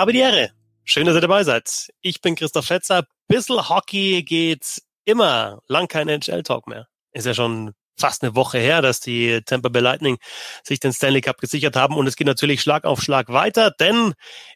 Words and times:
Habe 0.00 0.14
die 0.14 0.20
Ehre. 0.20 0.50
Schön, 0.84 1.04
dass 1.04 1.14
ihr 1.14 1.20
dabei 1.20 1.44
seid. 1.44 1.90
Ich 2.00 2.22
bin 2.22 2.34
Christoph 2.34 2.64
Fetzer. 2.64 3.04
Bissel 3.28 3.68
Hockey 3.68 4.22
geht 4.22 4.80
immer. 5.04 5.60
Lang 5.68 5.88
kein 5.88 6.08
NHL-Talk 6.08 6.68
mehr. 6.68 6.88
Ist 7.12 7.26
ja 7.26 7.34
schon 7.34 7.72
fast 7.98 8.22
eine 8.22 8.34
Woche 8.34 8.56
her, 8.56 8.80
dass 8.80 9.00
die 9.00 9.42
Tampa 9.44 9.68
Bay 9.68 9.82
Lightning 9.82 10.16
sich 10.64 10.80
den 10.80 10.94
Stanley 10.94 11.20
Cup 11.20 11.36
gesichert 11.36 11.76
haben. 11.76 11.98
Und 11.98 12.06
es 12.06 12.16
geht 12.16 12.26
natürlich 12.26 12.62
Schlag 12.62 12.86
auf 12.86 13.02
Schlag 13.02 13.28
weiter, 13.28 13.72
denn 13.72 14.14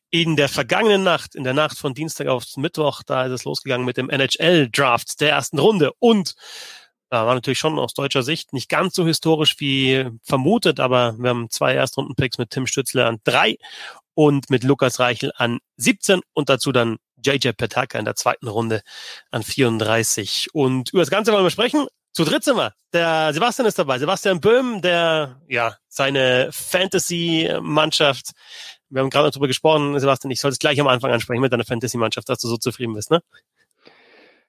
in 0.08 0.36
der 0.36 0.48
vergangenen 0.48 1.04
Nacht, 1.04 1.34
in 1.34 1.44
der 1.44 1.52
Nacht 1.52 1.76
von 1.76 1.92
Dienstag 1.92 2.28
auf 2.28 2.44
Mittwoch, 2.56 3.02
da 3.02 3.26
ist 3.26 3.32
es 3.32 3.44
losgegangen 3.44 3.84
mit 3.84 3.98
dem 3.98 4.08
NHL-Draft 4.08 5.20
der 5.20 5.28
ersten 5.28 5.58
Runde. 5.58 5.92
Und 5.98 6.36
da 7.10 7.26
war 7.26 7.34
natürlich 7.34 7.58
schon 7.58 7.78
aus 7.78 7.92
deutscher 7.92 8.22
Sicht 8.22 8.54
nicht 8.54 8.70
ganz 8.70 8.94
so 8.94 9.06
historisch 9.06 9.60
wie 9.60 10.08
vermutet, 10.22 10.80
aber 10.80 11.18
wir 11.18 11.28
haben 11.28 11.50
zwei 11.50 11.74
Erstrunden-Picks 11.74 12.38
mit 12.38 12.48
Tim 12.48 12.66
Stützle 12.66 13.04
an 13.04 13.18
drei 13.24 13.58
und 14.14 14.50
mit 14.50 14.64
Lukas 14.64 15.00
Reichel 15.00 15.32
an 15.36 15.58
17 15.76 16.20
und 16.32 16.48
dazu 16.48 16.72
dann 16.72 16.98
JJ 17.24 17.50
Petaka 17.52 17.98
in 17.98 18.04
der 18.04 18.16
zweiten 18.16 18.48
Runde 18.48 18.82
an 19.30 19.42
34. 19.42 20.48
Und 20.52 20.92
über 20.92 21.02
das 21.02 21.10
Ganze 21.10 21.32
wollen 21.32 21.44
wir 21.44 21.50
sprechen. 21.50 21.86
Zu 22.12 22.24
dritt 22.24 22.44
sind 22.44 22.56
wir. 22.56 22.74
Der 22.92 23.32
Sebastian 23.34 23.66
ist 23.66 23.78
dabei. 23.78 23.98
Sebastian 23.98 24.40
Böhm, 24.40 24.80
der 24.82 25.40
ja 25.48 25.76
seine 25.88 26.50
Fantasy-Mannschaft. 26.52 28.30
Wir 28.88 29.02
haben 29.02 29.10
gerade 29.10 29.30
darüber 29.32 29.48
gesprochen, 29.48 29.98
Sebastian, 29.98 30.30
ich 30.30 30.38
soll 30.38 30.52
es 30.52 30.60
gleich 30.60 30.80
am 30.80 30.86
Anfang 30.86 31.10
ansprechen 31.10 31.40
mit 31.40 31.52
deiner 31.52 31.64
Fantasy-Mannschaft, 31.64 32.28
dass 32.28 32.38
du 32.38 32.46
so 32.46 32.56
zufrieden 32.56 32.94
bist, 32.94 33.10
ne? 33.10 33.20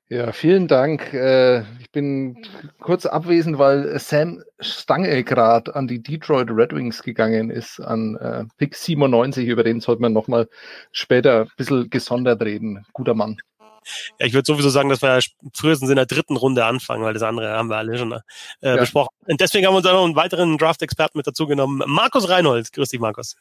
Ja, 0.08 0.32
vielen 0.32 0.68
Dank. 0.68 1.14
Äh, 1.14 1.62
ich 1.80 1.90
bin 1.92 2.38
kurz 2.80 3.08
abwesend, 3.08 3.58
weil 3.58 3.98
Sam 3.98 4.44
Stange 4.60 5.24
gerade 5.24 5.76
an 5.76 5.88
die 5.88 6.02
Detroit 6.02 6.50
Red 6.52 6.74
Wings 6.74 7.02
gegangen 7.02 7.50
ist, 7.50 7.80
an 7.80 8.16
äh, 8.18 8.46
Pick 8.58 8.76
97. 8.76 9.48
Über 9.48 9.64
den 9.64 9.82
sollte 9.82 10.04
man 10.04 10.14
nochmal 10.14 10.48
später 10.92 11.42
ein 11.42 11.52
bisschen 11.58 11.90
gesondert 11.90 12.44
reden. 12.44 12.86
Guter 12.94 13.16
Mann. 13.16 13.38
Ja, 14.20 14.28
ich 14.28 14.34
würde 14.34 14.46
sowieso 14.46 14.70
sagen, 14.70 14.90
dass 14.90 15.02
wir 15.02 15.20
frühestens 15.54 15.90
in 15.90 15.96
der 15.96 16.06
dritten 16.06 16.38
Runde 16.38 16.66
anfangen, 16.66 17.04
weil 17.04 17.14
das 17.14 17.24
andere 17.24 17.50
haben 17.50 17.70
wir 17.70 17.78
alle 17.78 17.98
schon 17.98 18.12
äh, 18.12 18.20
ja. 18.62 18.76
besprochen. 18.78 19.10
Und 19.26 19.42
deswegen 19.42 19.66
haben 19.66 19.74
wir 19.74 19.78
uns 19.78 19.88
auch 19.88 19.94
noch 19.94 20.06
einen 20.06 20.16
weiteren 20.16 20.58
Draft-Experten 20.60 21.18
mit 21.18 21.26
dazu 21.26 21.48
genommen. 21.48 21.82
Markus 21.88 22.30
Reinhold. 22.30 22.72
Grüß 22.74 22.90
dich, 22.90 23.00
Markus. 23.00 23.36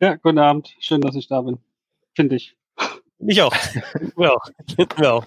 Ja, 0.00 0.16
guten 0.16 0.38
Abend. 0.38 0.74
Schön, 0.80 1.00
dass 1.00 1.14
ich 1.14 1.28
da 1.28 1.40
bin. 1.42 1.58
Finde 2.14 2.36
ich. 2.36 2.55
Ich 3.18 3.42
auch. 3.42 3.52
wir 4.16 4.32
auch. 4.32 4.46
wir 4.96 5.12
auch. 5.12 5.26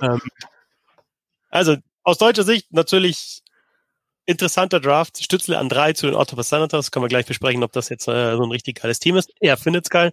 Ähm, 0.00 0.20
also 1.50 1.76
aus 2.02 2.18
deutscher 2.18 2.44
Sicht 2.44 2.72
natürlich 2.72 3.42
interessanter 4.26 4.80
Draft. 4.80 5.22
Stützle 5.22 5.58
an 5.58 5.68
drei 5.68 5.92
zu 5.92 6.06
den 6.06 6.16
Ottawa 6.16 6.42
Senators. 6.42 6.90
Können 6.90 7.04
wir 7.04 7.08
gleich 7.08 7.26
besprechen, 7.26 7.62
ob 7.62 7.72
das 7.72 7.88
jetzt 7.88 8.08
äh, 8.08 8.36
so 8.36 8.42
ein 8.42 8.50
richtig 8.50 8.80
geiles 8.80 8.98
Team 8.98 9.16
ist. 9.16 9.32
Er 9.40 9.56
findet's 9.56 9.90
geil. 9.90 10.12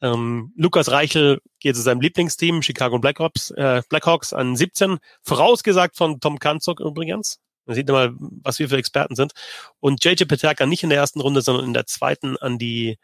Ähm, 0.00 0.52
Lukas 0.56 0.90
Reichel 0.90 1.40
geht 1.60 1.76
zu 1.76 1.82
seinem 1.82 2.00
Lieblingsteam, 2.00 2.62
Chicago 2.62 2.98
Blackhawks, 2.98 3.50
äh, 3.52 3.82
Blackhawks 3.88 4.32
an 4.32 4.56
17. 4.56 4.98
Vorausgesagt 5.22 5.96
von 5.96 6.20
Tom 6.20 6.38
Kanzok 6.38 6.80
übrigens. 6.80 7.38
Man 7.66 7.76
sieht 7.76 7.88
mal, 7.88 8.12
was 8.18 8.58
wir 8.58 8.68
für 8.68 8.76
Experten 8.76 9.14
sind. 9.14 9.32
Und 9.80 10.04
JJ 10.04 10.24
Peterka 10.24 10.66
nicht 10.66 10.82
in 10.82 10.90
der 10.90 10.98
ersten 10.98 11.20
Runde, 11.20 11.40
sondern 11.40 11.64
in 11.64 11.72
der 11.74 11.86
zweiten 11.86 12.36
an 12.36 12.58
die 12.58 12.98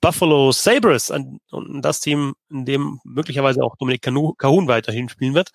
Buffalo 0.00 0.52
Sabres 0.52 1.10
an, 1.10 1.38
und 1.50 1.82
das 1.82 2.00
Team, 2.00 2.34
in 2.50 2.64
dem 2.64 3.00
möglicherweise 3.04 3.62
auch 3.62 3.76
Dominik 3.76 4.02
Kahun 4.02 4.68
weiterhin 4.68 5.08
spielen 5.08 5.34
wird. 5.34 5.50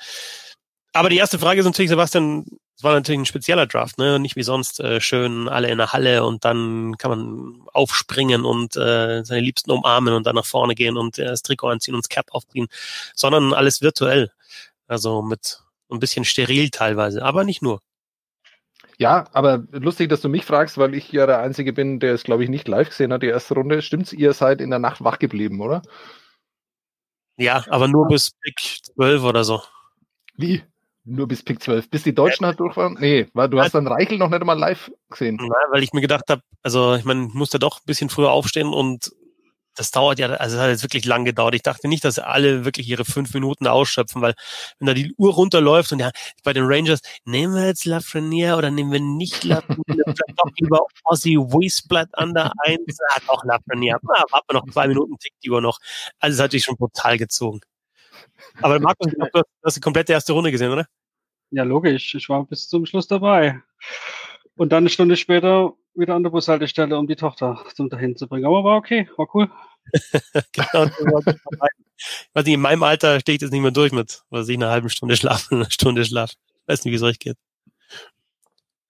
Aber 0.94 1.10
die 1.10 1.18
erste 1.18 1.40
Frage 1.40 1.60
ist 1.60 1.66
natürlich, 1.66 1.90
Sebastian, 1.90 2.46
es 2.76 2.84
war 2.84 2.94
natürlich 2.94 3.20
ein 3.20 3.26
spezieller 3.26 3.66
Draft, 3.68 3.98
ne? 3.98 4.20
Nicht 4.20 4.36
wie 4.36 4.44
sonst 4.44 4.80
äh, 4.80 5.00
schön 5.02 5.48
alle 5.48 5.70
in 5.70 5.78
der 5.78 5.94
Halle 5.94 6.26
und 6.26 6.46
dann 6.46 6.98
kann 6.98 7.12
man 7.12 7.68
aufspringen 7.74 8.46
und 8.46 8.76
äh, 8.76 9.24
seine 9.24 9.42
Liebsten 9.42 9.72
umarmen 9.72 10.14
und 10.14 10.26
dann 10.28 10.36
nach 10.36 10.46
vorne 10.46 10.76
gehen 10.76 10.98
und 10.98 11.18
äh, 11.18 11.26
das 11.26 11.42
Trikot 11.44 11.70
anziehen 11.70 11.96
und 11.96 12.04
das 12.04 12.10
Cap 12.10 12.28
aufziehen, 12.32 12.68
sondern 13.16 13.54
alles 13.54 13.82
virtuell. 13.82 14.32
Also 14.88 15.22
mit 15.22 15.60
ein 15.90 16.00
bisschen 16.00 16.26
steril 16.26 16.70
teilweise, 16.70 17.24
aber 17.24 17.44
nicht 17.44 17.62
nur. 17.62 17.80
Ja, 18.98 19.26
aber 19.34 19.64
lustig, 19.72 20.10
dass 20.10 20.22
du 20.22 20.30
mich 20.30 20.46
fragst, 20.46 20.78
weil 20.78 20.94
ich 20.94 21.12
ja 21.12 21.26
der 21.26 21.40
Einzige 21.40 21.74
bin, 21.74 22.00
der 22.00 22.14
es, 22.14 22.24
glaube 22.24 22.44
ich, 22.44 22.50
nicht 22.50 22.68
live 22.68 22.90
gesehen 22.90 23.12
hat, 23.12 23.24
die 23.24 23.28
erste 23.28 23.56
Runde. 23.56 23.82
Stimmt's, 23.82 24.14
ihr 24.14 24.34
seid 24.34 24.62
in 24.62 24.70
der 24.70 24.80
Nacht 24.80 25.04
wach 25.04 25.20
geblieben, 25.20 25.62
oder? 25.62 25.82
Ja, 27.38 27.66
aber 27.70 27.88
nur 27.88 28.08
bis 28.08 28.32
Pick 28.42 28.60
12 28.96 29.24
oder 29.24 29.44
so. 29.44 29.62
Wie? 30.36 30.64
Nur 31.06 31.28
bis 31.28 31.44
Pick 31.44 31.62
12. 31.62 31.90
Bis 31.90 32.04
die 32.04 32.14
Deutschen 32.14 32.46
halt 32.46 32.60
durch 32.60 32.78
waren? 32.78 32.96
Nee, 33.00 33.28
weil 33.34 33.50
du 33.50 33.60
hast 33.60 33.74
dann 33.74 33.88
Reichel 33.88 34.18
noch 34.18 34.30
nicht 34.30 34.42
einmal 34.42 34.58
live 34.58 34.92
gesehen. 35.10 35.36
Nein, 35.36 35.50
weil 35.72 35.84
ich 35.84 35.94
mir 35.94 36.02
gedacht 36.02 36.30
habe, 36.30 36.42
also 36.62 36.96
ich 36.96 37.04
meine, 37.04 37.22
musste 37.34 37.60
doch 37.60 37.80
ein 37.80 37.86
bisschen 37.86 38.10
früher 38.10 38.32
aufstehen 38.32 38.68
und 38.68 39.12
das 39.76 39.92
dauert 39.92 40.20
ja, 40.20 40.28
also 40.28 40.56
es 40.58 40.62
hat 40.62 40.70
jetzt 40.70 40.84
wirklich 40.84 41.06
lang 41.06 41.26
gedauert. 41.26 41.56
Ich 41.56 41.62
dachte 41.62 41.88
nicht, 41.88 42.04
dass 42.04 42.20
alle 42.20 42.66
wirklich 42.66 42.88
ihre 42.88 43.06
fünf 43.06 43.34
Minuten 43.34 43.68
ausschöpfen, 43.68 44.22
weil 44.22 44.34
wenn 44.80 44.88
da 44.88 44.94
die 44.94 45.14
Uhr 45.18 45.34
runterläuft 45.34 45.92
und 45.92 46.00
ja, 46.00 46.12
bei 46.44 46.54
den 46.54 46.66
Rangers, 46.66 47.02
nehmen 47.26 47.56
wir 47.56 47.66
jetzt 47.66 47.86
Lafreniere 47.86 48.58
oder 48.58 48.72
nehmen 48.72 48.92
wir 48.92 49.00
nicht 49.00 49.44
Lafreniere, 49.44 49.84
vielleicht 49.88 50.38
doch 50.38 50.52
lieber 50.60 50.86
Ozzy 51.06 51.38
Weisblatt 51.38 52.10
an 52.14 52.34
der 52.34 52.52
Eins, 52.66 52.98
hat 53.10 53.24
auch 53.28 53.44
Lafreniere. 53.44 54.00
Na, 54.04 54.24
warten 54.32 54.46
wir 54.50 54.60
noch 54.60 54.70
zwei 54.72 54.88
Minuten, 54.88 55.18
tickt 55.18 55.44
die 55.44 55.50
Uhr 55.50 55.62
noch. 55.62 55.80
Also 56.20 56.36
es 56.36 56.44
hat 56.44 56.52
sich 56.52 56.64
schon 56.64 56.76
brutal 56.76 57.18
gezogen. 57.18 57.62
Aber 58.62 58.80
Markus, 58.80 59.12
du 59.12 59.42
hast 59.64 59.78
die 59.78 59.82
komplette 59.82 60.14
erste 60.14 60.34
Runde 60.34 60.52
gesehen, 60.52 60.72
oder? 60.72 60.86
Ja, 61.52 61.64
logisch. 61.64 62.16
Ich 62.16 62.30
war 62.30 62.46
bis 62.46 62.68
zum 62.68 62.86
Schluss 62.86 63.08
dabei. 63.08 63.62
Und 64.56 64.72
dann 64.72 64.84
eine 64.84 64.90
Stunde 64.90 65.18
später 65.18 65.74
wieder 65.96 66.16
an 66.16 66.24
der 66.24 66.30
Bushaltestelle, 66.30 66.98
um 66.98 67.08
die 67.08 67.16
Tochter 67.16 67.64
zum 67.74 67.90
dahin 67.90 68.16
zu 68.16 68.28
bringen. 68.28 68.46
Aber 68.46 68.64
war 68.64 68.78
okay, 68.78 69.10
war 69.18 69.28
cool. 69.34 69.50
genau, 70.54 70.90
weiß 72.34 72.46
nicht, 72.46 72.54
in 72.54 72.62
meinem 72.62 72.84
Alter 72.84 73.20
stehe 73.20 73.36
ich 73.36 73.42
das 73.42 73.52
nicht 73.52 73.62
mehr 73.62 73.72
durch 73.72 73.92
mit, 73.92 74.24
was 74.30 74.48
ich 74.50 74.56
eine 74.56 74.70
halbe 74.70 74.90
Stunde 74.90 75.16
schlafen, 75.16 75.56
eine 75.56 75.72
Stunde 75.72 76.06
schlafen. 76.06 76.36
Weiß 76.68 76.84
nicht, 76.84 76.92
wie 76.92 76.96
es 76.96 77.04
euch 77.04 77.20
geht. 77.20 77.38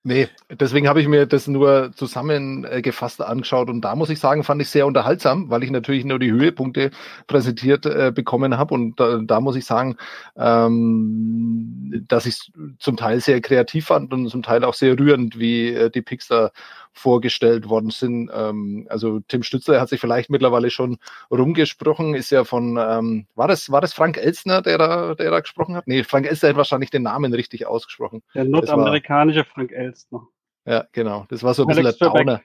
Nee, 0.05 0.27
deswegen 0.49 0.89
habe 0.89 0.99
ich 0.99 1.07
mir 1.07 1.25
das 1.25 1.47
nur 1.47 1.93
zusammengefasst 1.95 3.21
angeschaut 3.21 3.69
und 3.69 3.79
da 3.79 3.95
muss 3.95 4.09
ich 4.09 4.19
sagen, 4.19 4.43
fand 4.43 4.61
ich 4.61 4.67
sehr 4.69 4.85
unterhaltsam, 4.85 5.49
weil 5.49 5.63
ich 5.63 5.71
natürlich 5.71 6.03
nur 6.03 6.19
die 6.19 6.31
Höhepunkte 6.31 6.91
präsentiert 7.27 7.85
äh, 7.85 8.11
bekommen 8.13 8.57
habe 8.57 8.73
und 8.73 8.99
da, 8.99 9.19
da, 9.23 9.39
muss 9.39 9.55
ich 9.55 9.63
sagen, 9.63 9.95
ähm, 10.35 12.03
dass 12.09 12.25
ich 12.25 12.51
zum 12.79 12.97
Teil 12.97 13.21
sehr 13.21 13.39
kreativ 13.39 13.85
fand 13.85 14.11
und 14.11 14.27
zum 14.27 14.43
Teil 14.43 14.65
auch 14.65 14.73
sehr 14.73 14.99
rührend, 14.99 15.39
wie 15.39 15.69
äh, 15.69 15.89
die 15.89 16.01
Pixar 16.01 16.51
vorgestellt 16.93 17.69
worden 17.69 17.89
sind. 17.89 18.29
Ähm, 18.33 18.87
also 18.89 19.19
Tim 19.27 19.43
Stützler 19.43 19.81
hat 19.81 19.89
sich 19.89 19.99
vielleicht 19.99 20.29
mittlerweile 20.29 20.69
schon 20.69 20.97
rumgesprochen, 21.31 22.13
ist 22.15 22.29
ja 22.29 22.43
von, 22.43 22.77
ähm, 22.77 23.27
war 23.35 23.47
das, 23.47 23.71
war 23.71 23.81
das 23.81 23.93
Frank 23.93 24.17
Elstner, 24.17 24.61
der 24.61 24.77
da, 24.77 25.15
der 25.15 25.31
da 25.31 25.39
gesprochen 25.39 25.75
hat? 25.75 25.87
Nee, 25.87 26.03
Frank 26.03 26.27
Elstner 26.27 26.49
hat 26.49 26.57
wahrscheinlich 26.57 26.91
den 26.91 27.03
Namen 27.03 27.33
richtig 27.33 27.65
ausgesprochen. 27.65 28.21
Der 28.33 28.45
nordamerikanische 28.45 29.43
Frank 29.43 29.71
Elstner. 29.71 30.27
Ja, 30.65 30.85
genau. 30.91 31.25
Das 31.29 31.43
war 31.43 31.53
so 31.53 31.63
ein 31.63 31.69
Alex 31.69 31.97
bisschen 31.97 32.13
der 32.13 32.23
Downer. 32.23 32.41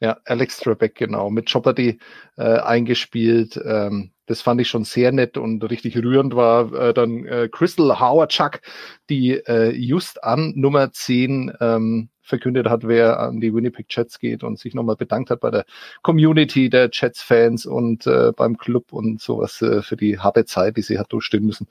Ja, 0.00 0.18
Alex 0.24 0.58
Trebek, 0.58 0.96
genau, 0.96 1.30
mit 1.30 1.48
Chopperty 1.50 2.00
äh, 2.36 2.42
eingespielt. 2.42 3.60
Ähm, 3.64 4.10
das 4.26 4.42
fand 4.42 4.60
ich 4.60 4.68
schon 4.68 4.84
sehr 4.84 5.12
nett 5.12 5.36
und 5.36 5.62
richtig 5.70 5.96
rührend 5.96 6.34
war 6.34 6.72
äh, 6.72 6.92
dann 6.92 7.24
äh, 7.24 7.48
Crystal 7.48 8.00
Howard 8.00 8.32
Chuck, 8.32 8.60
die 9.08 9.32
äh, 9.32 9.70
just 9.70 10.24
an 10.24 10.54
Nummer 10.56 10.90
10 10.90 11.52
ähm, 11.60 12.08
verkündet 12.22 12.68
hat, 12.68 12.86
wer 12.86 13.18
an 13.20 13.40
die 13.40 13.52
Winnipeg 13.52 13.86
Jets 13.90 14.18
geht 14.18 14.44
und 14.44 14.58
sich 14.58 14.74
nochmal 14.74 14.96
bedankt 14.96 15.30
hat 15.30 15.40
bei 15.40 15.50
der 15.50 15.64
Community 16.02 16.70
der 16.70 16.88
Jets-Fans 16.92 17.66
und 17.66 18.06
äh, 18.06 18.32
beim 18.34 18.56
Club 18.56 18.92
und 18.92 19.20
sowas 19.20 19.60
äh, 19.60 19.82
für 19.82 19.96
die 19.96 20.18
harte 20.18 20.44
Zeit, 20.44 20.76
die 20.76 20.82
sie 20.82 20.98
hat 20.98 21.12
durchstehen 21.12 21.44
müssen. 21.44 21.66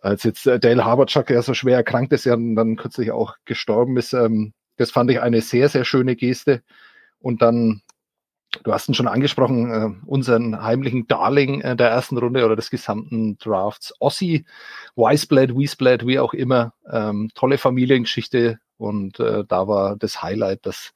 Als 0.00 0.22
jetzt 0.24 0.46
äh, 0.46 0.58
Dale 0.58 0.84
Haberchuck 0.84 1.30
ja 1.30 1.42
so 1.42 1.54
schwer 1.54 1.76
erkrankt 1.76 2.12
ist, 2.12 2.24
ja 2.24 2.34
dann 2.34 2.76
kürzlich 2.76 3.10
auch 3.12 3.36
gestorben 3.44 3.96
ist, 3.96 4.12
ähm, 4.14 4.52
das 4.76 4.90
fand 4.90 5.10
ich 5.10 5.20
eine 5.20 5.42
sehr, 5.42 5.68
sehr 5.68 5.84
schöne 5.84 6.16
Geste. 6.16 6.62
Und 7.20 7.42
dann 7.42 7.82
Du 8.64 8.72
hast 8.72 8.88
ihn 8.88 8.94
schon 8.94 9.08
angesprochen, 9.08 9.70
äh, 9.70 10.06
unseren 10.06 10.62
heimlichen 10.62 11.06
Darling 11.06 11.60
äh, 11.60 11.76
der 11.76 11.90
ersten 11.90 12.16
Runde 12.16 12.44
oder 12.44 12.56
des 12.56 12.70
gesamten 12.70 13.36
Drafts. 13.38 13.94
Ossi, 14.00 14.46
Wiseblatt, 14.96 15.54
Wiesblatt, 15.54 16.06
wie 16.06 16.18
auch 16.18 16.32
immer. 16.32 16.72
Ähm, 16.90 17.30
tolle 17.34 17.58
Familiengeschichte 17.58 18.58
und 18.78 19.20
äh, 19.20 19.44
da 19.46 19.68
war 19.68 19.96
das 19.96 20.22
Highlight, 20.22 20.66
dass 20.66 20.92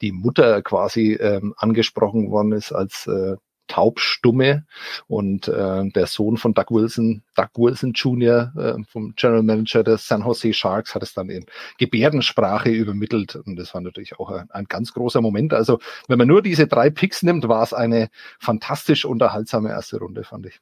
die 0.00 0.12
Mutter 0.12 0.62
quasi 0.62 1.14
ähm, 1.14 1.54
angesprochen 1.56 2.30
worden 2.30 2.52
ist 2.52 2.72
als 2.72 3.06
äh, 3.06 3.36
taubstumme 3.68 4.64
und 5.06 5.46
äh, 5.46 5.88
der 5.90 6.06
Sohn 6.06 6.36
von 6.38 6.54
Doug 6.54 6.66
Wilson, 6.70 7.22
Doug 7.36 7.50
Wilson 7.56 7.92
Jr., 7.92 8.52
äh, 8.56 8.82
vom 8.90 9.14
General 9.14 9.42
Manager 9.42 9.84
der 9.84 9.98
San 9.98 10.22
Jose 10.22 10.52
Sharks, 10.52 10.94
hat 10.94 11.02
es 11.02 11.12
dann 11.12 11.28
in 11.28 11.44
Gebärdensprache 11.78 12.70
übermittelt 12.70 13.36
und 13.36 13.56
das 13.56 13.74
war 13.74 13.80
natürlich 13.80 14.18
auch 14.18 14.30
ein, 14.30 14.50
ein 14.50 14.64
ganz 14.64 14.92
großer 14.94 15.20
Moment. 15.20 15.52
Also 15.54 15.78
wenn 16.08 16.18
man 16.18 16.28
nur 16.28 16.42
diese 16.42 16.66
drei 16.66 16.90
Picks 16.90 17.22
nimmt, 17.22 17.46
war 17.48 17.62
es 17.62 17.72
eine 17.72 18.08
fantastisch 18.38 19.04
unterhaltsame 19.04 19.68
erste 19.68 19.98
Runde, 19.98 20.24
fand 20.24 20.46
ich. 20.46 20.60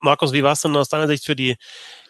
Markus, 0.00 0.32
wie 0.32 0.42
war 0.42 0.52
es 0.52 0.62
denn 0.62 0.76
aus 0.76 0.88
deiner 0.88 1.06
Sicht 1.06 1.24
für 1.24 1.36
die, 1.36 1.56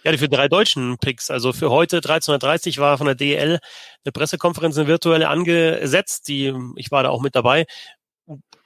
ja, 0.04 0.16
für 0.16 0.28
drei 0.28 0.48
deutschen 0.48 0.98
Picks? 0.98 1.30
Also 1.30 1.52
für 1.52 1.70
heute 1.70 1.96
1330 1.96 2.78
war 2.78 2.98
von 2.98 3.06
der 3.06 3.14
DL 3.14 3.58
eine 4.04 4.12
Pressekonferenz, 4.12 4.78
eine 4.78 4.88
virtuelle 4.88 5.28
angesetzt, 5.28 6.28
die, 6.28 6.54
ich 6.76 6.90
war 6.90 7.02
da 7.02 7.10
auch 7.10 7.22
mit 7.22 7.34
dabei. 7.34 7.66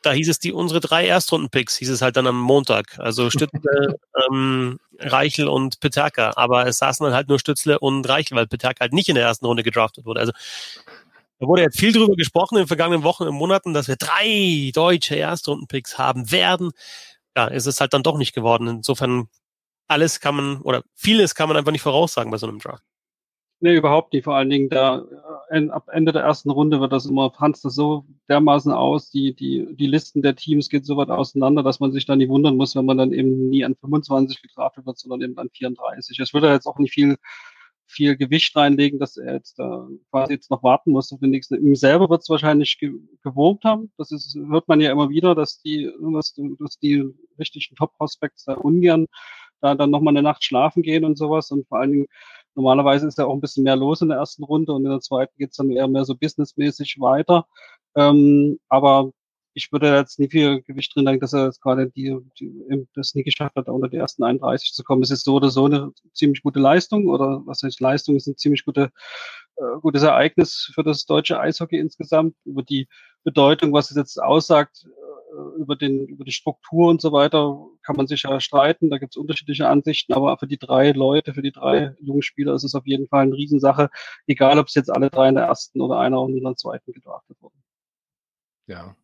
da 0.03 0.13
hieß 0.13 0.29
es 0.29 0.39
die 0.41 0.53
unsere 0.53 0.81
drei 0.81 1.07
Erstrunden-Picks, 1.07 1.77
hieß 1.79 1.91
es 1.91 2.03
halt 2.03 2.17
dann 2.17 2.27
am 2.27 2.41
Montag. 2.41 2.99
Also 2.99 3.31
Stützle, 3.31 3.97
ähm, 4.31 4.79
Reichel 4.99 5.49
und 5.49 5.81
Peterka. 5.81 6.33
Aber 6.37 6.67
es 6.67 6.79
saßen 6.79 7.05
dann 7.05 7.15
halt 7.15 7.29
nur 7.29 7.39
Stützle 7.39 7.79
und 7.79 8.09
Reichel, 8.09 8.37
weil 8.37 8.47
Peterka 8.49 8.81
halt 8.81 8.93
nicht 8.93 9.09
in 9.09 9.15
der 9.15 9.25
ersten 9.25 9.47
Runde 9.47 9.63
gedraftet 9.63 10.05
wurde. 10.05 10.21
Also 10.21 10.33
da 11.43 11.49
wurde 11.49 11.63
jetzt 11.63 11.79
viel 11.79 11.93
drüber 11.93 12.15
gesprochen 12.15 12.57
in 12.57 12.63
den 12.63 12.69
vergangenen 12.69 13.03
Wochen 13.03 13.25
und 13.25 13.35
Monaten, 13.35 13.75
dass 13.75 13.89
wir 13.89 13.97
drei 13.97 14.71
deutsche 14.73 15.17
Erstrunden-Picks 15.17 15.99
haben 15.99 16.31
werden. 16.31 16.71
Ja, 17.37 17.47
ist 17.47 17.67
es 17.67 17.81
halt 17.81 17.95
dann 17.95 18.03
doch 18.03 18.19
nicht 18.19 18.35
geworden. 18.35 18.67
Insofern 18.69 19.29
alles 19.89 20.21
kann 20.21 20.37
man 20.37 20.61
oder 20.63 20.83
vieles 20.95 21.35
kann 21.35 21.49
man 21.49 21.57
einfach 21.57 21.73
nicht 21.73 21.83
voraussagen 21.83 22.31
bei 22.31 22.39
so 22.39 22.47
einem 22.47 22.59
Draft. 22.59 22.85
Nee, 23.61 23.77
überhaupt 23.77 24.13
nicht. 24.13 24.25
Vor 24.25 24.35
allen 24.35 24.51
Dingen 24.51 24.69
da 24.69 25.05
äh, 25.51 25.69
ab 25.69 25.89
Ende 25.93 26.11
der 26.11 26.23
ersten 26.23 26.51
Runde 26.51 26.81
wird 26.81 26.93
das 26.93 27.07
immer, 27.07 27.33
tanzt 27.33 27.65
das 27.65 27.77
so 27.77 28.05
dermaßen 28.29 28.73
aus, 28.73 29.11
die, 29.11 29.37
die, 29.37 29.69
die 29.77 29.87
Listen 29.87 30.21
der 30.21 30.35
Teams 30.35 30.69
geht 30.69 30.85
so 30.85 30.97
weit 30.97 31.11
auseinander, 31.11 31.63
dass 31.63 31.79
man 31.79 31.93
sich 31.93 32.05
dann 32.05 32.19
nicht 32.19 32.29
wundern 32.29 32.57
muss, 32.57 32.75
wenn 32.75 32.87
man 32.87 32.99
dann 32.99 33.13
eben 33.13 33.51
nie 33.51 33.65
an 33.65 33.77
25 33.77 34.43
gedraftet 34.43 34.85
wird, 34.85 34.99
sondern 34.99 35.23
eben 35.23 35.39
an 35.39 35.49
34. 35.49 36.19
Es 36.19 36.35
würde 36.35 36.51
jetzt 36.51 36.67
auch 36.67 36.79
nicht 36.79 36.93
viel, 36.93 37.17
viel 37.87 38.17
Gewicht 38.17 38.57
reinlegen, 38.57 38.99
dass 38.99 39.17
er 39.17 39.35
jetzt 39.35 39.59
da 39.59 39.89
quasi 40.11 40.35
jetzt 40.35 40.51
noch 40.51 40.63
warten 40.63 40.93
muss 40.93 41.13
auf 41.13 41.21
den 41.21 41.31
nächsten. 41.31 41.57
Ihm 41.57 41.75
selber 41.77 42.09
wird 42.09 42.23
es 42.23 42.29
wahrscheinlich 42.29 42.79
ge 42.79 42.93
gewogt 43.23 43.65
haben. 43.65 43.93
Das 43.99 44.11
ist, 44.13 44.37
hört 44.49 44.69
man 44.69 44.81
ja 44.81 44.91
immer 44.91 45.11
wieder, 45.11 45.35
dass 45.35 45.61
die, 45.61 45.91
dass, 46.15 46.35
dass 46.59 46.79
die 46.79 47.05
richtigen 47.39 47.77
Top-Prospects 47.77 48.45
da 48.45 48.55
ungern 48.55 49.07
da 49.61 49.77
dann 49.77 49.91
nochmal 49.91 50.13
eine 50.13 50.23
Nacht 50.23 50.43
schlafen 50.43 50.83
gehen 50.83 51.05
und 51.05 51.17
sowas 51.17 51.53
und 51.53 51.69
vor 51.69 51.79
allen 51.79 51.93
Dingen 51.93 52.07
Normalerweise 52.55 53.07
ist 53.07 53.19
ja 53.19 53.27
auch 53.27 53.33
ein 53.35 53.41
bisschen 53.41 53.65
mehr 53.65 53.77
los 53.77 54.03
in 54.03 54.09
der 54.09 54.19
ersten 54.19 54.45
Runde 54.45 54.73
und 54.73 54.85
in 54.85 54.91
der 54.91 55.01
zweiten 55.01 55.33
geht's 55.39 55.57
dann 55.57 55.71
eher 55.71 55.89
mehr 55.89 56.05
so 56.05 56.15
businessmäßig 56.15 57.01
weiter. 57.01 57.47
Ähm, 57.95 58.59
aber 58.69 59.13
ich 59.55 59.71
würde 59.73 59.95
jetzt 59.95 60.19
nie 60.19 60.29
viel 60.29 60.63
Gewicht 60.63 60.95
drin 60.95 61.05
denken, 61.05 61.21
dass 61.21 61.33
er 61.33 61.47
jetzt 61.47 61.61
gerade 61.61 61.91
die, 61.91 62.17
die, 62.39 62.87
das 62.95 63.15
nie 63.15 63.23
geschafft 63.23 63.57
hat, 63.57 63.69
unter 63.69 63.89
die 63.89 63.97
ersten 63.97 64.25
31 64.25 64.73
zu 64.73 64.83
kommen. 64.83 65.03
Es 65.03 65.11
ist 65.11 65.25
so 65.25 65.35
oder 65.35 65.51
so 65.51 65.67
eine 65.67 65.93
ziemlich 66.15 66.43
gute 66.43 66.61
Leistung 66.61 67.09
oder 67.09 67.43
was 67.45 67.63
heißt 67.63 67.81
Leistung, 67.81 68.17
ist 68.17 68.27
ein 68.27 68.37
ziemlich 68.37 68.65
gute, 68.65 68.91
äh, 69.57 69.81
gutes 69.81 70.03
Ereignis 70.03 70.71
für 70.75 70.83
das 70.83 71.05
deutsche 71.05 71.39
Eishockey 71.39 71.79
insgesamt. 71.79 72.35
Über 72.45 72.63
die 72.63 72.89
Bedeutung, 73.25 73.73
was 73.73 73.91
es 73.91 73.97
jetzt 73.97 74.23
aussagt, 74.23 74.87
äh, 74.87 75.61
über, 75.61 75.77
den, 75.77 76.07
über 76.07 76.25
die 76.25 76.33
Struktur 76.33 76.89
und 76.89 77.01
so 77.01 77.13
weiter 77.13 77.67
kann 77.83 77.97
man 77.97 78.07
sich 78.07 78.23
ja 78.23 78.41
streiten, 78.41 78.91
da 78.91 78.99
gibt 78.99 79.15
es 79.15 79.17
unterschiedliche 79.17 79.69
Ansichten, 79.69 80.13
aber 80.13 80.39
für 80.39 80.47
die 80.47 80.59
drei 80.59 80.93
Leute, 80.93 81.35
für 81.35 81.43
die 81.43 81.53
drei 81.53 81.95
jungen 82.01 82.23
Spieler 82.23 82.55
ist 82.55 82.65
es 82.65 82.75
auf 82.75 82.87
jeden 82.87 83.09
Fall 83.09 83.25
eine 83.25 83.35
Riesensache, 83.35 83.91
egal 84.27 84.59
ob 84.59 84.69
es 84.69 84.75
jetzt 84.75 84.91
alle 84.91 85.11
drei 85.11 85.29
in 85.29 85.35
der 85.35 85.45
ersten 85.45 85.81
oder 85.81 85.99
einer 85.99 86.21
und 86.21 86.37
in 86.37 86.45
der 86.45 86.55
zweiten 86.55 86.93
gedraftet 86.93 87.37
wurden. 87.41 87.61
Ja, 88.69 88.97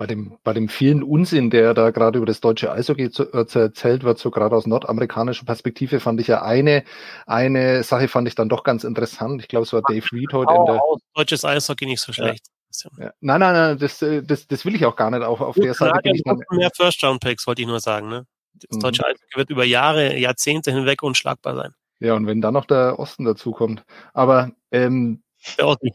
bei 0.00 0.06
dem, 0.06 0.38
bei 0.44 0.54
dem 0.54 0.70
vielen 0.70 1.02
Unsinn, 1.02 1.50
der 1.50 1.74
da 1.74 1.90
gerade 1.90 2.16
über 2.16 2.24
das 2.24 2.40
deutsche 2.40 2.72
Eishockey 2.72 3.10
zu, 3.10 3.30
äh, 3.34 3.44
erzählt 3.52 4.02
wird, 4.02 4.18
so 4.18 4.30
gerade 4.30 4.56
aus 4.56 4.66
nordamerikanischer 4.66 5.44
Perspektive, 5.44 6.00
fand 6.00 6.22
ich 6.22 6.26
ja 6.26 6.40
eine, 6.40 6.84
eine 7.26 7.82
Sache 7.82 8.08
fand 8.08 8.26
ich 8.26 8.34
dann 8.34 8.48
doch 8.48 8.64
ganz 8.64 8.82
interessant. 8.82 9.42
Ich 9.42 9.48
glaube, 9.48 9.64
es 9.64 9.74
war 9.74 9.82
Dave 9.82 10.06
Reed 10.10 10.32
heute 10.32 10.54
in 10.54 10.64
der. 10.64 10.80
Deutsches 11.12 11.44
Eishockey 11.44 11.84
nicht 11.84 12.00
so 12.00 12.14
schlecht. 12.14 12.46
Ja. 12.72 13.04
Ja. 13.04 13.12
Nein, 13.20 13.40
nein, 13.40 13.52
nein, 13.52 13.78
das, 13.78 14.00
äh, 14.00 14.22
das, 14.22 14.46
das 14.46 14.64
will 14.64 14.74
ich 14.74 14.86
auch 14.86 14.96
gar 14.96 15.10
nicht. 15.10 15.22
Auf, 15.22 15.42
auf 15.42 15.56
der 15.56 15.74
Seite 15.74 16.00
bin 16.02 16.14
ich 16.14 16.22
dann, 16.24 16.40
mehr 16.50 16.70
First-Round-Picks, 16.74 17.46
wollte 17.46 17.60
ich 17.60 17.68
nur 17.68 17.80
sagen. 17.80 18.08
Ne? 18.08 18.26
Das 18.54 18.78
mhm. 18.78 18.80
deutsche 18.80 19.04
Eishockey 19.04 19.36
wird 19.36 19.50
über 19.50 19.64
Jahre, 19.64 20.16
Jahrzehnte 20.16 20.72
hinweg 20.72 21.02
unschlagbar 21.02 21.56
sein. 21.56 21.74
Ja, 21.98 22.14
und 22.14 22.26
wenn 22.26 22.40
dann 22.40 22.54
noch 22.54 22.64
der 22.64 22.98
Osten 22.98 23.26
dazukommt. 23.26 23.84
Aber 24.14 24.50
ähm, 24.70 25.22
der 25.58 25.68
Osten. 25.68 25.90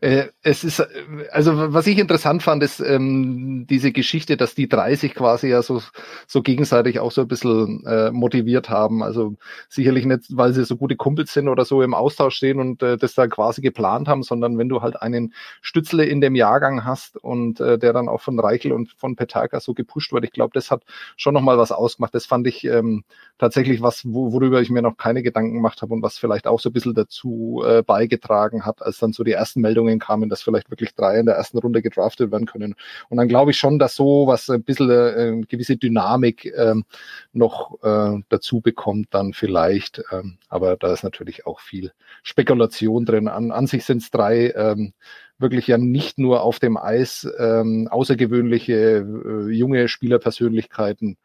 Äh, 0.00 0.28
es 0.42 0.64
ist, 0.64 0.86
also 1.30 1.72
was 1.72 1.86
ich 1.86 1.98
interessant 1.98 2.42
fand, 2.42 2.62
ist 2.62 2.80
ähm, 2.80 3.66
diese 3.68 3.92
Geschichte, 3.92 4.36
dass 4.36 4.54
die 4.54 4.68
30 4.68 5.14
quasi 5.14 5.48
ja 5.48 5.62
so, 5.62 5.80
so 6.26 6.42
gegenseitig 6.42 6.98
auch 6.98 7.12
so 7.12 7.22
ein 7.22 7.28
bisschen 7.28 7.84
äh, 7.86 8.10
motiviert 8.10 8.68
haben. 8.70 9.02
Also 9.02 9.36
sicherlich 9.68 10.04
nicht, 10.04 10.36
weil 10.36 10.52
sie 10.52 10.64
so 10.64 10.76
gute 10.76 10.96
Kumpels 10.96 11.32
sind 11.32 11.48
oder 11.48 11.64
so 11.64 11.80
im 11.82 11.94
Austausch 11.94 12.36
stehen 12.36 12.60
und 12.60 12.82
äh, 12.82 12.96
das 12.96 13.14
da 13.14 13.26
quasi 13.28 13.62
geplant 13.62 14.08
haben, 14.08 14.22
sondern 14.22 14.58
wenn 14.58 14.68
du 14.68 14.82
halt 14.82 15.00
einen 15.00 15.32
Stützle 15.62 16.04
in 16.04 16.20
dem 16.20 16.34
Jahrgang 16.34 16.84
hast 16.84 17.16
und 17.16 17.60
äh, 17.60 17.78
der 17.78 17.92
dann 17.92 18.08
auch 18.08 18.20
von 18.20 18.38
Reichel 18.38 18.72
und 18.72 18.92
von 18.92 19.16
Petaka 19.16 19.60
so 19.60 19.74
gepusht 19.74 20.12
wird, 20.12 20.24
ich 20.24 20.32
glaube, 20.32 20.52
das 20.54 20.70
hat 20.70 20.82
schon 21.16 21.34
nochmal 21.34 21.56
was 21.56 21.72
ausgemacht. 21.72 22.14
Das 22.14 22.26
fand 22.26 22.46
ich 22.46 22.64
ähm, 22.64 23.04
tatsächlich 23.38 23.82
was, 23.82 24.04
wo, 24.04 24.32
worüber 24.32 24.60
ich 24.60 24.70
mir 24.70 24.82
noch 24.82 24.96
keine 24.96 25.22
Gedanken 25.22 25.54
gemacht 25.54 25.82
habe 25.82 25.92
und 25.92 26.02
was 26.02 26.18
vielleicht 26.18 26.46
auch 26.46 26.60
so 26.60 26.70
ein 26.70 26.72
bisschen 26.72 26.94
dazu 26.94 27.62
äh, 27.66 27.82
beigetragen 27.82 28.64
hat, 28.64 28.82
als 28.82 28.98
dann 28.98 29.12
so 29.12 29.24
die 29.24 29.32
ersten 29.32 29.60
Meldungen 29.60 29.98
kamen, 29.98 30.28
dass 30.28 30.42
vielleicht 30.42 30.70
wirklich 30.70 30.94
drei 30.94 31.18
in 31.18 31.26
der 31.26 31.34
ersten 31.34 31.58
Runde 31.58 31.82
gedraftet 31.82 32.30
werden 32.30 32.46
können. 32.46 32.74
Und 33.08 33.16
dann 33.16 33.28
glaube 33.28 33.50
ich 33.50 33.58
schon, 33.58 33.78
dass 33.78 33.96
so 33.96 34.26
was 34.26 34.48
ein 34.50 34.62
bisschen 34.62 34.90
äh, 34.90 35.40
gewisse 35.48 35.76
Dynamik 35.76 36.52
ähm, 36.56 36.84
noch 37.32 37.82
äh, 37.82 38.22
dazu 38.28 38.60
bekommt, 38.60 39.08
dann 39.10 39.32
vielleicht. 39.32 40.02
Ähm, 40.12 40.38
aber 40.48 40.76
da 40.76 40.92
ist 40.92 41.02
natürlich 41.02 41.46
auch 41.46 41.60
viel 41.60 41.92
Spekulation 42.22 43.04
drin. 43.04 43.28
An, 43.28 43.50
an 43.50 43.66
sich 43.66 43.84
sind 43.84 44.02
es 44.02 44.10
drei 44.10 44.52
ähm, 44.56 44.92
wirklich 45.38 45.66
ja 45.66 45.78
nicht 45.78 46.18
nur 46.18 46.42
auf 46.42 46.58
dem 46.58 46.76
Eis 46.76 47.28
ähm, 47.38 47.88
außergewöhnliche 47.90 49.04
äh, 49.04 49.50
junge 49.50 49.88
Spielerpersönlichkeiten. 49.88 51.16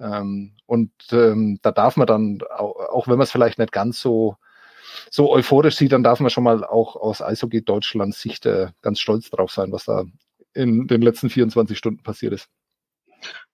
Ähm, 0.00 0.52
und 0.66 0.92
ähm, 1.12 1.58
da 1.62 1.72
darf 1.72 1.96
man 1.96 2.06
dann, 2.06 2.40
auch, 2.56 2.76
auch 2.90 3.08
wenn 3.08 3.16
man 3.16 3.24
es 3.24 3.32
vielleicht 3.32 3.58
nicht 3.58 3.72
ganz 3.72 4.00
so 4.00 4.36
so 5.10 5.30
euphorisch 5.30 5.76
sieht, 5.76 5.92
dann 5.92 6.02
darf 6.02 6.20
man 6.20 6.30
schon 6.30 6.44
mal 6.44 6.64
auch 6.64 6.96
aus 6.96 7.22
Eishockey 7.22 7.62
Deutschlands 7.62 8.20
Sicht 8.20 8.46
äh, 8.46 8.68
ganz 8.82 9.00
stolz 9.00 9.30
drauf 9.30 9.50
sein, 9.50 9.72
was 9.72 9.84
da 9.84 10.04
in 10.54 10.86
den 10.86 11.02
letzten 11.02 11.30
24 11.30 11.76
Stunden 11.76 12.02
passiert 12.02 12.32
ist. 12.32 12.48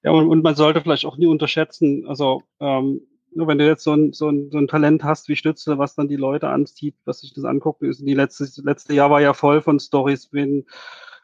Ja, 0.03 0.11
und, 0.11 0.29
und 0.29 0.43
man 0.43 0.55
sollte 0.55 0.81
vielleicht 0.81 1.07
auch 1.07 1.17
nie 1.17 1.27
unterschätzen, 1.27 2.07
also 2.07 2.43
ähm, 2.61 3.01
nur 3.35 3.49
wenn 3.49 3.59
du 3.59 3.67
jetzt 3.67 3.83
so 3.83 3.93
ein, 3.93 4.13
so, 4.13 4.29
ein, 4.29 4.51
so 4.51 4.59
ein 4.59 4.69
Talent 4.69 5.03
hast 5.03 5.29
wie 5.29 5.37
Stütze, 5.37 5.79
was 5.79 5.97
dann 5.97 6.09
die 6.09 6.17
Leute 6.17 6.49
anzieht, 6.49 6.95
was 7.05 7.21
sich 7.21 7.33
das 7.35 7.45
anguckt, 7.45 7.83
ist 7.83 8.07
die 8.07 8.15
letzte, 8.15 8.47
letzte 8.63 8.95
Jahr 8.95 9.11
war 9.11 9.21
ja 9.21 9.35
voll 9.35 9.61
von 9.61 9.81
Stories, 9.81 10.29
wen, 10.33 10.67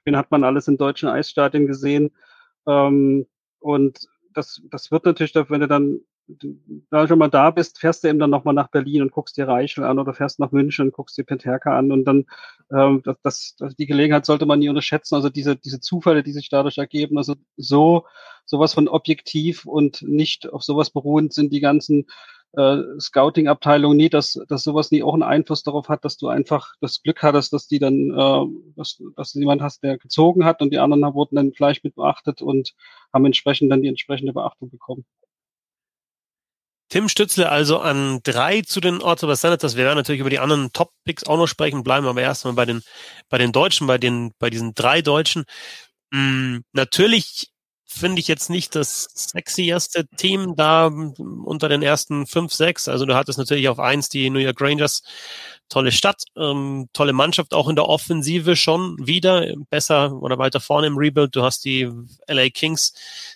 wen 0.04 0.16
hat 0.16 0.30
man 0.30 0.42
alles 0.42 0.66
in 0.66 0.76
deutschen 0.76 1.08
Eisstadien 1.08 1.66
gesehen. 1.66 2.10
Ähm, 2.66 3.26
und 3.60 4.08
das, 4.32 4.62
das 4.70 4.90
wird 4.90 5.04
natürlich, 5.04 5.34
wenn 5.34 5.60
du 5.60 5.68
dann 5.68 6.00
da 6.90 7.08
schon 7.08 7.18
mal 7.18 7.28
da 7.28 7.50
bist, 7.50 7.78
fährst 7.78 8.04
du 8.04 8.08
eben 8.08 8.18
dann 8.18 8.30
nochmal 8.30 8.54
nach 8.54 8.68
Berlin 8.68 9.02
und 9.02 9.12
guckst 9.12 9.36
dir 9.36 9.48
Reichel 9.48 9.84
an 9.84 9.98
oder 9.98 10.14
fährst 10.14 10.38
nach 10.38 10.52
München 10.52 10.86
und 10.86 10.92
guckst 10.92 11.16
dir 11.18 11.24
Peterka 11.24 11.76
an 11.76 11.92
und 11.92 12.04
dann 12.04 12.26
ähm, 12.72 13.02
das, 13.22 13.56
das, 13.58 13.76
die 13.76 13.86
Gelegenheit 13.86 14.26
sollte 14.26 14.46
man 14.46 14.58
nie 14.58 14.68
unterschätzen. 14.68 15.14
Also 15.14 15.28
diese, 15.30 15.56
diese 15.56 15.80
Zufälle, 15.80 16.22
die 16.22 16.32
sich 16.32 16.48
dadurch 16.48 16.78
ergeben, 16.78 17.18
also 17.18 17.34
so 17.56 18.04
sowas 18.44 18.74
von 18.74 18.88
objektiv 18.88 19.64
und 19.64 20.02
nicht 20.02 20.52
auf 20.52 20.62
sowas 20.62 20.90
beruhend 20.90 21.32
sind 21.32 21.52
die 21.52 21.60
ganzen 21.60 22.06
äh, 22.52 22.78
Scouting-Abteilungen 22.98 23.96
nie, 23.96 24.08
dass, 24.08 24.38
dass 24.48 24.64
sowas 24.64 24.90
nie 24.90 25.02
auch 25.02 25.14
einen 25.14 25.22
Einfluss 25.22 25.62
darauf 25.62 25.88
hat, 25.88 26.04
dass 26.04 26.16
du 26.16 26.28
einfach 26.28 26.74
das 26.80 27.02
Glück 27.02 27.22
hattest, 27.22 27.52
dass 27.52 27.68
die 27.68 27.78
dann, 27.78 28.10
äh, 28.10 28.72
dass, 28.76 29.00
dass 29.16 29.32
du 29.32 29.38
jemand 29.38 29.62
hast, 29.62 29.82
der 29.82 29.98
gezogen 29.98 30.44
hat 30.44 30.60
und 30.60 30.72
die 30.72 30.78
anderen 30.78 31.14
wurden 31.14 31.36
dann 31.36 31.52
gleich 31.52 31.84
mit 31.84 31.94
beachtet 31.94 32.42
und 32.42 32.74
haben 33.12 33.24
entsprechend 33.24 33.70
dann 33.70 33.82
die 33.82 33.88
entsprechende 33.88 34.32
Beachtung 34.32 34.70
bekommen. 34.70 35.04
Tim 36.90 37.08
Stützle 37.08 37.48
also 37.48 37.78
an 37.78 38.20
drei 38.24 38.62
zu 38.62 38.80
den 38.80 39.00
Ottawa 39.00 39.36
Senators. 39.36 39.76
Wir 39.76 39.84
werden 39.84 39.96
natürlich 39.96 40.20
über 40.20 40.30
die 40.30 40.40
anderen 40.40 40.72
Top-Picks 40.72 41.24
auch 41.24 41.36
noch 41.36 41.46
sprechen, 41.46 41.84
bleiben 41.84 42.06
aber 42.06 42.20
erstmal 42.20 42.54
bei 42.54 42.66
den, 42.66 42.82
bei 43.28 43.38
den 43.38 43.52
Deutschen, 43.52 43.86
bei 43.86 43.96
den, 43.96 44.32
bei 44.38 44.50
diesen 44.50 44.74
drei 44.74 45.00
Deutschen. 45.00 45.44
Hm, 46.12 46.64
natürlich 46.72 47.50
finde 47.86 48.20
ich 48.20 48.28
jetzt 48.28 48.50
nicht 48.50 48.74
das 48.74 49.08
sexieste 49.14 50.06
Team 50.16 50.54
da 50.56 50.86
unter 50.86 51.68
den 51.68 51.82
ersten 51.82 52.26
fünf, 52.26 52.52
sechs. 52.52 52.88
Also 52.88 53.06
du 53.06 53.14
hattest 53.14 53.38
natürlich 53.38 53.68
auf 53.68 53.78
eins 53.78 54.08
die 54.08 54.28
New 54.30 54.38
York 54.38 54.60
Rangers, 54.60 55.02
tolle 55.70 55.92
Stadt, 55.92 56.24
ähm, 56.36 56.88
tolle 56.92 57.14
Mannschaft, 57.14 57.54
auch 57.54 57.68
in 57.68 57.76
der 57.76 57.88
Offensive 57.88 58.56
schon 58.56 58.96
wieder 58.98 59.54
besser 59.70 60.12
oder 60.20 60.36
weiter 60.36 60.60
vorne 60.60 60.88
im 60.88 60.98
Rebuild. 60.98 61.34
Du 61.34 61.42
hast 61.42 61.64
die 61.64 61.88
LA 62.28 62.50
Kings, 62.50 62.92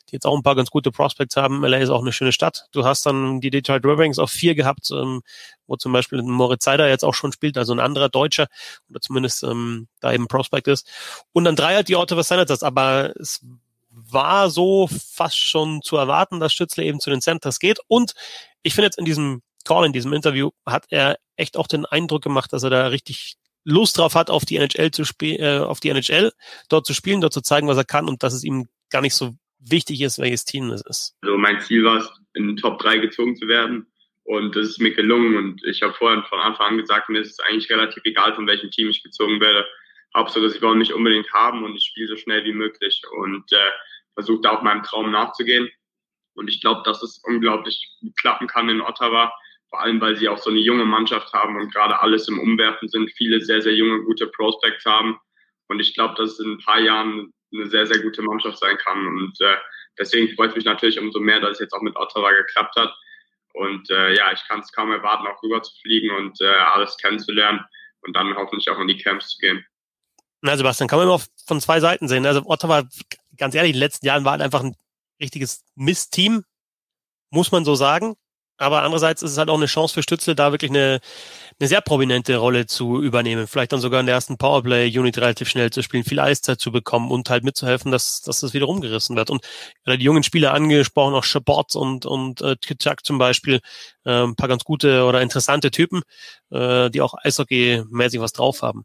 die 0.09 0.17
jetzt 0.17 0.27
auch 0.27 0.37
ein 0.37 0.43
paar 0.43 0.57
ganz 0.57 0.71
gute 0.71 0.91
Prospects 0.91 1.37
haben. 1.37 1.65
LA 1.65 1.79
ist 1.79 1.91
auch 1.91 2.03
eine 2.03 2.13
schöne 2.13 2.33
Stadt. 2.33 2.67
Du 2.73 2.85
hast 2.85 3.07
dann 3.07 3.41
die 3.41 3.51
Detroit 3.51 3.85
Wings 3.85 4.19
auf 4.19 4.31
vier 4.31 4.55
gehabt, 4.55 4.91
ähm, 4.91 5.23
wo 5.67 5.77
zum 5.77 5.93
Beispiel 5.93 6.23
Moritz 6.23 6.65
Seider 6.65 6.89
jetzt 6.89 7.05
auch 7.05 7.15
schon 7.15 7.33
spielt, 7.33 7.57
also 7.57 7.73
ein 7.73 7.81
anderer 7.81 8.09
Deutscher 8.09 8.49
oder 8.91 9.01
zumindest 9.01 9.45
ähm, 9.45 9.89
da 10.01 10.13
eben 10.13 10.27
Prospect 10.27 10.69
ist. 10.69 10.87
Und 11.33 11.45
dann 11.45 11.57
drei 11.57 11.77
hat 11.77 11.89
die 11.89 11.97
Ottawa 11.97 12.23
Senators, 12.23 12.63
aber 12.63 13.15
es 13.19 13.41
war 13.91 14.51
so 14.51 14.89
fast 14.89 15.39
schon 15.39 15.81
zu 15.83 15.97
erwarten, 15.97 16.41
dass 16.41 16.53
Stützle 16.53 16.85
eben 16.85 16.99
zu 16.99 17.11
den 17.11 17.21
Centers 17.21 17.61
geht. 17.61 17.79
Und 17.87 18.15
ich 18.63 18.75
finde 18.75 18.87
jetzt 18.87 18.99
in 18.99 19.05
diesem 19.05 19.43
Call, 19.65 19.87
in 19.87 19.93
diesem 19.93 20.13
Interview, 20.13 20.51
hat 20.67 20.85
er 20.91 21.17
echt 21.37 21.57
auch 21.57 21.67
den 21.67 21.87
Eindruck 21.87 22.23
gemacht, 22.23 22.53
dass 22.53 22.63
er 22.63 22.71
da 22.71 22.89
richtig 22.89 23.37
Lust 23.65 23.99
drauf 23.99 24.15
hat, 24.15 24.31
auf 24.31 24.45
die 24.45 24.57
NHL 24.57 24.91
zu 24.91 25.05
spielen, 25.05 25.41
äh, 25.41 25.59
auf 25.59 25.81
die 25.81 25.89
NHL 25.89 26.33
dort 26.69 26.87
zu 26.87 26.95
spielen, 26.95 27.21
dort 27.21 27.33
zu 27.33 27.41
zeigen, 27.41 27.67
was 27.67 27.79
er 27.79 27.85
kann 27.85 28.09
und 28.09 28.23
dass 28.23 28.35
es 28.35 28.45
ihm 28.45 28.69
gar 28.91 29.01
nicht 29.01 29.15
so 29.15 29.35
wichtig 29.59 30.03
ist, 30.03 30.19
welches 30.19 30.45
Team 30.45 30.71
es 30.71 30.83
ist. 30.83 31.17
Also 31.23 31.39
mein 31.39 31.61
Ziel 31.61 31.85
war 31.85 31.97
es, 31.97 32.11
in 32.35 32.49
den 32.49 32.57
Top 32.57 32.79
3 32.81 32.99
gezogen 32.99 33.37
zu 33.37 33.49
werden. 33.49 33.87
Und 34.25 34.57
das 34.57 34.69
ist 34.69 34.81
mir 34.81 34.95
gelungen. 34.95 35.37
Und 35.37 35.65
ich 35.65 35.83
habe 35.83 35.95
vorhin 35.95 36.23
von 36.29 36.41
Anfang 36.41 36.73
an 36.73 36.79
gesagt, 36.79 37.09
mir 37.09 37.21
ist 37.21 37.33
es 37.33 37.41
eigentlich 37.41 37.71
relativ 37.71 38.03
egal, 38.05 38.35
von 38.35 38.47
welchem 38.47 38.71
Team 38.71 38.89
ich 38.89 39.03
gezogen 39.03 39.41
werde. 39.41 39.67
Hauptsache, 40.17 40.49
sie 40.49 40.63
wollen 40.63 40.79
mich 40.79 40.95
unbedingt 40.95 41.33
haben 41.33 41.65
und 41.65 41.75
ich 41.77 41.85
spiele 41.85 42.09
so 42.09 42.17
schnell 42.17 42.45
wie 42.45 42.53
möglich 42.53 43.03
und 43.19 43.53
äh, 43.53 43.71
versuche 44.15 44.41
da 44.43 44.53
auch 44.53 44.63
meinem 44.63 44.83
Traum 44.83 45.11
nachzugehen. 45.11 45.69
Und 46.35 46.49
ich 46.49 46.61
glaube, 46.61 46.83
dass 46.85 47.03
es 47.03 47.21
unglaublich 47.25 47.97
klappen 48.17 48.47
kann 48.47 48.69
in 48.69 48.81
Ottawa, 48.81 49.33
vor 49.75 49.83
allem 49.83 50.01
weil 50.01 50.17
sie 50.17 50.29
auch 50.29 50.39
so 50.39 50.51
eine 50.51 50.61
junge 50.61 50.85
Mannschaft 50.85 51.33
haben 51.33 51.57
und 51.57 51.75
gerade 51.75 52.01
alles 52.01 52.29
im 52.29 52.39
Umwerfen 52.39 52.89
sind, 52.89 53.11
viele 53.17 53.41
sehr, 53.41 53.61
sehr 53.61 53.75
junge, 53.75 54.05
gute 54.05 54.29
Prospects 54.29 54.85
haben. 54.85 55.19
Und 55.67 55.81
ich 55.81 55.95
glaube, 55.95 56.15
dass 56.15 56.35
es 56.35 56.39
in 56.39 56.53
ein 56.53 56.59
paar 56.59 56.79
Jahren 56.79 57.33
eine 57.53 57.67
sehr, 57.67 57.85
sehr 57.85 57.99
gute 58.01 58.23
Mannschaft 58.23 58.59
sein 58.59 58.79
kann. 58.79 59.05
Und 59.05 59.41
äh, 59.41 59.57
deswegen 59.99 60.33
freut 60.37 60.55
mich 60.55 60.65
natürlich 60.65 61.01
umso 61.01 61.19
mehr, 61.19 61.41
dass 61.41 61.55
es 61.55 61.59
jetzt 61.59 61.73
auch 61.73 61.83
mit 61.83 61.97
Ottawa 61.97 62.31
geklappt 62.31 62.77
hat. 62.77 62.95
Und 63.55 63.91
äh, 63.91 64.15
ja, 64.15 64.33
ich 64.33 64.47
kann 64.47 64.61
es 64.61 64.71
kaum 64.71 64.93
erwarten, 64.93 65.27
auch 65.27 65.43
rüber 65.43 65.61
zu 65.61 65.73
fliegen 65.83 66.15
und 66.15 66.41
äh, 66.41 66.47
alles 66.47 66.97
kennenzulernen 66.99 67.65
und 68.03 68.15
dann 68.15 68.37
hoffentlich 68.37 68.71
auch 68.71 68.79
in 68.79 68.87
die 68.87 68.99
Camps 68.99 69.31
zu 69.31 69.39
gehen. 69.39 69.67
Na, 70.41 70.57
Sebastian, 70.57 70.87
kann 70.87 71.01
man 71.01 71.09
immer 71.09 71.21
von 71.49 71.61
zwei 71.61 71.81
Seiten 71.81 72.07
sehen. 72.07 72.25
Also 72.27 72.43
Ottawa, 72.47 72.85
ganz 73.37 73.57
ehrlich, 73.57 73.71
in 73.71 73.75
den 73.75 73.81
letzten 73.81 74.07
Jahren 74.07 74.25
war 74.25 74.33
halt 74.33 74.43
einfach 74.43 74.63
ein 74.63 74.77
richtiges 75.21 75.65
Mistteam, 75.75 76.45
muss 77.31 77.51
man 77.51 77.65
so 77.65 77.75
sagen. 77.75 78.15
Aber 78.57 78.83
andererseits 78.83 79.23
ist 79.23 79.33
es 79.33 79.39
halt 79.39 79.51
auch 79.51 79.57
eine 79.57 79.67
Chance 79.67 79.95
für 79.95 80.03
Stützle, 80.03 80.37
da 80.37 80.53
wirklich 80.53 80.71
eine, 80.71 81.01
eine 81.59 81.69
sehr 81.69 81.81
prominente 81.81 82.37
Rolle 82.37 82.67
zu 82.67 83.03
übernehmen. 83.03 83.49
Vielleicht 83.49 83.73
dann 83.73 83.81
sogar 83.81 84.01
in 84.01 84.07
der 84.07 84.15
ersten 84.15 84.39
Powerplay-Unit 84.39 85.19
relativ 85.19 85.49
schnell 85.49 85.71
zu 85.71 85.83
spielen, 85.83 86.05
viel 86.05 86.21
Eiszeit 86.21 86.61
zu 86.61 86.71
bekommen 86.71 87.11
und 87.11 87.31
halt 87.31 87.43
mitzuhelfen, 87.43 87.91
dass, 87.91 88.23
dass 88.23 88.41
das 88.41 88.55
wieder 88.55 88.67
rumgerissen 88.67 89.17
wird. 89.17 89.31
Und 89.31 89.45
die 89.87 90.05
jungen 90.05 90.23
Spieler 90.23 90.55
angesprochen, 90.55 91.15
auch 91.15 91.25
Chabot 91.25 91.75
und, 91.75 92.07
und 92.07 92.43
äh, 92.43 92.57
Kitschak 92.61 93.05
zum 93.05 93.19
Beispiel, 93.19 93.61
äh, 94.05 94.23
ein 94.25 94.37
paar 94.37 94.49
ganz 94.49 94.65
gute 94.65 95.05
oder 95.05 95.21
interessante 95.21 95.71
Typen, 95.73 96.03
äh, 96.51 96.91
die 96.91 97.01
auch 97.01 97.15
Eishockey-mäßig 97.25 98.21
was 98.21 98.33
drauf 98.33 98.63
haben. 98.63 98.85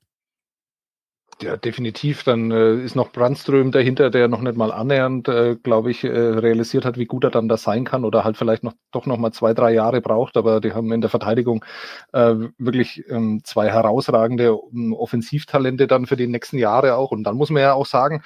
Ja, 1.42 1.56
definitiv. 1.56 2.24
Dann 2.24 2.52
äh, 2.52 2.76
ist 2.84 2.98
noch 2.98 3.14
Brandström 3.14 3.72
dahinter, 3.72 4.10
der 4.10 4.28
noch 4.28 4.42
nicht 4.42 4.58
mal 4.58 4.74
annähernd, 4.74 5.30
äh, 5.30 5.56
glaube 5.56 5.90
ich, 5.90 6.04
äh, 6.04 6.10
realisiert 6.10 6.84
hat, 6.84 6.98
wie 6.98 7.06
gut 7.06 7.24
er 7.24 7.30
dann 7.30 7.48
da 7.48 7.56
sein 7.56 7.86
kann 7.86 8.04
oder 8.04 8.26
halt 8.26 8.36
vielleicht 8.36 8.62
noch 8.64 8.74
doch 8.92 9.06
noch 9.06 9.18
mal 9.18 9.32
zwei, 9.32 9.54
drei 9.54 9.72
Jahre 9.72 10.02
braucht. 10.02 10.36
Aber 10.36 10.60
die 10.60 10.74
haben 10.74 10.92
in 10.92 11.00
der 11.00 11.10
Verteidigung 11.10 11.64
äh, 12.12 12.36
wirklich 12.58 13.06
ähm, 13.10 13.40
zwei 13.46 13.70
herausragende 13.70 14.54
um, 14.54 14.92
Offensivtalente 14.94 15.88
dann 15.88 16.08
für 16.08 16.18
die 16.18 16.28
nächsten 16.28 16.58
Jahre 16.58 16.96
auch. 16.96 17.12
Und 17.12 17.24
dann 17.24 17.38
muss 17.38 17.52
man 17.52 17.62
ja 17.62 17.74
auch 17.74 17.86
sagen, 17.86 18.22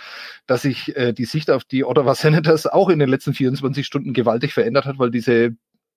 dass 0.47 0.63
sich 0.63 0.95
äh, 0.97 1.13
die 1.13 1.25
Sicht 1.25 1.51
auf 1.51 1.65
die 1.65 1.85
Ottawa 1.85 2.15
Senators 2.15 2.65
auch 2.65 2.89
in 2.89 2.97
den 2.97 3.09
letzten 3.09 3.35
24 3.35 3.85
Stunden 3.85 4.13
gewaltig 4.13 4.53
verändert 4.53 4.85
hat, 4.85 4.97
weil 4.97 5.11
diese 5.11 5.55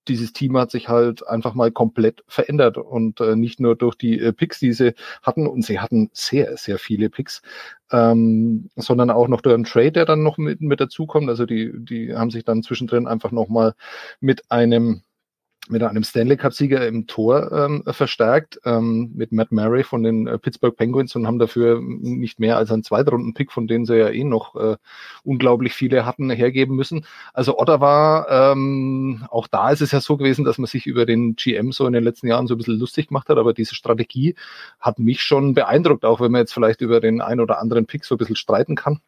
dieses 0.09 0.33
Team 0.33 0.57
hat 0.57 0.71
sich 0.71 0.89
halt 0.89 1.27
einfach 1.27 1.55
mal 1.55 1.71
komplett 1.71 2.25
verändert 2.29 2.79
und 2.79 3.21
äh, 3.21 3.37
nicht 3.37 3.61
nur 3.61 3.77
durch 3.77 3.95
die 3.97 4.19
äh, 4.21 4.33
Picks, 4.33 4.59
die 4.59 4.73
sie 4.73 4.95
hatten, 5.23 5.47
und 5.47 5.65
sie 5.65 5.81
hatten 5.81 6.11
sehr, 6.13 6.57
sehr 6.57 6.79
viele 6.79 7.11
Picks, 7.11 7.43
ähm, 7.91 8.71
sondern 8.77 9.11
auch 9.11 9.29
noch 9.29 9.41
durch 9.41 9.55
einen 9.55 9.65
Trade, 9.65 9.93
der 9.93 10.05
dann 10.07 10.23
noch 10.23 10.39
mit, 10.39 10.61
mit 10.61 10.81
dazukommt. 10.81 11.29
Also 11.29 11.47
die, 11.47 11.73
die 11.75 12.15
haben 12.15 12.31
sich 12.31 12.45
dann 12.45 12.63
zwischendrin 12.63 13.07
einfach 13.07 13.33
nochmal 13.33 13.75
mit 14.21 14.51
einem 14.51 15.03
mit 15.71 15.83
einem 15.83 16.05
Stanley 16.05 16.37
Cup-Sieger 16.37 16.87
im 16.87 17.07
Tor 17.07 17.53
ähm, 17.53 17.83
verstärkt, 17.87 18.61
ähm, 18.65 19.13
mit 19.15 19.33
Matt 19.33 19.53
Murray 19.53 19.83
von 19.83 20.03
den 20.03 20.27
äh, 20.27 20.39
Pittsburgh 20.39 20.77
Penguins 20.77 21.15
und 21.17 21.27
haben 21.27 21.39
dafür 21.39 21.81
nicht 21.81 22.39
mehr 22.41 22.57
als 22.57 22.71
einen 22.71 22.83
Zweitrunden-Pick, 22.83 23.53
von 23.53 23.67
denen 23.67 23.87
sie 23.87 23.97
ja 23.97 24.09
eh 24.09 24.25
noch 24.25 24.55
äh, 24.57 24.77
unglaublich 25.25 25.73
viele 25.73 26.07
hatten, 26.07 26.31
hergeben 26.31 26.77
müssen. 26.77 27.05
Also 27.33 27.59
Ottawa, 27.59 28.53
ähm, 28.53 29.27
auch 29.31 29.49
da 29.49 29.71
ist 29.71 29.83
es 29.83 29.93
ja 29.93 30.01
so 30.01 30.17
gewesen, 30.17 30.45
dass 30.45 30.59
man 30.59 30.67
sich 30.67 30.87
über 30.87 31.07
den 31.07 31.37
GM 31.37 31.73
so 31.73 31.87
in 31.87 31.93
den 31.93 32.05
letzten 32.05 32.29
Jahren 32.29 32.47
so 32.47 32.55
ein 32.55 32.59
bisschen 32.59 32.79
lustig 32.79 33.09
gemacht 33.09 33.29
hat, 33.29 33.39
aber 33.39 33.55
diese 33.55 33.75
Strategie 33.75 34.35
hat 34.81 34.99
mich 34.99 35.23
schon 35.23 35.55
beeindruckt, 35.55 36.05
auch 36.05 36.21
wenn 36.21 36.33
man 36.33 36.41
jetzt 36.41 36.55
vielleicht 36.55 36.81
über 36.81 37.01
den 37.01 37.21
ein 37.21 37.41
oder 37.41 37.61
anderen 37.61 37.87
Pick 37.87 38.05
so 38.05 38.15
ein 38.15 38.19
bisschen 38.19 38.37
streiten 38.37 38.75
kann. 38.77 39.01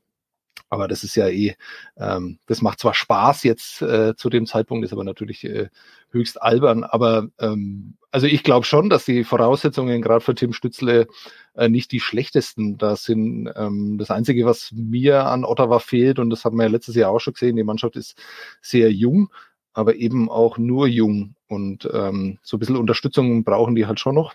Aber 0.68 0.88
das 0.88 1.04
ist 1.04 1.16
ja 1.16 1.28
eh, 1.28 1.54
ähm, 1.96 2.38
das 2.46 2.62
macht 2.62 2.80
zwar 2.80 2.94
Spaß 2.94 3.42
jetzt 3.44 3.82
äh, 3.82 4.14
zu 4.16 4.30
dem 4.30 4.46
Zeitpunkt, 4.46 4.84
ist 4.84 4.92
aber 4.92 5.04
natürlich 5.04 5.44
äh, 5.44 5.68
höchst 6.10 6.40
albern. 6.40 6.84
Aber 6.84 7.28
ähm, 7.38 7.94
also 8.10 8.26
ich 8.26 8.42
glaube 8.42 8.66
schon, 8.66 8.90
dass 8.90 9.04
die 9.04 9.24
Voraussetzungen 9.24 10.02
gerade 10.02 10.20
für 10.20 10.34
Tim 10.34 10.52
Stützle 10.52 11.06
äh, 11.54 11.68
nicht 11.68 11.92
die 11.92 12.00
schlechtesten 12.00 12.78
da 12.78 12.96
sind. 12.96 13.50
Ähm, 13.56 13.98
das 13.98 14.10
Einzige, 14.10 14.46
was 14.46 14.72
mir 14.72 15.26
an 15.26 15.44
Ottawa 15.44 15.78
fehlt, 15.78 16.18
und 16.18 16.30
das 16.30 16.44
haben 16.44 16.56
wir 16.56 16.64
ja 16.64 16.70
letztes 16.70 16.94
Jahr 16.94 17.10
auch 17.10 17.20
schon 17.20 17.34
gesehen, 17.34 17.56
die 17.56 17.64
Mannschaft 17.64 17.96
ist 17.96 18.16
sehr 18.62 18.92
jung, 18.92 19.30
aber 19.72 19.96
eben 19.96 20.30
auch 20.30 20.58
nur 20.58 20.86
jung. 20.86 21.34
Und 21.46 21.88
ähm, 21.92 22.38
so 22.42 22.56
ein 22.56 22.60
bisschen 22.60 22.76
Unterstützung 22.76 23.44
brauchen 23.44 23.74
die 23.74 23.86
halt 23.86 24.00
schon 24.00 24.14
noch. 24.14 24.34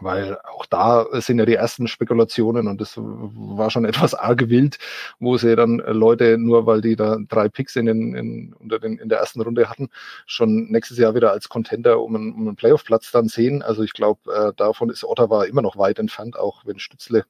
Weil 0.00 0.38
auch 0.42 0.66
da 0.66 1.06
sind 1.20 1.38
ja 1.38 1.46
die 1.46 1.54
ersten 1.54 1.88
Spekulationen 1.88 2.68
und 2.68 2.80
das 2.80 2.94
war 2.96 3.70
schon 3.70 3.84
etwas 3.86 4.14
arg 4.14 4.48
wild, 4.48 4.78
wo 5.18 5.36
sie 5.36 5.56
dann 5.56 5.78
Leute, 5.78 6.38
nur 6.38 6.66
weil 6.66 6.80
die 6.80 6.96
da 6.96 7.18
drei 7.28 7.48
Picks 7.48 7.76
in, 7.76 7.86
den, 7.86 8.14
in, 8.14 8.54
unter 8.54 8.78
den, 8.78 8.98
in 8.98 9.08
der 9.08 9.18
ersten 9.18 9.40
Runde 9.40 9.68
hatten, 9.68 9.88
schon 10.26 10.68
nächstes 10.70 10.98
Jahr 10.98 11.14
wieder 11.14 11.32
als 11.32 11.48
Contender 11.48 12.00
um 12.00 12.14
einen, 12.14 12.32
um 12.32 12.46
einen 12.48 12.56
Playoff-Platz 12.56 13.10
dann 13.10 13.28
sehen. 13.28 13.62
Also 13.62 13.82
ich 13.82 13.92
glaube, 13.92 14.32
äh, 14.32 14.52
davon 14.56 14.90
ist 14.90 15.04
Ottawa 15.04 15.44
immer 15.44 15.62
noch 15.62 15.76
weit 15.76 15.98
entfernt, 15.98 16.38
auch 16.38 16.64
wenn 16.64 16.78
Stützle 16.78 17.24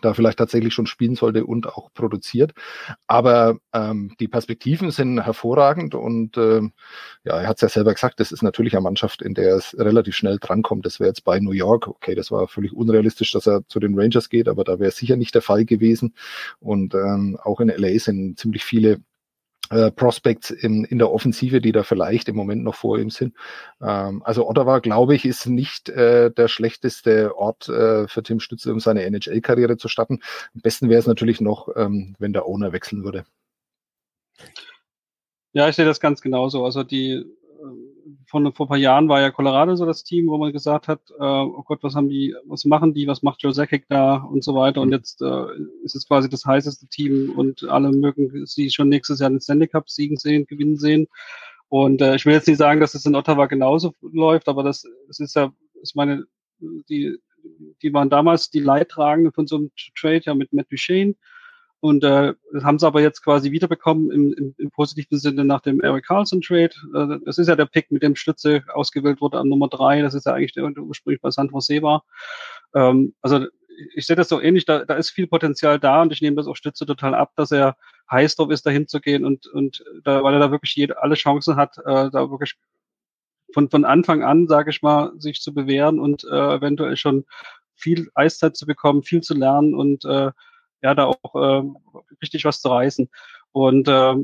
da 0.00 0.14
vielleicht 0.14 0.38
tatsächlich 0.38 0.74
schon 0.74 0.86
spielen 0.86 1.14
sollte 1.14 1.44
und 1.44 1.66
auch 1.66 1.92
produziert. 1.92 2.52
Aber 3.06 3.58
ähm, 3.72 4.14
die 4.20 4.28
Perspektiven 4.28 4.90
sind 4.90 5.20
hervorragend 5.20 5.94
und 5.94 6.36
äh, 6.36 6.60
ja, 7.24 7.40
er 7.40 7.48
hat 7.48 7.56
es 7.56 7.62
ja 7.62 7.68
selber 7.68 7.94
gesagt, 7.94 8.20
das 8.20 8.32
ist 8.32 8.42
natürlich 8.42 8.74
eine 8.74 8.82
Mannschaft, 8.82 9.22
in 9.22 9.34
der 9.34 9.56
es 9.56 9.76
relativ 9.78 10.14
schnell 10.14 10.38
drankommt. 10.38 10.86
Das 10.86 11.00
wäre 11.00 11.08
jetzt 11.08 11.24
bei 11.24 11.40
New 11.40 11.52
York, 11.52 11.88
okay, 11.88 12.14
das 12.14 12.30
war 12.30 12.48
völlig 12.48 12.72
unrealistisch, 12.72 13.32
dass 13.32 13.46
er 13.46 13.66
zu 13.68 13.80
den 13.80 13.98
Rangers 13.98 14.28
geht, 14.28 14.48
aber 14.48 14.64
da 14.64 14.78
wäre 14.78 14.90
sicher 14.90 15.16
nicht 15.16 15.34
der 15.34 15.42
Fall 15.42 15.64
gewesen. 15.64 16.14
Und 16.60 16.94
ähm, 16.94 17.38
auch 17.42 17.60
in 17.60 17.68
LA 17.68 17.98
sind 17.98 18.38
ziemlich 18.38 18.64
viele 18.64 19.00
äh, 19.70 19.90
Prospects 19.90 20.50
in, 20.50 20.84
in 20.84 20.98
der 20.98 21.10
Offensive, 21.10 21.60
die 21.60 21.72
da 21.72 21.82
vielleicht 21.82 22.28
im 22.28 22.36
Moment 22.36 22.62
noch 22.64 22.74
vor 22.74 22.98
ihm 22.98 23.10
sind. 23.10 23.34
Ähm, 23.80 24.22
also 24.24 24.48
Ottawa, 24.48 24.78
glaube 24.78 25.14
ich, 25.14 25.24
ist 25.24 25.46
nicht 25.46 25.88
äh, 25.88 26.30
der 26.30 26.48
schlechteste 26.48 27.36
Ort 27.36 27.68
äh, 27.68 28.08
für 28.08 28.22
Tim 28.22 28.40
Stütze, 28.40 28.72
um 28.72 28.80
seine 28.80 29.04
NHL-Karriere 29.04 29.76
zu 29.76 29.88
starten. 29.88 30.20
Am 30.54 30.60
besten 30.60 30.88
wäre 30.88 31.00
es 31.00 31.06
natürlich 31.06 31.40
noch, 31.40 31.68
ähm, 31.76 32.16
wenn 32.18 32.32
der 32.32 32.46
Owner 32.46 32.72
wechseln 32.72 33.04
würde. 33.04 33.24
Ja, 35.52 35.68
ich 35.68 35.76
sehe 35.76 35.84
das 35.86 36.00
ganz 36.00 36.20
genauso. 36.20 36.64
Also 36.64 36.84
die 36.84 37.24
von 38.26 38.52
vor 38.52 38.66
ein 38.66 38.68
paar 38.68 38.76
Jahren 38.76 39.08
war 39.08 39.20
ja 39.20 39.30
Colorado 39.30 39.74
so 39.74 39.84
das 39.84 40.04
Team, 40.04 40.28
wo 40.28 40.38
man 40.38 40.52
gesagt 40.52 40.88
hat, 40.88 41.00
äh, 41.10 41.22
oh 41.22 41.62
Gott, 41.64 41.82
was 41.82 41.94
haben 41.94 42.08
die, 42.08 42.34
was 42.46 42.64
machen 42.64 42.94
die, 42.94 43.06
was 43.06 43.22
macht 43.22 43.42
Joe 43.42 43.52
Sakic 43.52 43.86
da 43.88 44.16
und 44.16 44.44
so 44.44 44.54
weiter. 44.54 44.80
Und 44.80 44.92
jetzt 44.92 45.22
äh, 45.22 45.46
ist 45.82 45.96
es 45.96 46.06
quasi 46.06 46.28
das 46.28 46.44
heißeste 46.44 46.86
Team 46.88 47.32
und 47.36 47.64
alle 47.64 47.90
mögen 47.90 48.46
sie 48.46 48.70
schon 48.70 48.88
nächstes 48.88 49.20
Jahr 49.20 49.30
den 49.30 49.40
Stanley 49.40 49.68
Cup 49.68 49.88
siegen 49.90 50.16
sehen, 50.16 50.46
gewinnen 50.46 50.76
sehen. 50.76 51.08
Und 51.68 52.00
äh, 52.00 52.14
ich 52.14 52.24
will 52.24 52.32
jetzt 52.32 52.48
nicht 52.48 52.58
sagen, 52.58 52.80
dass 52.80 52.94
es 52.94 53.06
in 53.06 53.14
Ottawa 53.14 53.46
genauso 53.46 53.92
läuft, 54.00 54.48
aber 54.48 54.62
das, 54.62 54.84
das 55.06 55.20
ist 55.20 55.34
ja, 55.34 55.52
ich 55.82 55.94
meine, 55.94 56.24
die, 56.60 57.18
die 57.82 57.92
waren 57.92 58.10
damals 58.10 58.50
die 58.50 58.60
Leidtragenden 58.60 59.32
von 59.32 59.46
so 59.46 59.56
einem 59.56 59.70
Trade 59.96 60.22
ja 60.24 60.34
mit 60.34 60.52
Matt 60.52 60.70
Duchesne 60.70 61.14
und 61.80 62.02
äh, 62.02 62.34
haben 62.62 62.78
sie 62.78 62.86
aber 62.86 63.00
jetzt 63.00 63.22
quasi 63.22 63.52
wiederbekommen 63.52 64.10
im, 64.10 64.32
im, 64.32 64.54
im 64.58 64.70
positiven 64.70 65.18
Sinne 65.18 65.44
nach 65.44 65.60
dem 65.60 65.80
Eric 65.80 66.06
Carlson 66.06 66.40
Trade. 66.40 66.70
Äh, 66.94 67.18
das 67.24 67.38
ist 67.38 67.48
ja 67.48 67.56
der 67.56 67.66
Pick, 67.66 67.90
mit 67.90 68.02
dem 68.02 68.16
Stütze 68.16 68.64
ausgewählt 68.72 69.20
wurde 69.20 69.38
an 69.38 69.48
Nummer 69.48 69.68
drei. 69.68 70.02
Das 70.02 70.14
ist 70.14 70.26
ja 70.26 70.34
eigentlich 70.34 70.52
der, 70.52 70.68
der 70.70 70.82
ursprünglich 70.82 71.20
bei 71.20 71.30
San 71.30 71.48
Jose 71.48 71.82
war. 71.82 72.04
Ähm, 72.74 73.14
also 73.22 73.46
ich 73.94 74.06
sehe 74.06 74.16
das 74.16 74.28
so 74.28 74.40
ähnlich, 74.40 74.64
da, 74.64 74.84
da 74.84 74.94
ist 74.94 75.10
viel 75.10 75.28
Potenzial 75.28 75.78
da 75.78 76.02
und 76.02 76.12
ich 76.12 76.20
nehme 76.20 76.36
das 76.36 76.48
auch 76.48 76.56
Stütze 76.56 76.84
total 76.84 77.14
ab, 77.14 77.32
dass 77.36 77.52
er 77.52 77.76
heiß 78.10 78.36
drauf 78.36 78.50
ist, 78.50 78.66
dahin 78.66 78.88
zu 78.88 79.00
gehen 79.00 79.24
und, 79.24 79.46
und 79.46 79.84
da, 80.02 80.22
weil 80.24 80.34
er 80.34 80.40
da 80.40 80.50
wirklich 80.50 80.74
jede, 80.74 81.00
alle 81.00 81.14
Chancen 81.14 81.56
hat, 81.56 81.78
äh, 81.78 82.10
da 82.10 82.30
wirklich 82.30 82.54
von, 83.52 83.70
von 83.70 83.84
Anfang 83.84 84.22
an, 84.22 84.48
sage 84.48 84.70
ich 84.70 84.82
mal, 84.82 85.12
sich 85.18 85.40
zu 85.40 85.54
bewähren 85.54 86.00
und 86.00 86.24
äh, 86.24 86.54
eventuell 86.56 86.96
schon 86.96 87.24
viel 87.74 88.10
Eiszeit 88.14 88.56
zu 88.56 88.66
bekommen, 88.66 89.02
viel 89.02 89.20
zu 89.20 89.34
lernen 89.34 89.74
und 89.74 90.04
äh, 90.04 90.32
ja, 90.82 90.94
da 90.94 91.06
auch 91.06 91.34
äh, 91.34 91.62
richtig 92.22 92.44
was 92.44 92.60
zu 92.60 92.68
reißen. 92.68 93.08
Und 93.52 93.88
äh, 93.88 94.14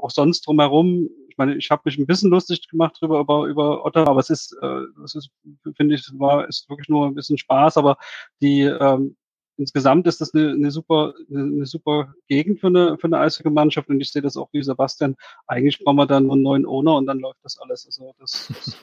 auch 0.00 0.10
sonst 0.10 0.46
drumherum, 0.46 1.08
ich 1.28 1.38
meine, 1.38 1.56
ich 1.56 1.70
habe 1.70 1.82
mich 1.84 1.98
ein 1.98 2.06
bisschen 2.06 2.30
lustig 2.30 2.68
gemacht 2.68 2.96
drüber 3.00 3.20
über, 3.20 3.46
über 3.46 3.84
Otter, 3.84 4.06
aber 4.06 4.20
es 4.20 4.30
ist, 4.30 4.56
äh, 4.62 4.82
es 5.04 5.14
ist, 5.14 5.30
finde 5.76 5.96
ich, 5.96 6.08
war 6.18 6.48
ist 6.48 6.68
wirklich 6.68 6.88
nur 6.88 7.06
ein 7.06 7.14
bisschen 7.14 7.38
Spaß, 7.38 7.76
aber 7.76 7.96
die 8.40 8.62
ähm, 8.62 9.16
insgesamt 9.56 10.06
ist 10.06 10.20
das 10.20 10.34
eine, 10.34 10.50
eine 10.50 10.70
super, 10.70 11.14
eine 11.30 11.66
super 11.66 12.14
Gegend 12.28 12.60
für 12.60 12.68
eine, 12.68 12.98
für 12.98 13.06
eine 13.06 13.18
Eishockey-Mannschaft 13.18 13.88
und 13.88 14.00
ich 14.00 14.10
sehe 14.12 14.22
das 14.22 14.36
auch 14.36 14.48
wie 14.52 14.62
Sebastian. 14.62 15.16
Eigentlich 15.46 15.82
brauchen 15.82 15.96
wir 15.96 16.06
dann 16.06 16.30
einen 16.30 16.42
neuen 16.42 16.66
Owner 16.66 16.96
und 16.96 17.06
dann 17.06 17.18
läuft 17.18 17.40
das 17.42 17.58
alles. 17.58 17.86
Also 17.86 18.14
das, 18.18 18.48
das, 18.48 18.82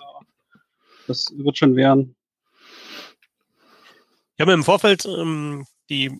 das 1.08 1.38
wird 1.38 1.58
schon 1.58 1.76
werden. 1.76 2.16
Ich 4.36 4.42
habe 4.42 4.54
im 4.54 4.64
Vorfeld 4.64 5.06
ähm, 5.06 5.66
die 5.90 6.18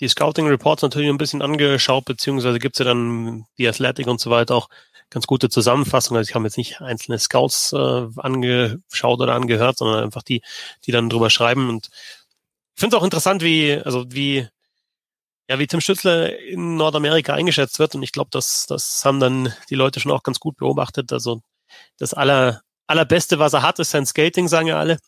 die 0.00 0.08
Scouting 0.08 0.46
Reports 0.48 0.82
natürlich 0.82 1.08
ein 1.08 1.18
bisschen 1.18 1.42
angeschaut, 1.42 2.04
beziehungsweise 2.04 2.58
gibt's 2.58 2.78
ja 2.78 2.84
dann 2.84 3.46
die 3.58 3.68
Athletic 3.68 4.06
und 4.06 4.20
so 4.20 4.30
weiter 4.30 4.54
auch 4.56 4.68
ganz 5.10 5.26
gute 5.26 5.48
Zusammenfassungen. 5.48 6.18
Also 6.18 6.30
ich 6.30 6.34
habe 6.34 6.44
jetzt 6.44 6.58
nicht 6.58 6.80
einzelne 6.80 7.18
Scouts 7.18 7.72
äh, 7.72 8.06
angeschaut 8.16 9.20
oder 9.20 9.34
angehört, 9.34 9.78
sondern 9.78 10.02
einfach 10.02 10.22
die, 10.22 10.42
die 10.84 10.92
dann 10.92 11.08
drüber 11.08 11.30
schreiben. 11.30 11.68
Und 11.68 11.90
ich 12.74 12.80
finde 12.80 12.96
es 12.96 13.00
auch 13.00 13.04
interessant, 13.04 13.42
wie, 13.42 13.74
also 13.84 14.04
wie, 14.08 14.48
ja, 15.48 15.58
wie 15.58 15.66
Tim 15.66 15.80
Stützler 15.80 16.36
in 16.38 16.76
Nordamerika 16.76 17.34
eingeschätzt 17.34 17.78
wird. 17.78 17.94
Und 17.94 18.02
ich 18.02 18.12
glaube, 18.12 18.30
das, 18.32 18.66
das 18.66 19.04
haben 19.04 19.20
dann 19.20 19.54
die 19.70 19.76
Leute 19.76 20.00
schon 20.00 20.12
auch 20.12 20.22
ganz 20.22 20.40
gut 20.40 20.56
beobachtet. 20.56 21.12
Also 21.12 21.42
das 21.98 22.14
aller, 22.14 22.62
allerbeste, 22.88 23.38
was 23.38 23.52
er 23.52 23.62
hat, 23.62 23.78
ist 23.78 23.90
sein 23.90 24.06
Skating, 24.06 24.48
sagen 24.48 24.66
ja 24.66 24.78
alle. 24.78 24.98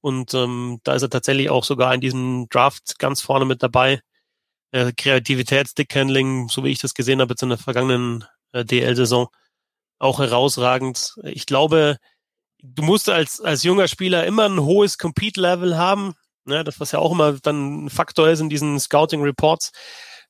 Und 0.00 0.34
ähm, 0.34 0.80
da 0.84 0.94
ist 0.94 1.02
er 1.02 1.10
tatsächlich 1.10 1.50
auch 1.50 1.64
sogar 1.64 1.94
in 1.94 2.00
diesem 2.00 2.48
Draft 2.48 2.98
ganz 2.98 3.20
vorne 3.20 3.44
mit 3.44 3.62
dabei. 3.62 4.00
Äh, 4.72 4.92
Kreativität, 4.96 5.68
Stickhandling, 5.68 6.48
so 6.48 6.64
wie 6.64 6.70
ich 6.70 6.80
das 6.80 6.94
gesehen 6.94 7.20
habe 7.20 7.32
jetzt 7.32 7.42
in 7.42 7.50
der 7.50 7.58
vergangenen 7.58 8.24
äh, 8.52 8.64
DL-Saison, 8.64 9.28
auch 9.98 10.18
herausragend. 10.18 11.14
Ich 11.24 11.46
glaube, 11.46 11.98
du 12.62 12.82
musst 12.82 13.08
als, 13.10 13.40
als 13.40 13.62
junger 13.62 13.86
Spieler 13.86 14.26
immer 14.26 14.48
ein 14.48 14.60
hohes 14.60 14.98
Compete-Level 14.98 15.76
haben. 15.76 16.14
Ne, 16.44 16.64
das, 16.64 16.80
was 16.80 16.92
ja 16.92 16.98
auch 16.98 17.12
immer 17.12 17.34
dann 17.34 17.84
ein 17.84 17.90
Faktor 17.90 18.28
ist 18.28 18.40
in 18.40 18.48
diesen 18.48 18.80
Scouting-Reports. 18.80 19.72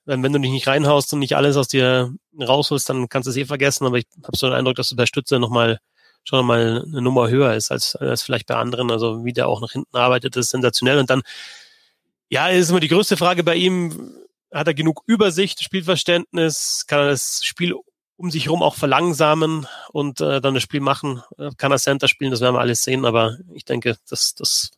Wenn 0.04 0.22
du 0.32 0.40
dich 0.40 0.50
nicht 0.50 0.66
reinhaust 0.66 1.12
und 1.12 1.20
nicht 1.20 1.36
alles 1.36 1.56
aus 1.56 1.68
dir 1.68 2.12
rausholst, 2.38 2.88
dann 2.88 3.08
kannst 3.08 3.28
du 3.28 3.30
es 3.30 3.36
eh 3.36 3.44
vergessen. 3.44 3.86
Aber 3.86 3.98
ich 3.98 4.06
habe 4.24 4.36
so 4.36 4.48
den 4.48 4.56
Eindruck, 4.56 4.74
dass 4.74 4.88
du 4.88 4.96
bei 4.96 5.06
Stütze 5.06 5.38
nochmal 5.38 5.78
schon 6.24 6.40
nochmal 6.40 6.84
eine 6.86 7.02
Nummer 7.02 7.28
höher 7.28 7.54
ist 7.54 7.70
als, 7.70 7.96
als 7.96 8.22
vielleicht 8.22 8.46
bei 8.46 8.56
anderen. 8.56 8.90
Also 8.90 9.24
wie 9.24 9.32
der 9.32 9.48
auch 9.48 9.60
nach 9.60 9.72
hinten 9.72 9.96
arbeitet, 9.96 10.36
ist 10.36 10.50
sensationell. 10.50 10.98
Und 10.98 11.10
dann, 11.10 11.22
ja, 12.28 12.48
ist 12.48 12.70
immer 12.70 12.80
die 12.80 12.88
größte 12.88 13.16
Frage 13.16 13.44
bei 13.44 13.54
ihm, 13.54 14.12
hat 14.52 14.66
er 14.66 14.74
genug 14.74 15.02
Übersicht, 15.06 15.62
Spielverständnis, 15.62 16.84
kann 16.86 17.00
er 17.00 17.08
das 17.08 17.44
Spiel 17.44 17.74
um 18.16 18.30
sich 18.30 18.44
herum 18.44 18.62
auch 18.62 18.76
verlangsamen 18.76 19.66
und 19.90 20.20
äh, 20.20 20.40
dann 20.40 20.54
das 20.54 20.62
Spiel 20.62 20.80
machen. 20.80 21.22
Äh, 21.38 21.50
kann 21.56 21.72
er 21.72 21.78
Center 21.78 22.08
spielen, 22.08 22.30
das 22.30 22.40
werden 22.40 22.54
wir 22.54 22.60
alles 22.60 22.84
sehen, 22.84 23.04
aber 23.04 23.38
ich 23.52 23.64
denke, 23.64 23.96
das, 24.08 24.34
das, 24.34 24.70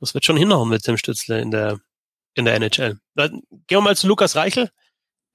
das 0.00 0.12
wird 0.12 0.24
schon 0.24 0.36
hinhauen 0.36 0.68
mit 0.68 0.82
Tim 0.82 0.98
Stützle 0.98 1.40
in 1.40 1.50
der, 1.50 1.78
in 2.34 2.44
der 2.44 2.54
NHL. 2.54 2.98
Dann 3.14 3.42
gehen 3.66 3.78
wir 3.78 3.80
mal 3.80 3.96
zu 3.96 4.08
Lukas 4.08 4.36
Reichel. 4.36 4.70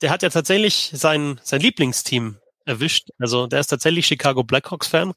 Der 0.02 0.12
hat 0.12 0.22
ja 0.22 0.30
tatsächlich 0.30 0.92
sein, 0.94 1.40
sein 1.44 1.62
Lieblingsteam 1.62 2.38
erwischt. 2.66 3.10
Also 3.18 3.48
der 3.48 3.60
ist 3.60 3.68
tatsächlich 3.68 4.06
Chicago 4.06 4.44
Blackhawks-Fan 4.44 5.14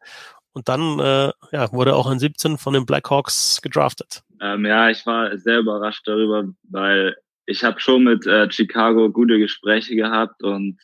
und 0.52 0.68
dann 0.68 0.98
äh, 1.00 1.32
ja, 1.52 1.72
wurde 1.72 1.94
auch 1.96 2.10
in 2.10 2.18
17 2.18 2.58
von 2.58 2.72
den 2.72 2.86
Blackhawks 2.86 3.60
gedraftet. 3.60 4.22
Ähm, 4.40 4.64
ja, 4.64 4.88
ich 4.88 5.04
war 5.04 5.36
sehr 5.36 5.58
überrascht 5.58 6.06
darüber, 6.06 6.44
weil 6.62 7.16
ich 7.46 7.64
habe 7.64 7.80
schon 7.80 8.04
mit 8.04 8.26
äh, 8.26 8.50
Chicago 8.50 9.10
gute 9.10 9.38
Gespräche 9.38 9.96
gehabt 9.96 10.42
und 10.42 10.78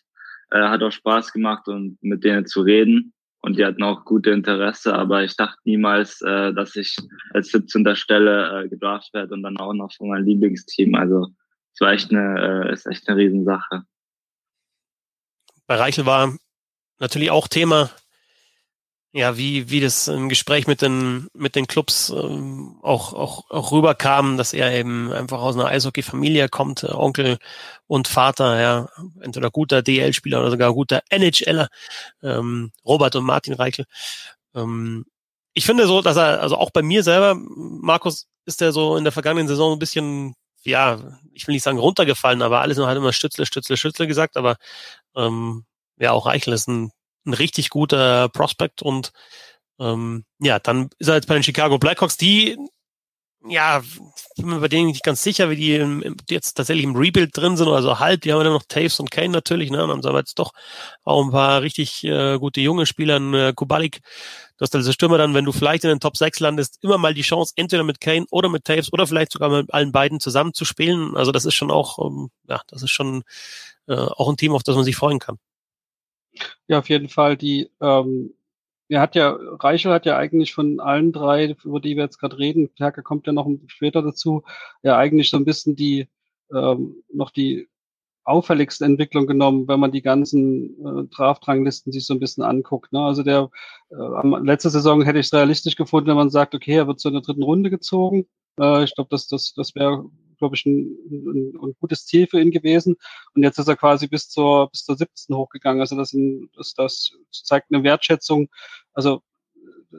äh, 0.50 0.59
hat 0.59 0.83
auch 0.83 0.93
Spaß 0.93 1.33
gemacht 1.33 1.69
und 1.69 1.99
mit 2.02 2.25
denen 2.25 2.47
zu 2.47 2.62
reden. 2.62 3.12
Und 3.43 3.57
die 3.57 3.64
hatten 3.64 3.83
auch 3.83 4.05
gute 4.05 4.31
Interesse, 4.31 4.95
aber 4.95 5.25
ich 5.25 5.35
dachte 5.35 5.59
niemals, 5.64 6.21
äh, 6.21 6.52
dass 6.52 6.76
ich 6.76 6.97
als 7.33 7.49
17. 7.49 7.97
Stelle 7.97 8.64
äh, 8.64 8.69
gedraft 8.69 9.14
werde 9.14 9.33
und 9.33 9.43
dann 9.43 9.57
auch 9.57 9.73
noch 9.73 9.93
von 9.95 10.11
meinem 10.11 10.26
Lieblingsteam. 10.26 10.95
Also 10.95 11.29
es 11.73 11.81
war 11.81 11.93
echt 11.93 12.11
eine, 12.11 12.69
äh, 12.69 12.73
ist 12.73 12.87
echt 12.87 13.09
eine 13.09 13.17
Riesensache. 13.17 13.85
Bei 15.67 15.76
Reichel 15.76 16.05
war 16.05 16.37
natürlich 16.99 17.31
auch 17.31 17.49
Thema, 17.49 17.90
ja, 19.12 19.37
wie, 19.37 19.71
wie 19.71 19.81
das 19.81 20.07
im 20.07 20.29
Gespräch 20.29 20.69
mit 20.69 20.83
den, 20.83 21.29
mit 21.35 21.57
den 21.57 21.67
Clubs 21.67 22.11
ähm, 22.11 22.79
auch, 22.83 23.12
auch, 23.12 23.50
auch 23.50 23.73
rüberkam, 23.73 24.37
dass 24.37 24.52
er 24.52 24.73
eben 24.73 25.12
einfach 25.12 25.40
aus 25.40 25.57
einer 25.57 25.67
Eishockey-Familie 25.67 26.49
kommt, 26.49 26.85
äh, 26.85 26.93
Onkel 26.93 27.38
und 27.88 28.07
Vater, 28.07 28.61
ja, 28.61 28.88
entweder 29.21 29.50
guter 29.50 29.83
DL-Spieler 29.83 30.40
oder 30.40 30.50
sogar 30.52 30.73
guter 30.73 31.02
NHLer, 31.11 31.69
ähm, 32.23 32.71
Robert 32.85 33.17
und 33.17 33.25
Martin 33.25 33.55
Reichel. 33.55 33.87
Ähm, 34.55 35.07
ich 35.54 35.67
finde 35.67 35.87
so, 35.89 36.02
dass 36.02 36.17
er, 36.17 36.41
also 36.41 36.56
auch 36.56 36.71
bei 36.71 36.82
mir 36.82 37.02
selber, 37.02 37.35
Markus, 37.35 38.28
ist 38.47 38.63
er 38.63 38.73
so 38.73 38.97
in 38.97 39.04
der 39.04 39.13
vergangenen 39.13 39.49
Saison 39.49 39.73
ein 39.73 39.78
bisschen, 39.80 40.35
ja, 40.63 41.19
ich 41.32 41.49
will 41.49 41.54
nicht 41.54 41.65
sagen 41.65 41.78
runtergefallen, 41.78 42.43
aber 42.43 42.61
alles 42.61 42.78
noch 42.78 42.87
hat 42.87 42.97
immer 42.97 43.13
Stützle, 43.13 43.47
Stützle, 43.47 43.76
Stützle 43.76 44.06
gesagt, 44.06 44.37
aber 44.37 44.56
ähm, 45.17 45.65
ja, 45.99 46.13
auch 46.13 46.26
Reichel 46.26 46.52
ist 46.52 46.69
ein, 46.69 46.93
ein 47.26 47.35
richtig 47.35 47.71
guter 47.71 48.28
Prospect 48.28 48.83
und 48.83 49.13
ähm, 49.78 50.25
ja, 50.39 50.59
dann 50.59 50.91
ist 50.99 51.09
er 51.09 51.15
jetzt 51.17 51.26
bei 51.28 51.35
den 51.35 51.43
Chicago 51.43 51.78
Blackhawks, 51.78 52.17
die 52.17 52.56
ja, 53.49 53.83
bin 54.37 54.49
mir 54.49 54.61
bei 54.61 54.69
denen 54.69 54.89
nicht 54.89 55.02
ganz 55.02 55.23
sicher, 55.23 55.49
wie 55.49 55.56
die, 55.56 55.75
im, 55.75 56.17
die 56.28 56.35
jetzt 56.35 56.54
tatsächlich 56.54 56.85
im 56.85 56.95
Rebuild 56.95 57.35
drin 57.35 57.56
sind 57.56 57.69
oder 57.69 57.83
so 57.83 57.99
halb. 57.99 58.21
Die 58.21 58.33
haben 58.33 58.45
ja 58.45 58.50
noch 58.50 58.65
Taves 58.69 59.00
und 59.00 59.11
Kane 59.11 59.30
natürlich, 59.30 59.71
ne? 59.71 59.83
Und 59.83 60.02
sie 60.02 60.09
aber 60.09 60.19
jetzt 60.19 60.39
doch 60.39 60.52
auch 61.04 61.25
ein 61.25 61.30
paar 61.30 61.63
richtig 61.63 62.04
äh, 62.04 62.39
gute 62.39 62.61
junge 62.61 62.85
Spieler, 62.85 63.17
äh, 63.33 63.52
Kubalik. 63.54 64.00
Du 64.59 64.63
hast 64.65 64.75
also 64.75 64.93
Stürmer 64.93 65.17
dann, 65.17 65.33
wenn 65.33 65.47
du 65.47 65.52
vielleicht 65.52 65.85
in 65.85 65.91
den 65.91 66.00
Top 66.00 66.19
6 66.19 66.41
landest, 66.41 66.78
immer 66.83 66.99
mal 66.99 67.15
die 67.15 67.23
Chance, 67.23 67.54
entweder 67.56 67.83
mit 67.83 68.00
Kane 68.00 68.26
oder 68.30 68.50
mit 68.50 68.65
Taves 68.67 68.93
oder 68.93 69.06
vielleicht 69.06 69.33
sogar 69.33 69.49
mit 69.49 69.73
allen 69.73 69.91
beiden 69.93 70.21
zusammen 70.21 70.52
zu 70.52 70.67
spielen. 70.67 71.17
Also 71.17 71.33
das 71.33 71.47
ist 71.47 71.54
schon 71.54 71.71
auch, 71.71 71.99
ähm, 72.04 72.28
ja, 72.47 72.61
das 72.69 72.83
ist 72.83 72.91
schon 72.91 73.23
äh, 73.89 73.95
auch 73.95 74.28
ein 74.28 74.37
Team, 74.37 74.52
auf 74.52 74.65
das 74.65 74.76
man 74.76 74.85
sich 74.85 74.97
freuen 74.97 75.19
kann. 75.19 75.39
Ja, 76.69 76.79
auf 76.79 76.89
jeden 76.89 77.09
Fall. 77.09 77.37
Die, 77.37 77.71
ähm, 77.81 78.35
er 78.89 79.00
hat 79.00 79.15
ja, 79.15 79.31
Reichel 79.61 79.93
hat 79.93 80.07
ja 80.07 80.17
eigentlich 80.17 80.53
von 80.53 80.81
allen 80.81 81.13
drei, 81.13 81.57
über 81.65 81.81
die 81.81 81.97
wir 81.97 82.05
jetzt 82.05 82.19
gerade 82.19 82.39
reden, 82.39 82.73
Perke 82.75 83.03
kommt 83.03 83.26
ja 83.26 83.33
noch 83.33 83.49
später 83.67 84.03
dazu, 84.03 84.43
ja 84.83 84.97
eigentlich 84.97 85.31
so 85.31 85.37
ein 85.37 85.45
bisschen 85.45 85.76
die, 85.76 86.09
ähm, 86.53 87.03
noch 87.13 87.31
die 87.31 87.69
auffälligste 88.25 88.85
Entwicklung 88.85 89.26
genommen, 89.26 89.67
wenn 89.69 89.81
man 89.81 89.93
die 89.93 90.03
ganzen 90.03 90.76
äh, 90.85 91.05
Draft-Ranglisten 91.15 91.93
sich 91.93 92.07
so 92.07 92.15
ein 92.15 92.21
bisschen 92.21 92.45
anguckt. 92.45 92.93
Ne? 92.93 93.00
Also 93.00 93.23
der 93.23 93.50
äh, 93.91 94.39
letzte 94.43 94.71
Saison 94.71 95.03
hätte 95.03 95.19
ich 95.19 95.26
es 95.26 95.33
realistisch 95.33 95.76
gefunden, 95.76 96.09
wenn 96.09 96.17
man 96.17 96.31
sagt, 96.31 96.55
okay, 96.55 96.76
er 96.76 96.87
wird 96.87 97.05
in 97.05 97.13
der 97.13 97.23
dritten 97.23 97.43
Runde 97.43 97.71
gezogen. 97.71 98.26
Äh, 98.59 98.85
ich 98.85 98.95
glaube, 98.95 99.09
das, 99.11 99.26
das, 99.29 99.55
das 99.55 99.75
wäre 99.75 100.05
glaube 100.41 100.57
ich, 100.57 100.67
ein, 100.67 100.97
ein, 101.11 101.53
ein, 101.63 101.75
gutes 101.79 102.07
Ziel 102.07 102.26
für 102.26 102.41
ihn 102.41 102.50
gewesen. 102.50 102.97
Und 103.35 103.45
jetzt 103.45 103.59
ist 103.59 103.69
er 103.69 103.76
quasi 103.76 104.09
bis 104.09 104.29
zur, 104.29 104.69
bis 104.71 104.85
zur 104.85 104.97
17 104.97 105.37
hochgegangen. 105.37 105.81
Also 105.81 105.97
das, 105.97 106.11
das, 106.57 106.75
das 106.75 107.13
zeigt 107.45 107.73
eine 107.73 107.85
Wertschätzung, 107.85 108.49
also 108.93 109.23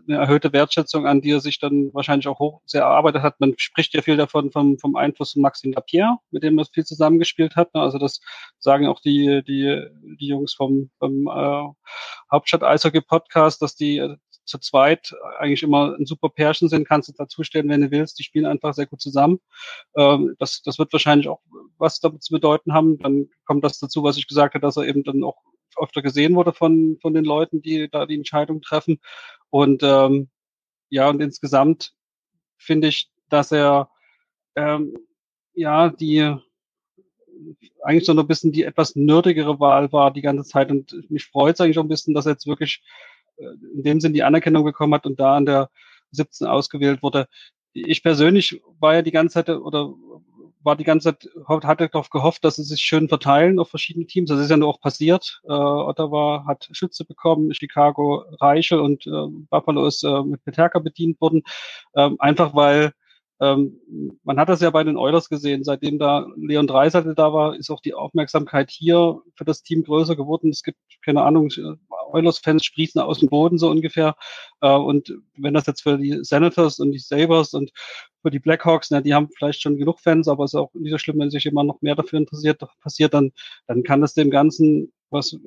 eine 0.07 0.17
erhöhte 0.17 0.53
Wertschätzung, 0.53 1.05
an 1.05 1.21
die 1.21 1.31
er 1.31 1.39
sich 1.39 1.59
dann 1.59 1.93
wahrscheinlich 1.93 2.27
auch 2.27 2.39
hoch 2.39 2.61
sehr 2.65 2.81
erarbeitet 2.81 3.21
hat. 3.21 3.39
Man 3.39 3.53
spricht 3.57 3.93
ja 3.93 4.01
viel 4.01 4.17
davon 4.17 4.51
vom, 4.51 4.77
vom 4.77 4.95
Einfluss 4.95 5.33
von 5.33 5.41
Maxime 5.41 5.73
Lapierre, 5.73 6.17
mit 6.31 6.43
dem 6.43 6.57
er 6.57 6.65
viel 6.65 6.85
zusammengespielt 6.85 7.55
hat. 7.55 7.69
Also 7.73 7.97
das 7.97 8.19
sagen 8.59 8.87
auch 8.87 8.99
die, 9.01 9.43
die, 9.47 9.85
die 10.19 10.27
Jungs 10.27 10.53
vom, 10.53 10.89
vom 10.99 11.27
äh, 11.27 11.67
Hauptstadt 12.31 12.63
Eishockey 12.63 13.01
Podcast, 13.01 13.61
dass 13.61 13.75
die 13.75 14.15
zu 14.45 14.57
zweit 14.59 15.13
eigentlich 15.39 15.63
immer 15.63 15.95
ein 15.97 16.05
super 16.05 16.29
Pärchen 16.29 16.69
sind, 16.69 16.87
kannst 16.87 17.09
du 17.09 17.13
dazustellen, 17.13 17.69
wenn 17.69 17.81
du 17.81 17.91
willst. 17.91 18.19
Die 18.19 18.23
spielen 18.23 18.45
einfach 18.45 18.73
sehr 18.73 18.85
gut 18.87 19.01
zusammen. 19.01 19.39
Ähm, 19.95 20.35
das, 20.39 20.61
das 20.61 20.79
wird 20.79 20.91
wahrscheinlich 20.93 21.27
auch 21.27 21.41
was 21.77 21.99
damit 21.99 22.23
zu 22.23 22.33
bedeuten 22.33 22.73
haben. 22.73 22.97
Dann 22.99 23.29
kommt 23.45 23.63
das 23.63 23.79
dazu, 23.79 24.03
was 24.03 24.17
ich 24.17 24.27
gesagt 24.27 24.53
habe, 24.55 24.65
dass 24.65 24.77
er 24.77 24.85
eben 24.85 25.03
dann 25.03 25.23
auch 25.23 25.37
öfter 25.77 26.01
gesehen 26.01 26.35
wurde 26.35 26.53
von, 26.53 26.97
von 27.01 27.13
den 27.13 27.25
Leuten, 27.25 27.61
die 27.61 27.89
da 27.89 28.05
die 28.05 28.15
Entscheidung 28.15 28.61
treffen. 28.61 28.99
Und 29.49 29.83
ähm, 29.83 30.29
ja, 30.89 31.09
und 31.09 31.21
insgesamt 31.21 31.93
finde 32.57 32.89
ich, 32.89 33.09
dass 33.29 33.51
er 33.51 33.89
ähm, 34.55 34.95
ja 35.53 35.89
die 35.89 36.35
eigentlich 37.83 38.05
so 38.05 38.17
ein 38.17 38.27
bisschen 38.27 38.51
die 38.51 38.63
etwas 38.63 38.95
nerdigere 38.95 39.59
Wahl 39.59 39.91
war 39.91 40.11
die 40.11 40.21
ganze 40.21 40.43
Zeit. 40.43 40.69
Und 40.69 41.09
mich 41.09 41.25
freut 41.25 41.55
es 41.55 41.61
eigentlich 41.61 41.79
auch 41.79 41.83
ein 41.83 41.89
bisschen, 41.89 42.13
dass 42.13 42.25
er 42.25 42.33
jetzt 42.33 42.47
wirklich 42.47 42.83
in 43.37 43.83
dem 43.83 43.99
Sinn 43.99 44.13
die 44.13 44.23
Anerkennung 44.23 44.63
bekommen 44.63 44.93
hat 44.93 45.05
und 45.05 45.19
da 45.19 45.35
an 45.35 45.45
der 45.45 45.69
17 46.11 46.47
ausgewählt 46.47 47.01
wurde. 47.03 47.27
Ich 47.73 48.03
persönlich 48.03 48.61
war 48.79 48.95
ja 48.95 49.01
die 49.01 49.11
ganze 49.11 49.35
Zeit 49.35 49.49
oder 49.49 49.93
war 50.63 50.75
die 50.75 50.83
ganze 50.83 51.17
Zeit, 51.17 51.29
hatte 51.47 51.89
darauf 51.89 52.09
gehofft, 52.09 52.43
dass 52.43 52.57
sie 52.57 52.63
sich 52.63 52.81
schön 52.81 53.09
verteilen 53.09 53.59
auf 53.59 53.69
verschiedene 53.69 54.05
Teams. 54.05 54.29
Das 54.29 54.39
ist 54.39 54.49
ja 54.49 54.57
nur 54.57 54.69
auch 54.69 54.79
passiert. 54.79 55.41
Äh, 55.43 55.51
Ottawa 55.51 56.45
hat 56.47 56.69
Schütze 56.71 57.05
bekommen, 57.05 57.53
Chicago 57.53 58.25
Reichel 58.39 58.79
und 58.79 59.07
äh, 59.07 59.27
Buffalo 59.49 59.85
ist 59.87 60.03
äh, 60.03 60.21
mit 60.23 60.43
Peterka 60.43 60.79
bedient 60.79 61.19
worden. 61.19 61.43
Ähm, 61.95 62.17
einfach 62.19 62.53
weil 62.53 62.93
ähm, 63.41 63.81
man 64.23 64.39
hat 64.39 64.49
das 64.49 64.61
ja 64.61 64.69
bei 64.69 64.83
den 64.83 64.97
Oilers 64.97 65.27
gesehen, 65.27 65.63
seitdem 65.63 65.97
da 65.97 66.27
Leon 66.37 66.67
Dreiseitel 66.67 67.15
da 67.15 67.33
war, 67.33 67.55
ist 67.55 67.71
auch 67.71 67.81
die 67.81 67.95
Aufmerksamkeit 67.95 68.69
hier 68.69 69.19
für 69.35 69.45
das 69.45 69.63
Team 69.63 69.83
größer 69.83 70.15
geworden. 70.15 70.51
Es 70.51 70.61
gibt, 70.61 70.77
keine 71.03 71.23
Ahnung, 71.23 71.49
Oilers-Fans 72.11 72.63
sprießen 72.63 73.01
aus 73.01 73.19
dem 73.19 73.29
Boden 73.29 73.57
so 73.57 73.71
ungefähr. 73.71 74.15
Äh, 74.61 74.75
und 74.75 75.17
wenn 75.37 75.55
das 75.55 75.65
jetzt 75.65 75.81
für 75.81 75.97
die 75.97 76.19
Senators 76.23 76.79
und 76.79 76.91
die 76.91 76.99
Sabres 76.99 77.55
und 77.55 77.71
für 78.21 78.29
die 78.29 78.39
Blackhawks, 78.39 78.91
na, 78.91 79.01
die 79.01 79.15
haben 79.15 79.29
vielleicht 79.35 79.63
schon 79.63 79.77
genug 79.77 79.99
Fans, 79.99 80.27
aber 80.27 80.43
es 80.43 80.53
ist 80.53 80.59
auch 80.59 80.71
nicht 80.75 80.91
so 80.91 80.99
schlimm, 80.99 81.17
wenn 81.17 81.31
sich 81.31 81.43
jemand 81.43 81.67
noch 81.67 81.81
mehr 81.81 81.95
dafür 81.95 82.19
interessiert, 82.19 82.61
passiert, 82.81 83.15
dann, 83.15 83.31
dann 83.65 83.81
kann 83.81 84.01
das 84.01 84.13
dem 84.13 84.29
Ganzen 84.29 84.93
was 85.11 85.37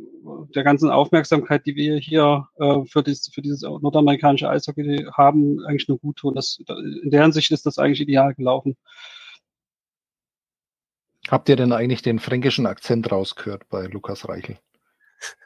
der 0.55 0.63
ganzen 0.63 0.91
Aufmerksamkeit, 0.91 1.67
die 1.67 1.75
wir 1.75 1.97
hier 1.99 2.49
äh, 2.57 2.85
für, 2.87 3.03
dies, 3.03 3.31
für 3.33 3.43
dieses 3.43 3.63
nordamerikanische 3.63 4.49
Eishockey 4.49 5.07
haben, 5.13 5.65
eigentlich 5.67 5.89
nur 5.89 5.99
gut 5.99 6.17
tun. 6.17 6.35
Das, 6.35 6.59
in 7.03 7.11
deren 7.11 7.33
Sicht 7.33 7.51
ist 7.51 7.67
das 7.67 7.79
eigentlich 7.79 8.01
ideal 8.01 8.35
gelaufen. 8.35 8.77
Habt 11.29 11.49
ihr 11.49 11.57
denn 11.57 11.73
eigentlich 11.73 12.03
den 12.03 12.19
fränkischen 12.19 12.67
Akzent 12.67 13.11
rausgehört 13.11 13.69
bei 13.71 13.87
Lukas 13.87 14.29
Reichel? 14.29 14.59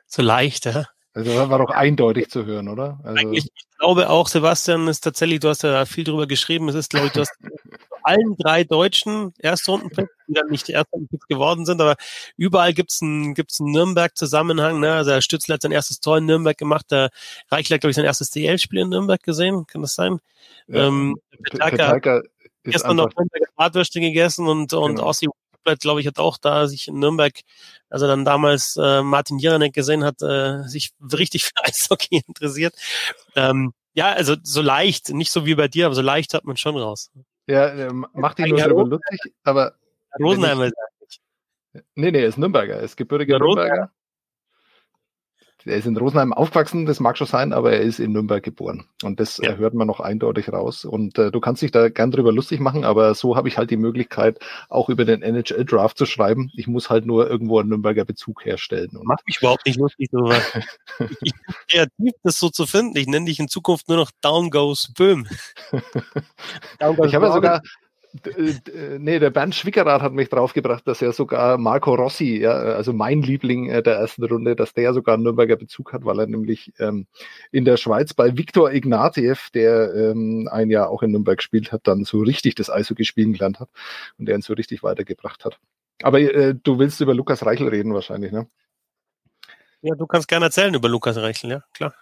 So 0.07 0.23
leicht, 0.23 0.65
ja. 0.65 0.87
Also 1.15 1.51
war 1.51 1.59
doch 1.59 1.71
eindeutig 1.71 2.31
zu 2.31 2.45
hören, 2.45 2.69
oder? 2.69 3.01
Also 3.03 3.19
Eigentlich, 3.19 3.47
ich 3.47 3.79
glaube 3.79 4.11
auch, 4.11 4.29
Sebastian, 4.29 4.89
ist 4.89 5.01
tatsächlich, 5.01 5.41
du 5.41 5.49
hast 5.49 5.63
ja 5.63 5.85
viel 5.85 6.05
drüber 6.05 6.27
geschrieben, 6.27 6.69
es 6.69 6.75
ist, 6.75 6.91
glaube 6.91 7.07
ich, 7.07 7.13
du 7.13 7.21
hast 7.21 7.33
allen 8.03 8.37
drei 8.39 8.65
deutschen 8.65 9.33
Erstrundenpicks, 9.39 10.11
die 10.27 10.35
dann 10.35 10.49
nicht 10.49 10.69
Erstrundenpicks 10.69 11.27
geworden 11.27 11.67
sind, 11.67 11.81
aber 11.81 11.97
überall 12.37 12.75
gibt's 12.75 13.03
einen, 13.03 13.35
gibt's 13.35 13.61
einen 13.61 13.73
Nürnberg-Zusammenhang. 13.73 14.81
Ne? 14.81 14.93
Also 14.93 15.11
der 15.11 15.21
Stützler 15.21 15.55
hat 15.55 15.63
sein 15.63 15.73
erstes 15.73 16.01
Tor 16.01 16.19
in 16.19 16.27
Nürnberg 16.27 16.57
gemacht, 16.57 16.87
der 16.91 17.11
Reichler 17.51 17.75
hat, 17.75 17.81
glaube 17.81 17.91
ich, 17.91 17.97
sein 17.97 18.05
erstes 18.05 18.31
DL-Spiel 18.31 18.81
in 18.81 18.89
Nürnberg 18.89 19.23
gesehen, 19.23 19.67
kann 19.67 19.83
das 19.83 19.95
sein? 19.95 20.19
Ja, 20.67 20.87
ähm, 20.87 21.17
Petaka, 21.45 22.23
gestern 22.65 22.97
noch 22.97 23.15
Nürnberger 23.17 23.47
Bratwürste 23.57 24.01
gegessen 24.01 24.47
und, 24.47 24.73
und 24.73 24.97
genau. 24.97 25.09
Ossi 25.09 25.29
glaube 25.77 26.01
ich, 26.01 26.07
hat 26.07 26.19
auch 26.19 26.39
da 26.39 26.67
sich 26.67 26.89
in 26.89 26.99
Nürnberg, 26.99 27.41
also 27.91 28.07
dann 28.07 28.25
damals 28.25 28.77
äh, 28.81 29.03
Martin 29.03 29.39
Jiranek 29.39 29.75
gesehen 29.75 30.05
hat, 30.05 30.23
äh, 30.23 30.63
sich 30.63 30.91
richtig 31.13 31.45
für 31.45 31.53
Eishockey 31.63 32.23
interessiert. 32.27 32.75
Ähm, 33.37 33.75
ja, 33.95 34.13
also 34.13 34.37
so 34.43 34.63
leicht, 34.63 35.11
nicht 35.11 35.33
so 35.33 35.45
wie 35.45 35.55
bei 35.55 35.69
dir, 35.69 35.87
aber 35.87 35.95
so 35.95 36.03
leicht 36.03 36.35
hat 36.35 36.45
man 36.45 36.57
schon 36.57 36.77
raus. 36.77 37.11
Ja, 37.49 37.67
äh, 37.67 37.93
macht 37.93 38.39
ihn 38.39 38.51
nur 38.51 38.59
darüber 38.59 38.85
lustig, 38.85 39.35
aber. 39.43 39.75
Rosenheimer 40.21 40.67
ist 40.67 40.75
Nee, 41.95 42.11
nee, 42.11 42.21
er 42.21 42.29
ist 42.29 42.39
Nürnberger, 42.39 42.75
er 42.77 42.83
ist 42.83 42.97
gebürtiger 42.97 43.39
Nürnberger. 43.39 43.91
Er 45.65 45.77
ist 45.77 45.87
in 45.87 45.97
Rosenheim 45.97 46.33
aufgewachsen, 46.33 46.87
das 46.87 47.01
mag 47.01 47.19
schon 47.19 47.27
sein, 47.27 47.53
aber 47.53 47.73
er 47.73 47.81
ist 47.81 47.99
in 47.99 48.13
Nürnberg 48.13 48.43
geboren. 48.43 48.85
Und 49.03 49.19
das 49.19 49.39
ja. 49.39 49.55
hört 49.55 49.75
man 49.75 49.87
noch 49.87 50.01
eindeutig 50.01 50.53
raus. 50.53 50.85
Und 50.85 51.19
äh, 51.19 51.31
du 51.31 51.41
kannst 51.41 51.63
dich 51.63 51.73
da 51.73 51.89
gern 51.89 52.11
drüber 52.11 52.33
lustig 52.33 52.61
machen, 52.61 52.85
aber 52.85 53.15
so 53.15 53.37
habe 53.37 53.49
ich 53.49 53.59
halt 53.59 53.71
die 53.71 53.77
Möglichkeit, 53.77 54.39
auch 54.69 54.89
über 54.89 55.05
den 55.05 55.23
NHL-Draft 55.23 55.99
zu 55.99 56.07
schreiben. 56.07 56.51
Ich 56.55 56.69
muss 56.69 56.91
halt 56.91 57.07
nur 57.07 57.29
irgendwo 57.29 57.59
einen 57.59 57.71
Nürnberger 57.71 58.05
Bezug 58.05 58.45
herstellen. 58.45 58.91
Und 58.97 59.07
Mach 59.07 59.19
mich 59.27 59.39
überhaupt 59.39 59.67
nicht 59.67 59.79
lustig, 59.79 60.09
so 60.13 60.31
ich 61.21 61.33
bin 61.33 61.55
kreativ, 61.69 62.13
das 62.23 62.39
so 62.39 62.49
zu 62.49 62.67
finden. 62.67 62.97
Ich 62.97 63.07
nenne 63.07 63.27
dich 63.27 63.41
in 63.41 63.49
Zukunft 63.49 63.89
nur 63.89 63.99
noch 63.99 64.11
Down 64.21 64.51
Goes 64.51 64.93
Böhm. 64.95 65.27
Down 66.79 66.97
goes 66.97 67.09
ich 67.09 67.15
habe 67.15 67.27
ja 67.27 67.33
sogar, 67.33 67.63
nee, 68.99 69.19
der 69.19 69.31
Bernd 69.31 69.55
Schwickerath 69.55 70.03
hat 70.03 70.13
mich 70.13 70.29
draufgebracht, 70.29 70.87
dass 70.87 71.03
er 71.03 71.13
sogar 71.13 71.59
Marco 71.59 71.95
Rossi, 71.95 72.39
ja, 72.39 72.53
also 72.53 72.93
mein 72.93 73.23
Liebling 73.23 73.69
äh, 73.69 73.83
der 73.83 73.97
ersten 73.97 74.25
Runde, 74.25 74.57
dass 74.57 74.73
der 74.73 74.95
sogar 74.95 75.15
einen 75.15 75.25
Nürnberger 75.25 75.57
Bezug 75.57 75.93
hat, 75.93 76.05
weil 76.05 76.21
er 76.21 76.27
nämlich 76.27 76.73
ähm, 76.79 77.07
in 77.53 77.65
der 77.65 77.77
Schweiz 77.77 78.15
bei 78.15 78.37
Viktor 78.37 78.73
Ignatiev, 78.73 79.51
der 79.51 79.95
ähm, 79.95 80.49
ein 80.51 80.71
Jahr 80.71 80.91
auch 80.91 81.03
in 81.03 81.13
Nürnberg 81.13 81.39
gespielt 81.39 81.73
hat, 81.73 81.83
dann 81.85 82.05
so 82.05 82.21
richtig 82.21 82.55
das 82.55 82.71
Eishockey 82.71 83.05
spielen 83.05 83.33
gelernt 83.33 83.61
hat 83.61 83.69
und 84.19 84.27
der 84.27 84.37
ihn 84.37 84.43
so 84.43 84.55
richtig 84.55 84.83
weitergebracht 84.83 85.45
hat. 85.45 85.59
Aber 86.03 86.21
äh, 86.21 86.55
du 86.55 86.79
willst 86.79 87.01
über 87.01 87.15
Lukas 87.15 87.45
Reichel 87.45 87.69
reden 87.69 87.93
wahrscheinlich, 87.93 88.33
ne? 88.33 88.49
Ja, 89.81 89.95
du 89.95 90.07
kannst 90.07 90.29
gerne 90.29 90.47
erzählen 90.47 90.75
über 90.75 90.89
Lukas 90.89 91.17
Reichel, 91.17 91.51
ja, 91.51 91.63
klar. 91.73 91.95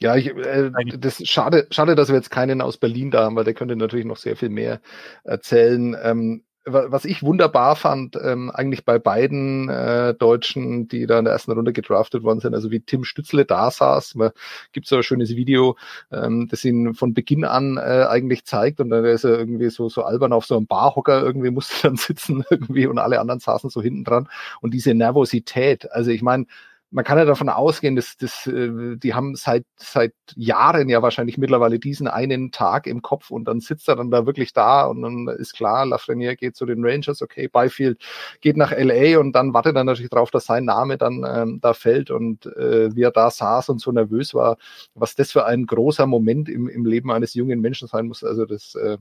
Ja, 0.00 0.14
ich, 0.16 0.26
äh, 0.28 0.70
das 0.98 1.22
schade, 1.26 1.66
schade, 1.70 1.94
dass 1.94 2.08
wir 2.08 2.16
jetzt 2.16 2.30
keinen 2.30 2.60
aus 2.60 2.76
Berlin 2.76 3.10
da 3.10 3.24
haben, 3.24 3.36
weil 3.36 3.44
der 3.44 3.54
könnte 3.54 3.76
natürlich 3.76 4.04
noch 4.04 4.18
sehr 4.18 4.36
viel 4.36 4.50
mehr 4.50 4.80
erzählen. 5.24 5.96
Ähm, 6.02 6.42
was 6.68 7.04
ich 7.04 7.22
wunderbar 7.22 7.76
fand, 7.76 8.16
ähm, 8.20 8.50
eigentlich 8.52 8.84
bei 8.84 8.98
beiden 8.98 9.68
äh, 9.68 10.14
Deutschen, 10.14 10.88
die 10.88 11.06
da 11.06 11.20
in 11.20 11.24
der 11.24 11.32
ersten 11.32 11.52
Runde 11.52 11.72
gedraftet 11.72 12.24
worden 12.24 12.40
sind, 12.40 12.54
also 12.54 12.72
wie 12.72 12.80
Tim 12.80 13.04
Stützle 13.04 13.44
da 13.44 13.70
saß, 13.70 14.16
gibt 14.72 14.88
so 14.88 14.96
ein 14.96 15.04
schönes 15.04 15.30
Video, 15.36 15.76
ähm, 16.10 16.48
das 16.50 16.64
ihn 16.64 16.94
von 16.94 17.14
Beginn 17.14 17.44
an 17.44 17.76
äh, 17.76 18.06
eigentlich 18.08 18.44
zeigt 18.46 18.80
und 18.80 18.90
dann 18.90 19.04
ist 19.04 19.22
er 19.22 19.38
irgendwie 19.38 19.70
so, 19.70 19.88
so 19.88 20.02
albern 20.02 20.32
auf 20.32 20.44
so 20.44 20.56
einem 20.56 20.66
Barhocker 20.66 21.22
irgendwie 21.22 21.50
musste 21.52 21.74
dann 21.84 21.96
sitzen 21.96 22.44
irgendwie 22.50 22.86
und 22.88 22.98
alle 22.98 23.20
anderen 23.20 23.38
saßen 23.40 23.70
so 23.70 23.80
hinten 23.80 24.02
dran 24.02 24.28
und 24.60 24.74
diese 24.74 24.92
Nervosität, 24.92 25.90
also 25.92 26.10
ich 26.10 26.22
meine, 26.22 26.46
man 26.96 27.04
kann 27.04 27.18
ja 27.18 27.26
davon 27.26 27.50
ausgehen, 27.50 27.94
dass, 27.94 28.16
dass 28.16 28.46
äh, 28.46 28.96
die 28.96 29.12
haben 29.12 29.34
seit 29.36 29.66
seit 29.76 30.14
Jahren 30.34 30.88
ja 30.88 31.02
wahrscheinlich 31.02 31.36
mittlerweile 31.36 31.78
diesen 31.78 32.08
einen 32.08 32.52
Tag 32.52 32.86
im 32.86 33.02
Kopf 33.02 33.30
und 33.30 33.44
dann 33.44 33.60
sitzt 33.60 33.86
er 33.90 33.96
dann 33.96 34.10
da 34.10 34.24
wirklich 34.24 34.54
da 34.54 34.86
und 34.86 35.02
dann 35.02 35.28
ist 35.28 35.52
klar, 35.52 35.84
Lafreniere 35.84 36.36
geht 36.36 36.56
zu 36.56 36.64
den 36.64 36.82
Rangers, 36.82 37.20
okay, 37.20 37.48
Byfield 37.48 38.02
geht 38.40 38.56
nach 38.56 38.72
LA 38.72 39.20
und 39.20 39.32
dann 39.32 39.52
wartet 39.52 39.76
er 39.76 39.84
natürlich 39.84 40.08
darauf, 40.08 40.30
dass 40.30 40.46
sein 40.46 40.64
Name 40.64 40.96
dann 40.96 41.22
ähm, 41.28 41.58
da 41.60 41.74
fällt 41.74 42.10
und 42.10 42.46
äh, 42.46 42.96
wie 42.96 43.02
er 43.02 43.10
da 43.10 43.30
saß 43.30 43.68
und 43.68 43.78
so 43.78 43.92
nervös 43.92 44.32
war, 44.32 44.56
was 44.94 45.14
das 45.14 45.32
für 45.32 45.44
ein 45.44 45.66
großer 45.66 46.06
Moment 46.06 46.48
im, 46.48 46.66
im 46.66 46.86
Leben 46.86 47.12
eines 47.12 47.34
jungen 47.34 47.60
Menschen 47.60 47.88
sein 47.88 48.06
muss. 48.06 48.24
Also 48.24 48.46
das 48.46 48.74
äh, 48.74 48.96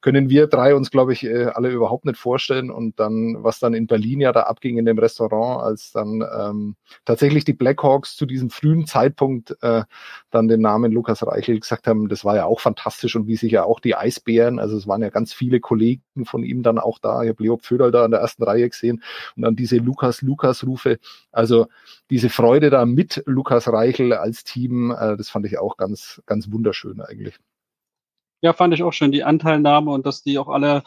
können 0.00 0.30
wir 0.30 0.46
drei 0.46 0.74
uns, 0.74 0.90
glaube 0.90 1.12
ich, 1.12 1.24
äh, 1.24 1.50
alle 1.52 1.68
überhaupt 1.68 2.06
nicht 2.06 2.16
vorstellen 2.18 2.70
und 2.70 2.98
dann, 2.98 3.36
was 3.44 3.58
dann 3.58 3.74
in 3.74 3.86
Berlin 3.86 4.22
ja 4.22 4.32
da 4.32 4.44
abging 4.44 4.78
in 4.78 4.86
dem 4.86 4.98
Restaurant, 4.98 5.62
als 5.62 5.92
dann 5.92 6.24
ähm, 6.34 6.76
tatsächlich 7.04 7.33
tatsächlich 7.34 7.44
die 7.44 7.52
Blackhawks 7.52 8.16
zu 8.16 8.26
diesem 8.26 8.48
frühen 8.50 8.86
Zeitpunkt 8.86 9.56
äh, 9.60 9.82
dann 10.30 10.46
den 10.46 10.60
Namen 10.60 10.92
Lukas 10.92 11.26
Reichel 11.26 11.58
gesagt 11.58 11.88
haben, 11.88 12.08
das 12.08 12.24
war 12.24 12.36
ja 12.36 12.44
auch 12.44 12.60
fantastisch 12.60 13.16
und 13.16 13.26
wie 13.26 13.36
sich 13.36 13.50
ja 13.50 13.64
auch 13.64 13.80
die 13.80 13.96
Eisbären, 13.96 14.60
also 14.60 14.76
es 14.76 14.86
waren 14.86 15.02
ja 15.02 15.10
ganz 15.10 15.32
viele 15.32 15.58
Kollegen 15.58 16.02
von 16.24 16.44
ihm 16.44 16.62
dann 16.62 16.78
auch 16.78 17.00
da. 17.00 17.22
Ich 17.22 17.30
habe 17.30 17.42
Leo 17.42 17.56
Pföderl 17.56 17.90
da 17.90 18.04
in 18.04 18.12
der 18.12 18.20
ersten 18.20 18.44
Reihe 18.44 18.68
gesehen 18.68 19.02
und 19.36 19.42
dann 19.42 19.56
diese 19.56 19.78
Lukas-Lukas-Rufe. 19.78 20.98
Also 21.32 21.66
diese 22.08 22.28
Freude 22.28 22.70
da 22.70 22.86
mit 22.86 23.22
Lukas 23.26 23.66
Reichel 23.66 24.12
als 24.12 24.44
Team, 24.44 24.92
äh, 24.92 25.16
das 25.16 25.28
fand 25.28 25.46
ich 25.46 25.58
auch 25.58 25.76
ganz, 25.76 26.22
ganz 26.26 26.52
wunderschön 26.52 27.00
eigentlich. 27.00 27.36
Ja, 28.42 28.52
fand 28.52 28.74
ich 28.74 28.82
auch 28.82 28.92
schön, 28.92 29.10
die 29.10 29.24
Anteilnahme 29.24 29.90
und 29.90 30.06
dass 30.06 30.22
die 30.22 30.38
auch 30.38 30.48
alle 30.48 30.84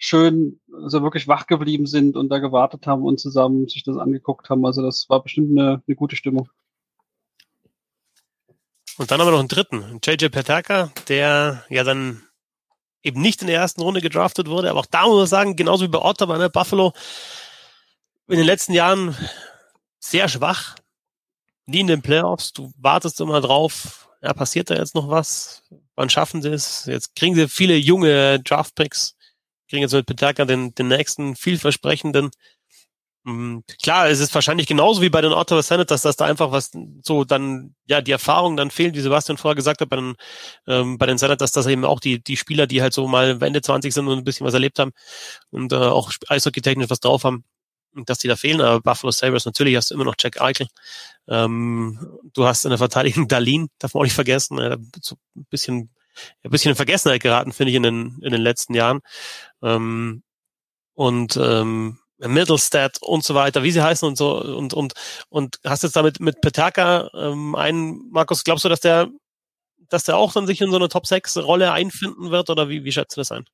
schön, 0.00 0.60
also 0.72 1.02
wirklich 1.02 1.28
wach 1.28 1.46
geblieben 1.46 1.86
sind 1.86 2.16
und 2.16 2.30
da 2.30 2.38
gewartet 2.38 2.86
haben 2.86 3.02
und 3.04 3.20
zusammen 3.20 3.68
sich 3.68 3.84
das 3.84 3.98
angeguckt 3.98 4.48
haben. 4.48 4.64
Also 4.64 4.82
das 4.82 5.08
war 5.10 5.22
bestimmt 5.22 5.56
eine, 5.56 5.82
eine 5.86 5.94
gute 5.94 6.16
Stimmung. 6.16 6.48
Und 8.96 9.10
dann 9.10 9.20
haben 9.20 9.28
wir 9.28 9.32
noch 9.32 9.38
einen 9.38 9.48
dritten, 9.48 10.00
JJ 10.02 10.30
Petaka, 10.30 10.90
der 11.08 11.64
ja 11.68 11.84
dann 11.84 12.22
eben 13.02 13.20
nicht 13.20 13.42
in 13.42 13.46
der 13.46 13.56
ersten 13.56 13.82
Runde 13.82 14.00
gedraftet 14.00 14.48
wurde, 14.48 14.70
aber 14.70 14.80
auch 14.80 14.86
da 14.86 15.06
muss 15.06 15.18
man 15.18 15.26
sagen, 15.26 15.56
genauso 15.56 15.84
wie 15.84 15.88
bei 15.88 16.00
Ottawa, 16.00 16.38
ne, 16.38 16.50
Buffalo 16.50 16.92
in 18.28 18.36
den 18.36 18.46
letzten 18.46 18.72
Jahren 18.72 19.14
sehr 19.98 20.28
schwach, 20.28 20.76
nie 21.66 21.80
in 21.80 21.86
den 21.86 22.02
Playoffs, 22.02 22.52
du 22.52 22.72
wartest 22.78 23.20
immer 23.20 23.40
drauf, 23.40 24.08
ja, 24.22 24.32
passiert 24.32 24.70
da 24.70 24.76
jetzt 24.76 24.94
noch 24.94 25.08
was? 25.08 25.62
Wann 25.94 26.10
schaffen 26.10 26.42
sie 26.42 26.50
es? 26.50 26.84
Jetzt 26.86 27.14
kriegen 27.16 27.34
sie 27.34 27.48
viele 27.48 27.76
junge 27.76 28.40
Draftpicks 28.40 29.16
kriegen 29.70 29.82
jetzt 29.82 29.94
mit 29.94 30.06
Petaka 30.06 30.44
den, 30.44 30.74
den 30.74 30.88
nächsten 30.88 31.36
vielversprechenden. 31.36 32.30
Mhm. 33.24 33.64
Klar, 33.82 34.08
es 34.08 34.18
ist 34.20 34.34
wahrscheinlich 34.34 34.66
genauso 34.66 35.02
wie 35.02 35.10
bei 35.10 35.20
den 35.20 35.32
Ottawa 35.32 35.62
Senators, 35.62 36.02
dass 36.02 36.16
da 36.16 36.24
einfach 36.24 36.52
was 36.52 36.70
so 37.02 37.24
dann, 37.24 37.74
ja, 37.86 38.00
die 38.00 38.12
Erfahrung 38.12 38.56
dann 38.56 38.70
fehlt, 38.70 38.94
wie 38.94 39.00
Sebastian 39.00 39.36
vorher 39.36 39.56
gesagt 39.56 39.80
hat, 39.82 39.90
bei 39.90 39.96
den, 39.96 40.14
ähm, 40.66 40.96
bei 40.98 41.06
den 41.06 41.18
Senators, 41.18 41.52
dass 41.52 41.66
eben 41.66 41.84
auch 41.84 42.00
die, 42.00 42.22
die 42.22 42.36
Spieler, 42.36 42.66
die 42.66 42.80
halt 42.82 42.94
so 42.94 43.06
mal 43.08 43.42
Ende 43.42 43.60
20 43.60 43.92
sind 43.92 44.08
und 44.08 44.18
ein 44.18 44.24
bisschen 44.24 44.46
was 44.46 44.54
erlebt 44.54 44.78
haben 44.78 44.92
und 45.50 45.72
äh, 45.72 45.76
auch 45.76 46.12
eishockey-technisch 46.28 46.88
was 46.88 47.00
drauf 47.00 47.24
haben, 47.24 47.44
dass 48.06 48.18
die 48.18 48.28
da 48.28 48.36
fehlen. 48.36 48.60
Aber 48.62 48.80
Buffalo 48.80 49.10
Sabres, 49.10 49.44
natürlich 49.44 49.76
hast 49.76 49.90
du 49.90 49.94
immer 49.94 50.04
noch 50.04 50.16
Jack 50.18 50.40
Eichel. 50.40 50.68
Ähm, 51.28 51.98
du 52.32 52.46
hast 52.46 52.64
in 52.64 52.70
der 52.70 52.78
Verteidigung 52.78 53.28
Darlene, 53.28 53.68
darf 53.78 53.94
man 53.94 54.00
auch 54.00 54.04
nicht 54.04 54.14
vergessen, 54.14 54.58
äh, 54.58 54.78
so 55.02 55.16
ein 55.36 55.46
bisschen 55.50 55.90
ein 56.42 56.50
bisschen 56.50 56.70
in 56.70 56.76
Vergessenheit 56.76 57.22
geraten, 57.22 57.52
finde 57.52 57.70
ich, 57.70 57.76
in 57.76 57.82
den, 57.82 58.18
in 58.22 58.32
den 58.32 58.42
letzten 58.42 58.74
Jahren. 58.74 59.00
Ähm, 59.62 60.22
und 60.94 61.36
ähm, 61.36 61.98
Middlestat 62.18 62.98
und 63.00 63.24
so 63.24 63.34
weiter, 63.34 63.62
wie 63.62 63.70
sie 63.70 63.82
heißen 63.82 64.06
und 64.06 64.16
so 64.16 64.42
und 64.42 64.74
und 64.74 64.92
und 65.30 65.58
hast 65.64 65.82
jetzt 65.82 65.96
damit 65.96 66.20
mit 66.20 66.40
Petaka 66.40 67.10
ähm, 67.14 67.54
einen 67.54 68.10
Markus, 68.10 68.44
glaubst 68.44 68.64
du, 68.64 68.68
dass 68.68 68.80
der 68.80 69.08
dass 69.88 70.04
der 70.04 70.16
auch 70.16 70.32
dann 70.32 70.46
sich 70.46 70.60
in 70.60 70.70
so 70.70 70.76
eine 70.76 70.88
Top 70.88 71.06
6 71.06 71.38
Rolle 71.38 71.72
einfinden 71.72 72.30
wird 72.30 72.50
oder 72.50 72.68
wie 72.68 72.84
wie 72.84 72.92
schätzt 72.92 73.16
du 73.16 73.20
das 73.22 73.32
ein? 73.32 73.44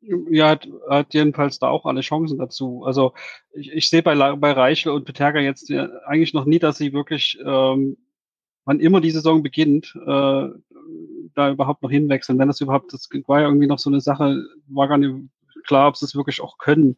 Ja, 0.00 0.50
hat, 0.50 0.68
hat 0.88 1.12
jedenfalls 1.12 1.58
da 1.58 1.68
auch 1.68 1.84
alle 1.84 2.02
Chancen 2.02 2.38
dazu. 2.38 2.84
Also 2.84 3.14
ich, 3.52 3.72
ich 3.72 3.90
sehe 3.90 4.02
bei, 4.02 4.14
bei 4.36 4.52
Reichel 4.52 4.92
und 4.92 5.04
Peterka 5.04 5.40
jetzt 5.40 5.68
ja, 5.68 5.88
eigentlich 6.06 6.34
noch 6.34 6.44
nie, 6.44 6.60
dass 6.60 6.78
sie 6.78 6.92
wirklich 6.92 7.36
ähm, 7.44 7.96
wann 8.68 8.80
immer 8.80 9.00
die 9.00 9.10
Saison 9.10 9.42
beginnt, 9.42 9.96
äh, 10.06 10.48
da 11.34 11.50
überhaupt 11.50 11.82
noch 11.82 11.90
hinwechseln. 11.90 12.38
Wenn 12.38 12.48
das 12.48 12.60
überhaupt, 12.60 12.92
das 12.92 13.08
war 13.26 13.40
ja 13.40 13.46
irgendwie 13.46 13.66
noch 13.66 13.78
so 13.78 13.90
eine 13.90 14.00
Sache, 14.00 14.42
war 14.68 14.88
gar 14.88 14.98
nicht 14.98 15.14
klar, 15.66 15.88
ob 15.88 15.96
sie 15.96 16.06
es 16.06 16.14
wirklich 16.14 16.40
auch 16.40 16.58
können. 16.58 16.96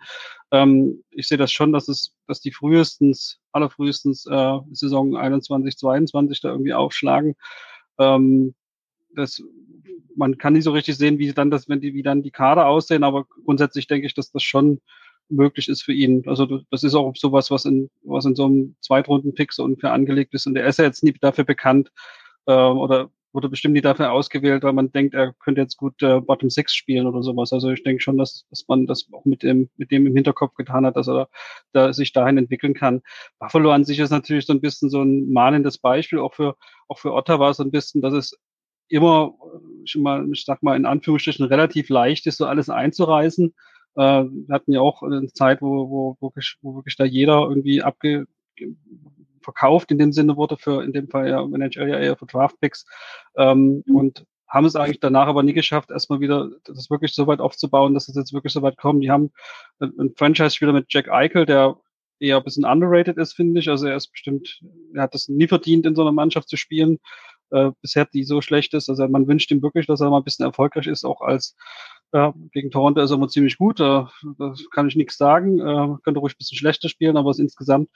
Ähm, 0.51 1.03
ich 1.11 1.29
sehe 1.29 1.39
das 1.39 1.53
schon, 1.53 1.73
dass 1.73 1.89
es, 1.89 2.15
dass 2.27 2.41
die 2.41 2.53
frühestens, 2.53 3.41
allerfrühestens 3.53 4.27
äh, 4.27 4.59
Saison 4.73 5.17
21, 5.17 5.77
22 5.77 6.41
da 6.41 6.51
irgendwie 6.51 6.75
aufschlagen. 6.75 7.35
Ähm, 7.99 8.55
das, 9.15 9.43
man 10.17 10.39
kann 10.39 10.53
nicht 10.53 10.65
so 10.65 10.73
richtig 10.73 10.97
sehen, 10.97 11.19
wie 11.19 11.33
dann 11.33 11.51
das, 11.51 11.69
wenn 11.69 11.81
die, 11.81 11.95
wie 11.95 12.03
dann 12.03 12.23
die 12.23 12.31
Kader 12.31 12.67
aussehen, 12.67 13.05
aber 13.05 13.25
grundsätzlich 13.45 13.87
denke 13.87 14.07
ich, 14.07 14.15
dass 14.15 14.31
das 14.31 14.43
schon 14.43 14.81
möglich 15.29 15.69
ist 15.69 15.83
für 15.83 15.93
ihn. 15.93 16.23
Also 16.27 16.61
das 16.71 16.83
ist 16.83 16.95
auch 16.95 17.15
sowas, 17.17 17.51
was 17.51 17.65
in, 17.65 17.91
was 18.03 18.25
in 18.25 18.35
so 18.35 18.47
einem 18.47 18.77
Zweitrunden-Pick 18.81 19.53
so 19.53 19.65
ungefähr 19.65 19.93
angelegt 19.93 20.35
ist. 20.35 20.47
Und 20.47 20.57
er 20.57 20.67
ist 20.67 20.79
ja 20.79 20.85
jetzt 20.85 21.05
nie 21.05 21.15
dafür 21.21 21.45
bekannt 21.45 21.93
äh, 22.47 22.53
oder 22.53 23.11
wurde 23.33 23.49
bestimmt 23.49 23.75
nie 23.75 23.81
dafür 23.81 24.13
ausgewählt, 24.13 24.63
weil 24.63 24.73
man 24.73 24.91
denkt, 24.91 25.15
er 25.15 25.33
könnte 25.35 25.61
jetzt 25.61 25.77
gut 25.77 26.03
äh, 26.03 26.21
Bottom 26.21 26.51
Six 26.51 26.75
spielen 26.75 27.07
oder 27.07 27.23
sowas. 27.23 27.53
Also 27.53 27.71
ich 27.71 27.83
denke 27.83 28.03
schon, 28.03 28.19
dass, 28.19 28.47
dass 28.51 28.67
man 28.69 28.87
das 28.87 29.09
auch 29.13 29.25
mit 29.25 29.43
dem, 29.43 29.71
mit 29.77 29.91
dem 29.91 30.07
im 30.07 30.15
Hinterkopf 30.15 30.55
getan 30.55 30.85
hat, 30.85 30.97
dass 30.97 31.09
er 31.09 31.29
da 31.73 31.93
sich 31.93 32.13
dahin 32.13 32.39
entwickeln 32.39 32.75
kann. 32.75 33.03
Buffalo 33.39 33.71
an 33.71 33.85
sich 33.85 33.99
ist 33.99 34.11
natürlich 34.11 34.47
so 34.47 34.53
ein 34.53 34.61
bisschen 34.61 34.91
so 34.91 35.03
ein 35.03 35.33
mahnendes 35.33 35.79
Beispiel, 35.79 36.19
auch 36.19 36.35
für, 36.35 36.57
auch 36.89 36.99
für 36.99 37.13
Ottawa 37.13 37.53
so 37.55 37.63
ein 37.63 37.71
bisschen, 37.71 38.03
dass 38.03 38.15
es 38.15 38.39
immer 38.89 39.35
schon 39.85 40.03
mal, 40.03 40.29
ich 40.33 40.45
sag 40.45 40.63
mal 40.63 40.77
in 40.77 40.87
Anführungsstrichen 40.87 41.47
relativ 41.47 41.89
leicht 41.89 42.27
ist, 42.27 42.39
so 42.39 42.47
alles 42.47 42.69
einzureißen. 42.69 43.55
Äh, 43.97 44.01
wir 44.25 44.55
hatten 44.55 44.73
ja 44.73 44.81
auch 44.81 45.03
eine 45.03 45.33
Zeit, 45.33 45.63
wo, 45.63 45.89
wo, 45.89 46.17
wo, 46.21 46.29
wirklich, 46.29 46.57
wo 46.63 46.75
wirklich 46.75 46.97
da 46.97 47.05
jeder 47.05 47.49
irgendwie 47.49 47.83
abge 47.83 48.27
verkauft 49.41 49.91
in 49.91 49.99
dem 49.99 50.13
Sinne 50.13 50.37
wurde 50.37 50.57
für 50.57 50.83
in 50.83 50.93
dem 50.93 51.09
Fall 51.09 51.29
ja 51.29 51.47
Manager 51.47 51.87
ja 51.87 51.99
eher 51.99 52.17
für 52.17 52.27
Draftpicks 52.27 52.87
ähm, 53.37 53.83
mhm. 53.87 53.97
und 53.97 54.27
haben 54.49 54.67
es 54.67 54.75
eigentlich 54.75 55.01
danach 55.01 55.29
aber 55.29 55.45
nie 55.45 55.53
geschafft, 55.53 55.93
erstmal 55.93 56.19
wieder 56.19 56.51
das 56.65 56.91
wirklich 56.91 57.15
so 57.15 57.29
weit 57.29 57.39
aufzubauen, 57.39 57.95
dass 57.95 58.09
es 58.09 58.17
jetzt 58.17 58.33
wirklich 58.33 58.53
so 58.53 58.63
weit 58.63 58.77
kommt. 58.77 59.05
Die 59.05 59.11
haben 59.11 59.31
einen 59.79 60.13
Franchise-Spieler 60.17 60.73
mit 60.73 60.87
Jack 60.89 61.09
Eichel, 61.09 61.47
der 61.47 61.77
eher 62.19 62.39
ein 62.39 62.43
bisschen 62.43 62.65
underrated 62.65 63.17
ist, 63.17 63.35
finde 63.35 63.61
ich. 63.61 63.69
Also 63.69 63.87
er 63.87 63.95
ist 63.95 64.09
bestimmt, 64.09 64.61
er 64.93 65.03
hat 65.03 65.15
das 65.15 65.29
nie 65.29 65.47
verdient, 65.47 65.87
in 65.87 65.95
so 65.95 66.03
einer 66.03 66.11
Mannschaft 66.11 66.49
zu 66.49 66.57
spielen 66.57 66.99
äh, 67.51 67.71
bisher 67.81 68.07
die 68.07 68.25
so 68.25 68.41
schlecht 68.41 68.75
ist. 68.75 68.89
Also 68.89 69.07
man 69.09 69.27
wünscht 69.27 69.51
ihm 69.51 69.63
wirklich, 69.63 69.87
dass 69.87 70.01
er 70.01 70.11
mal 70.11 70.19
ein 70.19 70.25
bisschen 70.25 70.47
erfolgreich 70.47 70.87
ist, 70.87 71.05
auch 71.05 71.21
als 71.21 71.57
ja, 72.13 72.35
gegen 72.53 72.71
Toronto 72.71 73.01
ist 73.01 73.11
er 73.11 73.19
mal 73.19 73.29
ziemlich 73.29 73.57
gut, 73.57 73.79
äh, 73.81 74.03
das 74.39 74.69
kann 74.71 74.89
ich 74.89 74.97
nichts 74.97 75.17
sagen. 75.17 75.61
Äh, 75.61 75.97
könnte 76.03 76.21
ruhig 76.21 76.35
ein 76.35 76.39
bisschen 76.39 76.59
schlechter 76.59 76.89
spielen, 76.89 77.17
aber 77.17 77.33
insgesamt 77.39 77.89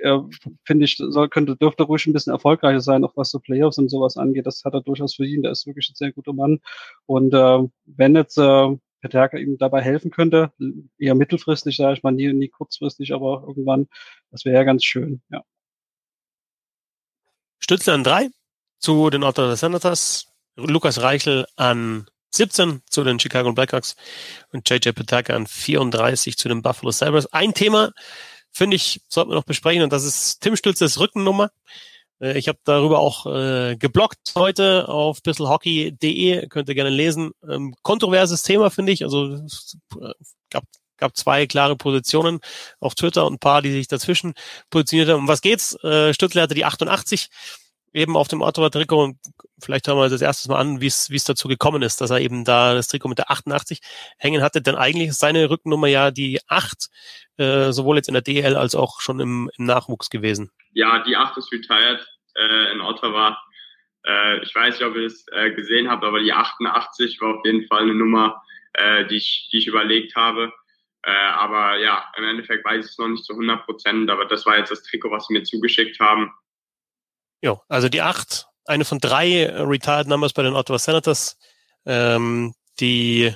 äh, 0.00 0.18
finde 0.64 0.84
ich, 0.84 0.96
soll, 0.98 1.28
könnte, 1.28 1.56
dürfte 1.56 1.84
ruhig 1.84 2.06
ein 2.06 2.12
bisschen 2.12 2.32
erfolgreicher 2.32 2.80
sein, 2.80 3.04
auch 3.04 3.16
was 3.16 3.30
so 3.30 3.38
Playoffs 3.38 3.78
und 3.78 3.88
sowas 3.88 4.16
angeht. 4.16 4.46
Das 4.46 4.62
hat 4.64 4.74
er 4.74 4.82
durchaus 4.82 5.14
verdient. 5.14 5.44
Der 5.44 5.52
ist 5.52 5.66
wirklich 5.66 5.88
ein 5.90 5.94
sehr 5.94 6.12
guter 6.12 6.32
Mann. 6.32 6.60
Und 7.06 7.32
äh, 7.32 7.68
wenn 7.86 8.14
jetzt 8.14 8.36
äh, 8.38 8.76
Peterka 9.00 9.38
ihm 9.38 9.58
dabei 9.58 9.80
helfen 9.82 10.10
könnte, 10.10 10.52
eher 10.98 11.14
mittelfristig, 11.14 11.76
sage 11.76 11.94
ich 11.94 12.02
mal, 12.02 12.12
nie, 12.12 12.32
nie 12.32 12.48
kurzfristig, 12.48 13.12
aber 13.12 13.44
irgendwann, 13.46 13.88
das 14.30 14.44
wäre 14.44 14.56
ja 14.56 14.64
ganz 14.64 14.84
schön, 14.84 15.22
ja. 15.30 15.42
Stützle 17.58 17.94
an 17.94 18.04
drei, 18.04 18.28
zu 18.78 19.10
den 19.10 19.22
Ottawa 19.24 19.56
Senators, 19.56 20.26
Lukas 20.56 21.00
Reichel 21.00 21.46
an 21.56 22.06
17 22.34 22.82
zu 22.88 23.04
den 23.04 23.20
Chicago 23.20 23.52
Blackhawks 23.52 23.96
und 24.52 24.68
JJ 24.68 24.90
Pataka 24.90 25.34
an 25.34 25.46
34 25.46 26.36
zu 26.36 26.48
den 26.48 26.62
Buffalo 26.62 26.90
Sabres. 26.90 27.32
Ein 27.32 27.54
Thema, 27.54 27.92
finde 28.50 28.76
ich, 28.76 29.02
sollten 29.08 29.30
wir 29.30 29.34
noch 29.34 29.44
besprechen 29.44 29.82
und 29.82 29.92
das 29.92 30.04
ist 30.04 30.40
Tim 30.40 30.56
Stützes 30.56 30.98
Rückennummer. 30.98 31.50
Äh, 32.20 32.38
ich 32.38 32.48
habe 32.48 32.58
darüber 32.64 33.00
auch 33.00 33.26
äh, 33.26 33.76
geblockt 33.76 34.32
heute 34.34 34.88
auf 34.88 35.22
bisselhockey.de, 35.22 36.48
könnt 36.48 36.68
ihr 36.68 36.74
gerne 36.74 36.90
lesen. 36.90 37.32
Ähm, 37.48 37.74
kontroverses 37.82 38.42
Thema, 38.42 38.70
finde 38.70 38.92
ich. 38.92 39.04
Also 39.04 39.26
es 39.26 39.76
gab, 40.50 40.64
gab 40.96 41.16
zwei 41.16 41.46
klare 41.46 41.76
Positionen 41.76 42.40
auf 42.80 42.94
Twitter 42.94 43.26
und 43.26 43.34
ein 43.34 43.38
paar, 43.38 43.60
die 43.60 43.72
sich 43.72 43.88
dazwischen 43.88 44.34
positioniert 44.70 45.10
haben. 45.10 45.20
Um 45.20 45.28
was 45.28 45.42
geht's? 45.42 45.74
Äh, 45.84 46.14
Stützle 46.14 46.42
hatte 46.42 46.54
die 46.54 46.64
88 46.64 47.28
eben 47.92 48.16
auf 48.16 48.28
dem 48.28 48.40
Ottawa-Trikot 48.40 49.04
und 49.04 49.18
vielleicht 49.62 49.86
hören 49.88 49.98
wir 49.98 50.08
das 50.08 50.20
erstes 50.20 50.48
Mal 50.48 50.58
an, 50.58 50.80
wie 50.80 50.86
es 50.86 51.10
wie 51.10 51.16
es 51.16 51.24
dazu 51.24 51.48
gekommen 51.48 51.82
ist, 51.82 52.00
dass 52.00 52.10
er 52.10 52.20
eben 52.20 52.44
da 52.44 52.74
das 52.74 52.88
Trikot 52.88 53.08
mit 53.08 53.18
der 53.18 53.30
88 53.30 53.80
hängen 54.18 54.42
hatte, 54.42 54.60
denn 54.62 54.74
eigentlich 54.74 55.08
ist 55.08 55.20
seine 55.20 55.48
Rückennummer 55.50 55.88
ja 55.88 56.10
die 56.10 56.40
8, 56.48 56.88
äh, 57.38 57.72
sowohl 57.72 57.96
jetzt 57.96 58.08
in 58.08 58.14
der 58.14 58.22
DL 58.22 58.56
als 58.56 58.74
auch 58.74 59.00
schon 59.00 59.20
im, 59.20 59.50
im 59.56 59.64
Nachwuchs 59.66 60.10
gewesen. 60.10 60.50
Ja, 60.72 61.02
die 61.02 61.16
8 61.16 61.36
ist 61.38 61.52
retired 61.52 62.06
äh, 62.34 62.72
in 62.72 62.80
Ottawa. 62.80 63.38
Äh, 64.04 64.42
ich 64.42 64.54
weiß 64.54 64.78
nicht, 64.78 64.86
ob 64.86 64.96
ihr 64.96 65.06
es 65.06 65.26
äh, 65.32 65.50
gesehen 65.52 65.90
habt, 65.90 66.04
aber 66.04 66.20
die 66.20 66.32
88 66.32 67.20
war 67.20 67.36
auf 67.36 67.44
jeden 67.44 67.66
Fall 67.68 67.82
eine 67.82 67.94
Nummer, 67.94 68.42
äh, 68.74 69.06
die, 69.06 69.16
ich, 69.16 69.48
die 69.52 69.58
ich 69.58 69.66
überlegt 69.66 70.16
habe. 70.16 70.52
Äh, 71.04 71.10
aber 71.10 71.78
ja, 71.78 72.04
im 72.16 72.24
Endeffekt 72.24 72.64
weiß 72.64 72.84
ich 72.84 72.92
es 72.92 72.98
noch 72.98 73.08
nicht 73.08 73.24
zu 73.24 73.32
100 73.32 73.64
Prozent, 73.64 74.10
aber 74.10 74.24
das 74.24 74.46
war 74.46 74.58
jetzt 74.58 74.70
das 74.70 74.82
Trikot, 74.82 75.10
was 75.10 75.26
sie 75.26 75.34
mir 75.34 75.42
zugeschickt 75.42 75.98
haben. 75.98 76.32
Ja, 77.42 77.60
also 77.68 77.88
die 77.88 78.00
acht, 78.00 78.46
eine 78.66 78.84
von 78.84 78.98
drei 78.98 79.46
Retired 79.46 80.08
Numbers 80.08 80.32
bei 80.32 80.42
den 80.42 80.54
Ottawa 80.54 80.78
Senators, 80.78 81.36
ähm, 81.86 82.54
die 82.80 83.34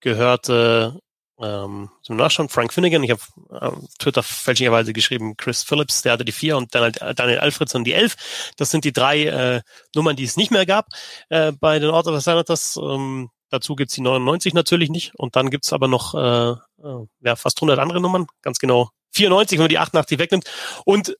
gehörte 0.00 1.00
ähm, 1.40 1.90
zum 2.02 2.16
Nachschauen 2.16 2.48
Frank 2.48 2.72
Finnegan. 2.72 3.02
Ich 3.02 3.10
habe 3.10 3.22
auf 3.50 3.74
Twitter 3.98 4.22
fälschlicherweise 4.22 4.92
geschrieben 4.92 5.36
Chris 5.36 5.62
Phillips, 5.62 6.02
der 6.02 6.12
hatte 6.12 6.24
die 6.24 6.32
vier 6.32 6.56
und 6.56 6.74
Daniel, 6.74 7.14
Daniel 7.14 7.38
Alfredson 7.38 7.84
die 7.84 7.92
elf. 7.92 8.52
Das 8.56 8.70
sind 8.70 8.84
die 8.84 8.92
drei 8.92 9.24
äh, 9.24 9.62
Nummern, 9.94 10.16
die 10.16 10.24
es 10.24 10.36
nicht 10.36 10.50
mehr 10.50 10.66
gab 10.66 10.88
äh, 11.28 11.52
bei 11.52 11.78
den 11.78 11.90
Ottawa 11.90 12.20
Senators. 12.20 12.76
Ähm, 12.76 13.30
dazu 13.50 13.76
gibt's 13.76 13.94
die 13.94 14.00
99 14.00 14.54
natürlich 14.54 14.90
nicht. 14.90 15.14
Und 15.14 15.36
dann 15.36 15.50
gibt's 15.50 15.72
aber 15.72 15.88
noch 15.88 16.14
äh, 16.14 16.50
äh, 16.82 17.06
ja, 17.20 17.36
fast 17.36 17.58
100 17.58 17.78
andere 17.78 18.00
Nummern, 18.00 18.26
ganz 18.42 18.58
genau 18.58 18.90
94, 19.12 19.58
wenn 19.58 19.64
man 19.64 19.70
die 19.70 19.78
88 19.78 20.18
wegnimmt. 20.18 20.44
Und 20.84 21.16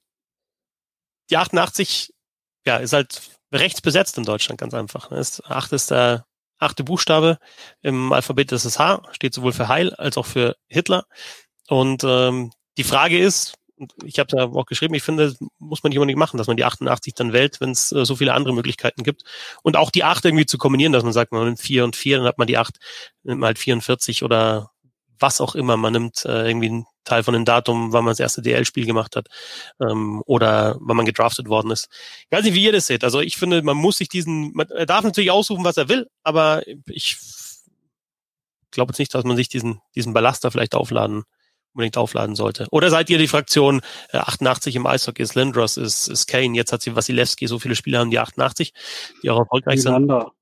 die 1.30 1.36
88, 1.36 2.12
ja, 2.68 2.76
ist 2.76 2.92
halt 2.92 3.22
rechts 3.50 3.80
besetzt 3.80 4.18
in 4.18 4.24
Deutschland, 4.24 4.60
ganz 4.60 4.74
einfach. 4.74 5.10
Ist, 5.10 5.42
acht 5.46 5.72
ist 5.72 5.90
der 5.90 6.26
achte 6.58 6.84
Buchstabe 6.84 7.38
im 7.80 8.12
Alphabet, 8.12 8.52
das 8.52 8.66
ist 8.66 8.78
H, 8.78 9.02
steht 9.12 9.32
sowohl 9.32 9.52
für 9.52 9.68
Heil 9.68 9.94
als 9.94 10.18
auch 10.18 10.26
für 10.26 10.56
Hitler. 10.68 11.06
Und 11.68 12.04
ähm, 12.04 12.50
die 12.76 12.84
Frage 12.84 13.18
ist, 13.18 13.54
ich 14.04 14.18
habe 14.18 14.28
da 14.36 14.44
auch 14.44 14.66
geschrieben, 14.66 14.94
ich 14.94 15.02
finde, 15.02 15.34
muss 15.58 15.82
man 15.82 15.90
nicht 15.90 15.98
unbedingt 15.98 16.18
machen, 16.18 16.36
dass 16.36 16.46
man 16.46 16.56
die 16.58 16.64
88 16.64 17.14
dann 17.14 17.32
wählt, 17.32 17.60
wenn 17.60 17.70
es 17.70 17.90
äh, 17.92 18.04
so 18.04 18.16
viele 18.16 18.34
andere 18.34 18.52
Möglichkeiten 18.52 19.02
gibt. 19.02 19.22
Und 19.62 19.76
auch 19.76 19.90
die 19.90 20.04
8 20.04 20.26
irgendwie 20.26 20.46
zu 20.46 20.58
kombinieren, 20.58 20.92
dass 20.92 21.04
man 21.04 21.12
sagt, 21.14 21.32
man 21.32 21.44
nimmt 21.44 21.60
4 21.60 21.84
und 21.84 21.96
4, 21.96 22.18
dann 22.18 22.26
hat 22.26 22.38
man 22.38 22.48
die 22.48 22.58
8, 22.58 22.76
nimmt 23.22 23.40
man 23.40 23.46
halt 23.48 23.58
44 23.58 24.24
oder 24.24 24.72
was 25.20 25.40
auch 25.40 25.54
immer. 25.54 25.76
Man 25.76 25.92
nimmt 25.92 26.24
äh, 26.24 26.48
irgendwie 26.48 26.68
einen 26.68 26.86
Teil 27.04 27.22
von 27.22 27.34
dem 27.34 27.44
Datum, 27.44 27.92
wann 27.92 28.04
man 28.04 28.12
das 28.12 28.20
erste 28.20 28.42
DL-Spiel 28.42 28.86
gemacht 28.86 29.16
hat 29.16 29.28
ähm, 29.80 30.22
oder 30.26 30.76
wann 30.80 30.96
man 30.96 31.06
gedraftet 31.06 31.48
worden 31.48 31.70
ist. 31.70 31.88
Ich 32.28 32.36
weiß 32.36 32.44
nicht, 32.44 32.54
wie 32.54 32.64
ihr 32.64 32.72
das 32.72 32.86
seht. 32.86 33.04
Also 33.04 33.20
ich 33.20 33.36
finde, 33.36 33.62
man 33.62 33.76
muss 33.76 33.98
sich 33.98 34.08
diesen, 34.08 34.52
man 34.54 34.68
er 34.70 34.86
darf 34.86 35.04
natürlich 35.04 35.30
aussuchen, 35.30 35.64
was 35.64 35.76
er 35.76 35.88
will, 35.88 36.08
aber 36.22 36.62
ich 36.86 37.16
glaube 38.70 38.92
jetzt 38.92 38.98
nicht, 38.98 39.14
dass 39.14 39.24
man 39.24 39.36
sich 39.36 39.48
diesen, 39.48 39.80
diesen 39.94 40.12
Ballaster 40.12 40.50
vielleicht 40.50 40.74
aufladen 40.74 41.24
unbedingt 41.74 41.96
aufladen 41.96 42.34
sollte. 42.34 42.66
Oder 42.72 42.90
seid 42.90 43.08
ihr 43.08 43.18
die 43.18 43.28
Fraktion 43.28 43.82
äh, 44.10 44.18
88 44.18 44.74
im 44.74 44.86
Eishockey 44.86 45.22
ist 45.22 45.36
Lindros, 45.36 45.76
ist, 45.76 46.08
ist 46.08 46.26
Kane, 46.26 46.56
jetzt 46.56 46.72
hat 46.72 46.82
sie 46.82 46.96
Wasilewski, 46.96 47.46
so 47.46 47.60
viele 47.60 47.76
Spieler 47.76 48.00
haben 48.00 48.10
die 48.10 48.18
88, 48.18 48.72
die 49.22 49.30
auch 49.30 49.38
erfolgreich 49.38 49.78
Nylander. 49.84 50.32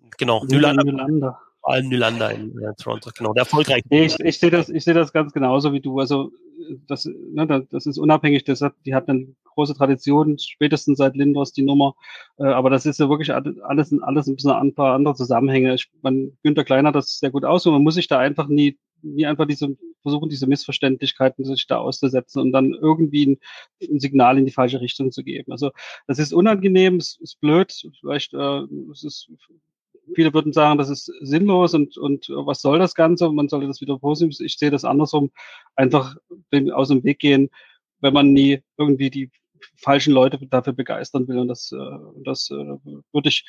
sind. 0.00 0.16
Genau, 0.16 0.44
Nylander. 0.44 0.84
Nylander 0.84 1.40
allem 1.62 1.88
Nylander 1.88 2.32
in 2.32 2.58
äh, 2.58 2.74
Toronto, 2.76 3.10
genau, 3.16 3.32
der 3.32 3.42
erfolgreich. 3.42 3.82
Nee, 3.90 4.06
ich, 4.06 4.18
ich 4.20 4.38
sehe 4.38 4.50
das, 4.50 4.68
ich 4.68 4.84
sehe 4.84 4.94
das 4.94 5.12
ganz 5.12 5.32
genauso 5.32 5.72
wie 5.72 5.80
du. 5.80 5.98
Also 5.98 6.32
das, 6.86 7.06
ne, 7.06 7.66
das 7.70 7.86
ist 7.86 7.98
unabhängig, 7.98 8.44
das 8.44 8.60
hat, 8.60 8.74
die 8.84 8.94
hat 8.94 9.08
eine 9.08 9.34
große 9.54 9.74
Tradition, 9.74 10.38
spätestens 10.38 10.98
seit 10.98 11.16
Lindros 11.16 11.52
die 11.52 11.62
Nummer. 11.62 11.94
Äh, 12.38 12.44
aber 12.44 12.70
das 12.70 12.86
ist 12.86 13.00
ja 13.00 13.08
wirklich 13.08 13.32
alles, 13.32 13.92
alles 14.02 14.26
ein 14.26 14.36
bisschen 14.36 14.52
ein 14.52 14.74
paar 14.74 14.94
andere 14.94 15.14
Zusammenhänge. 15.14 15.74
Ich, 15.74 15.90
man, 16.02 16.36
Günther 16.42 16.64
Kleiner 16.64 16.88
hat 16.88 16.96
das 16.96 17.18
sehr 17.18 17.30
gut 17.30 17.44
aus 17.44 17.66
und 17.66 17.72
man 17.72 17.82
muss 17.82 17.94
sich 17.94 18.08
da 18.08 18.18
einfach 18.18 18.48
nie, 18.48 18.78
nie 19.02 19.26
einfach 19.26 19.46
diese, 19.46 19.76
versuchen, 20.02 20.28
diese 20.28 20.46
Missverständlichkeiten 20.46 21.44
sich 21.44 21.66
da 21.66 21.78
auszusetzen 21.78 22.42
und 22.42 22.52
dann 22.52 22.72
irgendwie 22.72 23.26
ein, 23.26 23.38
ein 23.82 24.00
Signal 24.00 24.38
in 24.38 24.46
die 24.46 24.52
falsche 24.52 24.80
Richtung 24.80 25.12
zu 25.12 25.22
geben. 25.22 25.52
Also 25.52 25.70
das 26.06 26.18
ist 26.18 26.32
unangenehm, 26.32 26.96
es 26.96 27.18
ist 27.20 27.40
blöd, 27.40 27.72
vielleicht 28.00 28.34
äh, 28.34 28.62
es 28.90 29.04
ist 29.04 29.30
viele 30.14 30.34
würden 30.34 30.52
sagen, 30.52 30.78
das 30.78 30.90
ist 30.90 31.12
sinnlos 31.20 31.74
und, 31.74 31.96
und 31.96 32.28
was 32.30 32.60
soll 32.60 32.78
das 32.78 32.94
Ganze? 32.94 33.30
Man 33.30 33.48
sollte 33.48 33.66
das 33.66 33.80
wieder 33.80 33.98
positiv. 33.98 34.40
Ich 34.40 34.58
sehe 34.58 34.70
das 34.70 34.84
andersrum. 34.84 35.30
Einfach 35.76 36.16
aus 36.72 36.88
dem 36.88 37.04
Weg 37.04 37.18
gehen, 37.18 37.50
wenn 38.00 38.14
man 38.14 38.32
nie 38.32 38.62
irgendwie 38.76 39.10
die 39.10 39.30
falschen 39.76 40.12
Leute 40.12 40.38
dafür 40.46 40.72
begeistern 40.72 41.28
will. 41.28 41.38
Und 41.38 41.48
das, 41.48 41.72
äh, 41.72 41.98
das 42.24 42.50
äh, 42.50 42.76
würde 43.12 43.28
ich, 43.28 43.44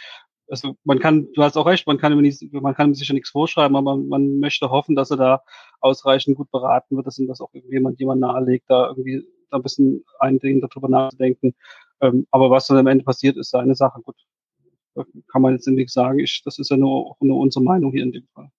also 0.48 0.76
man 0.84 1.00
kann, 1.00 1.28
du 1.34 1.44
hast 1.44 1.58
auch 1.58 1.66
recht, 1.66 1.88
man 1.88 1.98
kann, 1.98 2.16
nicht, 2.22 2.42
man 2.54 2.76
kann 2.76 2.94
sicher 2.94 3.14
nichts 3.14 3.30
vorschreiben, 3.30 3.76
aber 3.76 3.96
man, 3.96 4.08
man 4.08 4.40
möchte 4.40 4.70
hoffen, 4.70 4.96
dass 4.96 5.12
er 5.12 5.18
da 5.18 5.44
ausreichend 5.80 6.38
gut 6.38 6.52
beraten 6.52 6.96
wird, 6.96 7.08
dass 7.08 7.18
ihm 7.18 7.28
das 7.28 7.42
auch 7.42 7.54
irgendjemand 7.54 8.00
jemand 8.00 8.22
nahelegt, 8.22 8.66
da 8.70 8.88
irgendwie 8.88 9.26
ein 9.50 9.64
bisschen 9.64 10.04
eindringend 10.20 10.64
darüber 10.64 10.90
nachzudenken. 10.90 11.56
Ähm, 12.02 12.28
aber 12.32 12.50
was 12.50 12.68
dann 12.68 12.78
am 12.78 12.88
Ende 12.88 13.04
passiert, 13.04 13.38
ist 13.38 13.52
seine 13.52 13.76
Sache. 13.76 14.02
Gut, 14.02 14.16
kann 14.96 15.42
man 15.42 15.54
jetzt 15.54 15.68
nichts 15.68 15.94
sagen. 15.94 16.20
Ich, 16.20 16.42
das 16.44 16.60
ist 16.60 16.70
ja 16.70 16.78
nur, 16.78 17.16
nur 17.20 17.40
unsere 17.40 17.64
Meinung 17.64 17.92
hier 17.92 18.04
in 18.04 18.12
dem 18.12 18.28
Fall. 18.34 18.50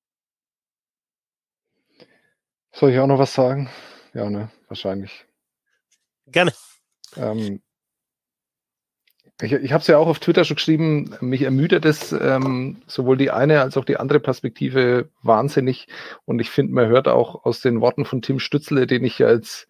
Soll 2.72 2.90
ich 2.90 2.98
auch 2.98 3.06
noch 3.06 3.18
was 3.18 3.34
sagen? 3.34 3.68
Ja, 4.14 4.28
ne, 4.28 4.50
wahrscheinlich. 4.68 5.26
Gerne. 6.26 6.52
Ähm, 7.16 7.62
ich 9.42 9.52
ich 9.52 9.72
habe 9.72 9.80
es 9.80 9.86
ja 9.86 9.98
auch 9.98 10.06
auf 10.06 10.20
Twitter 10.20 10.44
schon 10.44 10.56
geschrieben, 10.56 11.14
mich 11.20 11.42
ermüdet 11.42 11.84
es 11.84 12.12
ähm, 12.12 12.82
sowohl 12.86 13.16
die 13.16 13.30
eine 13.30 13.60
als 13.60 13.76
auch 13.76 13.84
die 13.84 13.96
andere 13.96 14.20
Perspektive 14.20 15.10
wahnsinnig. 15.22 15.88
Und 16.24 16.40
ich 16.40 16.50
finde, 16.50 16.72
man 16.72 16.88
hört 16.88 17.08
auch 17.08 17.44
aus 17.44 17.60
den 17.60 17.80
Worten 17.80 18.04
von 18.04 18.22
Tim 18.22 18.38
Stützle, 18.38 18.86
den 18.86 19.04
ich 19.04 19.18
ja 19.18 19.26
als, 19.26 19.68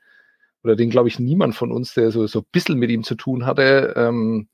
oder 0.62 0.76
den 0.76 0.90
glaube 0.90 1.08
ich 1.08 1.18
niemand 1.18 1.54
von 1.54 1.72
uns, 1.72 1.94
der 1.94 2.10
so, 2.10 2.26
so 2.26 2.40
ein 2.40 2.46
bisschen 2.52 2.78
mit 2.78 2.90
ihm 2.90 3.04
zu 3.04 3.14
tun 3.14 3.46
hatte, 3.46 3.94
ähm, 3.96 4.48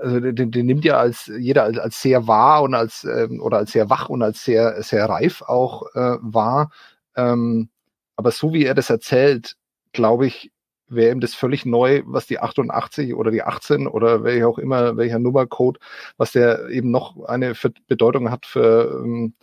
also 0.00 0.20
den, 0.20 0.50
den 0.50 0.66
nimmt 0.66 0.84
ja 0.84 0.98
als 0.98 1.26
jeder 1.38 1.64
als, 1.64 1.78
als 1.78 2.02
sehr 2.02 2.26
wahr 2.26 2.62
und 2.62 2.74
als 2.74 3.04
ähm, 3.04 3.40
oder 3.40 3.58
als 3.58 3.72
sehr 3.72 3.90
wach 3.90 4.08
und 4.08 4.22
als 4.22 4.44
sehr 4.44 4.82
sehr 4.82 5.06
reif 5.08 5.42
auch 5.42 5.86
äh, 5.94 6.16
wahr. 6.20 6.70
Ähm, 7.16 7.68
aber 8.16 8.30
so 8.30 8.52
wie 8.52 8.64
er 8.64 8.74
das 8.74 8.90
erzählt, 8.90 9.56
glaube 9.92 10.26
ich, 10.26 10.52
wäre 10.88 11.12
ihm 11.12 11.20
das 11.20 11.34
völlig 11.34 11.64
neu, 11.66 12.02
was 12.06 12.26
die 12.26 12.38
88 12.38 13.14
oder 13.14 13.30
die 13.30 13.42
18 13.42 13.86
oder 13.86 14.22
welcher 14.24 14.48
auch 14.48 14.58
immer, 14.58 14.96
welcher 14.96 15.18
Nummercode, 15.18 15.78
was 16.16 16.32
der 16.32 16.68
eben 16.68 16.90
noch 16.90 17.24
eine 17.24 17.54
Bedeutung 17.88 18.30
hat 18.30 18.46
für, 18.46 19.02
ähm, 19.02 19.34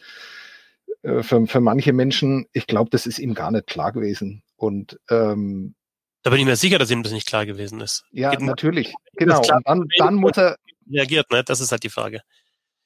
äh, 1.02 1.24
für, 1.24 1.46
für 1.48 1.62
manche 1.62 1.94
Menschen. 1.94 2.48
Ich 2.54 2.68
glaube, 2.68 2.90
das 2.90 3.06
ist 3.08 3.20
ihm 3.20 3.34
gar 3.34 3.52
nicht 3.52 3.68
klar 3.68 3.92
gewesen. 3.92 4.44
Und 4.56 5.00
ähm, 5.10 5.76
da 6.24 6.30
bin 6.30 6.40
ich 6.40 6.46
mir 6.46 6.56
sicher, 6.56 6.78
dass 6.78 6.92
ihm 6.92 7.04
das 7.04 7.12
nicht 7.12 7.28
klar 7.28 7.46
gewesen 7.46 7.82
ist. 7.82 8.04
Ja, 8.12 8.32
Geht 8.32 8.42
natürlich. 8.42 8.94
Genau. 9.14 9.40
Und 9.40 9.50
dann, 9.66 9.88
dann 9.98 10.16
muss 10.16 10.38
er 10.38 10.58
reagiert, 10.92 11.32
ne? 11.32 11.44
Das 11.44 11.60
ist 11.60 11.72
halt 11.72 11.84
die 11.84 11.90
Frage. 11.90 12.22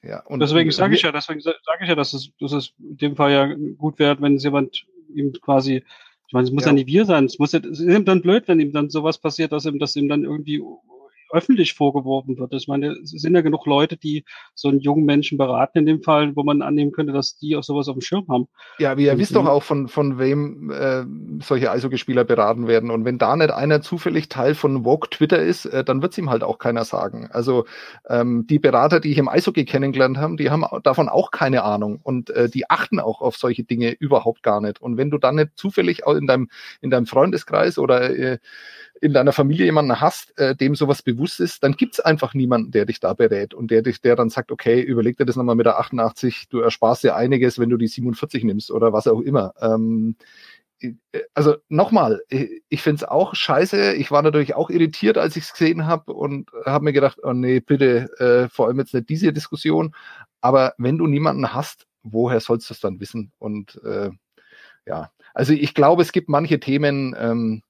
Ja, 0.04 0.24
und 0.28 0.40
deswegen 0.40 0.72
sage 0.72 0.96
ich 0.96 1.02
ja, 1.02 1.12
deswegen 1.12 1.42
sage 1.42 1.60
ich 1.82 1.90
ja, 1.90 1.96
dass 1.96 2.14
es, 2.14 2.30
dass 2.40 2.52
es 2.52 2.74
in 2.80 2.98
dem 2.98 3.16
Fall 3.16 3.32
ja 3.32 3.54
gut 3.78 3.98
wäre, 3.98 4.22
wenn 4.22 4.36
es 4.36 4.44
jemand 4.44 4.86
ihm 5.14 5.34
quasi 5.42 5.84
ich 6.28 6.34
meine, 6.34 6.46
es 6.46 6.52
muss 6.52 6.64
ja. 6.64 6.70
ja 6.70 6.74
nicht 6.74 6.88
wir 6.88 7.06
sein. 7.06 7.26
Es 7.26 7.40
muss 7.40 7.52
ja, 7.52 7.60
es 7.60 7.80
ist 7.80 7.88
ihm 7.88 8.06
dann 8.06 8.22
blöd, 8.22 8.48
wenn 8.48 8.60
ihm 8.60 8.72
dann 8.72 8.90
sowas 8.90 9.18
passiert, 9.18 9.52
dass 9.52 9.66
ihm, 9.66 9.80
dass 9.80 9.96
ihm 9.96 10.10
dann 10.10 10.24
irgendwie 10.24 10.62
öffentlich 11.36 11.74
vorgeworfen 11.74 12.38
wird. 12.38 12.54
Ich 12.54 12.68
meine, 12.68 12.94
es 13.04 13.12
sind 13.12 13.36
ja 13.36 13.42
genug 13.42 13.66
Leute, 13.66 13.98
die 13.98 14.24
so 14.54 14.70
einen 14.70 14.80
jungen 14.80 15.06
Menschen 15.06 15.38
beraten 15.38 15.80
in 15.80 15.86
dem 15.86 16.02
Fall, 16.02 16.36
wo 16.36 16.44
man 16.44 16.62
annehmen 16.62 16.92
könnte, 16.92 17.14
dass 17.14 17.38
die 17.38 17.56
auch 17.56 17.64
sowas 17.64 17.88
auf 17.88 17.96
dem 17.96 18.02
Schirm 18.02 18.26
haben. 18.30 18.48
Ja, 18.80 18.98
wie 18.98 19.06
ihr 19.06 19.18
wisst 19.18 19.36
doch 19.36 19.46
auch, 19.46 19.64
von, 19.64 19.88
von 19.88 20.18
wem 20.18 20.72
äh, 20.72 21.04
solche 21.44 21.72
Eishockeyspieler 21.72 22.24
beraten 22.24 22.68
werden. 22.68 22.90
Und 22.90 23.06
wenn 23.06 23.18
da 23.18 23.36
nicht 23.36 23.52
einer 23.52 23.82
zufällig 23.82 24.30
Teil 24.30 24.56
von 24.56 24.84
Vogue 24.84 25.10
Twitter 25.10 25.40
ist, 25.40 25.66
äh, 25.66 25.84
dann 25.84 26.02
wird 26.02 26.14
es 26.14 26.18
ihm 26.18 26.30
halt 26.30 26.44
auch 26.44 26.58
keiner 26.58 26.86
sagen. 26.86 27.28
Also 27.32 27.66
ähm, 28.08 28.48
die 28.48 28.60
Berater, 28.60 29.00
die 29.00 29.12
ich 29.12 29.18
im 29.18 29.28
Eishockey 29.28 29.66
kennengelernt 29.66 30.18
habe, 30.18 30.38
die 30.38 30.50
haben 30.50 30.66
davon 30.84 31.10
auch 31.10 31.32
keine 31.32 31.64
Ahnung. 31.64 32.00
Und 32.02 32.30
äh, 32.30 32.50
die 32.50 32.70
achten 32.70 33.00
auch 33.00 33.22
auf 33.22 33.36
solche 33.36 33.64
Dinge 33.64 33.92
überhaupt 33.92 34.44
gar 34.44 34.62
nicht. 34.62 34.82
Und 34.82 34.98
wenn 34.98 35.10
du 35.10 35.18
dann 35.18 35.36
nicht 35.36 35.52
zufällig 35.56 36.06
auch 36.06 36.16
in 36.16 36.28
deinem, 36.28 36.50
in 36.82 36.90
deinem 36.90 37.06
Freundeskreis 37.06 37.78
oder 37.78 38.10
äh, 38.18 38.38
in 39.02 39.14
deiner 39.14 39.34
Familie 39.34 39.66
jemanden 39.66 40.00
hast, 40.00 40.38
äh, 40.38 40.56
dem 40.56 40.76
sowas 40.76 41.02
bewusst 41.02 41.40
ist, 41.40 41.64
dann 41.64 41.74
gibt's 41.74 42.00
einfach 42.00 42.34
niemanden, 42.34 42.72
der 42.72 42.86
dich 42.86 43.00
da 43.00 43.14
berät 43.14 43.54
und 43.54 43.72
der 43.72 43.82
dich, 43.82 44.02
der 44.02 44.16
dann 44.16 44.30
sagt, 44.30 44.52
okay, 44.52 44.82
überleg 44.82 45.18
dir 45.18 45.26
das 45.26 45.36
nochmal 45.36 45.56
mit 45.56 45.66
der 45.66 45.80
88, 45.80 46.48
du 46.50 46.60
ersparst 46.60 47.04
dir 47.04 47.16
einiges, 47.16 47.60
wenn 47.60 47.70
du 47.70 47.78
die 47.78 47.88
47 47.88 48.44
nimmst 48.44 48.72
oder 48.72 48.94
was 48.94 49.08
auch 49.08 49.22
immer. 49.22 49.54
Ähm, 49.62 50.16
äh, 50.80 50.94
also 51.34 51.56
nochmal, 51.70 52.22
ich 52.30 52.82
finde 52.82 52.98
es 52.98 53.04
auch 53.04 53.36
scheiße. 53.36 53.94
Ich 53.94 54.12
war 54.12 54.22
natürlich 54.22 54.56
auch 54.56 54.70
irritiert, 54.70 55.18
als 55.18 55.36
ich 55.36 55.46
es 55.46 55.54
gesehen 55.54 55.86
habe 55.86 56.14
und 56.14 56.50
habe 56.66 56.86
mir 56.86 56.94
gedacht, 56.94 57.20
oh 57.24 57.34
nee, 57.34 57.60
bitte, 57.60 58.10
äh, 58.20 58.50
vor 58.50 58.68
allem 58.68 58.80
jetzt 58.80 58.94
nicht 58.94 59.10
diese 59.10 59.34
Diskussion. 59.34 59.96
Aber 60.42 60.74
wenn 60.78 60.98
du 60.98 61.08
niemanden 61.08 61.54
hast, 61.54 61.88
woher 62.04 62.40
sollst 62.40 62.70
du 62.70 62.74
es 62.74 62.80
dann 62.80 63.00
wissen? 63.00 63.32
Und 63.40 63.82
äh, 63.84 64.12
ja, 64.86 65.12
also 65.34 65.54
ich 65.54 65.74
glaube, 65.74 66.02
es 66.02 66.12
gibt 66.12 66.30
manche 66.30 66.60
Themen, 66.60 67.16
ähm, 67.18 67.64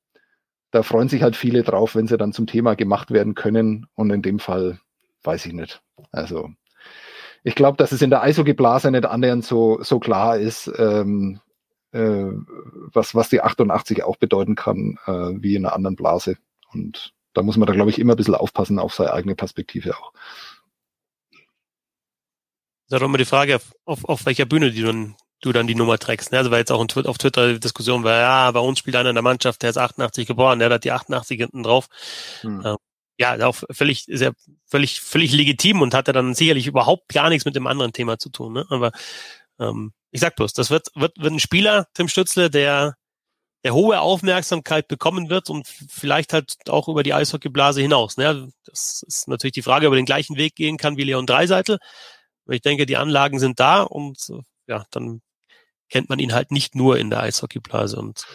da 0.76 0.84
freuen 0.84 1.08
sich 1.08 1.24
halt 1.24 1.38
viele 1.38 1.64
drauf, 1.64 1.96
wenn 1.96 2.08
sie 2.08 2.18
dann 2.18 2.34
zum 2.34 2.48
Thema 2.48 2.76
gemacht 2.76 3.12
werden 3.12 3.34
können. 3.34 3.88
Und 3.96 4.12
in 4.12 4.22
dem 4.22 4.40
Fall 4.40 4.80
weiß 5.24 5.46
ich 5.46 5.54
nicht. 5.54 5.82
Also 6.12 6.50
ich 7.44 7.56
glaube, 7.56 7.78
dass 7.78 7.94
es 7.94 8.02
in 8.02 8.10
der 8.10 8.22
Eishockey-Blase 8.22 8.92
nicht 8.92 9.06
annähernd 9.06 9.46
so, 9.46 9.82
so 9.82 10.00
klar 10.00 10.38
ist, 10.38 10.70
ähm, 10.78 11.40
äh, 11.94 12.26
was, 12.92 13.16
was 13.16 13.30
die 13.30 13.42
88 13.42 14.04
auch 14.04 14.18
bedeuten 14.18 14.56
kann, 14.56 15.00
äh, 15.06 15.42
wie 15.42 15.56
in 15.56 15.66
einer 15.66 15.74
anderen 15.74 15.96
Blase. 15.96 16.38
Und 16.74 17.14
da 17.34 17.42
muss 17.42 17.56
man 17.56 17.68
da, 17.68 17.74
glaube 17.74 17.90
ich, 17.90 17.98
immer 17.98 18.14
ein 18.14 18.18
bisschen 18.18 18.36
aufpassen 18.36 18.78
auf 18.78 18.94
seine 18.94 19.14
eigene 19.14 19.36
Perspektive 19.36 19.98
auch. 19.98 20.12
Ist 22.88 22.94
auch 22.94 23.02
immer 23.02 23.18
die 23.18 23.26
Frage, 23.26 23.62
auf, 23.86 24.04
auf 24.04 24.26
welcher 24.26 24.46
Bühne 24.46 24.72
die 24.72 24.82
dann 24.82 25.16
du 25.46 25.54
dann 25.54 25.68
die 25.68 25.76
Nummer 25.76 25.98
trägst. 25.98 26.32
Ne? 26.32 26.40
Also 26.40 26.52
weil 26.52 26.60
jetzt 26.60 26.72
auch 26.72 26.80
auf 26.82 27.18
Twitter 27.18 27.54
die 27.54 27.60
Diskussion 27.60 28.04
war, 28.04 28.20
ja, 28.20 28.52
bei 28.52 28.60
uns 28.60 28.80
spielt 28.80 28.96
einer 28.96 29.10
in 29.10 29.16
der 29.16 29.24
Mannschaft, 29.24 29.62
der 29.62 29.70
ist 29.70 29.78
88 29.78 30.28
geboren, 30.28 30.60
der 30.60 30.70
hat 30.70 30.84
die 30.84 30.92
88 30.92 31.38
hinten 31.38 31.64
drauf. 31.64 31.88
Hm. 32.42 32.62
Ähm, 32.66 32.78
ja, 33.18 33.48
auch 33.48 33.64
völlig, 33.72 34.06
sehr, 34.08 34.34
völlig, 34.66 35.00
völlig 35.00 35.32
legitim 35.32 35.82
und 35.82 35.94
hatte 35.94 36.12
dann 36.12 36.34
sicherlich 36.34 36.68
überhaupt 36.68 37.14
gar 37.14 37.30
nichts 37.30 37.46
mit 37.46 37.56
dem 37.56 37.68
anderen 37.68 37.94
Thema 37.94 38.18
zu 38.20 38.30
tun. 38.30 38.54
Ne? 38.54 38.66
Aber 38.70 38.92
ähm, 39.60 39.94
ich 40.12 40.20
sag 40.20 40.36
bloß, 40.36 40.54
das 40.54 40.70
wird, 40.70 40.88
wird, 40.96 41.18
wird 41.18 41.34
ein 41.34 41.40
Spieler, 41.40 41.88
Tim 41.94 42.10
Stützle, 42.10 42.50
der, 42.50 42.96
der 43.64 43.74
hohe 43.74 44.02
Aufmerksamkeit 44.02 44.88
bekommen 44.88 45.30
wird 45.30 45.50
und 45.50 45.68
vielleicht 45.68 46.34
halt 46.34 46.56
auch 46.68 46.90
über 46.90 47.04
die 47.04 47.14
Eishockeyblase 47.14 47.82
hinaus. 47.82 48.18
Ne? 48.18 48.50
Das 48.66 49.04
ist 49.08 49.28
natürlich 49.28 49.54
die 49.54 49.62
Frage, 49.62 49.88
ob 49.88 49.94
er 49.94 49.98
den 49.98 50.06
gleichen 50.06 50.36
Weg 50.36 50.56
gehen 50.56 50.78
kann 50.78 50.98
wie 50.98 51.04
Leon 51.04 51.26
Dreiseitel. 51.26 51.78
Ich 52.50 52.62
denke, 52.62 52.86
die 52.86 52.98
Anlagen 52.98 53.40
sind 53.40 53.60
da 53.60 53.82
und 53.82 54.18
ja, 54.68 54.86
dann 54.92 55.22
kennt 55.96 56.10
man 56.10 56.20
ihn 56.20 56.34
halt 56.34 56.52
nicht 56.52 56.76
nur 56.76 56.98
in 56.98 57.10
der 57.10 57.22
Eishockeyblase 57.22 57.96
und 57.98 58.26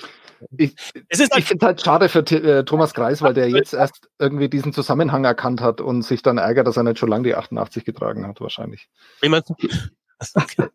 ich, 0.56 0.74
ich 1.10 1.18
finde 1.44 1.58
es 1.58 1.62
halt 1.62 1.82
schade 1.82 2.08
für 2.08 2.20
äh, 2.20 2.64
Thomas 2.64 2.94
Kreis, 2.94 3.20
weil 3.20 3.34
der 3.34 3.50
jetzt 3.50 3.74
erst 3.74 4.08
irgendwie 4.18 4.48
diesen 4.48 4.72
Zusammenhang 4.72 5.26
erkannt 5.26 5.60
hat 5.60 5.82
und 5.82 6.00
sich 6.00 6.22
dann 6.22 6.38
ärgert, 6.38 6.66
dass 6.66 6.78
er 6.78 6.84
nicht 6.84 6.98
schon 6.98 7.10
lange 7.10 7.24
die 7.24 7.34
88 7.34 7.84
getragen 7.84 8.26
hat, 8.26 8.40
wahrscheinlich. 8.40 8.88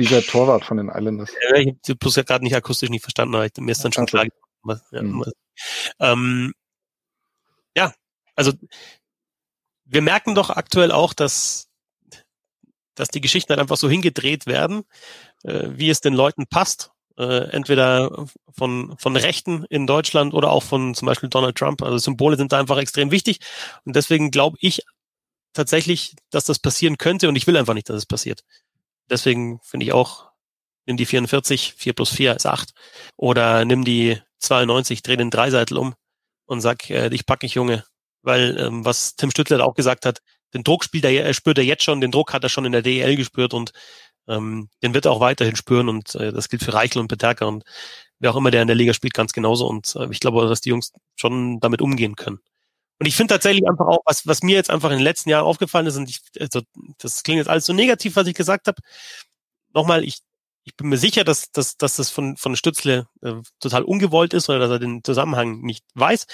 Dieser 0.00 0.22
Torwart 0.22 0.64
von 0.64 0.78
den 0.78 0.88
Islanders. 0.88 1.32
Ja, 1.40 1.54
ich 1.58 1.68
habe 1.88 1.94
bloß 1.94 2.16
ja 2.16 2.24
gerade 2.24 2.42
nicht 2.42 2.56
akustisch 2.56 2.90
nicht 2.90 3.02
verstanden, 3.02 3.36
aber 3.36 3.48
mir 3.58 3.70
ist 3.70 3.84
dann 3.84 3.92
schon 3.92 4.06
klar. 4.06 4.26
Ja, 4.90 5.02
mhm. 5.02 5.24
ähm, 6.00 6.52
ja, 7.76 7.94
also 8.34 8.50
wir 9.84 10.02
merken 10.02 10.34
doch 10.34 10.50
aktuell 10.50 10.90
auch, 10.90 11.14
dass 11.14 11.70
dass 13.00 13.08
die 13.08 13.20
Geschichten 13.20 13.50
halt 13.50 13.60
einfach 13.60 13.76
so 13.76 13.88
hingedreht 13.88 14.46
werden, 14.46 14.84
äh, 15.44 15.68
wie 15.70 15.90
es 15.90 16.00
den 16.00 16.14
Leuten 16.14 16.46
passt. 16.46 16.90
Äh, 17.18 17.50
entweder 17.50 18.26
von, 18.56 18.96
von 18.98 19.16
Rechten 19.16 19.64
in 19.68 19.86
Deutschland 19.86 20.32
oder 20.32 20.50
auch 20.50 20.62
von 20.62 20.94
zum 20.94 21.06
Beispiel 21.06 21.28
Donald 21.28 21.56
Trump. 21.56 21.82
Also 21.82 21.98
Symbole 21.98 22.36
sind 22.36 22.52
da 22.52 22.58
einfach 22.58 22.78
extrem 22.78 23.10
wichtig. 23.10 23.40
Und 23.84 23.94
deswegen 23.94 24.30
glaube 24.30 24.56
ich 24.60 24.82
tatsächlich, 25.52 26.14
dass 26.30 26.44
das 26.44 26.58
passieren 26.58 26.96
könnte 26.98 27.28
und 27.28 27.36
ich 27.36 27.46
will 27.46 27.56
einfach 27.56 27.74
nicht, 27.74 27.88
dass 27.88 27.96
es 27.96 28.06
passiert. 28.06 28.42
Deswegen 29.10 29.60
finde 29.62 29.84
ich 29.84 29.92
auch, 29.92 30.30
nimm 30.86 30.96
die 30.96 31.06
44, 31.06 31.74
4 31.76 31.92
plus 31.92 32.10
4 32.10 32.36
ist 32.36 32.46
8. 32.46 32.72
Oder 33.16 33.64
nimm 33.64 33.84
die 33.84 34.18
92, 34.38 35.02
dreh 35.02 35.16
den 35.16 35.30
Dreiseitel 35.30 35.76
um 35.76 35.94
und 36.46 36.60
sag, 36.60 36.88
äh, 36.90 37.08
ich 37.12 37.26
pack 37.26 37.42
mich, 37.42 37.54
Junge. 37.54 37.84
Weil, 38.22 38.58
ähm, 38.58 38.84
was 38.84 39.16
Tim 39.16 39.30
Stüttler 39.30 39.64
auch 39.64 39.74
gesagt 39.74 40.06
hat, 40.06 40.20
den 40.54 40.64
Druck 40.64 40.84
spielt 40.84 41.04
er, 41.04 41.24
er 41.24 41.34
spürt 41.34 41.58
er 41.58 41.64
jetzt 41.64 41.84
schon, 41.84 42.00
den 42.00 42.10
Druck 42.10 42.32
hat 42.32 42.42
er 42.42 42.48
schon 42.48 42.64
in 42.64 42.72
der 42.72 42.82
DEL 42.82 43.16
gespürt 43.16 43.54
und 43.54 43.72
ähm, 44.28 44.68
den 44.82 44.94
wird 44.94 45.06
er 45.06 45.12
auch 45.12 45.20
weiterhin 45.20 45.56
spüren 45.56 45.88
und 45.88 46.14
äh, 46.14 46.32
das 46.32 46.48
gilt 46.48 46.62
für 46.62 46.74
Reichel 46.74 47.00
und 47.00 47.08
Peterka 47.08 47.46
und 47.46 47.64
wer 48.18 48.32
auch 48.32 48.36
immer 48.36 48.50
der 48.50 48.62
in 48.62 48.68
der 48.68 48.76
Liga 48.76 48.94
spielt, 48.94 49.14
ganz 49.14 49.32
genauso 49.32 49.66
und 49.66 49.94
äh, 49.96 50.08
ich 50.10 50.20
glaube, 50.20 50.46
dass 50.48 50.60
die 50.60 50.70
Jungs 50.70 50.92
schon 51.16 51.60
damit 51.60 51.82
umgehen 51.82 52.16
können. 52.16 52.40
Und 53.00 53.06
ich 53.06 53.16
finde 53.16 53.32
tatsächlich 53.34 53.66
einfach 53.66 53.86
auch, 53.86 54.00
was, 54.04 54.26
was 54.26 54.42
mir 54.42 54.54
jetzt 54.54 54.68
einfach 54.70 54.90
in 54.90 54.98
den 54.98 55.04
letzten 55.04 55.30
Jahren 55.30 55.46
aufgefallen 55.46 55.86
ist, 55.86 55.96
und 55.96 56.10
ich, 56.10 56.20
also, 56.38 56.60
das 56.98 57.22
klingt 57.22 57.38
jetzt 57.38 57.48
alles 57.48 57.64
so 57.64 57.72
negativ, 57.72 58.14
was 58.14 58.26
ich 58.26 58.34
gesagt 58.34 58.66
habe. 58.68 58.82
Nochmal, 59.72 60.04
ich, 60.04 60.18
ich 60.64 60.76
bin 60.76 60.90
mir 60.90 60.98
sicher, 60.98 61.24
dass, 61.24 61.50
dass, 61.50 61.78
dass 61.78 61.96
das 61.96 62.10
von, 62.10 62.36
von 62.36 62.56
Stützle 62.56 63.08
äh, 63.22 63.36
total 63.58 63.84
ungewollt 63.84 64.34
ist 64.34 64.50
oder 64.50 64.58
dass 64.58 64.70
er 64.70 64.78
den 64.78 65.02
Zusammenhang 65.02 65.62
nicht 65.62 65.84
weiß. 65.94 66.26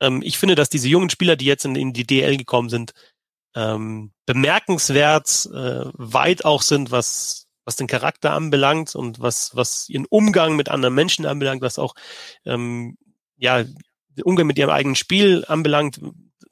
Ähm, 0.00 0.22
ich 0.24 0.38
finde, 0.38 0.54
dass 0.54 0.70
diese 0.70 0.88
jungen 0.88 1.10
Spieler, 1.10 1.36
die 1.36 1.44
jetzt 1.44 1.66
in, 1.66 1.76
in 1.76 1.92
die 1.92 2.06
DL 2.06 2.38
gekommen 2.38 2.70
sind, 2.70 2.92
ähm, 3.54 4.12
bemerkenswert 4.26 5.48
äh, 5.52 5.84
weit 5.94 6.44
auch 6.44 6.62
sind, 6.62 6.90
was 6.90 7.46
was 7.64 7.76
den 7.76 7.86
Charakter 7.86 8.32
anbelangt 8.32 8.94
und 8.96 9.20
was 9.20 9.54
was 9.54 9.88
ihren 9.88 10.06
Umgang 10.06 10.56
mit 10.56 10.68
anderen 10.68 10.94
Menschen 10.94 11.26
anbelangt, 11.26 11.62
was 11.62 11.78
auch 11.78 11.94
ähm, 12.44 12.96
ja 13.36 13.62
den 13.62 14.24
Umgang 14.24 14.46
mit 14.46 14.58
ihrem 14.58 14.70
eigenen 14.70 14.96
Spiel 14.96 15.44
anbelangt, 15.46 16.00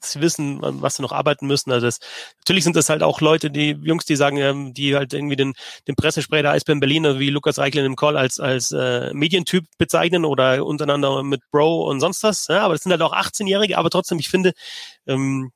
sie 0.03 0.21
wissen, 0.21 0.59
was 0.61 0.95
sie 0.95 1.01
noch 1.01 1.11
arbeiten 1.11 1.47
müssen. 1.47 1.71
Also 1.71 1.87
das, 1.87 1.99
natürlich 2.39 2.63
sind 2.63 2.75
das 2.75 2.89
halt 2.89 3.03
auch 3.03 3.21
Leute, 3.21 3.51
die 3.51 3.77
Jungs, 3.81 4.05
die 4.05 4.15
sagen, 4.15 4.37
ähm, 4.37 4.73
die 4.73 4.95
halt 4.95 5.13
irgendwie 5.13 5.35
den, 5.35 5.53
den 5.87 5.95
Pressesprecher 5.95 6.43
der 6.43 6.51
Eisbären 6.51 6.79
Berlin, 6.79 7.19
wie 7.19 7.29
Lukas 7.29 7.59
Reichel 7.59 7.85
im 7.85 7.95
Call 7.95 8.17
als, 8.17 8.39
als 8.39 8.71
äh, 8.71 9.13
Medientyp 9.13 9.65
bezeichnen 9.77 10.25
oder 10.25 10.65
untereinander 10.65 11.23
mit 11.23 11.41
Bro 11.51 11.89
und 11.89 11.99
sonst 11.99 12.23
was. 12.23 12.47
Ja, 12.47 12.61
aber 12.61 12.73
das 12.73 12.83
sind 12.83 12.91
halt 12.91 13.01
auch 13.01 13.13
18-Jährige, 13.13 13.77
aber 13.77 13.89
trotzdem, 13.89 14.19
ich 14.19 14.29
finde, 14.29 14.53
ähm, 15.07 15.51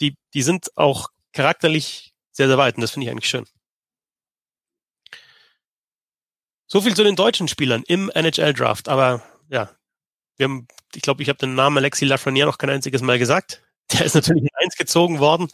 die, 0.00 0.16
die 0.34 0.42
sind 0.42 0.76
auch 0.76 1.08
charakterlich 1.32 2.14
sehr, 2.32 2.48
sehr 2.48 2.58
weit 2.58 2.76
und 2.76 2.82
das 2.82 2.92
finde 2.92 3.06
ich 3.06 3.10
eigentlich 3.10 3.28
schön. 3.28 3.46
So 6.68 6.80
viel 6.80 6.96
zu 6.96 7.04
den 7.04 7.16
deutschen 7.16 7.48
Spielern 7.48 7.84
im 7.86 8.10
NHL-Draft, 8.10 8.88
aber 8.88 9.22
ja, 9.48 9.70
wir 10.36 10.44
haben, 10.44 10.66
ich 10.94 11.02
glaube, 11.02 11.22
ich 11.22 11.28
habe 11.28 11.38
den 11.38 11.54
Namen 11.54 11.78
Alexi 11.78 12.04
Lafreniere 12.04 12.48
noch 12.48 12.58
kein 12.58 12.70
einziges 12.70 13.02
Mal 13.02 13.18
gesagt. 13.18 13.62
Der 13.92 14.04
ist 14.04 14.14
natürlich 14.14 14.42
in 14.42 14.48
eins 14.54 14.76
gezogen 14.76 15.20
worden. 15.20 15.48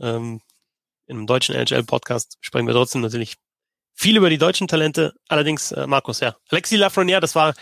Ähm, 0.00 0.40
in 1.06 1.16
einem 1.18 1.26
deutschen 1.26 1.54
NHL-Podcast 1.54 2.38
sprechen 2.40 2.66
wir 2.66 2.74
trotzdem 2.74 3.00
natürlich 3.00 3.36
viel 3.94 4.16
über 4.16 4.30
die 4.30 4.38
deutschen 4.38 4.68
Talente. 4.68 5.14
Allerdings, 5.28 5.72
äh, 5.72 5.86
Markus, 5.86 6.20
ja. 6.20 6.36
Alexi 6.50 6.76
Lafreniere, 6.76 7.20
das 7.20 7.34
war 7.34 7.54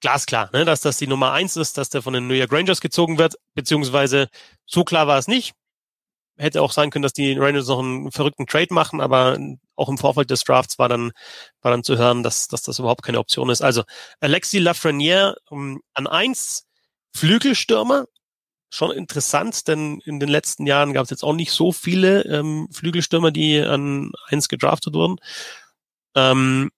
glasklar, 0.00 0.50
ne, 0.52 0.64
dass 0.64 0.80
das 0.80 0.98
die 0.98 1.06
Nummer 1.06 1.32
eins 1.32 1.56
ist, 1.56 1.78
dass 1.78 1.90
der 1.90 2.02
von 2.02 2.12
den 2.12 2.26
New 2.28 2.34
York 2.34 2.52
Rangers 2.52 2.80
gezogen 2.80 3.18
wird, 3.18 3.36
beziehungsweise 3.54 4.28
so 4.66 4.84
klar 4.84 5.06
war 5.06 5.18
es 5.18 5.28
nicht. 5.28 5.54
Hätte 6.36 6.62
auch 6.62 6.70
sein 6.70 6.90
können, 6.90 7.02
dass 7.02 7.12
die 7.12 7.32
Rangers 7.32 7.66
noch 7.66 7.80
einen 7.80 8.12
verrückten 8.12 8.46
Trade 8.46 8.72
machen, 8.72 9.00
aber 9.00 9.36
auch 9.74 9.88
im 9.88 9.98
Vorfeld 9.98 10.30
des 10.30 10.44
Drafts 10.44 10.78
war 10.78 10.88
dann, 10.88 11.10
war 11.62 11.72
dann 11.72 11.82
zu 11.82 11.98
hören, 11.98 12.22
dass, 12.22 12.46
dass 12.46 12.62
das 12.62 12.78
überhaupt 12.78 13.02
keine 13.02 13.18
Option 13.18 13.50
ist. 13.50 13.60
Also 13.60 13.82
Alexis 14.20 14.60
Lafreniere 14.60 15.36
um, 15.50 15.72
ähm, 15.72 15.80
an 15.94 16.06
eins, 16.06 16.66
Flügelstürmer, 17.12 18.06
schon 18.70 18.92
interessant, 18.92 19.66
denn 19.66 20.00
in 20.04 20.20
den 20.20 20.28
letzten 20.28 20.66
Jahren 20.66 20.92
gab 20.92 21.04
es 21.04 21.10
jetzt 21.10 21.24
auch 21.24 21.32
nicht 21.32 21.52
so 21.52 21.72
viele 21.72 22.22
ähm, 22.24 22.68
Flügelstürmer, 22.70 23.30
die 23.30 23.60
an 23.60 24.12
eins 24.28 24.48
gedraftet 24.48 24.94
wurden. 24.94 25.16
Ähm, 26.14 26.70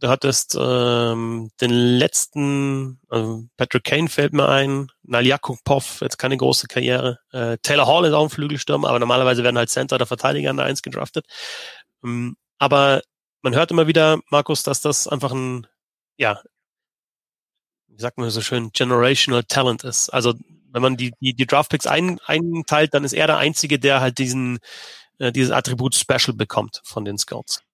du 0.00 0.08
hattest 0.08 0.56
ähm, 0.60 1.50
den 1.60 1.70
letzten, 1.70 3.00
also 3.08 3.44
Patrick 3.56 3.84
Kane 3.84 4.08
fällt 4.08 4.32
mir 4.32 4.48
ein, 4.48 4.88
Naljakupov, 5.02 6.00
jetzt 6.00 6.18
keine 6.18 6.36
große 6.36 6.66
Karriere. 6.68 7.18
Äh, 7.32 7.58
Taylor 7.62 7.86
Hall 7.86 8.04
ist 8.04 8.12
auch 8.12 8.24
ein 8.24 8.30
Flügelstürmer, 8.30 8.88
aber 8.88 8.98
normalerweise 8.98 9.42
werden 9.44 9.58
halt 9.58 9.70
Center 9.70 9.96
oder 9.96 10.06
Verteidiger 10.06 10.50
an 10.50 10.56
der 10.56 10.66
Eins 10.66 10.82
gedraftet. 10.82 11.26
Ähm, 12.04 12.36
aber 12.58 13.02
man 13.42 13.54
hört 13.54 13.70
immer 13.70 13.86
wieder, 13.86 14.18
Markus, 14.30 14.62
dass 14.62 14.80
das 14.80 15.08
einfach 15.08 15.32
ein, 15.32 15.66
ja, 16.16 16.40
wie 17.88 18.00
sagt 18.00 18.18
man 18.18 18.30
so 18.30 18.40
schön, 18.40 18.70
generational 18.72 19.44
Talent 19.44 19.84
ist. 19.84 20.10
Also 20.10 20.34
wenn 20.70 20.82
man 20.82 20.96
die, 20.96 21.12
die, 21.20 21.34
die 21.34 21.46
Draftpicks 21.46 21.86
ein, 21.86 22.18
einteilt, 22.26 22.92
dann 22.94 23.04
ist 23.04 23.14
er 23.14 23.26
der 23.26 23.38
Einzige, 23.38 23.78
der 23.78 24.00
halt 24.00 24.18
diesen, 24.18 24.58
äh, 25.18 25.32
dieses 25.32 25.50
Attribut 25.52 25.94
Special 25.94 26.34
bekommt 26.36 26.82
von 26.84 27.04
den 27.04 27.18
Scouts. 27.18 27.65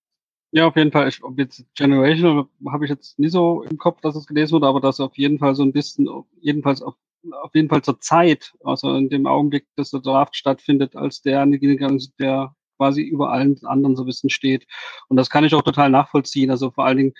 Ja, 0.54 0.66
auf 0.66 0.76
jeden 0.76 0.92
Fall. 0.92 1.08
Ich, 1.08 1.24
ob 1.24 1.38
jetzt 1.38 1.64
Generational 1.74 2.46
habe 2.70 2.84
ich 2.84 2.90
jetzt 2.90 3.18
nie 3.18 3.28
so 3.28 3.62
im 3.62 3.78
Kopf, 3.78 4.02
dass 4.02 4.16
es 4.16 4.26
gelesen 4.26 4.52
wurde, 4.52 4.66
aber 4.66 4.80
dass 4.80 5.00
auf 5.00 5.16
jeden 5.16 5.38
Fall 5.38 5.54
so 5.54 5.62
ein 5.62 5.72
bisschen, 5.72 6.06
jedenfalls 6.42 6.82
auf, 6.82 6.94
auf 7.42 7.54
jeden 7.54 7.70
Fall 7.70 7.82
zur 7.82 8.00
Zeit, 8.00 8.52
also 8.62 8.94
in 8.94 9.08
dem 9.08 9.26
Augenblick, 9.26 9.66
dass 9.76 9.90
der 9.90 10.00
Draft 10.00 10.36
stattfindet, 10.36 10.94
als 10.94 11.22
der, 11.22 11.46
der 11.46 12.54
quasi 12.76 13.00
über 13.02 13.32
allen 13.32 13.58
anderen 13.64 13.96
so 13.96 14.02
ein 14.02 14.06
bisschen 14.06 14.28
steht. 14.28 14.66
Und 15.08 15.16
das 15.16 15.30
kann 15.30 15.44
ich 15.44 15.54
auch 15.54 15.62
total 15.62 15.88
nachvollziehen. 15.88 16.50
Also 16.50 16.70
vor 16.70 16.84
allen 16.84 16.98
Dingen, 16.98 17.14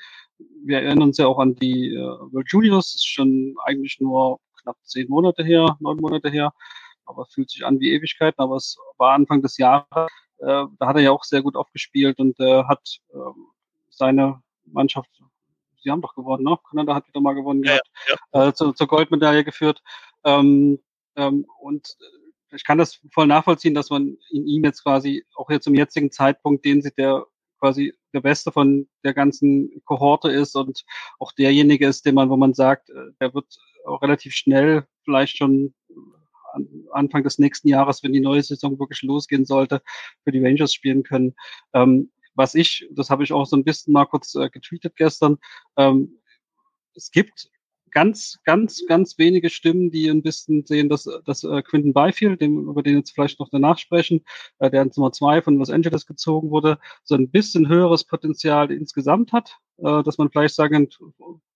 wir 0.65 0.79
erinnern 0.79 1.05
uns 1.05 1.17
ja 1.17 1.27
auch 1.27 1.39
an 1.39 1.55
die 1.55 1.89
äh, 1.95 1.99
World 2.01 2.51
Juniors, 2.51 2.95
ist 2.95 3.09
schon 3.09 3.55
eigentlich 3.65 3.99
nur 3.99 4.41
knapp 4.63 4.77
zehn 4.83 5.09
Monate 5.09 5.43
her, 5.43 5.77
neun 5.81 5.97
Monate 5.99 6.29
her, 6.29 6.53
aber 7.07 7.25
fühlt 7.25 7.51
sich 7.51 7.65
an 7.65 7.81
wie 7.81 7.93
Ewigkeiten, 7.93 8.43
aber 8.43 8.57
es 8.57 8.77
war 8.99 9.15
Anfang 9.15 9.41
des 9.41 9.57
Jahres 9.57 9.87
da 10.47 10.87
hat 10.87 10.97
er 10.97 11.03
ja 11.03 11.11
auch 11.13 11.25
sehr 11.25 11.43
gut 11.43 11.57
aufgespielt 11.57 12.19
und 12.19 12.39
äh, 12.41 12.65
hat 12.65 12.99
äh, 13.13 13.17
seine 13.91 14.43
Mannschaft, 14.65 15.11
sie 15.83 15.91
haben 15.91 16.03
doch 16.03 16.15
gewonnen, 16.15 16.45
ne? 16.45 16.59
Kanada 16.69 16.95
hat 16.95 17.09
wieder 17.09 17.21
mal 17.21 17.35
gewonnen 17.35 17.63
ja, 17.65 17.79
ja. 18.33 18.49
Äh, 18.49 18.55
zu, 18.55 18.73
zur 18.73 18.87
Goldmedaille 18.87 19.45
geführt. 19.45 19.83
Ähm, 20.25 20.79
ähm, 21.17 21.47
und 21.61 21.97
ich 22.51 22.65
kann 22.65 22.79
das 22.79 23.01
voll 23.13 23.27
nachvollziehen, 23.27 23.75
dass 23.75 23.91
man 23.91 24.17
in 24.31 24.47
ihm 24.47 24.65
jetzt 24.65 24.83
quasi 24.83 25.25
auch 25.35 25.51
jetzt 25.51 25.65
zum 25.65 25.75
jetzigen 25.75 26.11
Zeitpunkt 26.11 26.65
den 26.65 26.83
sieht, 26.83 26.99
der 26.99 27.27
quasi 27.59 27.95
der 28.13 28.21
Beste 28.21 28.51
von 28.51 28.89
der 29.05 29.15
ganzen 29.15 29.83
Kohorte 29.85 30.31
ist 30.31 30.57
und 30.57 30.85
auch 31.19 31.33
derjenige 31.33 31.87
ist, 31.87 32.05
den 32.05 32.17
man, 32.17 32.29
wo 32.29 32.37
man 32.37 32.55
sagt, 32.55 32.91
äh, 32.91 33.13
der 33.21 33.35
wird 33.35 33.57
auch 33.87 34.03
relativ 34.03 34.35
schnell 34.35 34.87
vielleicht 35.05 35.37
schon 35.37 35.75
Anfang 36.93 37.23
des 37.25 37.39
nächsten 37.39 37.69
Jahres, 37.69 38.03
wenn 38.03 38.13
die 38.13 38.21
neue 38.21 38.43
Saison 38.43 38.79
wirklich 38.79 39.03
losgehen 39.03 39.45
sollte, 39.45 39.83
für 40.25 40.33
die 40.33 40.45
Rangers 40.45 40.73
spielen 40.73 41.03
können. 41.03 41.35
Ähm, 41.73 42.11
was 42.35 42.55
ich, 42.55 42.89
das 42.93 43.11
habe 43.11 43.25
ich 43.25 43.33
auch 43.33 43.47
so 43.47 43.57
ein 43.57 43.65
bisschen 43.65 43.93
mal 43.93 44.07
kurz 44.07 44.35
äh, 44.35 44.49
getweetet 44.49 44.97
gestern, 44.97 45.39
ähm, 45.77 46.19
es 46.95 47.11
gibt 47.11 47.51
ganz, 47.91 48.39
ganz, 48.45 48.85
ganz 48.87 49.19
wenige 49.19 49.51
Stimmen, 49.51 49.91
die 49.91 50.09
ein 50.09 50.23
bisschen 50.23 50.65
sehen, 50.67 50.89
dass, 50.89 51.09
dass 51.25 51.45
äh, 51.45 51.63
Quinton 51.63 51.93
Byfield, 51.93 52.41
dem, 52.41 52.69
über 52.69 52.83
den 52.83 52.97
jetzt 52.97 53.13
vielleicht 53.13 53.39
noch 53.39 53.51
danach 53.51 53.79
sprechen, 53.79 54.25
äh, 54.59 54.71
der 54.71 54.81
als 54.81 54.97
Nummer 54.97 55.13
zwei 55.13 55.43
von 55.43 55.57
Los 55.57 55.71
Angeles 55.71 56.07
gezogen 56.07 56.51
wurde, 56.51 56.79
so 57.05 57.15
ein 57.15 57.31
bisschen 57.31 57.69
höheres 57.69 58.05
Potenzial 58.05 58.73
insgesamt 58.73 59.33
hat, 59.33 59.59
äh, 59.79 60.03
dass 60.03 60.19
man 60.19 60.31
vielleicht 60.31 60.55
sagen, 60.55 60.89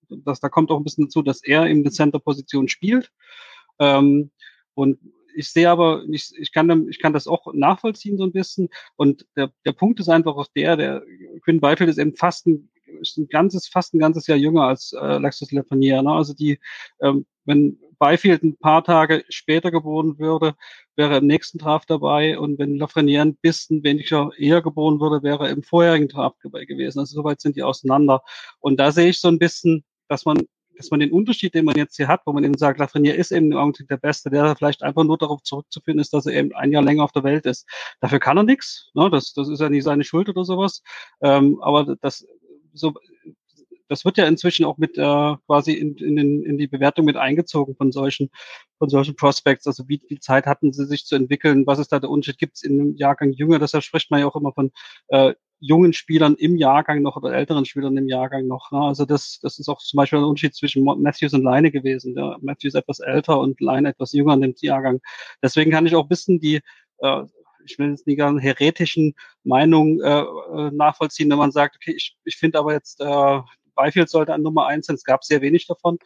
dass 0.08 0.40
da 0.40 0.48
kommt 0.48 0.70
auch 0.70 0.76
ein 0.76 0.84
bisschen 0.84 1.06
dazu, 1.06 1.22
dass 1.22 1.42
er 1.42 1.66
in 1.66 1.82
der 1.82 1.92
Center-Position 1.92 2.68
spielt. 2.68 3.10
Ähm, 3.78 4.30
und 4.76 4.98
ich 5.34 5.50
sehe 5.50 5.68
aber, 5.68 6.02
ich, 6.10 6.32
ich, 6.38 6.52
kann, 6.52 6.88
ich 6.88 6.98
kann 6.98 7.12
das 7.12 7.26
auch 7.26 7.52
nachvollziehen 7.52 8.16
so 8.16 8.24
ein 8.24 8.32
bisschen. 8.32 8.68
Und 8.96 9.26
der, 9.36 9.52
der 9.66 9.72
Punkt 9.72 10.00
ist 10.00 10.08
einfach 10.08 10.36
auch 10.36 10.48
der, 10.56 10.76
der 10.76 11.02
Quinn 11.44 11.60
Beifeld 11.60 11.90
ist 11.90 11.98
eben 11.98 12.16
fast 12.16 12.46
ein, 12.46 12.70
ist 13.00 13.18
ein 13.18 13.28
ganzes, 13.28 13.68
fast 13.68 13.94
ein 13.94 13.98
ganzes 13.98 14.26
Jahr 14.26 14.38
jünger 14.38 14.62
als 14.62 14.92
äh, 14.92 15.18
Lexus 15.18 15.52
Lefanier. 15.52 16.02
Ne? 16.02 16.10
Also 16.10 16.32
die, 16.32 16.58
ähm, 17.02 17.26
wenn 17.44 17.78
Byfield 17.98 18.42
ein 18.42 18.56
paar 18.56 18.82
Tage 18.82 19.24
später 19.28 19.70
geboren 19.70 20.18
würde, 20.18 20.54
wäre 20.96 21.12
er 21.12 21.18
im 21.18 21.26
nächsten 21.26 21.58
Draft 21.58 21.90
dabei 21.90 22.38
und 22.38 22.58
wenn 22.58 22.76
Lafreniere 22.76 23.22
ein 23.22 23.36
bisschen 23.36 23.84
weniger 23.84 24.30
eher 24.38 24.62
geboren 24.62 25.00
würde, 25.00 25.22
wäre 25.22 25.46
er 25.46 25.50
im 25.50 25.62
vorherigen 25.62 26.08
Draft 26.08 26.38
dabei 26.42 26.64
gewesen. 26.64 27.00
Also 27.00 27.14
soweit 27.14 27.40
sind 27.40 27.56
die 27.56 27.62
auseinander. 27.62 28.22
Und 28.60 28.78
da 28.78 28.90
sehe 28.90 29.08
ich 29.08 29.20
so 29.20 29.28
ein 29.28 29.38
bisschen, 29.38 29.84
dass 30.08 30.24
man 30.24 30.46
dass 30.76 30.90
man 30.90 31.00
den 31.00 31.12
Unterschied, 31.12 31.54
den 31.54 31.64
man 31.64 31.76
jetzt 31.76 31.96
hier 31.96 32.08
hat, 32.08 32.22
wo 32.26 32.32
man 32.32 32.44
eben 32.44 32.56
sagt, 32.56 32.78
Lafreniere 32.78 33.16
ist 33.16 33.32
eben 33.32 33.52
im 33.52 33.58
Augenblick 33.58 33.88
der 33.88 33.96
Beste, 33.96 34.30
der 34.30 34.56
vielleicht 34.56 34.82
einfach 34.82 35.04
nur 35.04 35.18
darauf 35.18 35.42
zurückzuführen 35.42 35.98
ist, 35.98 36.12
dass 36.12 36.26
er 36.26 36.34
eben 36.34 36.54
ein 36.54 36.72
Jahr 36.72 36.82
länger 36.82 37.04
auf 37.04 37.12
der 37.12 37.24
Welt 37.24 37.46
ist. 37.46 37.66
Dafür 38.00 38.18
kann 38.18 38.36
er 38.36 38.42
nichts, 38.42 38.90
ne? 38.94 39.10
das, 39.10 39.32
das 39.32 39.48
ist 39.48 39.60
ja 39.60 39.68
nicht 39.68 39.84
seine 39.84 40.04
Schuld 40.04 40.28
oder 40.28 40.44
sowas, 40.44 40.82
ähm, 41.22 41.58
aber 41.62 41.96
das, 42.00 42.26
so, 42.72 42.94
das 43.88 44.04
wird 44.04 44.18
ja 44.18 44.26
inzwischen 44.26 44.64
auch 44.64 44.78
mit 44.78 44.98
äh, 44.98 45.34
quasi 45.46 45.72
in, 45.72 45.96
in, 45.96 46.16
den, 46.16 46.42
in 46.42 46.58
die 46.58 46.66
Bewertung 46.66 47.04
mit 47.04 47.16
eingezogen 47.16 47.76
von 47.76 47.92
solchen 47.92 48.30
von 48.78 48.88
solchen 48.88 49.16
Prospects. 49.16 49.66
Also 49.66 49.88
wie 49.88 50.00
viel 50.06 50.20
Zeit 50.20 50.46
hatten 50.46 50.72
sie 50.72 50.86
sich 50.86 51.06
zu 51.06 51.16
entwickeln? 51.16 51.66
Was 51.66 51.78
ist 51.78 51.92
da 51.92 51.98
der 51.98 52.10
Unterschied? 52.10 52.38
Gibt 52.38 52.56
es 52.56 52.62
in 52.62 52.80
einem 52.80 52.96
Jahrgang 52.96 53.32
jünger? 53.32 53.58
Deshalb 53.58 53.84
spricht 53.84 54.10
man 54.10 54.20
ja 54.20 54.26
auch 54.26 54.36
immer 54.36 54.52
von 54.52 54.70
äh, 55.08 55.34
jungen 55.58 55.92
Spielern 55.92 56.34
im 56.34 56.56
Jahrgang 56.56 57.02
noch 57.02 57.16
oder 57.16 57.32
älteren 57.32 57.64
Spielern 57.64 57.96
im 57.96 58.08
Jahrgang 58.08 58.46
noch. 58.46 58.70
Ne? 58.72 58.80
Also 58.80 59.06
das, 59.06 59.38
das 59.40 59.58
ist 59.58 59.68
auch 59.68 59.78
zum 59.78 59.96
Beispiel 59.96 60.18
der 60.18 60.28
Unterschied 60.28 60.54
zwischen 60.54 60.84
Matthews 60.84 61.32
und 61.32 61.42
Leine 61.42 61.70
gewesen. 61.70 62.14
Ja? 62.14 62.36
Matthews 62.40 62.74
etwas 62.74 63.00
älter 63.00 63.40
und 63.40 63.60
Leine 63.60 63.88
etwas 63.90 64.12
jünger 64.12 64.34
in 64.34 64.42
dem 64.42 64.54
Jahrgang. 64.60 65.00
Deswegen 65.42 65.70
kann 65.70 65.86
ich 65.86 65.94
auch 65.94 66.10
wissen, 66.10 66.40
die 66.40 66.60
äh, 66.98 67.22
ich 67.68 67.78
will 67.78 67.90
jetzt 67.90 68.06
nicht 68.06 68.16
gerne 68.16 68.40
heretischen 68.40 69.14
Meinungen 69.44 70.00
äh, 70.00 70.20
äh, 70.20 70.70
nachvollziehen, 70.72 71.30
wenn 71.30 71.38
man 71.38 71.50
sagt, 71.50 71.76
okay, 71.76 71.94
ich, 71.96 72.16
ich 72.24 72.36
finde 72.36 72.58
aber 72.58 72.72
jetzt, 72.72 73.00
äh, 73.00 73.40
Byfield 73.76 74.08
sollte 74.08 74.34
an 74.34 74.42
Nummer 74.42 74.66
eins 74.66 74.86
sein, 74.86 74.96
es 74.96 75.04
gab 75.04 75.24
sehr 75.24 75.40
wenig 75.42 75.66
davon, 75.66 75.98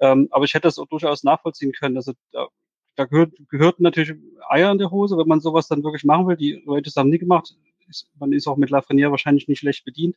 ähm, 0.00 0.28
aber 0.30 0.44
ich 0.44 0.54
hätte 0.54 0.66
das 0.68 0.78
auch 0.78 0.88
durchaus 0.88 1.22
nachvollziehen 1.22 1.72
können. 1.72 1.96
Also 1.96 2.12
da, 2.32 2.48
da 2.96 3.04
gehört, 3.04 3.34
gehört 3.48 3.78
natürlich 3.80 4.18
Eier 4.48 4.72
in 4.72 4.78
der 4.78 4.90
Hose, 4.90 5.16
wenn 5.16 5.28
man 5.28 5.40
sowas 5.40 5.68
dann 5.68 5.84
wirklich 5.84 6.04
machen 6.04 6.26
will. 6.26 6.36
Die 6.36 6.62
Leute 6.64 6.90
haben 6.96 7.10
nie 7.10 7.18
gemacht 7.18 7.54
ist, 7.88 8.08
man 8.18 8.32
ist 8.32 8.46
auch 8.46 8.56
mit 8.56 8.70
Lafreniere 8.70 9.10
wahrscheinlich 9.10 9.48
nicht 9.48 9.60
schlecht 9.60 9.84
bedient. 9.84 10.16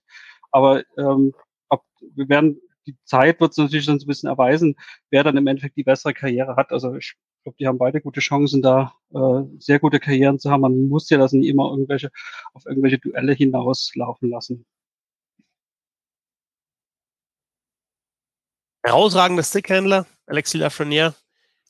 Aber 0.52 0.84
ähm, 0.98 1.34
ob, 1.70 1.84
wir 2.16 2.30
werden, 2.30 2.60
die 2.86 2.96
Zeit 3.06 3.40
wird 3.40 3.52
es 3.52 3.58
natürlich 3.58 3.86
dann 3.86 4.00
so 4.00 4.06
ein 4.06 4.08
bisschen 4.08 4.30
erweisen, 4.30 4.76
wer 5.10 5.24
dann 5.24 5.38
im 5.38 5.48
Endeffekt 5.48 5.78
die 5.78 5.84
bessere 5.84 6.14
Karriere 6.14 6.56
hat. 6.56 6.72
Also 6.72 6.96
ich 6.96 7.16
glaube, 7.44 7.58
die 7.60 7.68
haben 7.68 7.78
beide 7.78 8.02
gute 8.02 8.20
Chancen, 8.20 8.62
da 8.62 8.94
äh, 9.14 9.44
sehr 9.60 9.80
gute 9.80 10.00
Karrieren 10.00 10.40
zu 10.40 10.52
haben. 10.52 10.62
Man 10.62 10.88
muss 10.90 11.10
ja 11.10 11.18
das 11.18 11.34
nicht 11.34 11.48
immer 11.48 11.70
irgendwelche 11.72 12.12
auf 12.54 12.66
irgendwelche 12.66 13.00
Duelle 13.00 13.34
hinauslaufen 13.34 14.30
lassen. 14.30 14.66
Herausragender 18.84 19.44
Stickhändler, 19.44 20.06
Alexis 20.28 20.60
Lafreniere, 20.60 21.16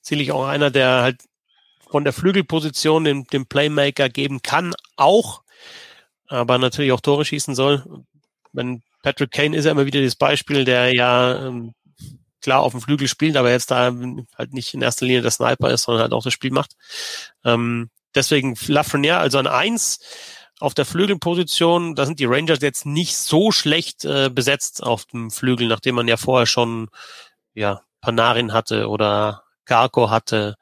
ziemlich 0.01 0.31
auch 0.31 0.45
einer, 0.45 0.71
der 0.71 1.01
halt 1.01 1.21
von 1.89 2.03
der 2.03 2.13
Flügelposition 2.13 3.03
den, 3.03 3.25
den 3.25 3.45
Playmaker 3.45 4.07
geben 4.09 4.41
kann, 4.41 4.73
auch 4.95 5.41
aber 6.31 6.57
natürlich 6.57 6.91
auch 6.91 7.01
Tore 7.01 7.25
schießen 7.25 7.55
soll. 7.55 7.83
Wenn 8.53 8.81
Patrick 9.03 9.31
Kane 9.31 9.55
ist 9.55 9.65
ja 9.65 9.71
immer 9.71 9.85
wieder 9.85 10.01
das 10.01 10.15
Beispiel, 10.15 10.63
der 10.63 10.93
ja 10.93 11.47
ähm, 11.47 11.73
klar 12.41 12.61
auf 12.61 12.71
dem 12.71 12.81
Flügel 12.81 13.07
spielt, 13.07 13.35
aber 13.35 13.51
jetzt 13.51 13.71
da 13.71 13.93
halt 14.37 14.53
nicht 14.53 14.73
in 14.73 14.81
erster 14.81 15.05
Linie 15.05 15.21
der 15.21 15.31
Sniper 15.31 15.69
ist, 15.69 15.83
sondern 15.83 16.03
halt 16.03 16.13
auch 16.13 16.23
das 16.23 16.33
Spiel 16.33 16.51
macht. 16.51 16.75
Ähm, 17.43 17.89
deswegen 18.15 18.55
Lafreniere 18.67 19.17
also 19.17 19.37
an 19.39 19.47
eins 19.47 19.99
auf 20.61 20.73
der 20.73 20.85
Flügelposition. 20.85 21.95
Da 21.95 22.05
sind 22.05 22.19
die 22.19 22.25
Rangers 22.25 22.59
jetzt 22.61 22.85
nicht 22.85 23.17
so 23.17 23.51
schlecht 23.51 24.05
äh, 24.05 24.29
besetzt 24.29 24.83
auf 24.83 25.05
dem 25.05 25.31
Flügel, 25.31 25.67
nachdem 25.67 25.95
man 25.95 26.07
ja 26.07 26.17
vorher 26.17 26.45
schon 26.45 26.89
ja 27.53 27.81
Panarin 28.01 28.53
hatte 28.53 28.87
oder 28.89 29.43
Garko 29.65 30.09
hatte. 30.09 30.55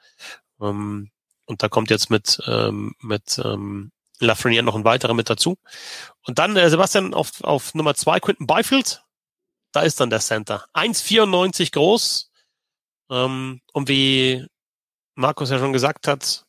Ähm, 0.61 1.11
und 1.45 1.63
da 1.63 1.69
kommt 1.69 1.89
jetzt 1.89 2.09
mit 2.09 2.39
ähm, 2.47 2.93
mit 3.01 3.39
ähm, 3.43 3.91
Lafreniere 4.19 4.63
noch 4.63 4.75
ein 4.75 4.83
weiterer 4.83 5.13
mit 5.13 5.29
dazu. 5.29 5.57
Und 6.25 6.39
dann 6.39 6.55
äh, 6.55 6.69
Sebastian 6.69 7.13
auf, 7.13 7.43
auf 7.43 7.73
Nummer 7.73 7.95
zwei 7.95 8.19
Quinton 8.19 8.47
Byfield. 8.47 9.03
Da 9.71 9.81
ist 9.81 9.99
dann 9.99 10.09
der 10.09 10.19
Center. 10.19 10.65
1,94 10.73 11.71
groß. 11.71 12.31
Ähm, 13.09 13.61
und 13.73 13.87
wie 13.87 14.45
Markus 15.15 15.49
ja 15.49 15.59
schon 15.59 15.73
gesagt 15.73 16.07
hat, 16.07 16.45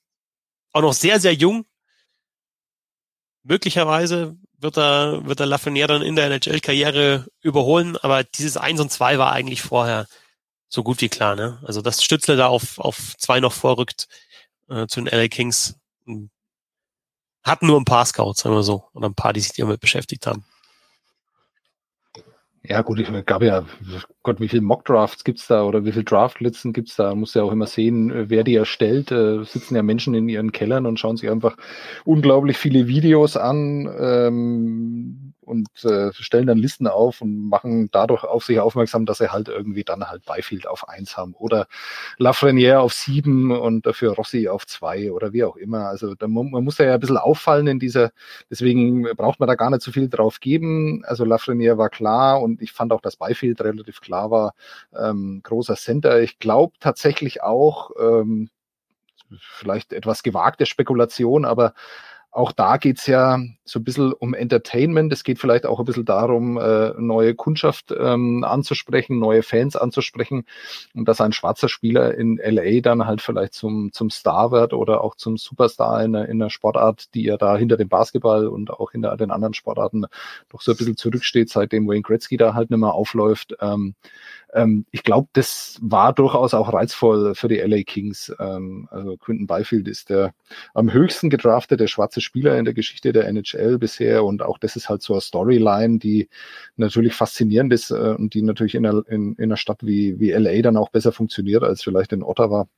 auch 0.72 0.82
noch 0.82 0.92
sehr, 0.92 1.20
sehr 1.20 1.34
jung. 1.34 1.64
Möglicherweise 3.42 4.36
wird 4.58 4.76
er, 4.76 5.24
wird 5.26 5.40
er 5.40 5.46
Lafreniere 5.46 5.88
dann 5.88 6.02
in 6.02 6.16
der 6.16 6.26
NHL-Karriere 6.26 7.26
überholen, 7.40 7.96
aber 7.96 8.24
dieses 8.24 8.56
1 8.56 8.80
und 8.80 8.92
2 8.92 9.18
war 9.18 9.32
eigentlich 9.32 9.62
vorher 9.62 10.06
so 10.68 10.82
gut 10.82 11.00
wie 11.00 11.08
klar. 11.08 11.36
Ne? 11.36 11.58
Also 11.64 11.82
dass 11.82 12.04
Stützle 12.04 12.36
da 12.36 12.48
auf, 12.48 12.78
auf 12.78 13.16
zwei 13.18 13.40
noch 13.40 13.52
vorrückt 13.52 14.08
äh, 14.68 14.86
zu 14.86 15.00
den 15.00 15.06
LA 15.06 15.28
Kings, 15.28 15.76
hatten 17.42 17.66
nur 17.66 17.80
ein 17.80 17.84
paar 17.84 18.04
Scouts, 18.06 18.40
sagen 18.40 18.54
wir 18.54 18.62
so, 18.62 18.88
oder 18.94 19.08
ein 19.08 19.14
paar, 19.14 19.32
die 19.32 19.40
sich 19.40 19.52
damit 19.52 19.80
beschäftigt 19.80 20.26
haben. 20.26 20.44
Ja, 22.62 22.82
gut, 22.82 23.00
es 23.00 23.24
gab 23.24 23.42
ja, 23.42 23.64
Gott, 24.22 24.38
wie 24.38 24.48
viele 24.48 24.60
Mockdrafts 24.62 25.24
gibt's 25.24 25.46
da 25.46 25.64
oder 25.64 25.84
wie 25.86 25.92
viele 25.92 26.04
Draftlisten 26.04 26.74
gibt's 26.74 26.94
da? 26.96 27.08
Man 27.10 27.20
muss 27.20 27.32
ja 27.34 27.42
auch 27.42 27.52
immer 27.52 27.66
sehen, 27.66 28.28
wer 28.28 28.44
die 28.44 28.54
erstellt. 28.54 29.10
Äh, 29.10 29.44
sitzen 29.44 29.76
ja 29.76 29.82
Menschen 29.82 30.14
in 30.14 30.28
ihren 30.28 30.52
Kellern 30.52 30.84
und 30.84 31.00
schauen 31.00 31.16
sich 31.16 31.30
einfach 31.30 31.56
unglaublich 32.04 32.58
viele 32.58 32.86
Videos 32.86 33.38
an. 33.38 33.88
Ähm, 33.98 35.29
und 35.50 35.68
äh, 35.84 36.12
stellen 36.12 36.46
dann 36.46 36.58
Listen 36.58 36.86
auf 36.86 37.20
und 37.20 37.48
machen 37.48 37.90
dadurch 37.90 38.24
auf 38.24 38.44
sich 38.44 38.60
aufmerksam, 38.60 39.04
dass 39.04 39.18
sie 39.18 39.32
halt 39.32 39.48
irgendwie 39.48 39.84
dann 39.84 40.08
halt 40.08 40.24
Byfield 40.24 40.66
auf 40.66 40.88
eins 40.88 41.16
haben 41.16 41.34
oder 41.34 41.66
Lafreniere 42.18 42.80
auf 42.80 42.92
sieben 42.92 43.50
und 43.50 43.84
dafür 43.86 44.14
Rossi 44.14 44.48
auf 44.48 44.66
zwei 44.66 45.12
oder 45.12 45.32
wie 45.32 45.44
auch 45.44 45.56
immer. 45.56 45.86
Also 45.88 46.14
da, 46.14 46.28
man 46.28 46.64
muss 46.64 46.78
ja 46.78 46.94
ein 46.94 47.00
bisschen 47.00 47.18
auffallen 47.18 47.66
in 47.66 47.78
dieser, 47.78 48.12
deswegen 48.48 49.02
braucht 49.16 49.40
man 49.40 49.48
da 49.48 49.56
gar 49.56 49.70
nicht 49.70 49.82
so 49.82 49.92
viel 49.92 50.08
drauf 50.08 50.40
geben. 50.40 51.02
Also 51.04 51.24
Lafreniere 51.24 51.76
war 51.78 51.90
klar 51.90 52.40
und 52.40 52.62
ich 52.62 52.72
fand 52.72 52.92
auch, 52.92 53.00
dass 53.00 53.16
Byfield 53.16 53.60
relativ 53.60 54.00
klar 54.00 54.30
war. 54.30 54.54
Ähm, 54.96 55.40
großer 55.42 55.76
Center. 55.76 56.20
Ich 56.22 56.38
glaube 56.38 56.74
tatsächlich 56.80 57.42
auch, 57.42 57.90
ähm, 58.00 58.50
vielleicht 59.38 59.92
etwas 59.92 60.22
gewagte 60.22 60.66
Spekulation, 60.66 61.44
aber 61.44 61.74
auch 62.32 62.52
da 62.52 62.76
geht's 62.76 63.06
ja 63.06 63.40
so 63.64 63.80
ein 63.80 63.84
bisschen 63.84 64.12
um 64.12 64.34
Entertainment. 64.34 65.12
Es 65.12 65.24
geht 65.24 65.38
vielleicht 65.38 65.66
auch 65.66 65.80
ein 65.80 65.84
bisschen 65.84 66.04
darum, 66.04 66.58
äh, 66.58 66.92
neue 66.96 67.34
Kundschaft 67.34 67.92
ähm, 67.96 68.44
anzusprechen, 68.44 69.18
neue 69.18 69.42
Fans 69.42 69.74
anzusprechen 69.74 70.44
und 70.94 71.08
dass 71.08 71.20
ein 71.20 71.32
schwarzer 71.32 71.68
Spieler 71.68 72.14
in 72.14 72.40
LA 72.42 72.80
dann 72.80 73.06
halt 73.06 73.20
vielleicht 73.20 73.54
zum, 73.54 73.92
zum 73.92 74.10
Star 74.10 74.52
wird 74.52 74.72
oder 74.72 75.02
auch 75.02 75.16
zum 75.16 75.36
Superstar 75.36 76.04
in 76.04 76.14
in 76.14 76.40
einer 76.42 76.50
Sportart, 76.50 77.14
die 77.14 77.24
ja 77.24 77.36
da 77.36 77.56
hinter 77.56 77.76
dem 77.76 77.88
Basketball 77.88 78.46
und 78.46 78.70
auch 78.70 78.92
hinter 78.92 79.16
den 79.16 79.30
anderen 79.30 79.54
Sportarten 79.54 80.06
doch 80.50 80.60
so 80.60 80.72
ein 80.72 80.76
bisschen 80.76 80.96
zurücksteht, 80.96 81.50
seitdem 81.50 81.88
Wayne 81.88 82.02
Gretzky 82.02 82.36
da 82.36 82.54
halt 82.54 82.70
nicht 82.70 82.78
mehr 82.78 82.94
aufläuft. 82.94 83.54
Ähm, 83.60 83.94
ähm, 84.52 84.86
ich 84.90 85.02
glaube, 85.02 85.28
das 85.32 85.78
war 85.82 86.12
durchaus 86.12 86.54
auch 86.54 86.72
reizvoll 86.72 87.34
für 87.34 87.48
die 87.48 87.58
LA 87.58 87.82
Kings. 87.82 88.32
Ähm, 88.38 88.88
also 88.90 89.16
Quinton 89.16 89.46
Byfield 89.46 89.88
ist 89.88 90.10
der 90.10 90.34
am 90.74 90.92
höchsten 90.92 91.30
gedraftete 91.30 91.88
schwarze 91.88 92.20
Spieler 92.20 92.58
in 92.58 92.64
der 92.64 92.74
Geschichte 92.74 93.12
der 93.12 93.26
NHL 93.28 93.78
bisher 93.78 94.24
und 94.24 94.42
auch 94.42 94.58
das 94.58 94.76
ist 94.76 94.88
halt 94.88 95.02
so 95.02 95.14
eine 95.14 95.20
Storyline, 95.20 95.98
die 95.98 96.28
natürlich 96.76 97.14
faszinierend 97.14 97.72
ist 97.72 97.90
äh, 97.90 98.14
und 98.16 98.34
die 98.34 98.42
natürlich 98.42 98.74
in 98.74 98.86
einer, 98.86 99.06
in, 99.08 99.34
in 99.34 99.44
einer 99.44 99.56
Stadt 99.56 99.84
wie, 99.84 100.18
wie 100.20 100.32
LA 100.32 100.62
dann 100.62 100.76
auch 100.76 100.90
besser 100.90 101.12
funktioniert 101.12 101.62
als 101.62 101.82
vielleicht 101.82 102.12
in 102.12 102.22
Ottawa 102.22 102.68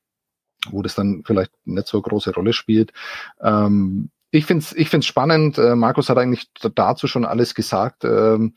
wo 0.70 0.80
das 0.80 0.94
dann 0.94 1.22
vielleicht 1.24 1.50
nicht 1.64 1.88
so 1.88 1.98
eine 1.98 2.02
große 2.02 2.32
Rolle 2.32 2.52
spielt. 2.52 2.92
Ähm, 3.40 4.10
ich 4.32 4.46
finde 4.46 4.64
es 4.64 4.72
ich 4.72 4.88
find's 4.88 5.06
spannend. 5.06 5.58
Äh, 5.58 5.76
Markus 5.76 6.08
hat 6.08 6.18
eigentlich 6.18 6.50
dazu 6.74 7.06
schon 7.06 7.24
alles 7.26 7.54
gesagt, 7.54 8.04
ähm, 8.04 8.54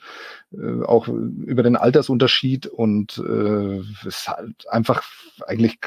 äh, 0.51 0.83
auch 0.83 1.07
über 1.07 1.63
den 1.63 1.75
Altersunterschied 1.75 2.65
und 2.65 3.17
äh, 3.17 3.79
es 3.79 4.05
ist 4.05 4.27
halt 4.29 4.65
einfach 4.69 5.03
eigentlich 5.45 5.79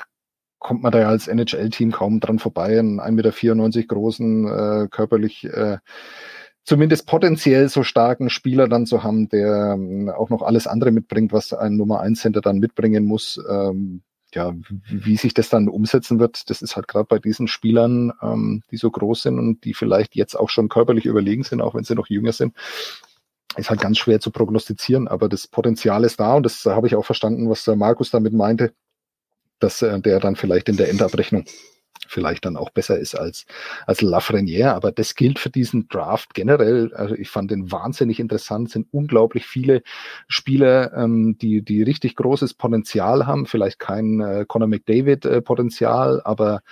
kommt 0.58 0.82
man 0.82 0.92
da 0.92 1.00
ja 1.00 1.08
als 1.08 1.28
NHL-Team 1.28 1.92
kaum 1.92 2.20
dran 2.20 2.38
vorbei, 2.38 2.78
einen 2.78 3.00
1,94 3.00 3.76
Meter 3.76 3.86
großen, 3.86 4.46
äh, 4.46 4.88
körperlich 4.90 5.44
äh, 5.44 5.78
zumindest 6.64 7.06
potenziell 7.06 7.68
so 7.70 7.82
starken 7.82 8.28
Spieler 8.28 8.68
dann 8.68 8.84
zu 8.84 9.02
haben, 9.02 9.28
der 9.30 9.78
äh, 9.78 10.10
auch 10.10 10.28
noch 10.28 10.42
alles 10.42 10.66
andere 10.66 10.90
mitbringt, 10.90 11.32
was 11.32 11.54
ein 11.54 11.76
Nummer 11.76 12.00
1 12.00 12.20
Center 12.20 12.42
dann 12.42 12.58
mitbringen 12.58 13.06
muss. 13.06 13.40
Ähm, 13.48 14.02
ja, 14.34 14.54
wie 14.68 15.16
sich 15.16 15.34
das 15.34 15.48
dann 15.48 15.68
umsetzen 15.68 16.18
wird, 16.18 16.50
das 16.50 16.62
ist 16.62 16.76
halt 16.76 16.88
gerade 16.88 17.06
bei 17.06 17.18
diesen 17.18 17.48
Spielern, 17.48 18.12
ähm, 18.22 18.62
die 18.70 18.76
so 18.76 18.90
groß 18.90 19.22
sind 19.22 19.38
und 19.38 19.64
die 19.64 19.74
vielleicht 19.74 20.14
jetzt 20.14 20.34
auch 20.34 20.50
schon 20.50 20.68
körperlich 20.68 21.06
überlegen 21.06 21.44
sind, 21.44 21.60
auch 21.60 21.74
wenn 21.74 21.84
sie 21.84 21.94
noch 21.94 22.08
jünger 22.08 22.32
sind, 22.32 22.54
ist 23.56 23.70
halt 23.70 23.80
ganz 23.80 23.98
schwer 23.98 24.20
zu 24.20 24.30
prognostizieren. 24.30 25.08
Aber 25.08 25.28
das 25.28 25.46
Potenzial 25.46 26.04
ist 26.04 26.20
da 26.20 26.34
und 26.34 26.42
das 26.44 26.64
habe 26.66 26.86
ich 26.86 26.94
auch 26.94 27.06
verstanden, 27.06 27.48
was 27.48 27.64
der 27.64 27.76
Markus 27.76 28.10
damit 28.10 28.32
meinte, 28.34 28.72
dass 29.58 29.82
äh, 29.82 30.00
der 30.00 30.20
dann 30.20 30.36
vielleicht 30.36 30.68
in 30.68 30.76
der 30.76 30.90
Endabrechnung 30.90 31.44
vielleicht 32.06 32.44
dann 32.44 32.56
auch 32.56 32.70
besser 32.70 32.98
ist 32.98 33.14
als, 33.14 33.46
als 33.86 34.02
Lafreniere. 34.02 34.74
Aber 34.74 34.92
das 34.92 35.14
gilt 35.14 35.38
für 35.38 35.50
diesen 35.50 35.88
Draft 35.88 36.34
generell. 36.34 36.92
Also 36.94 37.14
ich 37.14 37.30
fand 37.30 37.50
den 37.50 37.70
wahnsinnig 37.70 38.20
interessant. 38.20 38.68
Es 38.68 38.72
sind 38.74 38.88
unglaublich 38.90 39.46
viele 39.46 39.82
Spieler, 40.28 40.92
ähm, 40.94 41.36
die, 41.40 41.62
die 41.62 41.82
richtig 41.82 42.16
großes 42.16 42.54
Potenzial 42.54 43.26
haben. 43.26 43.46
Vielleicht 43.46 43.78
kein 43.78 44.20
äh, 44.20 44.44
Conor 44.46 44.68
McDavid 44.68 45.24
äh, 45.24 45.42
Potenzial, 45.42 46.20
aber 46.24 46.62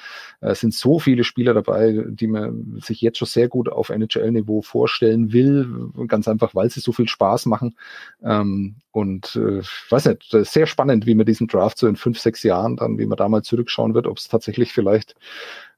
äh, 0.40 0.50
es 0.50 0.60
sind 0.60 0.74
so 0.74 0.98
viele 0.98 1.24
Spieler 1.24 1.54
dabei, 1.54 2.04
die 2.08 2.26
man 2.26 2.80
sich 2.80 3.00
jetzt 3.00 3.18
schon 3.18 3.26
sehr 3.26 3.48
gut 3.48 3.68
auf 3.68 3.90
NHL-Niveau 3.90 4.62
vorstellen 4.62 5.32
will. 5.32 5.90
Ganz 6.06 6.28
einfach, 6.28 6.54
weil 6.54 6.70
sie 6.70 6.80
so 6.80 6.92
viel 6.92 7.08
Spaß 7.08 7.46
machen. 7.46 7.76
Ähm, 8.22 8.76
und 8.96 9.36
äh, 9.36 9.60
weiß 9.90 10.06
nicht, 10.06 10.30
sehr 10.30 10.66
spannend, 10.66 11.04
wie 11.04 11.14
man 11.14 11.26
diesen 11.26 11.48
Draft 11.48 11.76
so 11.76 11.86
in 11.86 11.96
fünf, 11.96 12.18
sechs 12.18 12.42
Jahren 12.42 12.76
dann, 12.76 12.98
wie 12.98 13.04
man 13.04 13.18
da 13.18 13.28
mal 13.28 13.42
zurückschauen 13.42 13.92
wird, 13.92 14.06
ob 14.06 14.16
es 14.16 14.28
tatsächlich 14.28 14.72
vielleicht 14.72 15.14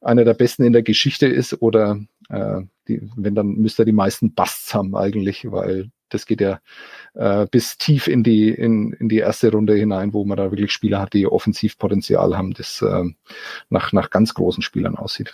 einer 0.01 0.25
der 0.25 0.35
besten 0.35 0.62
in 0.62 0.73
der 0.73 0.85
Geschichte 0.85 1.27
ist 1.27 1.61
oder 1.61 1.99
äh, 2.29 2.61
die, 2.87 3.11
wenn 3.16 3.35
dann 3.35 3.55
müsste 3.55 3.83
er 3.83 3.87
die 3.87 3.93
meisten 3.93 4.35
Busts 4.35 4.73
haben 4.73 4.95
eigentlich, 4.95 5.51
weil 5.51 5.91
das 6.11 6.27
geht 6.27 6.41
ja 6.41 6.61
äh, 7.14 7.49
bis 7.51 7.77
tief 7.77 8.07
in 8.07 8.23
die 8.23 8.51
in, 8.51 8.93
in 8.93 9.09
die 9.09 9.19
erste 9.19 9.51
Runde 9.51 9.75
hinein, 9.75 10.12
wo 10.12 10.25
man 10.25 10.37
da 10.37 10.53
wirklich 10.53 10.71
Spieler 10.71 11.01
hat, 11.01 11.12
die 11.12 11.27
Offensivpotenzial 11.27 12.37
haben, 12.37 12.55
das 12.55 12.81
äh, 12.83 13.03
nach 13.69 13.93
nach 13.93 14.11
ganz 14.11 14.33
großen 14.33 14.62
Spielern 14.62 14.95
aussieht. 14.95 15.33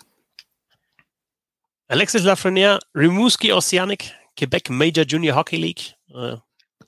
Alexis 1.88 2.24
Lafreniere, 2.24 2.78
Rimouski 2.94 3.52
Oceanic, 3.52 4.10
Quebec 4.38 4.70
Major 4.70 5.04
Junior 5.04 5.36
Hockey 5.36 5.56
League, 5.56 5.96
äh, 6.14 6.38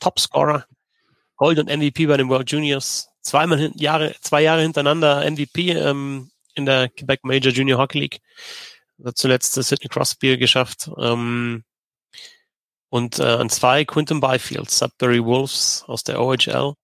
Topscorer, 0.01 0.65
Gold 1.37 1.59
und 1.59 1.69
MVP 1.69 2.07
bei 2.07 2.17
den 2.17 2.29
World 2.29 2.51
Juniors, 2.51 3.09
zweimal 3.21 3.71
Jahre, 3.77 4.15
zwei 4.21 4.43
Jahre 4.43 4.63
hintereinander 4.63 5.29
MVP 5.31 5.73
ähm, 5.73 6.31
in 6.55 6.67
der 6.67 6.89
Quebec 6.89 7.25
Major 7.25 7.53
Junior 7.53 7.79
Hockey 7.79 8.01
League. 8.01 8.21
Hat 9.05 9.17
zuletzt 9.17 9.53
Sidney 9.53 9.89
Crosby 9.89 10.39
geschafft. 10.39 10.91
Ähm, 10.99 11.65
und 12.89 13.19
äh, 13.19 13.25
an 13.25 13.51
zwei 13.51 13.85
Quinton 13.85 14.21
Byfield, 14.21 14.71
Sudbury 14.71 15.23
Wolves 15.23 15.85
aus 15.87 16.05
der 16.05 16.21
OHL. 16.21 16.75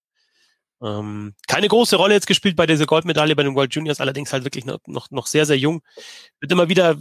Ähm, 0.83 1.35
keine 1.47 1.69
große 1.69 1.97
Rolle 1.97 2.15
jetzt 2.15 2.27
gespielt 2.27 2.57
bei 2.57 2.67
dieser 2.67 2.87
Goldmedaille 2.87 3.37
bei 3.37 3.45
den 3.45 3.55
World 3.55 3.75
Juniors, 3.75 4.01
allerdings 4.01 4.33
halt 4.33 4.45
wirklich 4.45 4.65
noch, 4.65 4.81
noch, 4.87 5.11
noch 5.11 5.27
sehr, 5.27 5.47
sehr 5.47 5.57
jung. 5.57 5.81
Wird 6.41 6.53
immer 6.53 6.69
wieder 6.69 6.97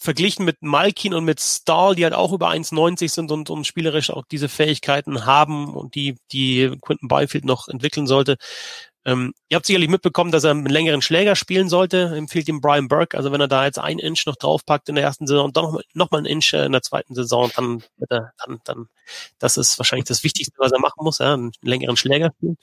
verglichen 0.00 0.46
mit 0.46 0.62
Malkin 0.62 1.12
und 1.12 1.24
mit 1.24 1.40
Stahl, 1.40 1.94
die 1.94 2.04
halt 2.04 2.14
auch 2.14 2.32
über 2.32 2.48
1,90 2.48 3.08
sind 3.10 3.30
und, 3.30 3.50
und 3.50 3.66
spielerisch 3.66 4.10
auch 4.10 4.24
diese 4.30 4.48
Fähigkeiten 4.48 5.26
haben 5.26 5.74
und 5.74 5.94
die, 5.94 6.16
die 6.32 6.74
Quinton 6.80 7.08
Byfield 7.08 7.44
noch 7.44 7.68
entwickeln 7.68 8.06
sollte. 8.06 8.38
Ähm, 9.04 9.34
ihr 9.48 9.56
habt 9.56 9.66
sicherlich 9.66 9.88
mitbekommen, 9.90 10.30
dass 10.30 10.44
er 10.44 10.52
einen 10.52 10.66
längeren 10.66 11.02
Schläger 11.02 11.36
spielen 11.36 11.68
sollte. 11.68 12.14
Empfiehlt 12.16 12.48
ihm 12.48 12.60
Brian 12.62 12.88
Burke. 12.88 13.16
Also 13.16 13.30
wenn 13.30 13.40
er 13.40 13.48
da 13.48 13.64
jetzt 13.64 13.78
ein 13.78 13.98
Inch 13.98 14.24
noch 14.26 14.36
draufpackt 14.36 14.88
in 14.88 14.94
der 14.94 15.04
ersten 15.04 15.26
Saison 15.26 15.46
und 15.46 15.56
dann 15.56 15.64
noch, 15.64 15.80
noch 15.94 16.10
mal 16.10 16.18
ein 16.18 16.26
Inch 16.26 16.52
äh, 16.54 16.64
in 16.64 16.72
der 16.72 16.82
zweiten 16.82 17.14
Saison, 17.14 17.50
dann, 17.54 17.82
dann, 18.08 18.60
dann, 18.64 18.88
das 19.38 19.58
ist 19.58 19.78
wahrscheinlich 19.78 20.06
das 20.08 20.24
Wichtigste, 20.24 20.54
was 20.58 20.72
er 20.72 20.80
machen 20.80 21.02
muss, 21.02 21.18
ja, 21.18 21.34
einen 21.34 21.52
längeren 21.62 21.96
Schläger 21.96 22.30
spielen. 22.36 22.56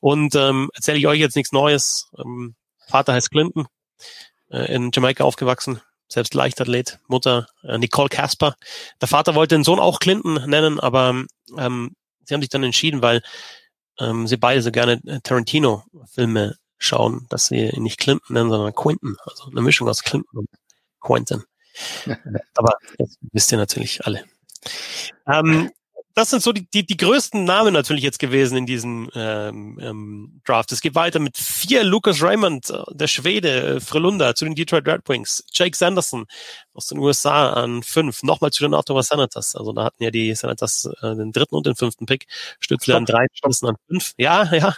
Und 0.00 0.34
ähm, 0.34 0.70
erzähle 0.74 0.98
ich 0.98 1.06
euch 1.06 1.20
jetzt 1.20 1.36
nichts 1.36 1.52
Neues. 1.52 2.10
Ähm, 2.18 2.54
Vater 2.86 3.12
heißt 3.12 3.30
Clinton, 3.30 3.66
äh, 4.50 4.74
in 4.74 4.90
Jamaika 4.92 5.24
aufgewachsen, 5.24 5.80
selbst 6.08 6.34
Leichtathlet, 6.34 6.98
Mutter 7.06 7.48
äh, 7.62 7.78
Nicole 7.78 8.08
Casper. 8.08 8.56
Der 9.00 9.08
Vater 9.08 9.34
wollte 9.34 9.54
den 9.54 9.64
Sohn 9.64 9.78
auch 9.78 10.00
Clinton 10.00 10.48
nennen, 10.48 10.80
aber 10.80 11.24
ähm, 11.56 11.94
sie 12.24 12.34
haben 12.34 12.40
sich 12.40 12.50
dann 12.50 12.64
entschieden, 12.64 13.02
weil 13.02 13.22
ähm, 13.98 14.26
sie 14.26 14.36
beide 14.36 14.62
so 14.62 14.70
gerne 14.70 15.00
äh, 15.06 15.20
Tarantino-Filme 15.22 16.56
schauen, 16.78 17.26
dass 17.28 17.46
sie 17.46 17.68
ihn 17.68 17.82
nicht 17.82 17.98
Clinton 17.98 18.34
nennen, 18.34 18.50
sondern 18.50 18.74
Quentin. 18.74 19.16
Also 19.24 19.50
eine 19.50 19.60
Mischung 19.60 19.88
aus 19.88 20.02
Clinton 20.02 20.38
und 20.38 20.48
Quentin. 21.00 21.44
aber 22.54 22.74
das 22.98 23.16
wisst 23.32 23.52
ihr 23.52 23.58
natürlich 23.58 24.04
alle. 24.06 24.24
Ähm, 25.26 25.70
das 26.18 26.30
sind 26.30 26.42
so 26.42 26.52
die, 26.52 26.68
die, 26.68 26.84
die 26.84 26.96
größten 26.96 27.44
Namen 27.44 27.72
natürlich 27.72 28.02
jetzt 28.02 28.18
gewesen 28.18 28.58
in 28.58 28.66
diesem 28.66 29.08
ähm, 29.14 29.78
ähm, 29.80 30.40
Draft. 30.44 30.72
Es 30.72 30.80
geht 30.80 30.96
weiter 30.96 31.20
mit 31.20 31.36
vier 31.36 31.84
Lucas 31.84 32.20
Raymond, 32.20 32.70
äh, 32.70 32.82
der 32.90 33.06
Schwede, 33.06 33.76
äh, 33.76 34.34
zu 34.34 34.44
den 34.44 34.56
Detroit 34.56 34.88
Red 34.88 35.08
Wings, 35.08 35.44
Jake 35.52 35.76
Sanderson 35.76 36.26
aus 36.74 36.86
den 36.88 36.98
USA 36.98 37.52
an 37.52 37.84
fünf, 37.84 38.24
nochmal 38.24 38.50
zu 38.50 38.64
den 38.64 38.74
Ottawa 38.74 39.00
Senators. 39.04 39.54
Also 39.54 39.72
da 39.72 39.84
hatten 39.84 40.02
ja 40.02 40.10
die 40.10 40.34
Senators 40.34 40.90
äh, 41.02 41.14
den 41.14 41.30
dritten 41.30 41.54
und 41.54 41.66
den 41.66 41.76
fünften 41.76 42.06
Pick, 42.06 42.26
Stützle 42.58 42.96
an 42.96 43.04
drei, 43.04 43.26
Stützen 43.32 43.68
an 43.68 43.76
fünf. 43.86 44.14
Ja, 44.16 44.52
ja. 44.52 44.74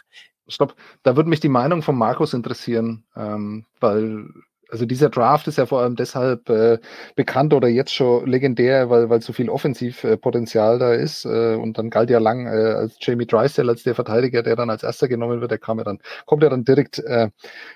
Stopp, 0.47 0.75
da 1.03 1.17
würde 1.17 1.31
mich 1.31 1.41
die 1.41 1.49
Meinung 1.49 1.83
von 1.83 1.97
Markus 1.97 2.35
interessieren, 2.35 3.05
ähm, 3.17 3.65
weil 3.81 4.29
also 4.71 4.87
dieser 4.87 5.11
Draft 5.11 5.47
ist 5.49 5.59
ja 5.59 5.67
vor 5.67 5.81
allem 5.81 5.97
deshalb 5.97 6.49
äh, 6.49 6.79
bekannt 7.17 7.53
oder 7.55 7.69
jetzt 7.69 7.95
schon 7.95 8.27
legendär, 8.27 8.91
weil, 8.91 9.11
weil 9.11 9.21
so 9.23 9.33
viel 9.33 9.51
Offensivpotenzial 9.51 10.79
da 10.79 10.93
ist. 10.93 11.25
Äh, 11.25 11.55
und 11.57 11.79
dann 11.79 11.91
galt 11.91 12.11
ja 12.11 12.19
lang 12.19 12.47
äh, 12.47 12.51
als 12.51 12.97
Jamie 13.01 13.27
Drysdale 13.27 13.71
als 13.71 13.83
der 13.83 13.95
Verteidiger, 13.95 14.43
der 14.43 14.57
dann 14.57 14.71
als 14.71 14.83
erster 14.83 15.09
genommen 15.09 15.41
wird. 15.41 15.51
Der 15.51 15.59
kam 15.59 15.79
ja 15.79 15.85
dann, 15.85 15.99
kommt 16.27 16.43
ja 16.43 16.49
dann 16.49 16.65
direkt 16.65 16.99
äh, 17.01 17.31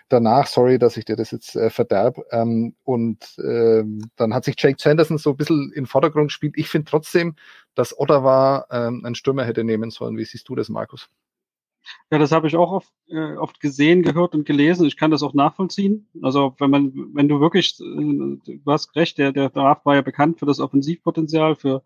danach. 0.08 0.46
Sorry, 0.46 0.78
dass 0.78 0.96
ich 0.96 1.04
dir 1.04 1.16
das 1.16 1.30
jetzt 1.30 1.56
äh, 1.56 1.70
verderb. 1.70 2.18
Ähm, 2.30 2.74
und 2.84 3.38
äh, 3.38 3.84
dann 4.16 4.34
hat 4.34 4.44
sich 4.44 4.54
Jake 4.58 4.76
Sanderson 4.80 5.18
so 5.18 5.30
ein 5.30 5.36
bisschen 5.36 5.72
in 5.74 5.86
Vordergrund 5.86 6.28
gespielt. 6.28 6.54
Ich 6.56 6.68
finde 6.68 6.90
trotzdem, 6.90 7.36
dass 7.74 7.98
Ottawa 7.98 8.66
äh, 8.70 8.76
einen 8.76 9.14
Stürmer 9.14 9.44
hätte 9.44 9.64
nehmen 9.64 9.90
sollen. 9.90 10.16
Wie 10.16 10.24
siehst 10.24 10.48
du 10.48 10.54
das, 10.54 10.68
Markus? 10.68 11.08
Ja, 12.10 12.18
das 12.18 12.32
habe 12.32 12.46
ich 12.46 12.56
auch 12.56 12.72
oft, 12.72 12.92
äh, 13.08 13.36
oft 13.36 13.60
gesehen, 13.60 14.02
gehört 14.02 14.34
und 14.34 14.46
gelesen. 14.46 14.86
Ich 14.86 14.96
kann 14.96 15.10
das 15.10 15.22
auch 15.22 15.34
nachvollziehen. 15.34 16.08
Also 16.22 16.54
wenn 16.58 16.70
man, 16.70 16.92
wenn 17.14 17.28
du 17.28 17.40
wirklich, 17.40 17.78
äh, 17.80 17.84
du 17.84 18.60
hast 18.66 18.94
recht, 18.96 19.18
der, 19.18 19.32
der 19.32 19.50
Draft 19.50 19.84
war 19.84 19.94
ja 19.94 20.02
bekannt 20.02 20.38
für 20.38 20.46
das 20.46 20.60
Offensivpotenzial, 20.60 21.56
für 21.56 21.82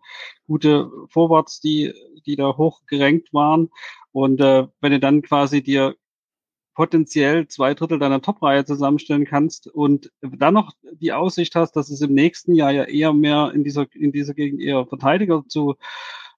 gute 0.47 0.91
Vorwärts, 1.09 1.59
die, 1.59 1.93
die 2.25 2.35
da 2.35 2.55
hoch 2.57 2.81
gerankt 2.87 3.33
waren. 3.33 3.69
Und 4.11 4.41
äh, 4.41 4.67
wenn 4.81 4.91
du 4.91 4.99
dann 4.99 5.21
quasi 5.21 5.61
dir 5.61 5.95
potenziell 6.79 7.45
zwei 7.49 7.73
Drittel 7.73 7.99
deiner 7.99 8.21
Top-Reihe 8.21 8.63
zusammenstellen 8.63 9.25
kannst 9.25 9.67
und 9.67 10.13
dann 10.21 10.53
noch 10.53 10.71
die 10.93 11.11
Aussicht 11.11 11.55
hast, 11.55 11.73
dass 11.73 11.89
es 11.89 11.99
im 11.99 12.13
nächsten 12.13 12.55
Jahr 12.55 12.71
ja 12.71 12.85
eher 12.85 13.11
mehr 13.11 13.51
in 13.53 13.65
dieser, 13.65 13.87
in 13.93 14.13
dieser 14.13 14.33
Gegend 14.33 14.61
eher 14.61 14.85
Verteidiger 14.85 15.43
zu 15.47 15.75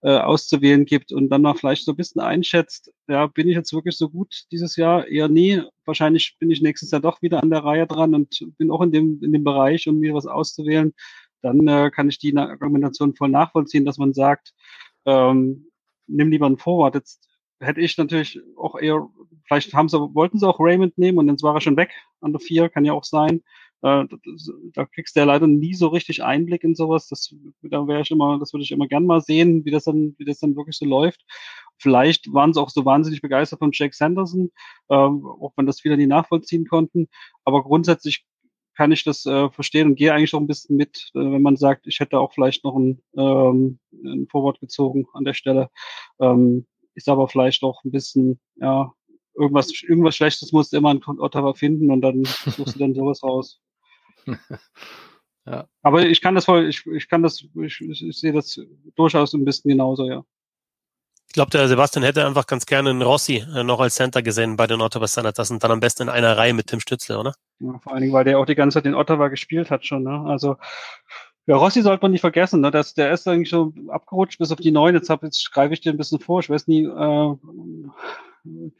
äh, 0.04 0.18
auszuwählen 0.18 0.86
gibt 0.86 1.12
und 1.12 1.30
dann 1.30 1.44
noch 1.44 1.58
vielleicht 1.58 1.86
so 1.86 1.92
ein 1.92 1.98
bisschen 1.98 2.22
einschätzt, 2.22 2.92
ja, 3.08 3.28
bin 3.28 3.48
ich 3.48 3.56
jetzt 3.56 3.74
wirklich 3.74 3.98
so 3.98 4.10
gut 4.10 4.46
dieses 4.52 4.76
Jahr? 4.76 5.08
Eher 5.08 5.28
nie. 5.28 5.62
Wahrscheinlich 5.86 6.38
bin 6.40 6.50
ich 6.50 6.62
nächstes 6.62 6.92
Jahr 6.92 7.02
doch 7.02 7.22
wieder 7.22 7.42
an 7.44 7.50
der 7.50 7.64
Reihe 7.64 7.88
dran 7.88 8.16
und 8.16 8.44
bin 8.58 8.72
auch 8.72 8.82
in 8.82 8.92
dem, 8.92 9.20
in 9.24 9.32
dem 9.32 9.44
Bereich, 9.44 9.88
um 9.88 10.00
mir 10.00 10.14
was 10.14 10.26
auszuwählen. 10.26 10.94
Dann 11.42 11.68
äh, 11.68 11.92
kann 11.92 12.10
ich 12.10 12.20
die 12.20 12.36
Argumentation 12.36 13.16
voll 13.16 13.30
nachvollziehen, 13.30 13.86
dass 13.86 13.98
man 13.98 14.14
sagt, 14.14 14.54
ähm, 15.06 15.68
nimm 16.08 16.30
lieber 16.30 16.46
einen 16.46 16.58
Forward. 16.58 16.96
Jetzt 16.96 17.28
hätte 17.60 17.82
ich 17.82 17.98
natürlich 17.98 18.40
auch 18.58 18.76
eher, 18.80 19.08
vielleicht 19.48 19.74
haben 19.74 19.90
sie, 19.90 20.00
wollten 20.00 20.40
sie 20.40 20.48
auch 20.48 20.60
Raymond 20.60 20.98
nehmen 20.98 21.18
und 21.20 21.28
dann 21.28 21.42
war 21.42 21.56
er 21.56 21.62
schon 21.62 21.78
weg 21.78 21.92
an 22.22 22.32
der 22.32 22.40
vier, 22.40 22.70
kann 22.70 22.86
ja 22.86 22.94
auch 22.94 23.04
sein. 23.04 23.42
Äh, 23.82 24.06
da 24.74 24.86
kriegst 24.86 25.16
du 25.16 25.22
ja 25.22 25.26
leider 25.26 25.48
nie 25.48 25.74
so 25.74 25.88
richtig 25.88 26.24
Einblick 26.24 26.64
in 26.64 26.76
sowas. 26.76 27.08
Das, 27.08 27.34
da 27.62 27.88
wäre 27.88 28.02
ich 28.02 28.12
immer, 28.12 28.40
das 28.40 28.54
würde 28.54 28.64
ich 28.64 28.72
immer 28.72 28.88
gern 28.88 29.06
mal 29.06 29.22
sehen, 29.22 29.66
wie 29.66 29.72
das 29.72 29.86
dann, 29.86 30.16
wie 30.18 30.26
das 30.26 30.40
dann 30.40 30.56
wirklich 30.56 30.78
so 30.78 30.86
läuft. 30.86 31.26
Vielleicht 31.78 32.32
waren 32.34 32.54
sie 32.54 32.62
auch 32.62 32.70
so 32.70 32.86
wahnsinnig 32.86 33.22
begeistert 33.22 33.60
von 33.60 33.72
Jake 33.74 33.96
Sanderson, 33.96 34.52
ähm, 34.90 35.26
auch 35.26 35.54
wenn 35.56 35.66
das 35.66 35.82
viele 35.82 35.98
nie 35.98 36.08
nachvollziehen 36.08 36.66
konnten. 36.68 37.08
Aber 37.44 37.64
grundsätzlich 37.64 38.26
kann 38.76 38.92
ich 38.92 39.04
das 39.04 39.26
äh, 39.26 39.50
verstehen 39.50 39.88
und 39.90 39.96
gehe 39.96 40.14
eigentlich 40.14 40.34
auch 40.34 40.40
ein 40.40 40.48
bisschen 40.48 40.78
mit, 40.78 41.12
äh, 41.14 41.20
wenn 41.20 41.42
man 41.42 41.58
sagt, 41.58 41.88
ich 41.88 42.00
hätte 42.00 42.20
auch 42.20 42.34
vielleicht 42.34 42.64
noch 42.64 42.76
ein, 42.76 43.02
ähm, 43.18 43.80
ein 43.94 44.28
Vorwort 44.30 44.60
gezogen 44.60 45.06
an 45.14 45.26
der 45.26 45.34
Stelle. 45.34 45.70
Ähm, 46.20 46.66
ist 46.96 47.10
aber 47.10 47.28
vielleicht 47.28 47.64
auch 47.64 47.84
ein 47.84 47.92
bisschen, 47.92 48.40
ja, 48.56 48.94
irgendwas, 49.36 49.72
irgendwas 49.84 50.16
Schlechtes 50.16 50.52
musst 50.52 50.74
du 50.74 50.78
immer 50.78 50.92
in 50.92 51.02
Ottawa 51.06 51.54
finden 51.54 51.92
und 51.92 52.02
dann 52.02 52.24
suchst 52.24 52.76
du 52.76 52.80
dann 52.80 52.94
sowas 52.94 53.24
raus. 53.24 53.60
ja. 55.46 55.68
Aber 55.82 56.06
ich 56.06 56.22
kann 56.22 56.36
das 56.36 56.46
voll, 56.46 56.68
ich, 56.68 56.86
ich 56.86 57.08
kann 57.08 57.24
das, 57.24 57.44
ich, 57.64 57.82
ich 57.82 58.20
sehe 58.20 58.34
das 58.34 58.60
durchaus 58.96 59.34
ein 59.34 59.46
bisschen 59.46 59.70
genauso, 59.70 60.08
ja. 60.08 60.24
Ich 61.28 61.34
glaube, 61.34 61.52
der 61.52 61.70
Sebastian 61.70 62.04
hätte 62.04 62.28
einfach 62.28 62.46
ganz 62.46 62.66
gerne 62.66 62.90
einen 62.90 63.02
Rossi 63.02 63.46
äh, 63.56 63.64
noch 63.64 63.80
als 63.80 63.96
Center 63.96 64.22
gesehen 64.22 64.58
bei 64.58 64.68
den 64.68 64.82
Ottawa 64.82 65.08
Senators 65.08 65.50
und 65.50 65.64
dann 65.64 65.72
am 65.72 65.80
besten 65.80 66.04
in 66.04 66.10
einer 66.10 66.36
Reihe 66.36 66.54
mit 66.54 66.68
Tim 66.68 66.82
Stützle, 66.82 67.18
oder? 67.18 67.34
Ja, 67.60 67.80
vor 67.80 67.94
allen 67.94 68.02
Dingen, 68.02 68.12
weil 68.12 68.26
der 68.26 68.38
auch 68.38 68.46
die 68.46 68.56
ganze 68.56 68.80
Zeit 68.80 68.86
in 68.86 68.96
Ottawa 68.96 69.30
gespielt 69.30 69.72
hat 69.72 69.86
schon. 69.86 70.04
Ne? 70.04 70.26
Also 70.26 70.58
ja, 71.48 71.56
Rossi 71.56 71.82
sollte 71.82 72.04
man 72.04 72.12
nicht 72.12 72.22
vergessen. 72.22 72.60
Ne? 72.60 72.70
Das, 72.70 72.94
der 72.96 73.14
ist 73.14 73.28
eigentlich 73.30 73.50
so 73.50 73.74
abgerutscht 73.88 74.40
bis 74.40 74.52
auf 74.52 74.60
die 74.60 74.72
neun. 74.72 74.94
Jetzt, 74.94 75.10
hab, 75.10 75.24
jetzt 75.24 75.52
greife 75.54 75.74
ich 75.74 75.80
dir 75.80 75.92
ein 75.92 75.98
bisschen 75.98 76.20
vor. 76.20 76.42
Ich 76.42 76.50
weiß 76.50 76.68
nie, 76.68 76.84
äh, 76.84 77.36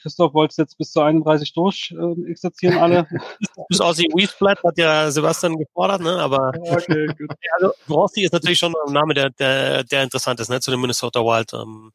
Christoph 0.02 0.34
wollte 0.34 0.52
es 0.52 0.58
jetzt 0.58 0.78
bis 0.78 0.92
zu 0.92 1.02
31 1.02 1.54
durch 1.54 1.94
äh, 1.98 2.32
exerzieren 2.32 2.78
alle. 2.78 3.08
bis 3.70 3.82
Aussie 3.82 4.08
Weesplat 4.14 4.64
hat 4.64 4.78
ja 4.78 5.12
Sebastian 5.12 5.58
gefordert, 5.58 6.02
ne? 6.02 6.18
aber 6.18 6.52
okay, 6.60 7.08
gut. 7.18 7.32
also, 7.60 7.74
Rossi 7.90 8.22
ist 8.22 8.34
natürlich 8.34 8.60
schon 8.60 8.74
ein 8.88 8.94
Name, 8.94 9.14
der, 9.14 9.30
der, 9.30 9.84
der 9.84 10.04
interessant 10.04 10.40
ist, 10.40 10.50
ne? 10.50 10.60
zu 10.60 10.72
dem 10.72 10.82
Minnesota 10.82 11.20
Wild. 11.20 11.54
Ähm, 11.54 11.92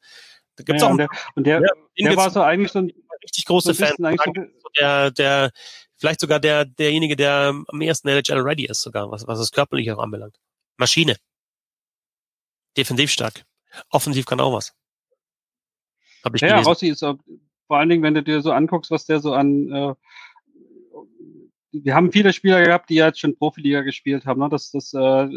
da 0.55 0.63
gibt's 0.63 0.81
ja, 0.81 0.87
auch 0.87 0.91
und 0.91 0.97
der, 0.97 1.09
und 1.35 1.43
der, 1.45 1.59
der, 1.59 1.71
der 1.97 2.15
war 2.15 2.29
so 2.31 2.41
eigentlich 2.41 2.71
so 2.71 2.79
ein 2.79 2.91
richtig 3.21 3.45
große 3.45 3.73
so 3.73 3.83
ein 3.83 3.95
Fan. 3.97 4.17
So 4.17 4.69
der, 4.79 5.11
der, 5.11 5.51
vielleicht 5.97 6.19
sogar 6.19 6.39
der, 6.39 6.65
derjenige, 6.65 7.15
der 7.15 7.53
am 7.67 7.81
ersten 7.81 8.07
NHL 8.07 8.39
ready 8.39 8.65
ist, 8.65 8.81
sogar, 8.81 9.11
was, 9.11 9.27
was 9.27 9.39
das 9.39 9.51
körperliche 9.51 9.97
auch 9.97 10.01
anbelangt. 10.01 10.37
Maschine. 10.77 11.17
Defensiv 12.77 13.11
stark. 13.11 13.45
Offensiv 13.89 14.25
kann 14.25 14.39
auch 14.39 14.53
was. 14.53 14.73
Hab 16.23 16.35
ich 16.35 16.41
ja, 16.41 16.59
Rossi 16.61 16.87
ist 16.87 17.03
auch, 17.03 17.15
vor 17.67 17.77
allen 17.77 17.89
Dingen, 17.89 18.03
wenn 18.03 18.15
du 18.15 18.23
dir 18.23 18.41
so 18.41 18.51
anguckst, 18.51 18.91
was 18.91 19.05
der 19.05 19.19
so 19.19 19.33
an 19.33 19.71
äh, 19.71 19.93
wir 21.71 21.95
haben 21.95 22.11
viele 22.11 22.33
Spieler 22.33 22.63
gehabt, 22.63 22.89
die 22.89 22.95
ja 22.95 23.07
jetzt 23.07 23.19
schon 23.19 23.35
Profiliga 23.35 23.81
gespielt 23.81 24.25
haben. 24.25 24.39
Ne? 24.39 24.49
Das, 24.49 24.71
das 24.71 24.93
äh, 24.93 25.29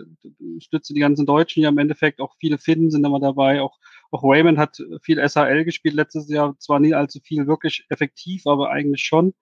stützt 0.58 0.90
die 0.90 1.00
ganzen 1.00 1.26
Deutschen 1.26 1.62
ja 1.62 1.68
im 1.68 1.78
Endeffekt. 1.78 2.20
Auch 2.20 2.34
viele 2.38 2.58
Finnen 2.58 2.90
sind 2.90 3.04
immer 3.04 3.20
dabei. 3.20 3.60
Auch, 3.60 3.78
auch 4.10 4.22
Raymond 4.22 4.58
hat 4.58 4.82
viel 5.02 5.18
SHL 5.18 5.64
gespielt 5.64 5.94
letztes 5.94 6.28
Jahr. 6.28 6.56
Zwar 6.58 6.80
nie 6.80 6.94
allzu 6.94 7.20
viel 7.20 7.46
wirklich 7.46 7.84
effektiv, 7.88 8.46
aber 8.46 8.70
eigentlich 8.70 9.02
schon. 9.02 9.34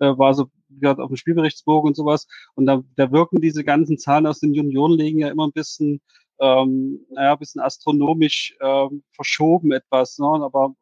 Äh, 0.00 0.16
war 0.16 0.34
so 0.34 0.50
gesagt, 0.68 1.00
auf 1.00 1.08
dem 1.08 1.16
Spielberichtsbogen 1.16 1.88
und 1.88 1.94
sowas. 1.94 2.26
Und 2.54 2.66
da, 2.66 2.82
da 2.96 3.12
wirken 3.12 3.40
diese 3.40 3.64
ganzen 3.64 3.98
Zahlen 3.98 4.26
aus 4.26 4.40
den 4.40 4.54
Juniorenligen 4.54 5.20
ja 5.20 5.28
immer 5.28 5.46
ein 5.46 5.52
bisschen, 5.52 6.00
ähm, 6.40 7.00
naja, 7.10 7.32
ein 7.32 7.38
bisschen 7.38 7.60
astronomisch 7.60 8.56
ähm, 8.62 9.02
verschoben 9.12 9.72
etwas. 9.72 10.18
Ne? 10.18 10.26
Aber, 10.26 10.74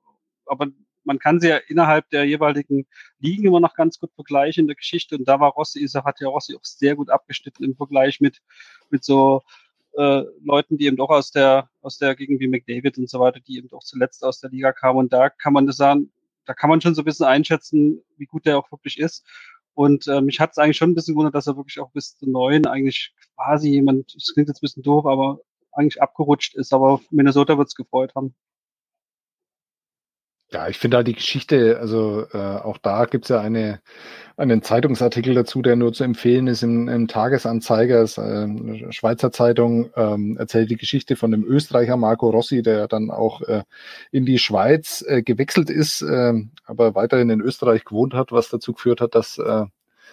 aber 0.47 0.69
man 1.09 1.19
kann 1.19 1.41
sie 1.41 1.49
ja 1.49 1.57
innerhalb 1.57 2.09
der 2.11 2.25
jeweiligen 2.25 2.87
Ligen 3.19 3.47
immer 3.47 3.61
noch 3.61 3.75
ganz 3.75 3.99
gut 3.99 4.13
vergleichen 4.15 4.63
in 4.63 4.67
der 4.69 4.77
Geschichte. 4.77 5.17
Und 5.17 5.27
da 5.27 5.41
war 5.41 5.51
Rossi, 5.53 5.85
hat 5.89 6.21
ja 6.21 6.29
Rossi 6.29 6.55
auch 6.55 6.65
sehr 6.65 6.95
gut 6.95 7.11
abgeschnitten 7.11 7.65
im 7.65 7.75
Vergleich 7.75 8.21
mit, 8.21 8.41
mit 8.91 9.05
so 9.05 9.43
äh, 9.97 10.23
Leuten, 10.45 10.77
die 10.77 10.87
eben 10.87 10.99
doch 10.99 11.09
aus 11.09 11.31
der, 11.31 11.71
aus 11.81 11.97
der 11.97 12.15
Gegend 12.15 12.41
wie 12.41 12.47
McDavid 12.47 12.99
und 12.99 13.09
so 13.09 13.19
weiter, 13.21 13.41
die 13.41 13.57
eben 13.57 13.69
doch 13.69 13.83
zuletzt 13.83 14.23
aus 14.23 14.41
der 14.41 14.51
Liga 14.51 14.73
kamen. 14.73 14.99
Und 14.99 15.13
da 15.13 15.31
kann 15.31 15.55
man 15.55 15.67
das 15.67 15.79
sagen, 15.79 16.13
da 16.45 16.53
kann 16.53 16.69
man 16.69 16.81
schon 16.83 16.95
so 16.95 17.03
ein 17.03 17.07
bisschen 17.07 17.27
einschätzen, 17.27 18.03
wie 18.19 18.27
gut 18.27 18.45
der 18.45 18.59
auch 18.59 18.71
wirklich 18.71 18.99
ist. 18.99 19.27
Und 19.73 20.09
äh, 20.09 20.21
mich 20.21 20.41
hat 20.41 20.51
es 20.51 20.59
eigentlich 20.59 20.77
schon 20.77 20.91
ein 20.91 20.95
bisschen 20.95 21.15
gewundert, 21.15 21.35
dass 21.35 21.47
er 21.47 21.57
wirklich 21.57 21.81
auch 21.81 21.91
bis 21.93 22.19
zu 22.19 22.29
neun 22.29 22.67
eigentlich 22.67 23.15
quasi 23.35 23.71
jemand, 23.71 24.15
das 24.15 24.35
klingt 24.35 24.49
jetzt 24.49 24.59
ein 24.59 24.67
bisschen 24.67 24.83
doof, 24.83 25.07
aber 25.07 25.41
eigentlich 25.73 26.03
abgerutscht 26.03 26.55
ist. 26.55 26.75
Aber 26.75 27.01
Minnesota 27.11 27.57
wird 27.57 27.69
es 27.69 27.75
gefreut 27.75 28.15
haben. 28.15 28.35
Ja, 30.51 30.67
ich 30.69 30.79
finde 30.79 30.97
halt 30.97 31.07
die 31.07 31.13
Geschichte, 31.15 31.79
also 31.79 32.25
äh, 32.33 32.39
auch 32.39 32.79
da 32.79 33.05
gibt's 33.05 33.29
ja 33.29 33.39
eine, 33.39 33.83
einen 34.39 34.63
Zeitungsartikel 34.63 35.35
dazu, 35.35 35.61
der 35.61 35.77
nur 35.77 35.93
zu 35.93 36.05
empfehlen 36.05 36.47
ist 36.47 36.63
im, 36.63 36.89
im 36.89 37.07
Tagesanzeiger, 37.07 38.01
ist, 38.01 38.17
äh, 38.17 38.91
Schweizer 38.91 39.31
Zeitung, 39.31 39.91
ähm, 39.95 40.39
erzählt 40.39 40.71
die 40.71 40.79
Geschichte 40.79 41.17
von 41.17 41.33
dem 41.33 41.45
Österreicher 41.45 41.99
Marco 41.99 42.31
Rossi, 42.31 42.63
der 42.63 42.89
dann 42.89 43.11
auch 43.11 43.43
äh, 43.43 43.65
in 44.11 44.25
die 44.25 44.39
Schweiz 44.39 45.05
äh, 45.07 45.23
gewechselt 45.23 45.69
ist, 45.69 46.01
äh, 46.01 46.33
aber 46.65 46.95
weiterhin 46.95 47.29
in 47.29 47.43
Österreich 47.43 47.85
gewohnt 47.85 48.15
hat, 48.15 48.33
was 48.33 48.49
dazu 48.49 48.73
geführt 48.73 49.03
hat, 49.03 49.15
dass 49.15 49.37
äh, 49.37 49.67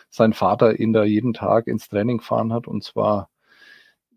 sein 0.10 0.34
Vater 0.34 0.80
ihn 0.80 0.92
da 0.92 1.06
jeden 1.06 1.34
Tag 1.34 1.68
ins 1.68 1.88
Training 1.88 2.20
fahren 2.20 2.52
hat. 2.52 2.68
Und 2.68 2.84
zwar 2.84 3.30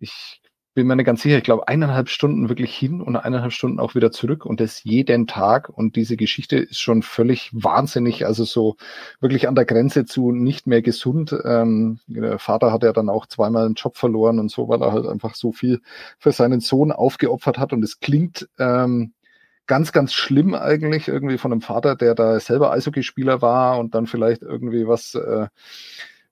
ich 0.00 0.40
bin 0.78 0.86
mir 0.86 0.94
nicht 0.94 1.06
ganz 1.06 1.22
sicher, 1.22 1.38
ich 1.38 1.42
glaube 1.42 1.66
eineinhalb 1.66 2.08
Stunden 2.08 2.48
wirklich 2.48 2.72
hin 2.72 3.00
und 3.00 3.16
eineinhalb 3.16 3.52
Stunden 3.52 3.80
auch 3.80 3.96
wieder 3.96 4.12
zurück 4.12 4.46
und 4.46 4.60
das 4.60 4.84
jeden 4.84 5.26
Tag. 5.26 5.68
Und 5.68 5.96
diese 5.96 6.16
Geschichte 6.16 6.56
ist 6.56 6.78
schon 6.78 7.02
völlig 7.02 7.50
wahnsinnig, 7.52 8.26
also 8.26 8.44
so 8.44 8.76
wirklich 9.18 9.48
an 9.48 9.56
der 9.56 9.64
Grenze 9.64 10.04
zu 10.04 10.30
nicht 10.30 10.68
mehr 10.68 10.80
gesund. 10.80 11.36
Ähm, 11.44 11.98
der 12.06 12.38
Vater 12.38 12.70
hat 12.70 12.84
ja 12.84 12.92
dann 12.92 13.08
auch 13.08 13.26
zweimal 13.26 13.66
einen 13.66 13.74
Job 13.74 13.96
verloren 13.96 14.38
und 14.38 14.52
so, 14.52 14.68
weil 14.68 14.80
er 14.80 14.92
halt 14.92 15.08
einfach 15.08 15.34
so 15.34 15.50
viel 15.50 15.80
für 16.20 16.30
seinen 16.30 16.60
Sohn 16.60 16.92
aufgeopfert 16.92 17.58
hat. 17.58 17.72
Und 17.72 17.82
es 17.82 17.98
klingt 17.98 18.48
ähm, 18.60 19.14
ganz, 19.66 19.90
ganz 19.90 20.12
schlimm 20.12 20.54
eigentlich 20.54 21.08
irgendwie 21.08 21.38
von 21.38 21.50
einem 21.50 21.60
Vater, 21.60 21.96
der 21.96 22.14
da 22.14 22.38
selber 22.38 22.70
Eishockeyspieler 22.70 23.42
war 23.42 23.80
und 23.80 23.96
dann 23.96 24.06
vielleicht 24.06 24.42
irgendwie 24.42 24.86
was 24.86 25.16
äh, 25.16 25.48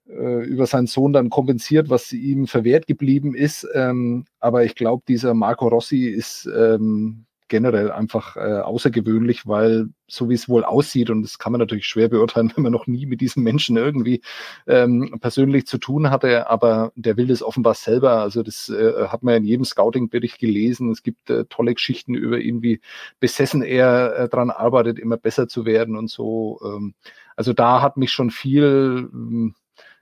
äh, 0.09 0.45
über 0.45 0.65
seinen 0.65 0.87
Sohn 0.87 1.13
dann 1.13 1.29
kompensiert, 1.29 1.89
was 1.89 2.11
ihm 2.13 2.47
verwehrt 2.47 2.87
geblieben 2.87 3.35
ist. 3.35 3.67
Ähm, 3.73 4.25
aber 4.39 4.65
ich 4.65 4.75
glaube, 4.75 5.03
dieser 5.07 5.33
Marco 5.33 5.67
Rossi 5.67 6.05
ist 6.05 6.49
ähm, 6.55 7.27
generell 7.47 7.91
einfach 7.91 8.35
äh, 8.35 8.59
außergewöhnlich, 8.59 9.47
weil 9.47 9.89
so 10.07 10.29
wie 10.29 10.33
es 10.33 10.49
wohl 10.49 10.63
aussieht, 10.63 11.09
und 11.09 11.23
das 11.23 11.39
kann 11.39 11.51
man 11.51 11.59
natürlich 11.59 11.85
schwer 11.85 12.09
beurteilen, 12.09 12.51
wenn 12.55 12.63
man 12.63 12.71
noch 12.71 12.87
nie 12.87 13.05
mit 13.05 13.21
diesem 13.21 13.43
Menschen 13.43 13.77
irgendwie 13.77 14.21
ähm, 14.67 15.17
persönlich 15.21 15.65
zu 15.67 15.77
tun 15.77 16.09
hatte, 16.09 16.49
aber 16.49 16.91
der 16.95 17.17
will 17.17 17.27
das 17.27 17.43
offenbar 17.43 17.73
selber. 17.73 18.21
Also 18.21 18.43
das 18.43 18.69
äh, 18.69 19.07
hat 19.07 19.23
man 19.23 19.35
in 19.35 19.45
jedem 19.45 19.65
Scouting-Bericht 19.65 20.39
gelesen. 20.39 20.91
Es 20.91 21.03
gibt 21.03 21.29
äh, 21.29 21.45
tolle 21.45 21.73
Geschichten 21.73 22.15
über 22.15 22.39
ihn, 22.39 22.61
wie 22.61 22.81
besessen 23.19 23.63
er 23.63 24.15
äh, 24.17 24.29
dran 24.29 24.49
arbeitet, 24.49 24.99
immer 24.99 25.17
besser 25.17 25.47
zu 25.47 25.65
werden 25.65 25.95
und 25.95 26.09
so. 26.09 26.59
Ähm, 26.63 26.93
also 27.35 27.53
da 27.53 27.81
hat 27.81 27.97
mich 27.97 28.11
schon 28.11 28.31
viel 28.31 29.09
ähm, 29.13 29.55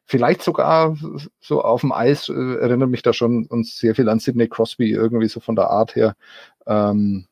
vielleicht 0.05 0.43
sogar 0.43 0.95
so 1.39 1.61
auf 1.61 1.81
dem 1.81 1.91
Eis 1.91 2.29
äh, 2.29 2.33
erinnert 2.33 2.89
mich 2.89 3.01
da 3.01 3.13
schon 3.13 3.45
uns 3.47 3.77
sehr 3.77 3.95
viel 3.95 4.07
an 4.09 4.19
Sidney 4.19 4.47
Crosby, 4.47 4.91
irgendwie 4.91 5.27
so 5.27 5.39
von 5.39 5.55
der 5.55 5.69
Art 5.69 5.95
her. 5.95 6.15
Ähm, 6.67 7.27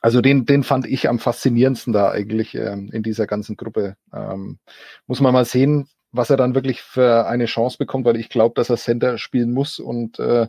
also 0.00 0.20
den, 0.20 0.46
den 0.46 0.62
fand 0.62 0.86
ich 0.86 1.08
am 1.08 1.18
faszinierendsten 1.18 1.92
da 1.92 2.10
eigentlich 2.10 2.54
ähm, 2.54 2.90
in 2.92 3.02
dieser 3.02 3.26
ganzen 3.26 3.56
Gruppe. 3.56 3.96
Ähm, 4.12 4.58
muss 5.06 5.20
man 5.20 5.34
mal 5.34 5.44
sehen, 5.44 5.88
was 6.12 6.30
er 6.30 6.36
dann 6.36 6.54
wirklich 6.54 6.82
für 6.82 7.26
eine 7.26 7.46
Chance 7.46 7.78
bekommt, 7.78 8.04
weil 8.04 8.16
ich 8.16 8.28
glaube, 8.28 8.54
dass 8.54 8.70
er 8.70 8.76
Center 8.76 9.18
spielen 9.18 9.52
muss 9.52 9.78
und 9.78 10.18
äh, 10.18 10.48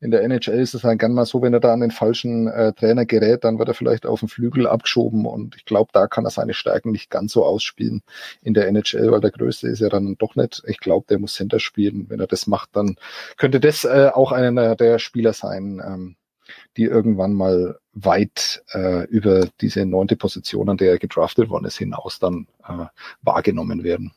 in 0.00 0.10
der 0.10 0.22
NHL 0.22 0.60
ist 0.60 0.74
es 0.74 0.82
dann 0.82 0.98
gern 0.98 1.12
mal 1.12 1.26
so, 1.26 1.42
wenn 1.42 1.52
er 1.52 1.60
da 1.60 1.72
an 1.72 1.80
den 1.80 1.90
falschen 1.90 2.48
äh, 2.48 2.72
Trainer 2.72 3.06
gerät, 3.06 3.44
dann 3.44 3.58
wird 3.58 3.68
er 3.68 3.74
vielleicht 3.74 4.06
auf 4.06 4.20
den 4.20 4.28
Flügel 4.28 4.66
abgeschoben 4.66 5.26
und 5.26 5.56
ich 5.56 5.64
glaube, 5.64 5.90
da 5.92 6.06
kann 6.06 6.24
er 6.24 6.30
seine 6.30 6.54
Stärken 6.54 6.92
nicht 6.92 7.10
ganz 7.10 7.32
so 7.32 7.44
ausspielen 7.44 8.02
in 8.42 8.54
der 8.54 8.68
NHL, 8.68 9.10
weil 9.10 9.20
der 9.20 9.32
Größte 9.32 9.68
ist 9.68 9.80
ja 9.80 9.88
dann 9.88 10.16
doch 10.18 10.36
nicht. 10.36 10.62
Ich 10.66 10.78
glaube, 10.78 11.06
der 11.08 11.18
muss 11.18 11.34
Center 11.34 11.60
spielen. 11.60 12.06
Wenn 12.08 12.20
er 12.20 12.26
das 12.26 12.46
macht, 12.46 12.70
dann 12.74 12.96
könnte 13.36 13.60
das 13.60 13.84
äh, 13.84 14.10
auch 14.12 14.32
einer 14.32 14.76
der 14.76 14.98
Spieler 14.98 15.32
sein, 15.32 15.82
ähm, 15.84 16.16
die 16.76 16.84
irgendwann 16.84 17.32
mal 17.34 17.78
weit 17.92 18.62
äh, 18.72 19.04
über 19.06 19.48
diese 19.60 19.86
neunte 19.86 20.16
Position, 20.16 20.68
an 20.68 20.76
der 20.76 20.92
er 20.92 20.98
gedraftet 20.98 21.48
worden 21.50 21.64
ist, 21.64 21.78
hinaus 21.78 22.18
dann 22.18 22.46
äh, 22.66 22.86
wahrgenommen 23.22 23.84
werden. 23.84 24.12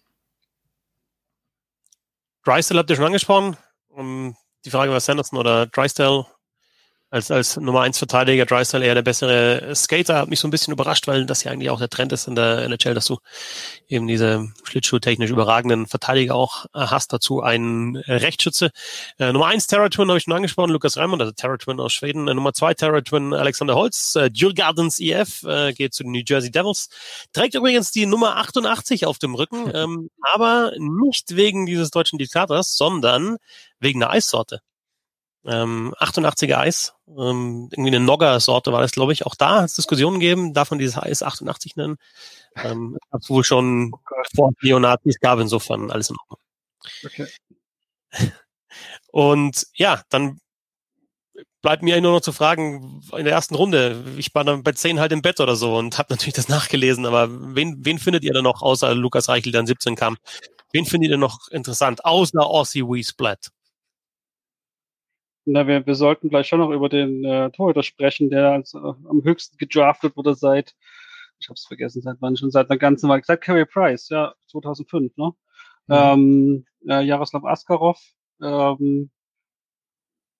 Drysdale 2.43 2.79
habt 2.79 2.89
ihr 2.89 2.95
schon 2.95 3.05
angesprochen. 3.05 3.57
Um, 3.89 4.35
die 4.65 4.71
Frage 4.71 4.91
war 4.91 4.99
Sanderson 4.99 5.39
oder 5.39 5.67
Drysdale 5.67 6.25
als, 7.13 7.29
als 7.29 7.57
Nummer 7.57 7.81
1 7.81 7.99
Verteidiger 7.99 8.47
Drysdale 8.47 8.85
eher 8.85 8.95
der 8.95 9.03
bessere 9.03 9.75
Skater. 9.75 10.17
Hat 10.17 10.29
mich 10.29 10.39
so 10.39 10.47
ein 10.47 10.51
bisschen 10.51 10.73
überrascht, 10.73 11.05
weil 11.05 11.27
das 11.27 11.43
ja 11.43 11.51
eigentlich 11.51 11.69
auch 11.69 11.77
der 11.77 11.89
Trend 11.89 12.11
ist 12.11 12.27
in 12.27 12.33
der 12.33 12.63
NHL, 12.63 12.95
dass 12.95 13.05
du 13.05 13.19
eben 13.87 14.07
diese 14.07 14.51
schlittschuhtechnisch 14.63 15.29
überragenden 15.29 15.85
Verteidiger 15.85 16.33
auch 16.33 16.65
äh, 16.73 16.79
hast. 16.79 17.13
Dazu 17.13 17.41
einen 17.43 17.97
Rechtsschütze. 17.97 18.71
Äh, 19.19 19.31
Nummer 19.31 19.45
1 19.45 19.67
Terra 19.67 19.89
Twin 19.89 20.07
habe 20.07 20.17
ich 20.17 20.23
schon 20.23 20.33
angesprochen, 20.33 20.71
Lukas 20.71 20.97
Raymond, 20.97 21.21
also 21.21 21.33
Terra 21.33 21.57
Twin 21.57 21.79
aus 21.79 21.93
Schweden. 21.93 22.27
Äh, 22.27 22.33
Nummer 22.33 22.51
2 22.53 22.73
Terra 22.73 23.01
Twin 23.01 23.35
Alexander 23.35 23.75
Holz. 23.75 24.15
Äh, 24.15 24.31
Gardens 24.31 24.99
EF 24.99 25.43
äh, 25.43 25.71
geht 25.73 25.93
zu 25.93 26.01
den 26.01 26.13
New 26.13 26.23
Jersey 26.25 26.49
Devils. 26.49 26.89
Trägt 27.31 27.53
übrigens 27.53 27.91
die 27.91 28.07
Nummer 28.07 28.37
88 28.37 29.05
auf 29.05 29.19
dem 29.19 29.35
Rücken, 29.35 29.71
ähm, 29.75 30.09
aber 30.33 30.71
nicht 30.79 31.35
wegen 31.35 31.67
dieses 31.67 31.91
deutschen 31.91 32.17
Diktators, 32.17 32.75
sondern 32.75 33.37
wegen 33.79 33.99
der 33.99 34.09
Eissorte 34.09 34.61
ähm, 35.45 35.93
88er 35.99 36.57
Eis, 36.57 36.93
ähm, 37.07 37.69
irgendwie 37.71 37.95
eine 37.95 37.99
Nogger-Sorte 37.99 38.71
war 38.71 38.81
das, 38.81 38.91
glaube 38.91 39.13
ich. 39.13 39.25
Auch 39.25 39.35
da 39.35 39.61
hat 39.61 39.65
es 39.65 39.75
Diskussionen 39.75 40.19
gegeben, 40.19 40.53
darf 40.53 40.71
man 40.71 40.79
dieses 40.79 40.97
Eis 40.97 41.23
88 41.23 41.75
nennen. 41.75 41.97
Ähm, 42.55 42.97
es 43.11 43.29
wohl 43.29 43.43
schon 43.43 43.93
vor 44.35 44.51
Neonazis 44.61 45.19
gab, 45.19 45.39
insofern 45.39 45.91
alles 45.91 46.09
in 46.09 46.17
Ordnung. 46.17 46.39
Okay. 47.05 47.27
Und 49.11 49.67
ja, 49.75 50.01
dann 50.09 50.39
bleibt 51.61 51.81
mir 51.81 51.99
nur 52.01 52.11
noch 52.11 52.21
zu 52.21 52.33
fragen, 52.33 53.01
in 53.17 53.25
der 53.25 53.33
ersten 53.33 53.55
Runde, 53.55 54.03
ich 54.17 54.33
war 54.35 54.43
dann 54.43 54.63
bei 54.63 54.73
10 54.73 54.99
halt 54.99 55.11
im 55.11 55.21
Bett 55.21 55.39
oder 55.39 55.55
so 55.55 55.77
und 55.77 55.97
habe 55.97 56.13
natürlich 56.13 56.33
das 56.33 56.49
nachgelesen, 56.49 57.05
aber 57.05 57.29
wen, 57.55 57.77
wen 57.85 57.99
findet 57.99 58.23
ihr 58.23 58.33
denn 58.33 58.43
noch, 58.43 58.61
außer 58.61 58.93
Lukas 58.93 59.29
Reichel, 59.29 59.51
der 59.51 59.61
an 59.61 59.67
17 59.67 59.95
kam, 59.95 60.17
wen 60.73 60.85
findet 60.85 61.11
ihr 61.11 61.17
noch 61.17 61.47
interessant, 61.49 62.03
außer 62.05 62.45
Aussie 62.45 62.83
We 62.83 63.03
Splat? 63.03 63.49
Na, 65.45 65.67
wir, 65.67 65.85
wir 65.85 65.95
sollten 65.95 66.29
gleich 66.29 66.47
schon 66.47 66.59
noch 66.59 66.71
über 66.71 66.89
den 66.89 67.23
äh, 67.25 67.51
Torhüter 67.51 67.83
sprechen, 67.83 68.29
der 68.29 68.51
als, 68.51 68.73
äh, 68.73 68.77
am 68.77 69.23
höchsten 69.23 69.57
gedraftet 69.57 70.15
wurde 70.15 70.35
seit, 70.35 70.73
ich 71.39 71.49
habe 71.49 71.55
es 71.55 71.65
vergessen, 71.65 72.01
seit 72.01 72.17
wann 72.21 72.37
schon, 72.37 72.51
seit 72.51 72.69
einer 72.69 72.79
ganzen 72.79 73.09
Weile, 73.09 73.23
seit 73.25 73.41
Carey 73.41 73.65
Price, 73.65 74.09
ja, 74.09 74.33
2005, 74.47 75.17
ne? 75.17 75.33
Mhm. 75.87 75.95
Ähm, 75.95 76.65
äh, 76.87 77.01
Jaroslav 77.03 77.43
Askarov. 77.43 77.99
Ähm, 78.41 79.09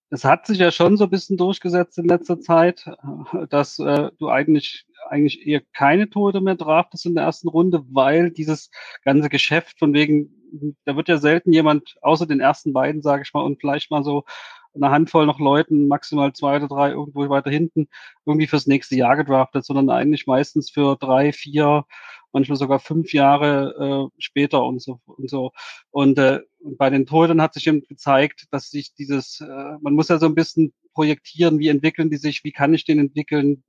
es 0.09 0.23
hat 0.23 0.45
sich 0.45 0.59
ja 0.59 0.71
schon 0.71 0.95
so 0.95 1.05
ein 1.05 1.09
bisschen 1.09 1.37
durchgesetzt 1.37 1.97
in 1.97 2.07
letzter 2.07 2.39
Zeit, 2.39 2.87
äh, 2.87 3.47
dass 3.47 3.79
äh, 3.79 4.11
du 4.19 4.29
eigentlich 4.29 4.85
eigentlich 5.09 5.45
eher 5.45 5.61
keine 5.73 6.09
Tode 6.09 6.41
mehr 6.41 6.55
draftest 6.55 7.05
in 7.05 7.15
der 7.15 7.25
ersten 7.25 7.49
Runde, 7.49 7.83
weil 7.89 8.31
dieses 8.31 8.69
ganze 9.03 9.29
Geschäft 9.29 9.79
von 9.79 9.93
wegen, 9.93 10.75
da 10.85 10.95
wird 10.95 11.09
ja 11.09 11.17
selten 11.17 11.51
jemand, 11.51 11.95
außer 12.01 12.25
den 12.25 12.39
ersten 12.39 12.73
beiden, 12.73 13.01
sage 13.01 13.23
ich 13.23 13.33
mal, 13.33 13.41
und 13.41 13.59
vielleicht 13.59 13.91
mal 13.91 14.03
so 14.03 14.23
eine 14.75 14.91
Handvoll 14.91 15.25
noch 15.25 15.39
Leuten, 15.39 15.87
maximal 15.87 16.33
zwei 16.33 16.57
oder 16.57 16.67
drei 16.67 16.91
irgendwo 16.91 17.29
weiter 17.29 17.51
hinten, 17.51 17.87
irgendwie 18.25 18.47
fürs 18.47 18.67
nächste 18.67 18.95
Jahr 18.95 19.15
gedraftet, 19.17 19.65
sondern 19.65 19.89
eigentlich 19.89 20.27
meistens 20.27 20.71
für 20.71 20.97
drei, 20.97 21.33
vier, 21.33 21.85
manchmal 22.33 22.57
sogar 22.57 22.79
fünf 22.79 23.13
Jahre 23.13 24.09
äh, 24.11 24.21
später 24.21 24.63
und 24.63 24.81
so 24.81 24.99
und 25.05 25.29
so. 25.29 25.51
Und 25.91 26.17
äh, 26.17 26.41
bei 26.77 26.89
den 26.89 27.05
Torhütern 27.05 27.41
hat 27.41 27.53
sich 27.53 27.67
eben 27.67 27.81
gezeigt, 27.81 28.47
dass 28.51 28.69
sich 28.69 28.93
dieses, 28.93 29.41
äh, 29.41 29.77
man 29.81 29.93
muss 29.93 30.09
ja 30.09 30.17
so 30.17 30.25
ein 30.25 30.35
bisschen 30.35 30.73
projektieren, 30.93 31.59
wie 31.59 31.69
entwickeln 31.69 32.09
die 32.09 32.17
sich, 32.17 32.43
wie 32.43 32.51
kann 32.51 32.73
ich 32.73 32.85
den 32.85 32.99
entwickeln, 32.99 33.63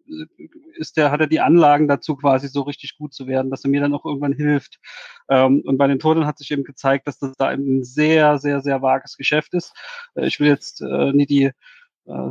ist 0.74 0.96
der, 0.96 1.10
hat 1.10 1.20
er 1.20 1.26
die 1.26 1.40
Anlagen 1.40 1.88
dazu 1.88 2.16
quasi 2.16 2.48
so 2.48 2.62
richtig 2.62 2.96
gut 2.98 3.14
zu 3.14 3.26
werden, 3.26 3.50
dass 3.50 3.64
er 3.64 3.70
mir 3.70 3.80
dann 3.80 3.94
auch 3.94 4.04
irgendwann 4.04 4.32
hilft. 4.32 4.78
Ähm, 5.28 5.62
und 5.64 5.78
bei 5.78 5.86
den 5.86 5.98
Torhütern 5.98 6.26
hat 6.26 6.38
sich 6.38 6.50
eben 6.50 6.64
gezeigt, 6.64 7.06
dass 7.06 7.18
das 7.18 7.32
da 7.36 7.48
ein 7.48 7.82
sehr, 7.82 8.38
sehr, 8.38 8.60
sehr 8.60 8.82
vages 8.82 9.16
Geschäft 9.16 9.54
ist. 9.54 9.72
Äh, 10.14 10.26
ich 10.26 10.40
will 10.40 10.48
jetzt 10.48 10.82
äh, 10.82 11.12
nie 11.12 11.26
die 11.26 11.50
äh, 12.06 12.30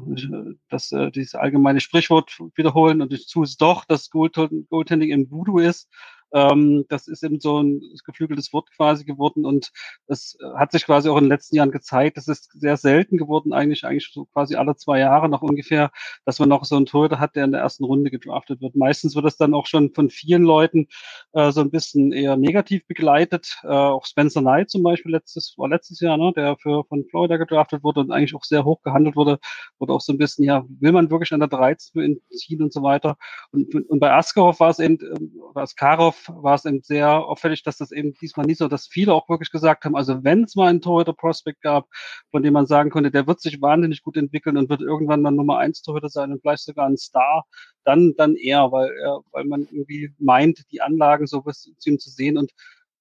das, 0.69 0.91
äh, 0.91 1.11
dieses 1.11 1.36
allgemeine 1.36 1.79
Sprichwort 1.79 2.38
wiederholen 2.55 3.01
und 3.01 3.11
ich 3.11 3.27
tue 3.27 3.43
es 3.43 3.57
doch, 3.57 3.86
dass 3.86 4.09
Goaltending 4.09 5.09
im 5.09 5.31
Voodoo 5.31 5.59
ist. 5.59 5.89
Ähm, 6.34 6.86
das 6.89 7.07
ist 7.07 7.23
eben 7.23 7.39
so 7.39 7.61
ein 7.61 7.81
geflügeltes 8.05 8.53
Wort 8.53 8.69
quasi 8.75 9.05
geworden 9.05 9.45
und 9.45 9.71
das 10.07 10.36
äh, 10.41 10.57
hat 10.57 10.71
sich 10.71 10.86
quasi 10.86 11.09
auch 11.09 11.17
in 11.17 11.25
den 11.25 11.29
letzten 11.29 11.55
Jahren 11.55 11.71
gezeigt. 11.71 12.17
Das 12.17 12.27
ist 12.27 12.51
sehr 12.53 12.77
selten 12.77 13.17
geworden, 13.17 13.53
eigentlich, 13.53 13.86
eigentlich 13.86 14.09
so 14.11 14.25
quasi 14.25 14.55
alle 14.55 14.75
zwei 14.75 14.99
Jahre 14.99 15.29
noch 15.29 15.41
ungefähr, 15.41 15.91
dass 16.25 16.39
man 16.39 16.49
noch 16.49 16.65
so 16.65 16.75
einen 16.75 16.88
Torhüter 16.88 17.19
hat, 17.19 17.36
der 17.36 17.45
in 17.45 17.51
der 17.51 17.61
ersten 17.61 17.84
Runde 17.84 18.09
gedraftet 18.09 18.61
wird. 18.61 18.75
Meistens 18.75 19.15
wird 19.15 19.25
das 19.25 19.38
dann 19.38 19.53
auch 19.53 19.67
schon 19.67 19.93
von 19.93 20.09
vielen 20.09 20.43
Leuten 20.43 20.88
äh, 21.34 21.51
so 21.51 21.61
ein 21.61 21.69
bisschen 21.71 22.11
eher 22.11 22.36
negativ 22.36 22.86
begleitet. 22.88 23.57
Äh, 23.63 23.67
auch 23.67 24.05
Spencer 24.05 24.41
Knight 24.41 24.69
zum 24.71 24.84
Beispiel 24.84 25.11
letztes, 25.11 25.53
war 25.57 25.69
letztes 25.69 25.99
Jahr, 25.99 26.17
ne, 26.17 26.34
der 26.36 26.57
für 26.57 26.84
von 26.86 27.05
Florida 27.09 27.38
gedraftet 27.38 27.84
wurde 27.84 27.99
und 27.99 28.11
eigentlich 28.11 28.36
auch 28.36 28.43
sehr 28.43 28.65
hoch 28.65 28.81
gehandelt 28.81 29.15
wurde, 29.15 29.39
wurde 29.79 29.93
auch 29.93 30.01
so 30.01 30.13
ein 30.13 30.17
bisschen, 30.17 30.45
ja, 30.45 30.65
will 30.67 30.91
man 30.91 31.11
wirklich 31.11 31.34
an 31.34 31.39
der 31.39 31.49
13 31.49 32.21
ziehen 32.31 32.63
und 32.63 32.73
so 32.73 32.81
weiter. 32.81 33.17
Und, 33.51 33.73
und 33.75 33.99
bei 33.99 34.11
Askarov 34.11 34.59
war 34.59 34.69
es 34.69 34.79
eben, 34.79 34.97
äh, 34.99 35.59
Askarov 35.59 36.22
war 36.30 36.55
es 36.55 36.65
eben 36.65 36.82
sehr 36.82 37.09
auffällig, 37.09 37.63
dass 37.63 37.78
das 37.78 37.91
eben 37.91 38.13
diesmal 38.13 38.45
nicht 38.45 38.59
so, 38.59 38.67
dass 38.67 38.88
viele 38.88 39.13
auch 39.13 39.30
wirklich 39.30 39.51
gesagt 39.51 39.86
haben, 39.86 39.95
also 39.95 40.24
wenn 40.24 40.43
es 40.43 40.55
mal 40.55 40.67
einen 40.67 40.82
Torhüter 40.82 41.13
Prospect 41.13 41.61
gab, 41.61 41.88
von 42.32 42.43
dem 42.43 42.53
man 42.53 42.65
sagen 42.65 42.89
konnte, 42.89 43.11
der 43.11 43.28
wird 43.28 43.41
sich 43.41 43.61
wahnsinnig 43.61 44.03
gut 44.03 44.17
entwickeln 44.17 44.57
und 44.57 44.69
wird 44.69 44.82
irgendwann 44.82 45.21
mal 45.21 45.32
Nummer 45.32 45.57
eins 45.57 45.82
Torhüter 45.82 46.09
sein 46.09 46.32
und 46.32 46.41
vielleicht 46.41 46.63
sogar 46.63 46.88
ein 46.88 46.97
Star, 46.97 47.45
dann, 47.84 48.13
dann 48.17 48.36
eher, 48.36 48.71
weil, 48.71 48.91
weil 49.32 49.45
man 49.45 49.61
irgendwie 49.61 50.13
meint, 50.19 50.63
die 50.71 50.82
Anlagen 50.82 51.28
so 51.28 51.41
bis 51.41 51.69
zu 51.78 51.89
ihm 51.89 51.99
zu 51.99 52.09
sehen 52.09 52.38
und 52.38 52.51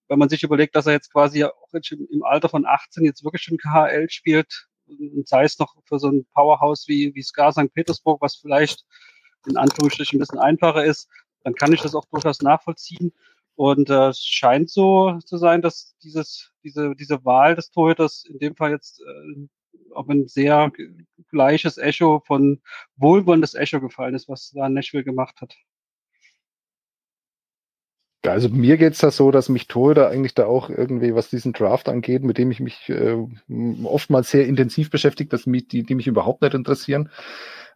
wenn 0.08 0.18
man 0.18 0.28
sich 0.28 0.42
überlegt, 0.42 0.76
dass 0.76 0.86
er 0.86 0.92
jetzt 0.92 1.12
quasi 1.12 1.44
auch 1.44 1.52
im 1.72 2.22
Alter 2.22 2.48
von 2.48 2.66
18 2.66 3.04
jetzt 3.04 3.24
wirklich 3.24 3.42
schon 3.42 3.56
KHL 3.56 4.10
spielt, 4.10 4.68
und 4.86 5.28
sei 5.28 5.44
es 5.44 5.58
noch 5.58 5.74
für 5.86 5.98
so 5.98 6.08
ein 6.08 6.26
Powerhouse 6.34 6.86
wie, 6.88 7.14
wie 7.14 7.22
SKA 7.22 7.52
St. 7.52 7.72
Petersburg, 7.74 8.20
was 8.20 8.36
vielleicht 8.36 8.84
in 9.46 9.56
Anführungsstrichen 9.56 10.16
ein 10.16 10.20
bisschen 10.20 10.38
einfacher 10.38 10.84
ist, 10.84 11.08
dann 11.45 11.55
kann 11.55 11.72
ich 11.72 11.82
das 11.82 11.95
auch 11.95 12.05
durchaus 12.07 12.43
nachvollziehen. 12.43 13.12
Und 13.55 13.90
äh, 13.90 14.09
es 14.09 14.24
scheint 14.24 14.70
so 14.70 15.18
zu 15.24 15.36
sein, 15.36 15.62
dass 15.62 15.95
dieses, 16.03 16.53
diese, 16.64 16.95
diese 16.95 17.24
Wahl 17.24 17.55
des 17.55 17.70
Torhüters 17.70 18.24
in 18.24 18.38
dem 18.38 18.57
Fall 18.57 18.70
jetzt 18.70 19.01
äh, 19.01 19.49
auf 19.95 20.09
ein 20.09 20.26
sehr 20.26 20.72
gleiches 21.30 21.78
Echo 21.78 22.22
von 22.26 22.62
wohlwollendes 22.97 23.55
Echo 23.55 23.80
gefallen 23.80 24.14
ist, 24.14 24.28
was 24.28 24.51
da 24.51 24.68
Nashville 24.68 25.05
gemacht 25.05 25.40
hat. 25.40 25.55
Also 28.24 28.49
mir 28.49 28.76
geht's 28.76 28.99
da 28.99 29.11
so, 29.11 29.32
dass 29.32 29.49
mich 29.49 29.66
Torhüter 29.66 30.09
eigentlich 30.09 30.34
da 30.34 30.47
auch 30.47 30.70
irgendwie, 30.70 31.14
was 31.14 31.28
diesen 31.28 31.53
Draft 31.53 31.88
angeht, 31.88 32.22
mit 32.22 32.38
dem 32.38 32.53
ich 32.53 32.61
mich 32.61 32.88
äh, 32.88 33.16
oftmals 33.82 34.30
sehr 34.30 34.47
intensiv 34.47 34.90
beschäftigt, 34.90 35.32
dass 35.32 35.47
mich, 35.47 35.66
die, 35.66 35.82
die 35.82 35.97
mich 35.97 36.07
überhaupt 36.07 36.43
nicht 36.43 36.55
interessieren. 36.55 37.11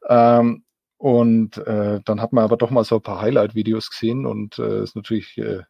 Ähm, 0.09 0.63
und 0.99 1.59
äh, 1.59 2.01
dann 2.05 2.23
hat 2.23 2.33
man 2.33 2.45
aber 2.45 2.57
doch 2.57 2.71
mal 2.71 2.85
so 2.85 2.97
ein 2.97 3.03
paar 3.03 3.21
Highlight-Videos 3.21 3.91
gesehen 3.91 4.25
und 4.25 4.59
äh, 4.59 4.83
ist 4.83 4.97
natürlich 4.97 5.37
äh, 5.37 5.63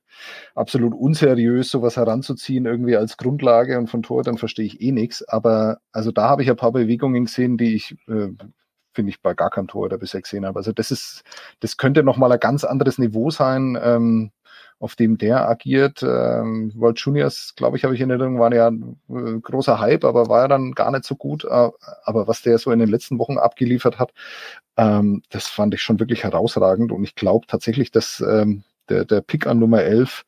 absolut 0.55 0.95
unseriös, 0.95 1.70
sowas 1.70 1.97
heranzuziehen, 1.97 2.66
irgendwie 2.66 2.97
als 2.97 3.16
Grundlage 3.16 3.77
und 3.79 3.89
von 3.89 4.03
Tor, 4.03 4.22
dann 4.22 4.39
verstehe 4.39 4.66
ich 4.66 4.81
eh 4.81 4.93
nichts. 4.93 5.27
Aber 5.29 5.79
also 5.93 6.12
da 6.12 6.29
habe 6.29 6.43
ich 6.43 6.51
ein 6.51 6.57
paar 6.57 6.72
Bewegungen 6.72 7.24
gesehen, 7.24 7.57
die 7.59 7.74
ich, 7.74 7.97
äh, 8.09 8.29
finde 8.93 9.11
ich, 9.11 9.20
bei 9.20 9.35
gar 9.35 9.51
keinem 9.51 9.66
Tor 9.68 9.89
da 9.89 9.97
bisher 9.97 10.22
gesehen 10.22 10.47
habe. 10.47 10.61
Also 10.61 10.72
das 10.72 10.93
ist, 10.93 11.24
das 11.61 11.77
könnte 11.77 12.05
nochmal 12.05 12.31
ein 12.31 12.41
ganz 12.41 12.62
anderes 12.64 12.99
Niveau 12.99 13.31
sein. 13.31 13.77
Ähm, 13.83 14.31
auf 14.79 14.95
dem 14.95 15.18
der 15.18 15.49
agiert. 15.49 16.03
Ähm, 16.03 16.72
World 16.74 16.99
Juniors, 16.99 17.55
glaube 17.57 17.77
ich, 17.77 17.85
habe 17.85 17.95
ich 17.95 18.01
in 18.01 18.11
Erinnerung, 18.11 18.39
war 18.39 18.55
ja 18.55 18.68
ein 18.68 19.01
äh, 19.09 19.41
großer 19.41 19.81
Hype, 19.81 20.05
aber 20.05 20.29
war 20.29 20.43
ja 20.43 20.49
dann 20.49 20.72
gar 20.72 20.91
nicht 20.91 21.05
so 21.05 21.16
gut. 21.16 21.45
Äh, 21.45 21.70
aber 22.05 22.29
was 22.29 22.43
der 22.43 22.59
so 22.59 22.70
in 22.70 22.79
den 22.79 22.89
letzten 22.89 23.18
Wochen 23.18 23.39
abgeliefert 23.39 23.99
hat, 23.99 24.12
ähm, 24.77 25.22
das 25.31 25.47
fand 25.47 25.74
ich 25.74 25.83
schon 25.83 25.99
wirklich 25.99 26.24
herausragend. 26.24 26.93
Und 26.93 27.05
ich 27.05 27.14
glaube 27.14 27.47
tatsächlich, 27.47 27.91
dass 27.91 28.20
ähm, 28.20 28.64
der, 28.89 29.05
der 29.05 29.20
Pick 29.22 29.47
an 29.47 29.59
Nummer 29.59 29.83
11, 29.83 30.24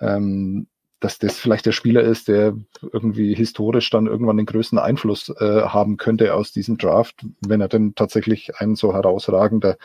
ähm, 0.00 0.66
dass 1.00 1.18
das 1.18 1.38
vielleicht 1.38 1.64
der 1.64 1.72
Spieler 1.72 2.02
ist, 2.02 2.28
der 2.28 2.56
irgendwie 2.92 3.34
historisch 3.34 3.88
dann 3.90 4.06
irgendwann 4.06 4.36
den 4.36 4.46
größten 4.46 4.78
Einfluss 4.78 5.28
äh, 5.38 5.62
haben 5.62 5.96
könnte 5.96 6.34
aus 6.34 6.52
diesem 6.52 6.76
Draft, 6.76 7.24
wenn 7.46 7.60
er 7.60 7.68
denn 7.68 7.94
tatsächlich 7.94 8.56
ein 8.56 8.74
so 8.74 8.92
herausragender 8.92 9.76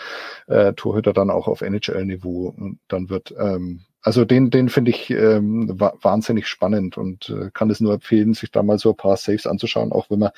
äh, 0.47 0.73
Torhüter 0.73 1.13
dann 1.13 1.29
auch 1.29 1.47
auf 1.47 1.61
NHL-Niveau 1.61 2.55
dann 2.87 3.09
wird. 3.09 3.33
Ähm, 3.37 3.81
also 4.03 4.25
den, 4.25 4.49
den 4.49 4.67
finde 4.67 4.91
ich 4.91 5.09
ähm, 5.09 5.79
wahnsinnig 5.79 6.47
spannend 6.47 6.97
und 6.97 7.29
äh, 7.29 7.49
kann 7.53 7.69
es 7.69 7.79
nur 7.79 7.93
empfehlen, 7.93 8.33
sich 8.33 8.51
da 8.51 8.61
mal 8.61 8.77
so 8.77 8.89
ein 8.89 8.97
paar 8.97 9.15
Saves 9.15 9.47
anzuschauen, 9.47 9.93
auch 9.93 10.09
wenn 10.09 10.19
man 10.19 10.31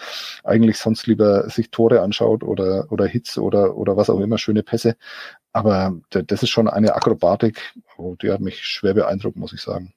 eigentlich 0.43 0.77
sonst 0.77 1.07
lieber 1.07 1.49
sich 1.49 1.71
Tore 1.71 2.01
anschaut 2.01 2.43
oder, 2.43 2.91
oder 2.91 3.07
Hits 3.07 3.39
oder, 3.39 3.75
oder 3.75 3.97
was 3.97 4.11
auch 4.11 4.19
immer, 4.19 4.37
schöne 4.37 4.61
Pässe. 4.61 4.97
Aber 5.51 5.95
das 6.11 6.43
ist 6.43 6.49
schon 6.49 6.67
eine 6.67 6.93
Akrobatik, 6.95 7.73
oh, 7.97 8.15
die 8.21 8.31
hat 8.31 8.41
mich 8.41 8.63
schwer 8.65 8.93
beeindruckt, 8.93 9.37
muss 9.37 9.53
ich 9.53 9.61
sagen. 9.61 9.94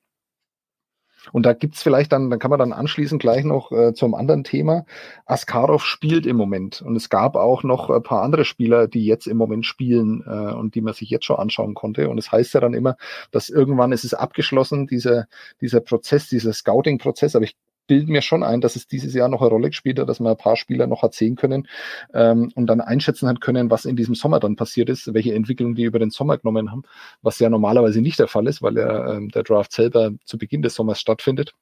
Und 1.33 1.47
da 1.47 1.53
gibt's 1.53 1.83
vielleicht 1.83 2.13
dann, 2.13 2.31
dann 2.31 2.39
kann 2.39 2.51
man 2.51 2.59
dann 2.59 2.73
anschließend 2.73 3.21
gleich 3.21 3.45
noch 3.45 3.73
äh, 3.73 3.93
zum 3.95 4.15
anderen 4.15 4.45
Thema. 4.45 4.85
Askarov 5.27 5.85
spielt 5.85 6.27
im 6.27 6.37
Moment 6.37 6.83
und 6.83 6.97
es 6.97 7.09
gab 7.09 7.37
auch 7.37 7.63
noch 7.63 7.91
ein 7.91 8.03
paar 8.03 8.23
andere 8.23 8.45
Spieler, 8.45 8.89
die 8.89 9.05
jetzt 9.05 9.27
im 9.27 9.37
Moment 9.37 9.67
spielen 9.67 10.25
äh, 10.27 10.53
und 10.55 10.75
die 10.75 10.81
man 10.81 10.95
sich 10.95 11.11
jetzt 11.11 11.25
schon 11.25 11.37
anschauen 11.37 11.75
konnte. 11.75 12.09
Und 12.09 12.19
es 12.19 12.27
das 12.27 12.33
heißt 12.33 12.55
ja 12.55 12.61
dann 12.61 12.75
immer, 12.75 12.97
dass 13.31 13.49
irgendwann 13.49 13.93
ist 13.93 14.05
es 14.05 14.15
abgeschlossen, 14.15 14.87
dieser, 14.87 15.27
dieser 15.61 15.81
Prozess, 15.81 16.29
dieser 16.29 16.53
Scouting-Prozess. 16.53 17.35
Aber 17.35 17.45
ich 17.45 17.57
bilde 17.89 18.13
mir 18.13 18.23
schon 18.23 18.45
ein, 18.45 18.61
dass 18.61 18.77
es 18.77 18.87
dieses 18.87 19.13
Jahr 19.15 19.29
noch 19.29 19.41
eine 19.41 19.51
Rolle 19.51 19.71
gespielt 19.71 19.99
hat, 19.99 20.09
dass 20.09 20.21
man 20.21 20.33
ein 20.33 20.39
paar 20.39 20.57
Spieler 20.57 20.87
noch 20.87 21.03
hat 21.03 21.15
sehen 21.15 21.35
können 21.35 21.67
ähm, 22.15 22.53
und 22.55 22.69
dann 22.69 22.81
einschätzen 22.81 23.29
hat 23.29 23.41
können, 23.41 23.71
was 23.71 23.85
in 23.85 23.97
diesem 23.97 24.15
Sommer 24.15 24.39
dann 24.39 24.55
passiert 24.55 24.89
ist, 24.89 25.13
welche 25.13 25.35
Entwicklung 25.35 25.75
die 25.75 25.83
über 25.83 25.99
den 25.99 26.11
Sommer 26.11 26.39
genommen 26.39 26.71
haben, 26.71 26.85
was 27.23 27.41
ja 27.41 27.51
normalerweise 27.51 28.01
nicht 28.01 28.21
der 28.21 28.29
Fall 28.29 28.47
ist, 28.47 28.63
weil 28.63 28.77
ja, 28.77 29.15
ähm, 29.15 29.31
der 29.31 29.43
Draft 29.43 29.73
selber 29.73 30.13
zu 30.25 30.39
Beginn 30.39 30.63
des 30.63 30.77
Sommers 30.77 31.01
stattfindet. 31.01 31.55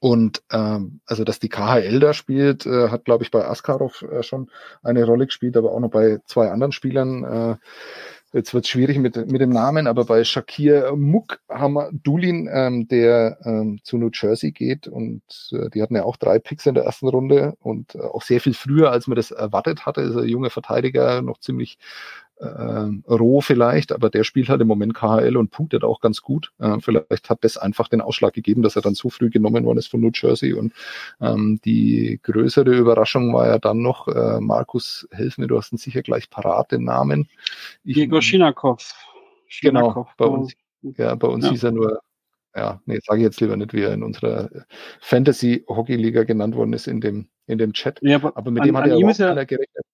Und 0.00 0.42
ähm, 0.52 1.00
also, 1.06 1.24
dass 1.24 1.38
die 1.38 1.48
KHL 1.48 2.00
da 2.00 2.12
spielt, 2.12 2.66
äh, 2.66 2.90
hat, 2.90 3.04
glaube 3.04 3.24
ich, 3.24 3.30
bei 3.30 3.46
Askarov 3.46 4.02
äh, 4.02 4.22
schon 4.22 4.50
eine 4.82 5.04
Rolle 5.04 5.26
gespielt, 5.26 5.56
aber 5.56 5.72
auch 5.72 5.80
noch 5.80 5.90
bei 5.90 6.18
zwei 6.26 6.50
anderen 6.50 6.72
Spielern. 6.72 7.24
Äh, 7.24 7.56
Jetzt 8.36 8.52
wird 8.52 8.66
es 8.66 8.70
schwierig 8.70 8.98
mit, 8.98 9.16
mit 9.16 9.40
dem 9.40 9.48
Namen, 9.48 9.86
aber 9.86 10.04
bei 10.04 10.22
Shakir 10.22 10.94
Muk 10.94 11.40
haben 11.48 11.72
wir 11.72 11.88
Dulin, 11.90 12.50
ähm, 12.52 12.86
der 12.86 13.38
ähm, 13.46 13.80
zu 13.82 13.96
New 13.96 14.10
Jersey 14.12 14.52
geht 14.52 14.88
und 14.88 15.22
äh, 15.52 15.70
die 15.70 15.80
hatten 15.80 15.96
ja 15.96 16.04
auch 16.04 16.18
drei 16.18 16.38
Picks 16.38 16.66
in 16.66 16.74
der 16.74 16.84
ersten 16.84 17.08
Runde 17.08 17.56
und 17.60 17.94
äh, 17.94 18.00
auch 18.00 18.20
sehr 18.20 18.42
viel 18.42 18.52
früher, 18.52 18.90
als 18.90 19.06
man 19.06 19.16
das 19.16 19.30
erwartet 19.30 19.86
hatte. 19.86 20.02
Ist 20.02 20.16
ein 20.16 20.28
junger 20.28 20.50
Verteidiger, 20.50 21.22
noch 21.22 21.38
ziemlich 21.40 21.78
äh, 22.38 23.12
roh 23.12 23.40
vielleicht, 23.40 23.92
aber 23.92 24.10
der 24.10 24.24
spielt 24.24 24.48
halt 24.48 24.60
im 24.60 24.68
Moment 24.68 24.94
KHL 24.94 25.36
und 25.36 25.50
punktet 25.50 25.84
auch 25.84 26.00
ganz 26.00 26.22
gut. 26.22 26.52
Äh, 26.58 26.78
vielleicht 26.80 27.30
hat 27.30 27.44
das 27.44 27.56
einfach 27.56 27.88
den 27.88 28.00
Ausschlag 28.00 28.34
gegeben, 28.34 28.62
dass 28.62 28.76
er 28.76 28.82
dann 28.82 28.94
so 28.94 29.08
früh 29.08 29.30
genommen 29.30 29.64
worden 29.64 29.78
ist 29.78 29.88
von 29.88 30.00
New 30.00 30.10
Jersey. 30.12 30.52
Und 30.52 30.72
ähm, 31.20 31.60
die 31.64 32.20
größere 32.22 32.74
Überraschung 32.74 33.32
war 33.32 33.46
ja 33.46 33.58
dann 33.58 33.80
noch, 33.80 34.08
äh, 34.08 34.40
Markus, 34.40 35.08
hilf 35.12 35.38
mir, 35.38 35.46
du 35.46 35.56
hast 35.56 35.72
ihn 35.72 35.78
sicher 35.78 36.02
gleich 36.02 36.28
parat, 36.28 36.72
den 36.72 36.84
Namen. 36.84 37.28
Diego 37.84 38.20
Schinakov. 38.20 38.92
Genau, 39.60 40.06
bei 40.18 40.26
uns, 40.26 40.54
ja, 40.82 41.14
bei 41.14 41.28
uns 41.28 41.44
ja. 41.44 41.52
hieß 41.52 41.64
er 41.64 41.72
nur 41.72 42.00
ja, 42.54 42.80
nee, 42.86 42.98
sage 43.04 43.20
ich 43.20 43.24
jetzt 43.24 43.40
lieber 43.40 43.54
nicht, 43.56 43.74
wie 43.74 43.82
er 43.82 43.92
in 43.92 44.02
unserer 44.02 44.48
Fantasy 45.00 45.62
Hockey 45.68 45.94
Liga 45.94 46.24
genannt 46.24 46.54
worden 46.54 46.72
ist 46.72 46.86
in 46.86 47.02
dem, 47.02 47.28
in 47.46 47.58
dem 47.58 47.74
Chat. 47.74 47.98
Ja, 48.00 48.16
aber, 48.16 48.34
aber 48.34 48.50
mit 48.50 48.62
an, 48.62 48.68
dem 48.68 48.76
hat 48.78 48.86
er 48.86 48.96
auch 48.96 49.18
ja, 49.36 49.44
gerechnet. 49.44 49.84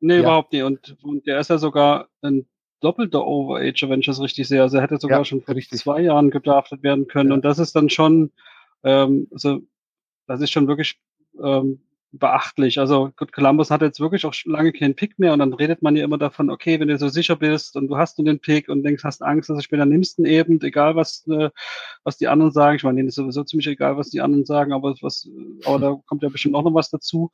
Nee, 0.00 0.14
ja. 0.14 0.20
überhaupt 0.20 0.52
nicht. 0.52 0.62
Und, 0.62 0.96
und 1.02 1.26
der 1.26 1.40
ist 1.40 1.50
ja 1.50 1.58
sogar 1.58 2.08
ein 2.22 2.46
doppelter 2.80 3.26
Overager, 3.26 3.88
wenn 3.88 4.00
ich 4.00 4.06
das 4.06 4.20
richtig 4.20 4.46
sehe. 4.46 4.62
Also 4.62 4.76
er 4.76 4.82
hätte 4.82 4.98
sogar 4.98 5.18
ja, 5.18 5.24
schon 5.24 5.42
vor 5.42 5.54
richtig. 5.54 5.80
zwei 5.80 6.00
Jahren 6.00 6.30
gedraftet 6.30 6.82
werden 6.82 7.08
können. 7.08 7.30
Ja. 7.30 7.34
Und 7.34 7.44
das 7.44 7.58
ist 7.58 7.74
dann 7.74 7.90
schon, 7.90 8.30
ähm, 8.84 9.28
also 9.32 9.60
das 10.26 10.40
ist 10.40 10.50
schon 10.50 10.68
wirklich 10.68 11.00
ähm, 11.42 11.80
beachtlich. 12.12 12.78
Also 12.78 13.10
gut, 13.16 13.32
Columbus 13.32 13.70
hat 13.70 13.82
jetzt 13.82 14.00
wirklich 14.00 14.24
auch 14.24 14.34
lange 14.44 14.72
keinen 14.72 14.94
Pick 14.94 15.18
mehr 15.18 15.32
und 15.32 15.40
dann 15.40 15.52
redet 15.52 15.82
man 15.82 15.94
ja 15.94 16.04
immer 16.04 16.16
davon, 16.16 16.50
okay, 16.50 16.80
wenn 16.80 16.88
du 16.88 16.96
so 16.98 17.08
sicher 17.08 17.36
bist 17.36 17.76
und 17.76 17.88
du 17.88 17.98
hast 17.98 18.18
nur 18.18 18.24
den 18.24 18.40
Pick 18.40 18.68
und 18.68 18.82
denkst, 18.82 19.04
hast 19.04 19.22
Angst, 19.22 19.50
dass 19.50 19.58
du 19.58 19.62
später 19.62 19.84
nimmst 19.84 20.18
ihn 20.18 20.24
eben, 20.24 20.60
egal 20.62 20.96
was, 20.96 21.26
äh, 21.28 21.50
was 22.04 22.16
die 22.16 22.28
anderen 22.28 22.52
sagen. 22.52 22.76
Ich 22.76 22.82
meine, 22.82 22.96
denen 22.96 23.08
ist 23.08 23.16
sowieso 23.16 23.44
ziemlich 23.44 23.66
egal, 23.66 23.96
was 23.96 24.10
die 24.10 24.22
anderen 24.22 24.46
sagen, 24.46 24.72
aber 24.72 24.94
was, 25.02 25.28
aber 25.64 25.78
da 25.78 26.00
kommt 26.06 26.22
ja 26.22 26.30
bestimmt 26.30 26.54
auch 26.54 26.64
noch 26.64 26.74
was 26.74 26.90
dazu. 26.90 27.30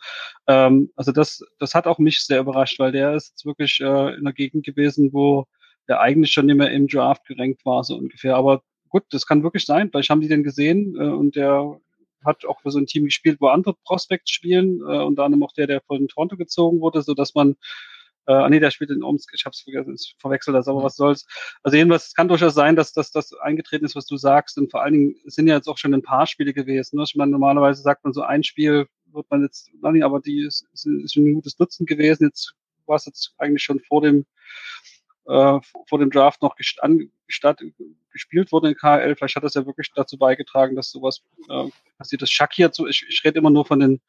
Ähm, 0.49 0.91
also 0.97 1.13
das, 1.13 1.45
das 1.59 1.75
hat 1.75 1.87
auch 1.87 1.99
mich 1.99 2.21
sehr 2.21 2.41
überrascht, 2.41 2.81
weil 2.81 2.93
der 2.93 3.15
ist 3.15 3.31
jetzt 3.31 3.47
wirklich 3.47 3.81
äh, 3.81 4.15
in 4.17 4.25
der 4.25 4.33
Gegend 4.33 4.67
gewesen, 4.67 5.13
wo 5.13 5.47
der 5.89 6.01
eigentlich 6.01 6.33
schon 6.33 6.49
immer 6.49 6.71
im 6.71 6.89
Draft 6.89 7.27
gerankt 7.27 7.65
war, 7.65 7.85
so 7.85 7.97
ungefähr. 7.97 8.37
Aber 8.37 8.63
gut, 8.89 9.05
das 9.11 9.27
kann 9.27 9.43
wirklich 9.43 9.67
sein. 9.67 9.91
Vielleicht 9.91 10.11
haben 10.11 10.21
die 10.21 10.29
den 10.29 10.43
gesehen 10.43 10.97
äh, 10.99 11.05
und 11.05 11.37
der 11.37 11.79
hat 12.25 12.45
auch 12.45 12.61
für 12.61 12.71
so 12.71 12.79
ein 12.79 12.87
Team 12.87 13.05
gespielt, 13.05 13.41
wo 13.41 13.49
andere 13.49 13.75
Prospects 13.85 14.31
spielen, 14.31 14.81
äh, 14.81 15.03
unter 15.03 15.25
anderem 15.25 15.43
auch 15.45 15.53
der, 15.53 15.67
der 15.67 15.81
von 15.83 16.09
Toronto 16.09 16.37
gezogen 16.37 16.81
wurde, 16.81 17.03
so 17.03 17.15
dass 17.15 17.35
man 17.35 17.57
äh, 18.27 18.33
ah 18.33 18.49
nee, 18.49 18.61
der 18.61 18.71
spielt 18.71 18.91
in 18.91 19.03
Omsk, 19.03 19.33
ich 19.35 19.45
hab's 19.45 19.61
vergessen, 19.61 19.95
ich 19.95 20.17
verwechsel 20.19 20.55
das, 20.55 20.67
aber 20.67 20.83
was 20.83 20.97
soll's. 20.97 21.27
Also 21.63 21.77
jedenfalls, 21.77 22.07
es 22.07 22.15
kann 22.15 22.29
durchaus 22.29 22.55
sein, 22.55 22.75
dass, 22.75 22.93
dass 22.93 23.11
das 23.11 23.35
eingetreten 23.35 23.85
ist, 23.85 23.97
was 23.97 24.07
du 24.07 24.17
sagst. 24.17 24.57
Und 24.57 24.71
vor 24.71 24.83
allen 24.83 24.95
Dingen 24.95 25.15
sind 25.27 25.47
ja 25.47 25.57
jetzt 25.57 25.69
auch 25.69 25.77
schon 25.77 25.93
ein 25.93 26.03
paar 26.03 26.27
Spiele 26.27 26.55
gewesen. 26.55 26.97
Ne? 26.97 27.05
Ich 27.07 27.15
meine, 27.17 27.33
normalerweise 27.33 27.83
sagt 27.83 28.05
man 28.05 28.15
so 28.15 28.23
ein 28.23 28.43
Spiel 28.43 28.87
wird 29.15 29.31
man 29.31 29.43
jetzt, 29.43 29.71
aber 29.83 30.21
die 30.21 30.41
ist, 30.41 30.67
ist, 30.73 30.87
ist 30.87 31.17
ein 31.17 31.35
gutes 31.35 31.57
Dutzend 31.57 31.89
gewesen. 31.89 32.25
Jetzt 32.25 32.55
war 32.87 32.97
es 32.97 33.07
jetzt 33.07 33.33
eigentlich 33.39 33.63
schon 33.63 33.81
vor 33.81 34.03
dem 34.03 34.27
äh, 35.27 35.59
vor 35.89 35.99
dem 35.99 36.11
Draft 36.11 36.43
noch 36.43 36.57
statt, 37.29 37.61
gespielt 38.13 38.53
wurde 38.53 38.69
in 38.69 38.77
KL. 38.77 39.15
Vielleicht 39.17 39.37
hat 39.37 39.45
das 39.45 39.55
ja 39.55 39.67
wirklich 39.67 39.91
dazu 39.95 40.19
beigetragen, 40.19 40.77
dass 40.77 40.91
sowas 40.91 41.23
äh, 41.49 41.69
passiert 41.99 42.23
ist. 42.23 42.33
Shakir, 42.33 42.71
ich, 42.89 43.07
ich 43.09 43.23
rede 43.25 43.39
immer 43.39 43.51
nur 43.51 43.65
von 43.65 43.81
den 43.81 44.01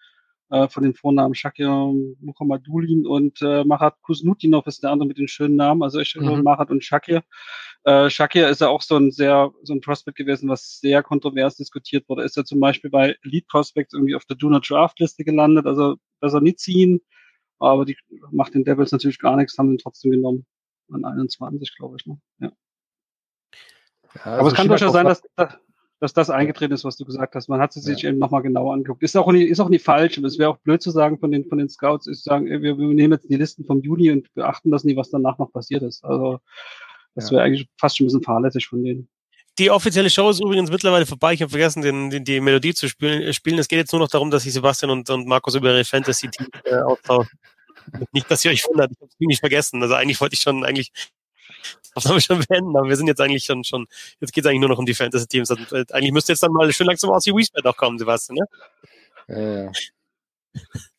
äh, 0.52 0.68
von 0.68 0.84
den 0.84 0.94
Vornamen 0.94 1.34
Shakir 1.34 1.92
Muhammadulin 2.20 3.08
und 3.08 3.42
äh, 3.42 3.64
Marat 3.64 4.00
Kuznutinov 4.04 4.68
ist 4.68 4.84
der 4.84 4.92
andere 4.92 5.08
mit 5.08 5.18
den 5.18 5.28
schönen 5.28 5.56
Namen. 5.56 5.82
Also 5.82 6.00
ich 6.00 6.16
mhm. 6.16 6.44
Marat 6.44 6.70
und 6.70 6.84
Shakir. 6.84 7.24
Äh, 7.84 8.10
Shakir 8.10 8.50
ist 8.50 8.62
ja 8.62 8.68
auch 8.68 8.82
so 8.82 8.96
ein 8.96 9.12
sehr 9.12 9.52
so 9.64 9.74
ein 9.74 9.82
Prospect 9.82 10.18
gewesen, 10.18 10.48
was 10.50 10.80
sehr 10.80 11.02
kontrovers 11.02 11.56
diskutiert 11.56 12.08
wurde. 12.10 12.24
Ist 12.24 12.38
ja 12.38 12.44
zum 12.44 12.60
Beispiel 12.60 12.92
bei 12.92 13.16
Elite 13.24 13.48
Prospects 13.50 13.94
irgendwie 13.94 14.16
auf 14.16 14.26
der 14.26 14.38
Do 14.38 14.50
Not 14.50 14.70
Draft 14.70 15.00
Liste 15.00 15.24
gelandet. 15.24 15.66
Also 15.66 15.96
besser 16.20 16.42
nicht 16.42 16.60
ziehen. 16.60 17.02
Aber 17.58 17.86
die 17.86 17.98
macht 18.32 18.54
den 18.54 18.66
Devils 18.66 18.92
natürlich 18.92 19.18
gar 19.18 19.38
nichts, 19.38 19.58
haben 19.58 19.72
ihn 19.72 19.78
trotzdem 19.78 20.12
genommen 20.12 20.46
an 20.92 21.06
21, 21.06 21.76
glaube 21.76 21.98
ich. 22.00 22.06
Ne? 22.06 22.18
Ja. 22.40 22.52
ja 24.14 24.22
also 24.24 24.40
Aber 24.40 24.48
es 24.50 24.54
kann 24.54 24.68
durchaus 24.68 24.94
sein, 24.94 25.06
dass, 25.06 25.22
dass 26.00 26.14
das 26.14 26.30
eingetreten 26.30 26.74
ist, 26.74 26.84
was 26.84 26.98
du 26.98 27.06
gesagt 27.06 27.36
hast. 27.36 27.48
Man 27.48 27.60
hat 27.60 27.76
es 27.76 27.84
sich 27.84 28.02
ja. 28.02 28.10
eben 28.10 28.20
nochmal 28.20 28.42
genauer 28.42 28.74
angeguckt. 28.74 29.04
Ist 29.04 29.16
auch 29.16 29.32
nicht, 29.32 29.50
ist 29.50 29.60
auch 29.60 29.70
nicht 29.70 29.84
falsch. 29.84 30.18
Es 30.18 30.38
wäre 30.38 30.50
auch 30.50 30.58
blöd 30.58 30.82
zu 30.82 30.92
sagen 30.92 31.20
von 31.20 31.32
den, 31.32 31.46
von 31.46 31.58
den 31.58 31.70
Scouts, 31.70 32.08
ist 32.08 32.24
sagen, 32.24 32.48
wir, 32.48 32.62
wir 32.62 32.76
nehmen 32.76 33.14
jetzt 33.14 33.30
die 33.30 33.36
Listen 33.36 33.66
vom 33.66 33.82
Juni 33.82 34.12
und 34.12 34.34
beachten 34.34 34.72
das 34.72 34.84
nie, 34.84 34.96
was 34.96 35.10
danach 35.10 35.38
noch 35.38 35.52
passiert 35.52 35.84
ist. 35.84 36.04
Also, 36.04 36.40
das 37.16 37.32
wäre 37.32 37.44
eigentlich 37.44 37.70
fast 37.80 37.98
schon 37.98 38.06
ein 38.06 38.08
bisschen 38.08 38.24
fahrlässig 38.24 38.68
von 38.68 38.84
denen. 38.84 39.08
Die 39.58 39.72
offizielle 39.72 40.10
Show 40.10 40.30
ist 40.30 40.42
übrigens 40.42 40.70
mittlerweile 40.70 41.06
vorbei. 41.06 41.34
Ich 41.34 41.42
habe 41.42 41.50
vergessen, 41.50 41.82
den, 41.82 42.10
den, 42.10 42.26
die 42.26 42.42
Melodie 42.42 42.74
zu 42.74 42.90
spielen, 42.90 43.32
spielen. 43.32 43.58
Es 43.58 43.70
geht 43.70 43.80
jetzt 43.80 43.94
nur 43.94 44.02
noch 44.02 44.10
darum, 44.10 44.30
dass 44.30 44.44
sich 44.44 44.52
Sebastian 44.52 44.92
und, 44.92 45.10
und 45.10 45.28
Markus 45.28 45.56
über 45.56 45.72
ihre 45.72 45.86
Fantasy-Teams 45.86 46.50
äh, 46.66 46.76
austauschen. 46.76 47.40
Nicht, 48.12 48.30
dass 48.30 48.44
ihr 48.46 48.52
euch 48.52 48.66
wundert, 48.66 48.92
ich 48.92 48.98
habe 48.98 49.10
es 49.10 49.16
nicht 49.20 49.40
vergessen. 49.40 49.82
Also 49.82 49.96
eigentlich 49.96 50.20
wollte 50.22 50.36
ich 50.36 50.42
schon 50.42 50.64
eigentlich 50.64 50.92
das 51.94 52.06
haben 52.06 52.16
wir 52.16 52.22
schon 52.22 52.44
beenden, 52.48 52.76
aber 52.76 52.90
wir 52.90 52.96
sind 52.96 53.08
jetzt 53.08 53.22
eigentlich 53.22 53.46
schon, 53.46 53.64
schon 53.64 53.88
jetzt 54.20 54.34
geht 54.34 54.44
es 54.44 54.50
eigentlich 54.50 54.60
nur 54.60 54.70
noch 54.70 54.78
um 54.78 54.86
die 54.86 54.94
Fantasy-Teams. 54.94 55.50
Also, 55.50 55.76
äh, 55.76 55.86
eigentlich 55.92 56.12
müsste 56.12 56.34
jetzt 56.34 56.44
dann 56.44 56.52
mal 56.52 56.72
schön 56.74 56.88
langsam 56.88 57.10
aus 57.10 57.24
die 57.24 57.34
Wiesbaden 57.34 57.70
auch 57.72 57.78
kommen, 57.78 57.98
Sebastian, 57.98 58.38
ne? 58.38 58.48
Ja, 59.28 59.64
ja. 59.64 59.72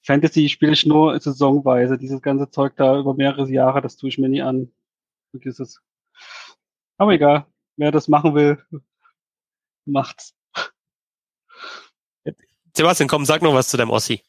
Fantasy 0.03 0.49
spiele 0.49 0.73
ich 0.73 0.87
nur 0.87 1.19
saisonweise. 1.21 1.99
Dieses 1.99 2.23
ganze 2.23 2.51
Zeug 2.51 2.75
da 2.77 2.99
über 2.99 3.15
mehrere 3.15 3.49
Jahre, 3.51 3.83
das 3.83 3.97
tue 3.97 4.09
ich 4.09 4.19
mir 4.19 4.29
nie 4.29 4.43
an. 4.43 4.73
Vergiss 5.31 5.61
es. 5.61 5.81
Aber 6.97 7.13
egal. 7.13 7.47
Wer 7.77 7.93
das 7.93 8.09
machen 8.09 8.35
will, 8.35 8.63
macht's. 9.85 10.35
Sebastian, 12.75 13.09
komm, 13.09 13.25
sag 13.25 13.43
noch 13.43 13.55
was 13.55 13.69
zu 13.69 13.77
deinem 13.77 13.91
Ossi 13.91 14.23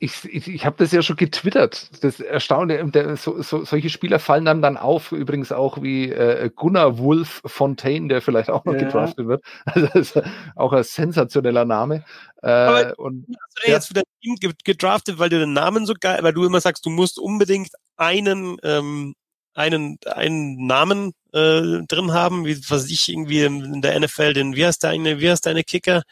ich, 0.00 0.24
ich, 0.24 0.48
ich 0.48 0.66
habe 0.66 0.76
das 0.78 0.92
ja 0.92 1.02
schon 1.02 1.16
getwittert. 1.16 1.90
Das 2.02 2.20
Erstaunliche, 2.20 2.84
der, 2.86 3.16
so, 3.16 3.42
so, 3.42 3.64
solche 3.64 3.90
Spieler 3.90 4.18
fallen 4.18 4.44
dann 4.44 4.62
dann 4.62 4.76
auf, 4.76 5.12
übrigens 5.12 5.52
auch 5.52 5.82
wie 5.82 6.10
äh, 6.10 6.50
Gunnar 6.54 6.98
Wolf 6.98 7.42
Fontaine, 7.44 8.08
der 8.08 8.22
vielleicht 8.22 8.50
auch 8.50 8.64
noch 8.64 8.74
ja. 8.74 8.80
gedraftet 8.80 9.26
wird. 9.26 9.42
Also 9.64 9.86
das 9.86 10.16
ist 10.16 10.22
auch 10.56 10.72
ein 10.72 10.82
sensationeller 10.82 11.64
Name. 11.64 12.04
Äh, 12.42 12.50
Aber 12.50 12.98
und, 12.98 13.26
hast 13.28 13.64
du 13.64 13.70
ja. 13.70 13.74
jetzt 13.74 13.96
dein 13.96 14.04
Team 14.22 14.36
gedraftet, 14.64 15.18
weil 15.18 15.28
du 15.28 15.38
den 15.38 15.52
Namen 15.52 15.86
so 15.86 15.94
geil, 15.98 16.18
weil 16.22 16.32
du 16.32 16.44
immer 16.44 16.60
sagst, 16.60 16.86
du 16.86 16.90
musst 16.90 17.18
unbedingt 17.18 17.70
einen 17.96 18.56
ähm, 18.62 19.14
einen 19.54 19.98
einen 20.06 20.66
Namen 20.66 21.12
äh, 21.32 21.82
drin 21.88 22.12
haben, 22.12 22.46
wie 22.46 22.58
was 22.68 22.88
ich 22.88 23.08
irgendwie 23.08 23.42
in 23.42 23.82
der 23.82 23.98
NFL, 23.98 24.32
den 24.32 24.56
wie 24.56 24.64
heißt 24.64 24.84
deine 24.84 25.20
wie 25.20 25.30
heißt 25.30 25.46
deine 25.46 25.64
Kicker? 25.64 26.02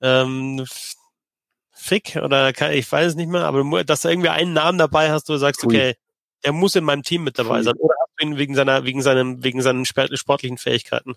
Ähm, 0.00 0.64
Fick 1.80 2.16
oder 2.22 2.52
kann, 2.52 2.72
ich 2.72 2.90
weiß 2.90 3.08
es 3.08 3.14
nicht 3.14 3.30
mehr, 3.30 3.44
aber 3.44 3.84
dass 3.84 4.02
du 4.02 4.08
irgendwie 4.08 4.28
einen 4.28 4.52
Namen 4.52 4.78
dabei 4.78 5.10
hast, 5.10 5.28
wo 5.28 5.32
du 5.32 5.38
sagst, 5.38 5.64
okay, 5.64 5.94
der 6.44 6.52
muss 6.52 6.76
in 6.76 6.84
meinem 6.84 7.02
Team 7.02 7.24
mit 7.24 7.38
dabei 7.38 7.62
sein. 7.62 7.74
Oder 7.78 7.94
hast 8.00 8.12
du 8.18 8.26
ihn 8.26 8.36
wegen 8.36 8.54
seiner, 8.54 8.84
wegen 8.84 9.02
seinem, 9.02 9.42
wegen 9.42 9.62
seinen 9.62 9.84
sportlichen 9.84 10.58
Fähigkeiten? 10.58 11.14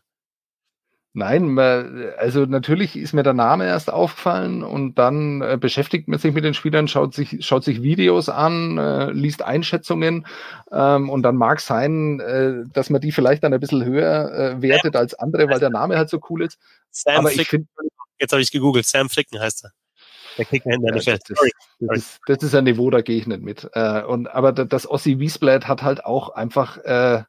Nein, 1.16 1.60
also 1.60 2.46
natürlich 2.46 2.96
ist 2.96 3.14
mir 3.14 3.22
der 3.22 3.34
Name 3.34 3.68
erst 3.68 3.94
aufgefallen 3.94 4.64
und 4.64 4.96
dann 4.96 5.42
äh, 5.42 5.58
beschäftigt 5.62 6.08
man 6.08 6.18
sich 6.18 6.34
mit 6.34 6.44
den 6.44 6.56
Spielern, 6.56 6.88
schaut 6.88 7.14
sich, 7.14 7.46
schaut 7.46 7.64
sich 7.64 7.84
Videos 7.84 8.30
an, 8.30 8.80
äh, 8.80 9.12
liest 9.12 9.44
Einschätzungen 9.44 10.26
ähm, 10.72 11.12
und 11.12 11.22
dann 11.22 11.36
mag 11.36 11.60
sein, 11.60 12.20
äh, 12.20 12.64
dass 12.74 12.90
man 12.90 13.00
die 13.00 13.12
vielleicht 13.12 13.44
dann 13.44 13.54
ein 13.54 13.60
bisschen 13.60 13.86
höher 13.86 14.60
wertet 14.60 14.96
als 14.96 15.14
andere, 15.14 15.48
weil 15.50 15.60
der 15.60 15.70
Name 15.70 15.98
halt 15.98 16.10
so 16.10 16.20
cool 16.32 16.42
ist. 16.42 16.58
Sam 16.90 17.18
Aber 17.18 17.32
ich 17.32 17.48
find, 17.48 17.68
Jetzt 18.20 18.32
habe 18.32 18.42
ich 18.42 18.52
gegoogelt, 18.52 18.86
Sam 18.86 19.10
Flicken 19.10 19.40
heißt 19.40 19.66
er. 19.66 19.72
Der 20.38 20.46
Kicker 20.46 20.72
in 20.72 20.82
der 20.82 20.96
ja, 20.96 21.16
NFL. 21.16 21.20
Das, 21.80 21.98
ist, 21.98 22.22
das 22.28 22.44
ist 22.44 22.56
ein 22.56 22.64
Niveau, 22.64 22.90
da 22.90 23.02
gehe 23.02 23.18
ich 23.18 23.28
nicht 23.28 23.42
mit. 23.42 23.70
Äh, 23.74 24.04
und, 24.04 24.28
aber 24.28 24.52
das 24.52 24.90
Ossi 24.90 25.20
Wiesblatt 25.20 25.68
hat 25.68 25.84
halt 25.84 26.06
auch 26.06 26.30
einfach 26.30 26.78
äh, 26.80 27.24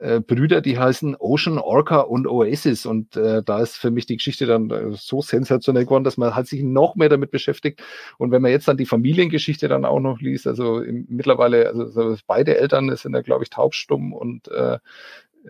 äh, 0.00 0.20
Brüder, 0.20 0.60
die 0.60 0.78
heißen 0.78 1.16
Ocean, 1.18 1.58
Orca 1.58 2.00
und 2.00 2.26
Oasis. 2.26 2.86
Und 2.86 3.16
äh, 3.16 3.42
da 3.42 3.60
ist 3.60 3.76
für 3.76 3.90
mich 3.90 4.06
die 4.06 4.16
Geschichte 4.16 4.46
dann 4.46 4.70
äh, 4.70 4.92
so 4.92 5.22
sensationell 5.22 5.84
geworden, 5.84 6.04
dass 6.04 6.16
man 6.16 6.34
halt 6.34 6.46
sich 6.46 6.62
noch 6.62 6.94
mehr 6.94 7.08
damit 7.08 7.30
beschäftigt. 7.30 7.82
Und 8.16 8.30
wenn 8.30 8.42
man 8.42 8.52
jetzt 8.52 8.68
dann 8.68 8.76
die 8.76 8.86
Familiengeschichte 8.86 9.68
dann 9.68 9.84
auch 9.84 10.00
noch 10.00 10.20
liest, 10.20 10.46
also 10.46 10.80
im, 10.80 11.06
mittlerweile, 11.08 11.68
also, 11.68 11.82
also 11.82 12.16
beide 12.26 12.56
Eltern 12.58 12.94
sind 12.94 13.14
ja, 13.14 13.22
glaube 13.22 13.42
ich, 13.42 13.50
taubstumm 13.50 14.12
und 14.12 14.48
äh, 14.48 14.78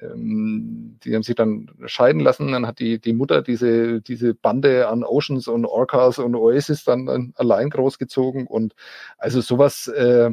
die 0.03 1.15
haben 1.15 1.23
sich 1.23 1.35
dann 1.35 1.71
scheiden 1.87 2.21
lassen. 2.21 2.53
Dann 2.53 2.67
hat 2.67 2.79
die, 2.79 3.01
die 3.01 3.13
Mutter 3.13 3.43
diese, 3.43 4.01
diese 4.01 4.35
Bande 4.35 4.89
an 4.89 5.05
Oceans 5.05 5.49
und 5.49 5.67
Orcas 5.67 6.19
und 6.19 6.35
Oasis 6.35 6.85
dann, 6.85 7.33
allein 7.37 7.71
großgezogen. 7.71 8.47
Und 8.47 8.75
also 9.19 9.41
sowas, 9.41 9.89
äh, 9.89 10.31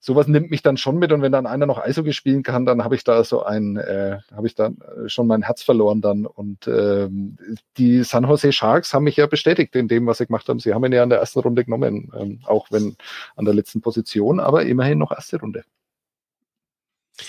sowas 0.00 0.28
nimmt 0.28 0.50
mich 0.50 0.62
dann 0.62 0.76
schon 0.76 0.98
mit 0.98 1.12
und 1.12 1.22
wenn 1.22 1.32
dann 1.32 1.46
einer 1.46 1.66
noch 1.66 1.78
Eishockey 1.78 2.12
spielen 2.12 2.42
kann, 2.42 2.66
dann 2.66 2.84
habe 2.84 2.94
ich 2.94 3.04
da 3.04 3.24
so 3.24 3.42
ein, 3.42 3.76
äh, 3.76 4.18
habe 4.34 4.46
ich 4.46 4.54
dann 4.54 4.78
äh, 4.78 5.08
schon 5.08 5.26
mein 5.26 5.42
Herz 5.42 5.62
verloren 5.62 6.00
dann 6.00 6.26
und 6.26 6.68
ähm, 6.68 7.36
die 7.76 8.02
San 8.04 8.24
Jose 8.24 8.52
Sharks 8.52 8.94
haben 8.94 9.04
mich 9.04 9.16
ja 9.16 9.26
bestätigt 9.26 9.74
in 9.76 9.88
dem, 9.88 10.06
was 10.06 10.18
sie 10.18 10.26
gemacht 10.26 10.48
haben. 10.48 10.60
Sie 10.60 10.72
haben 10.72 10.84
ihn 10.84 10.92
ja 10.92 11.02
in 11.02 11.10
der 11.10 11.18
ersten 11.18 11.40
Runde 11.40 11.64
genommen, 11.64 12.12
ähm, 12.16 12.40
auch 12.44 12.68
wenn 12.70 12.96
an 13.36 13.44
der 13.44 13.54
letzten 13.54 13.80
Position, 13.80 14.40
aber 14.40 14.64
immerhin 14.66 14.98
noch 14.98 15.12
erste 15.12 15.40
Runde. 15.40 15.64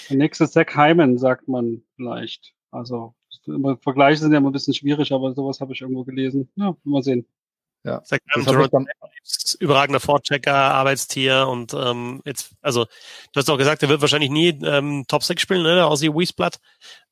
Der 0.10 0.18
nächste 0.18 0.50
Zach 0.50 0.76
Hyman, 0.76 1.18
sagt 1.18 1.48
man 1.48 1.82
vielleicht. 1.96 2.54
Also 2.72 3.16
Vergleiche 3.82 4.20
sind 4.20 4.32
ja 4.32 4.38
immer 4.38 4.50
ein 4.50 4.54
bisschen 4.54 4.74
schwierig, 4.74 5.12
aber 5.12 5.34
sowas 5.34 5.60
habe 5.60 5.74
ich 5.74 5.82
irgendwo 5.82 6.04
gelesen. 6.04 6.50
Ja, 6.56 6.76
mal 6.84 7.04
sehen. 7.04 7.26
Ja, 7.84 8.04
Zach 8.04 8.20
Hyman, 8.36 8.88
überragender 9.60 10.00
Vorchecker, 10.00 10.54
Arbeitstier 10.54 11.48
und 11.48 11.74
ähm, 11.74 12.22
jetzt, 12.26 12.54
also 12.62 12.86
du 12.86 13.38
hast 13.38 13.50
auch 13.50 13.58
gesagt, 13.58 13.82
er 13.84 13.90
wird 13.90 14.02
wahrscheinlich 14.02 14.30
nie 14.30 14.50
ähm, 14.64 15.06
Top 15.08 15.24
6 15.24 15.42
spielen, 15.42 15.64
ne, 15.64 15.76
der 15.76 15.88
Aussie 15.88 16.14
Wiesblatt, 16.14 16.60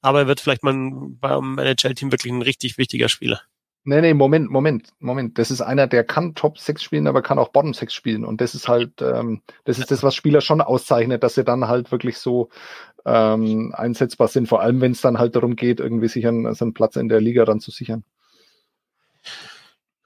aber 0.02 0.20
er 0.20 0.28
wird 0.28 0.42
vielleicht 0.42 0.64
mal 0.64 0.74
beim 0.74 1.58
NHL-Team 1.58 2.12
wirklich 2.12 2.34
ein 2.34 2.42
richtig 2.42 2.78
wichtiger 2.78 3.08
Spieler. 3.08 3.42
Nee, 3.88 4.02
nee, 4.02 4.14
Moment, 4.14 4.50
Moment, 4.50 4.90
Moment. 5.00 5.38
Das 5.38 5.50
ist 5.50 5.62
einer, 5.62 5.88
der 5.88 6.04
kann 6.04 6.36
Top 6.36 6.60
6 6.60 6.84
spielen, 6.84 7.08
aber 7.08 7.22
kann 7.22 7.40
auch 7.40 7.50
Bottom 7.50 7.74
6 7.74 7.94
spielen. 7.94 8.26
Und 8.26 8.42
das 8.42 8.54
ist 8.54 8.68
halt, 8.68 9.02
ähm, 9.02 9.42
das 9.64 9.80
ist 9.80 9.92
das, 9.92 10.04
was 10.04 10.16
Spieler 10.16 10.42
schon 10.42 10.62
auszeichnet, 10.62 11.24
dass 11.24 11.36
sie 11.36 11.44
dann 11.44 11.68
halt 11.68 11.92
wirklich 11.92 12.18
so 12.18 12.50
ähm, 13.06 13.74
einsetzbar 13.76 14.28
sind, 14.28 14.48
vor 14.48 14.62
allem 14.62 14.82
wenn 14.82 14.92
es 14.92 15.02
dann 15.02 15.20
halt 15.20 15.36
darum 15.36 15.56
geht, 15.56 15.80
irgendwie 15.80 16.10
sich 16.10 16.28
einen, 16.28 16.46
also 16.46 16.66
einen 16.66 16.74
Platz 16.74 16.98
in 16.98 17.10
der 17.10 17.22
Liga 17.22 17.46
dann 17.46 17.62
zu 17.62 17.72
sichern 17.72 18.04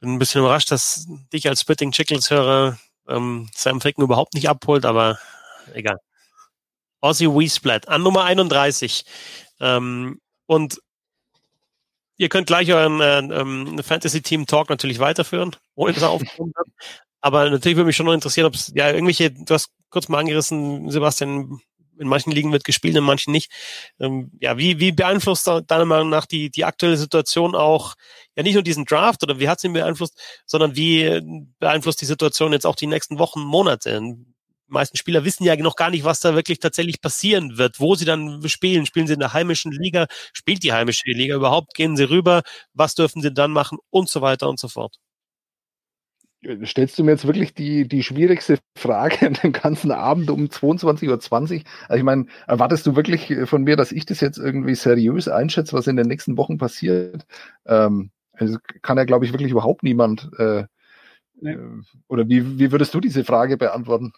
bin 0.01 0.13
ein 0.13 0.19
bisschen 0.19 0.41
überrascht, 0.41 0.71
dass 0.71 1.07
dich 1.31 1.47
als 1.47 1.61
Spitting 1.61 1.91
Chickles 1.91 2.31
höre 2.31 2.77
ähm, 3.07 3.49
Sam 3.53 3.79
Ficken 3.79 4.03
überhaupt 4.03 4.33
nicht 4.33 4.49
abholt, 4.49 4.85
aber 4.85 5.17
egal. 5.73 5.99
Aussie 6.99 7.27
Wiesplat 7.27 7.87
an 7.87 8.03
Nummer 8.03 8.23
31. 8.25 9.05
Ähm, 9.59 10.19
und 10.47 10.81
ihr 12.21 12.29
könnt 12.29 12.45
gleich 12.45 12.71
euren 12.71 13.01
äh, 13.01 13.41
ähm, 13.41 13.79
Fantasy-Team 13.83 14.45
Talk 14.45 14.69
natürlich 14.69 14.99
weiterführen, 14.99 15.55
ohne 15.73 15.93
dass 15.93 16.03
er 16.03 16.11
aufgenommen 16.11 16.53
hat. 16.55 16.67
Aber 17.19 17.49
natürlich 17.49 17.75
würde 17.77 17.87
mich 17.87 17.95
schon 17.95 18.05
noch 18.05 18.13
interessieren, 18.13 18.45
ob 18.45 18.53
es 18.53 18.71
ja 18.75 18.91
irgendwelche, 18.91 19.31
du 19.31 19.53
hast 19.53 19.69
kurz 19.89 20.07
mal 20.07 20.19
angerissen, 20.19 20.91
Sebastian, 20.91 21.59
in 21.99 22.07
manchen 22.07 22.31
Ligen 22.31 22.51
wird 22.51 22.63
gespielt, 22.63 22.95
in 22.95 23.03
manchen 23.03 23.31
nicht. 23.31 23.51
Ähm, 23.99 24.31
ja, 24.39 24.57
wie, 24.57 24.79
wie 24.79 24.91
beeinflusst 24.91 25.47
deiner 25.47 25.85
Meinung 25.85 26.09
nach 26.09 26.27
die, 26.27 26.51
die 26.51 26.65
aktuelle 26.65 26.97
Situation 26.97 27.55
auch, 27.55 27.95
ja 28.35 28.43
nicht 28.43 28.53
nur 28.53 28.63
diesen 28.63 28.85
Draft 28.85 29.23
oder 29.23 29.39
wie 29.39 29.49
hat 29.49 29.59
sie 29.59 29.67
ihn 29.67 29.73
beeinflusst, 29.73 30.19
sondern 30.45 30.75
wie 30.75 31.21
beeinflusst 31.59 32.01
die 32.01 32.05
Situation 32.05 32.53
jetzt 32.53 32.65
auch 32.65 32.75
die 32.75 32.87
nächsten 32.87 33.17
Wochen, 33.17 33.41
Monate? 33.41 33.99
Die 34.71 34.73
meisten 34.73 34.95
Spieler 34.95 35.25
wissen 35.25 35.43
ja 35.43 35.55
noch 35.57 35.75
gar 35.75 35.89
nicht, 35.89 36.05
was 36.05 36.21
da 36.21 36.33
wirklich 36.33 36.59
tatsächlich 36.59 37.01
passieren 37.01 37.57
wird, 37.57 37.81
wo 37.81 37.95
sie 37.95 38.05
dann 38.05 38.47
spielen. 38.47 38.85
Spielen 38.85 39.05
sie 39.05 39.13
in 39.13 39.19
der 39.19 39.33
heimischen 39.33 39.73
Liga? 39.73 40.07
Spielt 40.31 40.63
die 40.63 40.71
heimische 40.71 41.11
Liga 41.11 41.35
überhaupt? 41.35 41.73
Gehen 41.73 41.97
sie 41.97 42.09
rüber? 42.09 42.41
Was 42.73 42.95
dürfen 42.95 43.21
sie 43.21 43.33
dann 43.33 43.51
machen? 43.51 43.79
Und 43.89 44.07
so 44.07 44.21
weiter 44.21 44.47
und 44.47 44.59
so 44.59 44.69
fort 44.69 44.95
stellst 46.65 46.97
du 46.97 47.03
mir 47.03 47.11
jetzt 47.11 47.27
wirklich 47.27 47.53
die, 47.53 47.87
die 47.87 48.01
schwierigste 48.01 48.57
Frage 48.75 49.27
an 49.27 49.33
dem 49.33 49.51
ganzen 49.51 49.91
Abend 49.91 50.29
um 50.31 50.45
22.20 50.45 51.07
Uhr. 51.07 51.63
Also 51.87 51.97
ich 51.97 52.03
meine, 52.03 52.25
erwartest 52.47 52.87
du 52.87 52.95
wirklich 52.95 53.31
von 53.45 53.63
mir, 53.63 53.75
dass 53.75 53.91
ich 53.91 54.05
das 54.05 54.21
jetzt 54.21 54.37
irgendwie 54.37 54.75
seriös 54.75 55.27
einschätze, 55.27 55.73
was 55.73 55.87
in 55.87 55.97
den 55.97 56.07
nächsten 56.07 56.37
Wochen 56.37 56.57
passiert? 56.57 57.25
Ähm, 57.65 58.11
also 58.33 58.57
kann 58.81 58.97
ja, 58.97 59.03
glaube 59.03 59.25
ich, 59.25 59.33
wirklich 59.33 59.51
überhaupt 59.51 59.83
niemand. 59.83 60.31
Äh, 60.39 60.65
nee. 61.39 61.51
Äh, 61.51 61.81
oder 62.07 62.27
wie, 62.27 62.57
wie 62.57 62.71
würdest 62.71 62.93
du 62.93 62.99
diese 62.99 63.23
Frage 63.23 63.57
beantworten? 63.57 64.13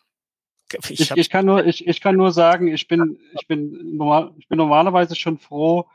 Ich, 0.89 1.11
ich, 1.11 1.29
kann 1.29 1.45
nur, 1.45 1.65
ich, 1.65 1.87
ich 1.87 2.01
kann 2.01 2.15
nur 2.15 2.31
sagen, 2.31 2.67
ich 2.67 2.87
bin, 2.87 3.19
ich 3.39 3.47
bin 3.47 3.95
normal, 3.97 4.31
ich 4.37 4.47
bin 4.47 4.57
normalerweise 4.57 5.15
schon 5.15 5.37
froh, 5.37 5.85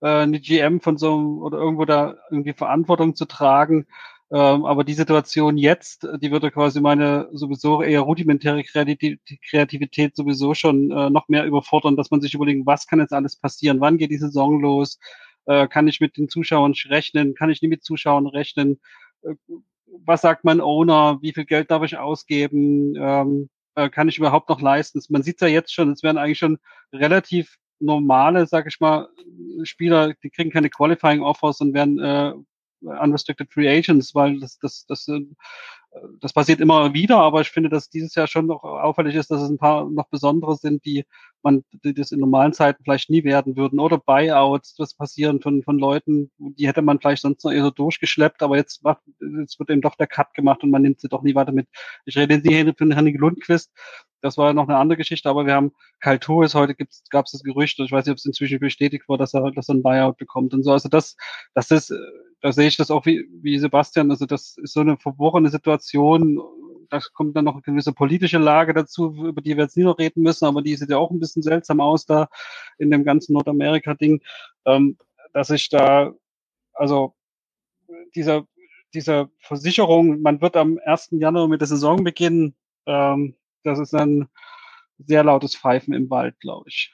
äh, 0.00 0.08
eine 0.08 0.40
GM 0.40 0.80
von 0.80 0.98
so 0.98 1.14
einem 1.14 1.38
oder 1.38 1.58
irgendwo 1.58 1.84
da 1.84 2.16
irgendwie 2.30 2.52
Verantwortung 2.52 3.14
zu 3.14 3.26
tragen. 3.26 3.86
Ähm, 4.32 4.64
aber 4.64 4.82
die 4.82 4.94
Situation 4.94 5.58
jetzt, 5.58 6.08
die 6.22 6.30
würde 6.30 6.50
quasi 6.50 6.80
meine 6.80 7.28
sowieso 7.32 7.82
eher 7.82 8.00
rudimentäre 8.00 8.64
Kreativität 8.64 10.16
sowieso 10.16 10.54
schon 10.54 10.90
äh, 10.90 11.10
noch 11.10 11.28
mehr 11.28 11.44
überfordern, 11.44 11.96
dass 11.96 12.10
man 12.10 12.22
sich 12.22 12.32
überlegen, 12.32 12.64
was 12.64 12.86
kann 12.86 12.98
jetzt 12.98 13.12
alles 13.12 13.36
passieren? 13.36 13.80
Wann 13.80 13.98
geht 13.98 14.10
die 14.10 14.16
Saison 14.16 14.58
los? 14.60 14.98
Äh, 15.44 15.68
kann 15.68 15.86
ich 15.86 16.00
mit 16.00 16.16
den 16.16 16.30
Zuschauern 16.30 16.72
rechnen? 16.86 17.34
Kann 17.34 17.50
ich 17.50 17.60
nicht 17.60 17.70
mit 17.70 17.84
Zuschauern 17.84 18.26
rechnen? 18.26 18.80
Äh, 19.22 19.34
was 19.86 20.22
sagt 20.22 20.44
mein 20.44 20.62
Owner? 20.62 21.18
Wie 21.20 21.32
viel 21.32 21.44
Geld 21.44 21.70
darf 21.70 21.82
ich 21.82 21.98
ausgeben? 21.98 22.94
Ähm, 22.96 23.50
äh, 23.74 23.88
kann 23.88 24.08
ich 24.08 24.18
überhaupt 24.18 24.48
noch 24.48 24.60
leisten? 24.60 25.00
Man 25.08 25.22
sieht 25.22 25.40
ja 25.40 25.48
jetzt 25.48 25.72
schon, 25.72 25.90
es 25.92 26.02
werden 26.02 26.18
eigentlich 26.18 26.38
schon 26.38 26.58
relativ 26.92 27.56
normale, 27.80 28.46
sag 28.46 28.66
ich 28.66 28.80
mal, 28.80 29.08
Spieler, 29.64 30.14
die 30.22 30.30
kriegen 30.30 30.50
keine 30.50 30.70
Qualifying 30.70 31.22
Offers 31.22 31.60
und 31.60 31.74
werden 31.74 31.98
äh, 31.98 32.32
Unrestricted 32.80 33.52
Free 33.52 33.68
Agents, 33.68 34.14
weil 34.14 34.40
das, 34.40 34.58
das, 34.58 34.86
das, 34.86 35.08
äh, 35.08 35.20
das 36.20 36.32
passiert 36.32 36.60
immer 36.60 36.94
wieder, 36.94 37.18
aber 37.18 37.40
ich 37.42 37.50
finde, 37.50 37.68
dass 37.68 37.90
dieses 37.90 38.14
Jahr 38.14 38.26
schon 38.26 38.46
noch 38.46 38.62
auffällig 38.64 39.14
ist, 39.14 39.30
dass 39.30 39.42
es 39.42 39.50
ein 39.50 39.58
paar 39.58 39.88
noch 39.90 40.08
besondere 40.08 40.56
sind, 40.56 40.84
die 40.84 41.04
man, 41.42 41.64
die 41.84 41.92
das 41.92 42.12
in 42.12 42.20
normalen 42.20 42.52
Zeiten 42.52 42.82
vielleicht 42.84 43.10
nie 43.10 43.24
werden 43.24 43.56
würden. 43.56 43.80
Oder 43.80 43.98
Buyouts, 43.98 44.74
das 44.76 44.94
passieren 44.94 45.40
von, 45.40 45.62
von 45.62 45.78
Leuten, 45.78 46.30
die 46.38 46.66
hätte 46.66 46.82
man 46.82 47.00
vielleicht 47.00 47.22
sonst 47.22 47.44
noch 47.44 47.52
eher 47.52 47.64
so 47.64 47.70
durchgeschleppt, 47.70 48.42
aber 48.42 48.56
jetzt 48.56 48.82
macht, 48.84 49.02
jetzt 49.40 49.58
wird 49.58 49.70
eben 49.70 49.82
doch 49.82 49.96
der 49.96 50.06
Cut 50.06 50.32
gemacht 50.34 50.62
und 50.62 50.70
man 50.70 50.82
nimmt 50.82 51.00
sie 51.00 51.08
doch 51.08 51.22
nie 51.22 51.34
weiter 51.34 51.52
mit. 51.52 51.68
Ich 52.06 52.16
rede 52.16 52.34
jetzt 52.34 52.46
nicht 52.46 52.78
von 52.78 52.92
Henning 52.92 53.18
Lundquist, 53.18 53.72
das 54.22 54.38
war 54.38 54.54
noch 54.54 54.68
eine 54.68 54.78
andere 54.78 54.96
Geschichte, 54.96 55.28
aber 55.28 55.46
wir 55.46 55.54
haben 55.54 55.72
Torres, 56.20 56.54
heute 56.54 56.74
gab 57.10 57.26
es 57.26 57.32
das 57.32 57.42
Gerücht, 57.42 57.78
ich 57.80 57.90
weiß 57.90 58.06
nicht, 58.06 58.12
ob 58.12 58.18
es 58.18 58.24
inzwischen 58.24 58.60
bestätigt 58.60 59.08
wurde, 59.08 59.22
dass 59.24 59.34
er, 59.34 59.50
dass 59.50 59.68
er 59.68 59.74
ein 59.74 59.82
Buyout 59.82 60.16
bekommt 60.16 60.54
und 60.54 60.62
so. 60.62 60.70
Also 60.72 60.88
das, 60.88 61.16
das 61.54 61.70
ist, 61.70 61.92
da 62.42 62.52
sehe 62.52 62.66
ich 62.66 62.76
das 62.76 62.90
auch 62.90 63.06
wie, 63.06 63.28
wie 63.40 63.58
Sebastian, 63.58 64.10
also 64.10 64.26
das 64.26 64.58
ist 64.58 64.74
so 64.74 64.80
eine 64.80 64.98
verworrene 64.98 65.48
Situation, 65.48 66.40
da 66.90 67.00
kommt 67.14 67.36
dann 67.36 67.44
noch 67.44 67.54
eine 67.54 67.62
gewisse 67.62 67.92
politische 67.92 68.38
Lage 68.38 68.74
dazu, 68.74 69.14
über 69.14 69.40
die 69.40 69.56
wir 69.56 69.64
jetzt 69.64 69.76
nie 69.76 69.84
noch 69.84 69.98
reden 69.98 70.22
müssen, 70.22 70.44
aber 70.44 70.60
die 70.60 70.74
sieht 70.74 70.90
ja 70.90 70.98
auch 70.98 71.12
ein 71.12 71.20
bisschen 71.20 71.42
seltsam 71.42 71.80
aus 71.80 72.04
da 72.04 72.28
in 72.78 72.90
dem 72.90 73.04
ganzen 73.04 73.34
Nordamerika-Ding, 73.34 74.20
ähm, 74.66 74.98
dass 75.32 75.50
ich 75.50 75.68
da, 75.68 76.12
also 76.74 77.14
dieser, 78.16 78.44
dieser 78.92 79.30
Versicherung, 79.38 80.20
man 80.20 80.40
wird 80.40 80.56
am 80.56 80.80
1. 80.84 81.10
Januar 81.12 81.48
mit 81.48 81.60
der 81.60 81.68
Saison 81.68 82.02
beginnen, 82.02 82.56
ähm, 82.86 83.36
das 83.62 83.78
ist 83.78 83.94
ein 83.94 84.28
sehr 84.98 85.22
lautes 85.22 85.54
Pfeifen 85.56 85.94
im 85.94 86.10
Wald, 86.10 86.38
glaube 86.40 86.68
ich. 86.68 86.92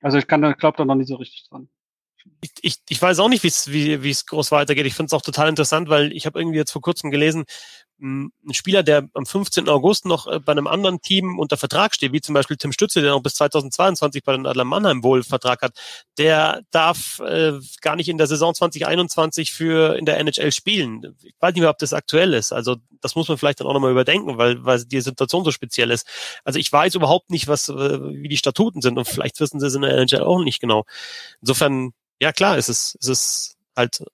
Also 0.00 0.18
ich 0.18 0.26
kann, 0.26 0.40
glaube 0.54 0.78
da 0.78 0.84
noch 0.86 0.94
nicht 0.94 1.08
so 1.08 1.16
richtig 1.16 1.48
dran 1.48 1.68
ich, 2.40 2.52
ich, 2.62 2.76
ich 2.88 3.02
weiß 3.02 3.18
auch 3.18 3.28
nicht, 3.28 3.42
wie's, 3.42 3.70
wie 3.70 4.10
es 4.10 4.26
groß 4.26 4.50
weitergeht. 4.50 4.86
Ich 4.86 4.94
finde 4.94 5.06
es 5.06 5.12
auch 5.12 5.22
total 5.22 5.48
interessant, 5.48 5.88
weil 5.88 6.12
ich 6.12 6.26
habe 6.26 6.38
irgendwie 6.38 6.58
jetzt 6.58 6.72
vor 6.72 6.82
kurzem 6.82 7.10
gelesen, 7.10 7.44
ein 8.02 8.32
Spieler, 8.50 8.82
der 8.82 9.08
am 9.14 9.26
15. 9.26 9.68
August 9.68 10.06
noch 10.06 10.26
äh, 10.26 10.40
bei 10.40 10.50
einem 10.50 10.66
anderen 10.66 11.00
Team 11.00 11.38
unter 11.38 11.56
Vertrag 11.56 11.94
steht, 11.94 12.12
wie 12.12 12.20
zum 12.20 12.34
Beispiel 12.34 12.56
Tim 12.56 12.72
Stütze, 12.72 13.00
der 13.00 13.12
noch 13.12 13.22
bis 13.22 13.34
2022 13.34 14.24
bei 14.24 14.32
den 14.32 14.44
Adler 14.44 14.64
Mannheim 14.64 15.04
wohl 15.04 15.22
Vertrag 15.22 15.62
hat, 15.62 15.78
der 16.18 16.62
darf 16.72 17.20
äh, 17.20 17.52
gar 17.80 17.94
nicht 17.94 18.08
in 18.08 18.18
der 18.18 18.26
Saison 18.26 18.54
2021 18.54 19.52
für 19.52 19.96
in 19.96 20.04
der 20.04 20.18
NHL 20.18 20.50
spielen. 20.50 21.16
Ich 21.22 21.34
weiß 21.38 21.54
nicht 21.54 21.60
mehr, 21.60 21.70
ob 21.70 21.78
das 21.78 21.92
aktuell 21.92 22.34
ist. 22.34 22.52
Also 22.52 22.76
das 23.00 23.14
muss 23.14 23.28
man 23.28 23.38
vielleicht 23.38 23.60
dann 23.60 23.68
auch 23.68 23.74
nochmal 23.74 23.92
überdenken, 23.92 24.36
weil, 24.36 24.64
weil 24.64 24.84
die 24.84 25.00
Situation 25.00 25.44
so 25.44 25.52
speziell 25.52 25.92
ist. 25.92 26.06
Also 26.42 26.58
ich 26.58 26.72
weiß 26.72 26.96
überhaupt 26.96 27.30
nicht, 27.30 27.46
was, 27.46 27.68
äh, 27.68 28.00
wie 28.00 28.28
die 28.28 28.36
Statuten 28.36 28.82
sind 28.82 28.98
und 28.98 29.06
vielleicht 29.06 29.38
wissen 29.38 29.60
sie 29.60 29.66
es 29.66 29.76
in 29.76 29.82
der 29.82 29.96
NHL 29.96 30.22
auch 30.22 30.42
nicht 30.42 30.60
genau. 30.60 30.86
Insofern 31.40 31.92
ja 32.22 32.32
klar, 32.32 32.56
es 32.56 32.68
ist, 32.68 32.96
es 33.00 33.08
ist 33.08 33.56
halt 33.76 34.04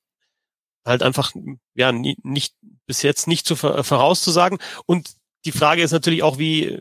halt 0.85 1.03
einfach 1.03 1.33
ja 1.75 1.93
nie, 1.93 2.17
nicht 2.23 2.55
bis 2.87 3.03
jetzt 3.03 3.29
nicht 3.29 3.47
zu 3.47 3.55
vorauszusagen 3.57 4.59
und 4.87 5.11
die 5.45 5.53
Frage 5.53 5.83
ist 5.83 5.93
natürlich 5.93 6.23
auch, 6.23 6.39
wie, 6.39 6.81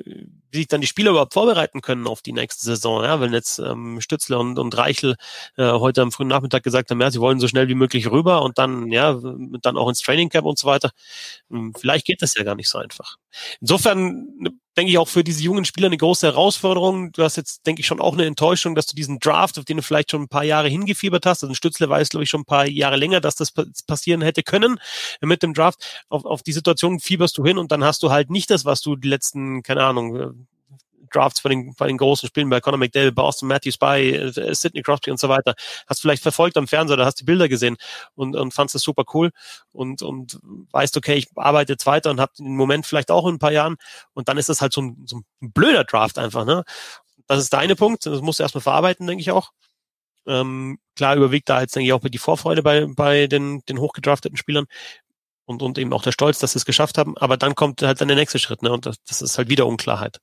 wie 0.51 0.57
sich 0.57 0.67
dann 0.67 0.81
die 0.81 0.87
Spieler 0.87 1.11
überhaupt 1.11 1.33
vorbereiten 1.33 1.81
können 1.81 2.07
auf 2.07 2.21
die 2.21 2.33
nächste 2.33 2.65
Saison. 2.65 3.03
Ja, 3.03 3.21
wenn 3.21 3.31
jetzt 3.31 3.59
ähm, 3.59 4.01
Stützler 4.01 4.39
und, 4.39 4.57
und 4.57 4.75
Reichel 4.75 5.15
äh, 5.57 5.71
heute 5.71 6.01
am 6.01 6.11
frühen 6.11 6.27
Nachmittag 6.27 6.63
gesagt 6.63 6.89
haben, 6.89 6.99
ja, 6.99 7.11
sie 7.11 7.19
wollen 7.19 7.39
so 7.39 7.47
schnell 7.47 7.67
wie 7.67 7.75
möglich 7.75 8.09
rüber 8.09 8.41
und 8.41 8.57
dann, 8.57 8.91
ja, 8.91 9.19
dann 9.61 9.77
auch 9.77 9.89
ins 9.89 10.01
Training 10.01 10.29
Camp 10.29 10.45
und 10.47 10.57
so 10.57 10.67
weiter. 10.67 10.89
Hm, 11.49 11.73
vielleicht 11.79 12.07
geht 12.07 12.21
das 12.21 12.33
ja 12.35 12.43
gar 12.43 12.55
nicht 12.55 12.69
so 12.69 12.79
einfach. 12.79 13.17
Insofern 13.61 14.27
ne, 14.39 14.51
denke 14.77 14.91
ich 14.91 14.97
auch 14.97 15.07
für 15.07 15.23
diese 15.23 15.43
jungen 15.43 15.65
Spieler 15.65 15.87
eine 15.87 15.97
große 15.97 16.27
Herausforderung. 16.27 17.11
Du 17.11 17.23
hast 17.23 17.35
jetzt, 17.35 17.65
denke 17.65 17.81
ich, 17.81 17.87
schon 17.87 17.99
auch 17.99 18.13
eine 18.13 18.25
Enttäuschung, 18.25 18.75
dass 18.75 18.85
du 18.85 18.95
diesen 18.95 19.19
Draft, 19.19 19.57
auf 19.57 19.65
den 19.65 19.77
du 19.77 19.83
vielleicht 19.83 20.11
schon 20.11 20.23
ein 20.23 20.27
paar 20.27 20.43
Jahre 20.43 20.69
hingefiebert 20.69 21.25
hast, 21.25 21.43
also 21.43 21.55
Stützle 21.55 21.89
weiß, 21.89 22.09
glaube 22.09 22.23
ich, 22.23 22.29
schon 22.29 22.41
ein 22.41 22.45
paar 22.45 22.67
Jahre 22.67 22.95
länger, 22.95 23.19
dass 23.19 23.35
das 23.35 23.51
passieren 23.87 24.21
hätte 24.21 24.43
können 24.43 24.79
mit 25.21 25.41
dem 25.41 25.53
Draft. 25.53 26.03
Auf, 26.09 26.25
auf 26.25 26.43
die 26.43 26.53
Situation 26.53 26.99
fieberst 26.99 27.37
du 27.37 27.43
hin 27.43 27.57
und 27.57 27.71
dann 27.71 27.83
hast 27.83 28.03
du 28.03 28.11
halt 28.11 28.29
nicht 28.29 28.51
das, 28.51 28.65
was 28.65 28.81
du 28.81 28.95
die 28.95 29.09
letzten, 29.09 29.63
keine 29.63 29.83
Ahnung, 29.83 30.47
Drafts 31.11 31.41
bei 31.41 31.49
den, 31.49 31.73
bei 31.75 31.87
den 31.87 31.97
großen 31.97 32.27
Spielen 32.27 32.49
bei 32.49 32.61
Conor 32.61 32.77
McDale, 32.77 33.11
Boston 33.11 33.47
Matthews, 33.47 33.77
bei 33.77 34.03
äh, 34.03 34.55
Sidney 34.55 34.81
Crosby 34.81 35.11
und 35.11 35.19
so 35.19 35.29
weiter. 35.29 35.55
Hast 35.87 36.01
vielleicht 36.01 36.23
verfolgt 36.23 36.57
am 36.57 36.67
Fernseher 36.67 36.95
oder 36.95 37.05
hast 37.05 37.19
die 37.19 37.23
Bilder 37.23 37.47
gesehen 37.47 37.77
und, 38.15 38.35
und 38.35 38.53
fandst 38.53 38.75
das 38.75 38.81
super 38.81 39.03
cool 39.13 39.31
und, 39.71 40.01
und 40.01 40.39
weißt, 40.71 40.97
okay, 40.97 41.15
ich 41.15 41.27
arbeite 41.35 41.73
jetzt 41.73 41.85
weiter 41.85 42.09
und 42.11 42.19
habe 42.19 42.31
den 42.37 42.55
Moment 42.55 42.85
vielleicht 42.85 43.11
auch 43.11 43.27
in 43.27 43.35
ein 43.35 43.39
paar 43.39 43.51
Jahren 43.51 43.77
und 44.13 44.29
dann 44.29 44.37
ist 44.37 44.49
das 44.49 44.61
halt 44.61 44.73
so 44.73 44.81
ein, 44.81 45.03
so 45.05 45.17
ein 45.17 45.51
blöder 45.51 45.83
Draft 45.83 46.17
einfach, 46.17 46.45
ne? 46.45 46.63
Das 47.27 47.39
ist 47.39 47.51
deine 47.53 47.75
Punkt, 47.75 48.05
das 48.05 48.21
musst 48.21 48.39
du 48.39 48.43
erstmal 48.43 48.61
verarbeiten, 48.61 49.05
denke 49.05 49.21
ich 49.21 49.31
auch. 49.31 49.51
Ähm, 50.25 50.79
klar 50.95 51.15
überwiegt 51.15 51.49
da 51.49 51.61
jetzt, 51.61 51.75
denke 51.75 51.87
ich, 51.87 51.93
auch 51.93 52.01
die 52.01 52.17
Vorfreude 52.17 52.63
bei, 52.63 52.85
bei 52.85 53.27
den, 53.27 53.61
den 53.67 53.79
hochgedrafteten 53.79 54.37
Spielern 54.37 54.65
und, 55.45 55.61
und 55.63 55.77
eben 55.77 55.93
auch 55.93 56.03
der 56.03 56.11
Stolz, 56.11 56.39
dass 56.39 56.51
sie 56.51 56.59
es 56.59 56.65
geschafft 56.65 56.97
haben. 56.97 57.17
Aber 57.17 57.37
dann 57.37 57.55
kommt 57.55 57.81
halt 57.81 58.01
dann 58.01 58.09
der 58.09 58.17
nächste 58.17 58.39
Schritt, 58.39 58.61
ne? 58.61 58.71
Und 58.71 58.85
das, 58.85 58.97
das 59.07 59.21
ist 59.21 59.37
halt 59.37 59.49
wieder 59.49 59.65
Unklarheit. 59.65 60.19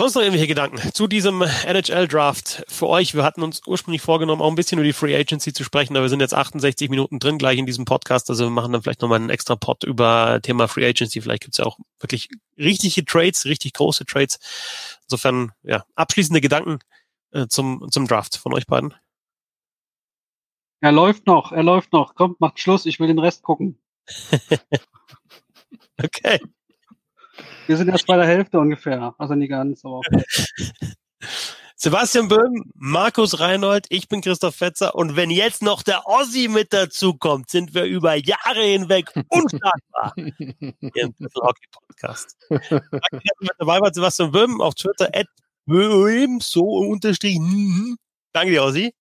Sonst 0.00 0.14
noch 0.14 0.22
irgendwelche 0.22 0.46
Gedanken 0.46 0.94
zu 0.94 1.06
diesem 1.06 1.42
NHL-Draft 1.42 2.64
für 2.68 2.86
euch? 2.86 3.14
Wir 3.14 3.22
hatten 3.22 3.42
uns 3.42 3.60
ursprünglich 3.66 4.00
vorgenommen, 4.00 4.40
auch 4.40 4.48
ein 4.48 4.54
bisschen 4.54 4.78
über 4.78 4.86
die 4.86 4.94
Free 4.94 5.14
Agency 5.14 5.52
zu 5.52 5.62
sprechen, 5.62 5.94
aber 5.94 6.06
wir 6.06 6.08
sind 6.08 6.20
jetzt 6.20 6.32
68 6.32 6.88
Minuten 6.88 7.18
drin 7.18 7.36
gleich 7.36 7.58
in 7.58 7.66
diesem 7.66 7.84
Podcast. 7.84 8.30
Also 8.30 8.44
wir 8.44 8.50
machen 8.50 8.72
dann 8.72 8.80
vielleicht 8.80 9.02
nochmal 9.02 9.18
einen 9.18 9.28
extra 9.28 9.56
Pod 9.56 9.84
über 9.84 10.40
Thema 10.42 10.68
Free 10.68 10.88
Agency. 10.88 11.20
Vielleicht 11.20 11.42
gibt's 11.42 11.58
ja 11.58 11.66
auch 11.66 11.76
wirklich 11.98 12.30
richtige 12.56 13.04
Trades, 13.04 13.44
richtig 13.44 13.74
große 13.74 14.06
Trades. 14.06 14.38
Insofern, 15.02 15.52
ja, 15.64 15.84
abschließende 15.96 16.40
Gedanken 16.40 16.78
äh, 17.32 17.46
zum, 17.48 17.86
zum 17.90 18.08
Draft 18.08 18.38
von 18.38 18.54
euch 18.54 18.66
beiden. 18.66 18.94
Er 20.80 20.92
läuft 20.92 21.26
noch, 21.26 21.52
er 21.52 21.62
läuft 21.62 21.92
noch. 21.92 22.14
Kommt, 22.14 22.40
macht 22.40 22.58
Schluss, 22.58 22.86
ich 22.86 23.00
will 23.00 23.08
den 23.08 23.18
Rest 23.18 23.42
gucken. 23.42 23.78
okay. 26.02 26.40
Wir 27.66 27.76
sind 27.76 27.88
erst 27.88 28.06
bei 28.06 28.16
der 28.16 28.26
Hälfte 28.26 28.58
ungefähr. 28.58 29.14
Also 29.18 29.34
nicht 29.34 29.50
ganz, 29.50 29.84
aber. 29.84 30.00
Sebastian 31.82 32.28
Böhm, 32.28 32.70
Markus 32.74 33.40
Reinhold, 33.40 33.86
ich 33.88 34.06
bin 34.06 34.20
Christoph 34.20 34.54
Fetzer 34.54 34.94
und 34.94 35.16
wenn 35.16 35.30
jetzt 35.30 35.62
noch 35.62 35.82
der 35.82 36.06
Ossi 36.06 36.46
mit 36.48 36.74
dazu 36.74 37.14
kommt, 37.14 37.48
sind 37.48 37.72
wir 37.72 37.84
über 37.84 38.16
Jahre 38.16 38.62
hinweg 38.62 39.10
unschlagbar. 39.30 40.12
Hier 40.14 40.74
im 40.94 41.14
Hockey 41.36 41.66
Podcast. 41.72 42.36
Danke, 42.50 42.82
dass 42.90 43.00
du 43.10 43.16
mit 43.40 43.52
dabei 43.56 43.80
warst, 43.80 43.94
Sebastian 43.94 44.30
Böhm 44.30 44.60
auf 44.60 44.74
Twitter 44.74 45.08
at 45.14 45.26
Böhm, 45.64 46.40
so 46.42 46.64
unterstrich. 46.64 47.38
Danke 48.32 48.50
dir, 48.50 48.62
Ossi. 48.62 48.92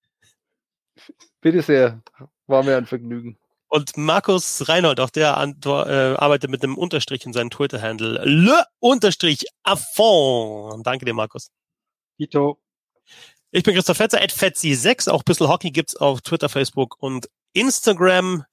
Bitte 1.41 1.61
sehr. 1.61 2.01
War 2.47 2.63
mir 2.63 2.77
ein 2.77 2.85
Vergnügen. 2.85 3.37
Und 3.69 3.97
Markus 3.97 4.67
Reinhold, 4.67 4.99
auch 4.99 5.11
der 5.11 5.37
äh, 5.37 6.15
arbeitet 6.15 6.49
mit 6.49 6.63
einem 6.63 6.75
Unterstrich 6.75 7.23
in 7.25 7.33
seinem 7.33 7.51
Twitter-Handle. 7.51 8.19
Le 8.25 8.65
Unterstrich 8.79 9.45
Affond. 9.61 10.85
Danke 10.85 11.05
dir, 11.05 11.13
Markus. 11.13 11.51
Tito. 12.17 12.59
Ich 13.51 13.63
bin 13.63 13.75
Christoph 13.75 13.97
Fetzer, 13.97 14.21
at 14.21 14.31
Fetzi6. 14.31 15.09
Auch 15.09 15.21
bisschen 15.21 15.47
Hockey 15.47 15.69
gibt's 15.69 15.95
auf 15.95 16.21
Twitter, 16.21 16.49
Facebook 16.49 16.95
und 16.99 17.29
Instagram. 17.53 18.43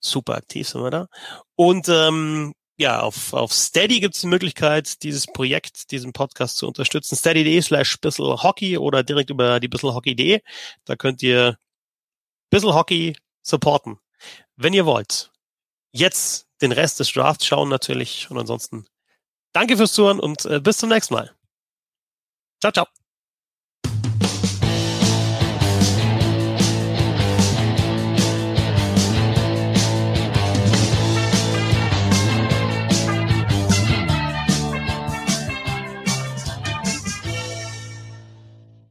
Super 0.00 0.34
aktiv 0.34 0.68
sind 0.68 0.82
wir 0.82 0.90
da. 0.90 1.08
Und 1.54 1.88
ähm, 1.88 2.52
ja, 2.76 3.00
auf, 3.00 3.32
auf 3.34 3.52
Steady 3.52 4.00
gibt 4.00 4.16
es 4.16 4.22
die 4.22 4.26
Möglichkeit, 4.26 5.04
dieses 5.04 5.26
Projekt, 5.26 5.92
diesen 5.92 6.12
Podcast 6.12 6.56
zu 6.56 6.66
unterstützen. 6.66 7.14
Steady.de 7.14 7.62
slash 7.62 8.00
bissel 8.00 8.42
Hockey 8.42 8.76
oder 8.76 9.04
direkt 9.04 9.30
über 9.30 9.60
die 9.60 9.68
bisselhockey.de. 9.68 10.40
Da 10.84 10.96
könnt 10.96 11.22
ihr 11.22 11.58
bissel 12.50 12.74
Hockey 12.74 13.16
supporten 13.42 13.98
wenn 14.58 14.74
ihr 14.74 14.84
wollt. 14.84 15.30
Jetzt 15.92 16.46
den 16.60 16.72
Rest 16.72 17.00
des 17.00 17.12
Drafts 17.12 17.46
schauen 17.46 17.68
natürlich 17.68 18.30
und 18.30 18.38
ansonsten 18.38 18.86
danke 19.52 19.76
fürs 19.76 19.92
Zuhören 19.92 20.20
und 20.20 20.44
äh, 20.44 20.60
bis 20.60 20.78
zum 20.78 20.90
nächsten 20.90 21.14
Mal. 21.14 21.34
Ciao, 22.60 22.72
ciao. 22.72 22.86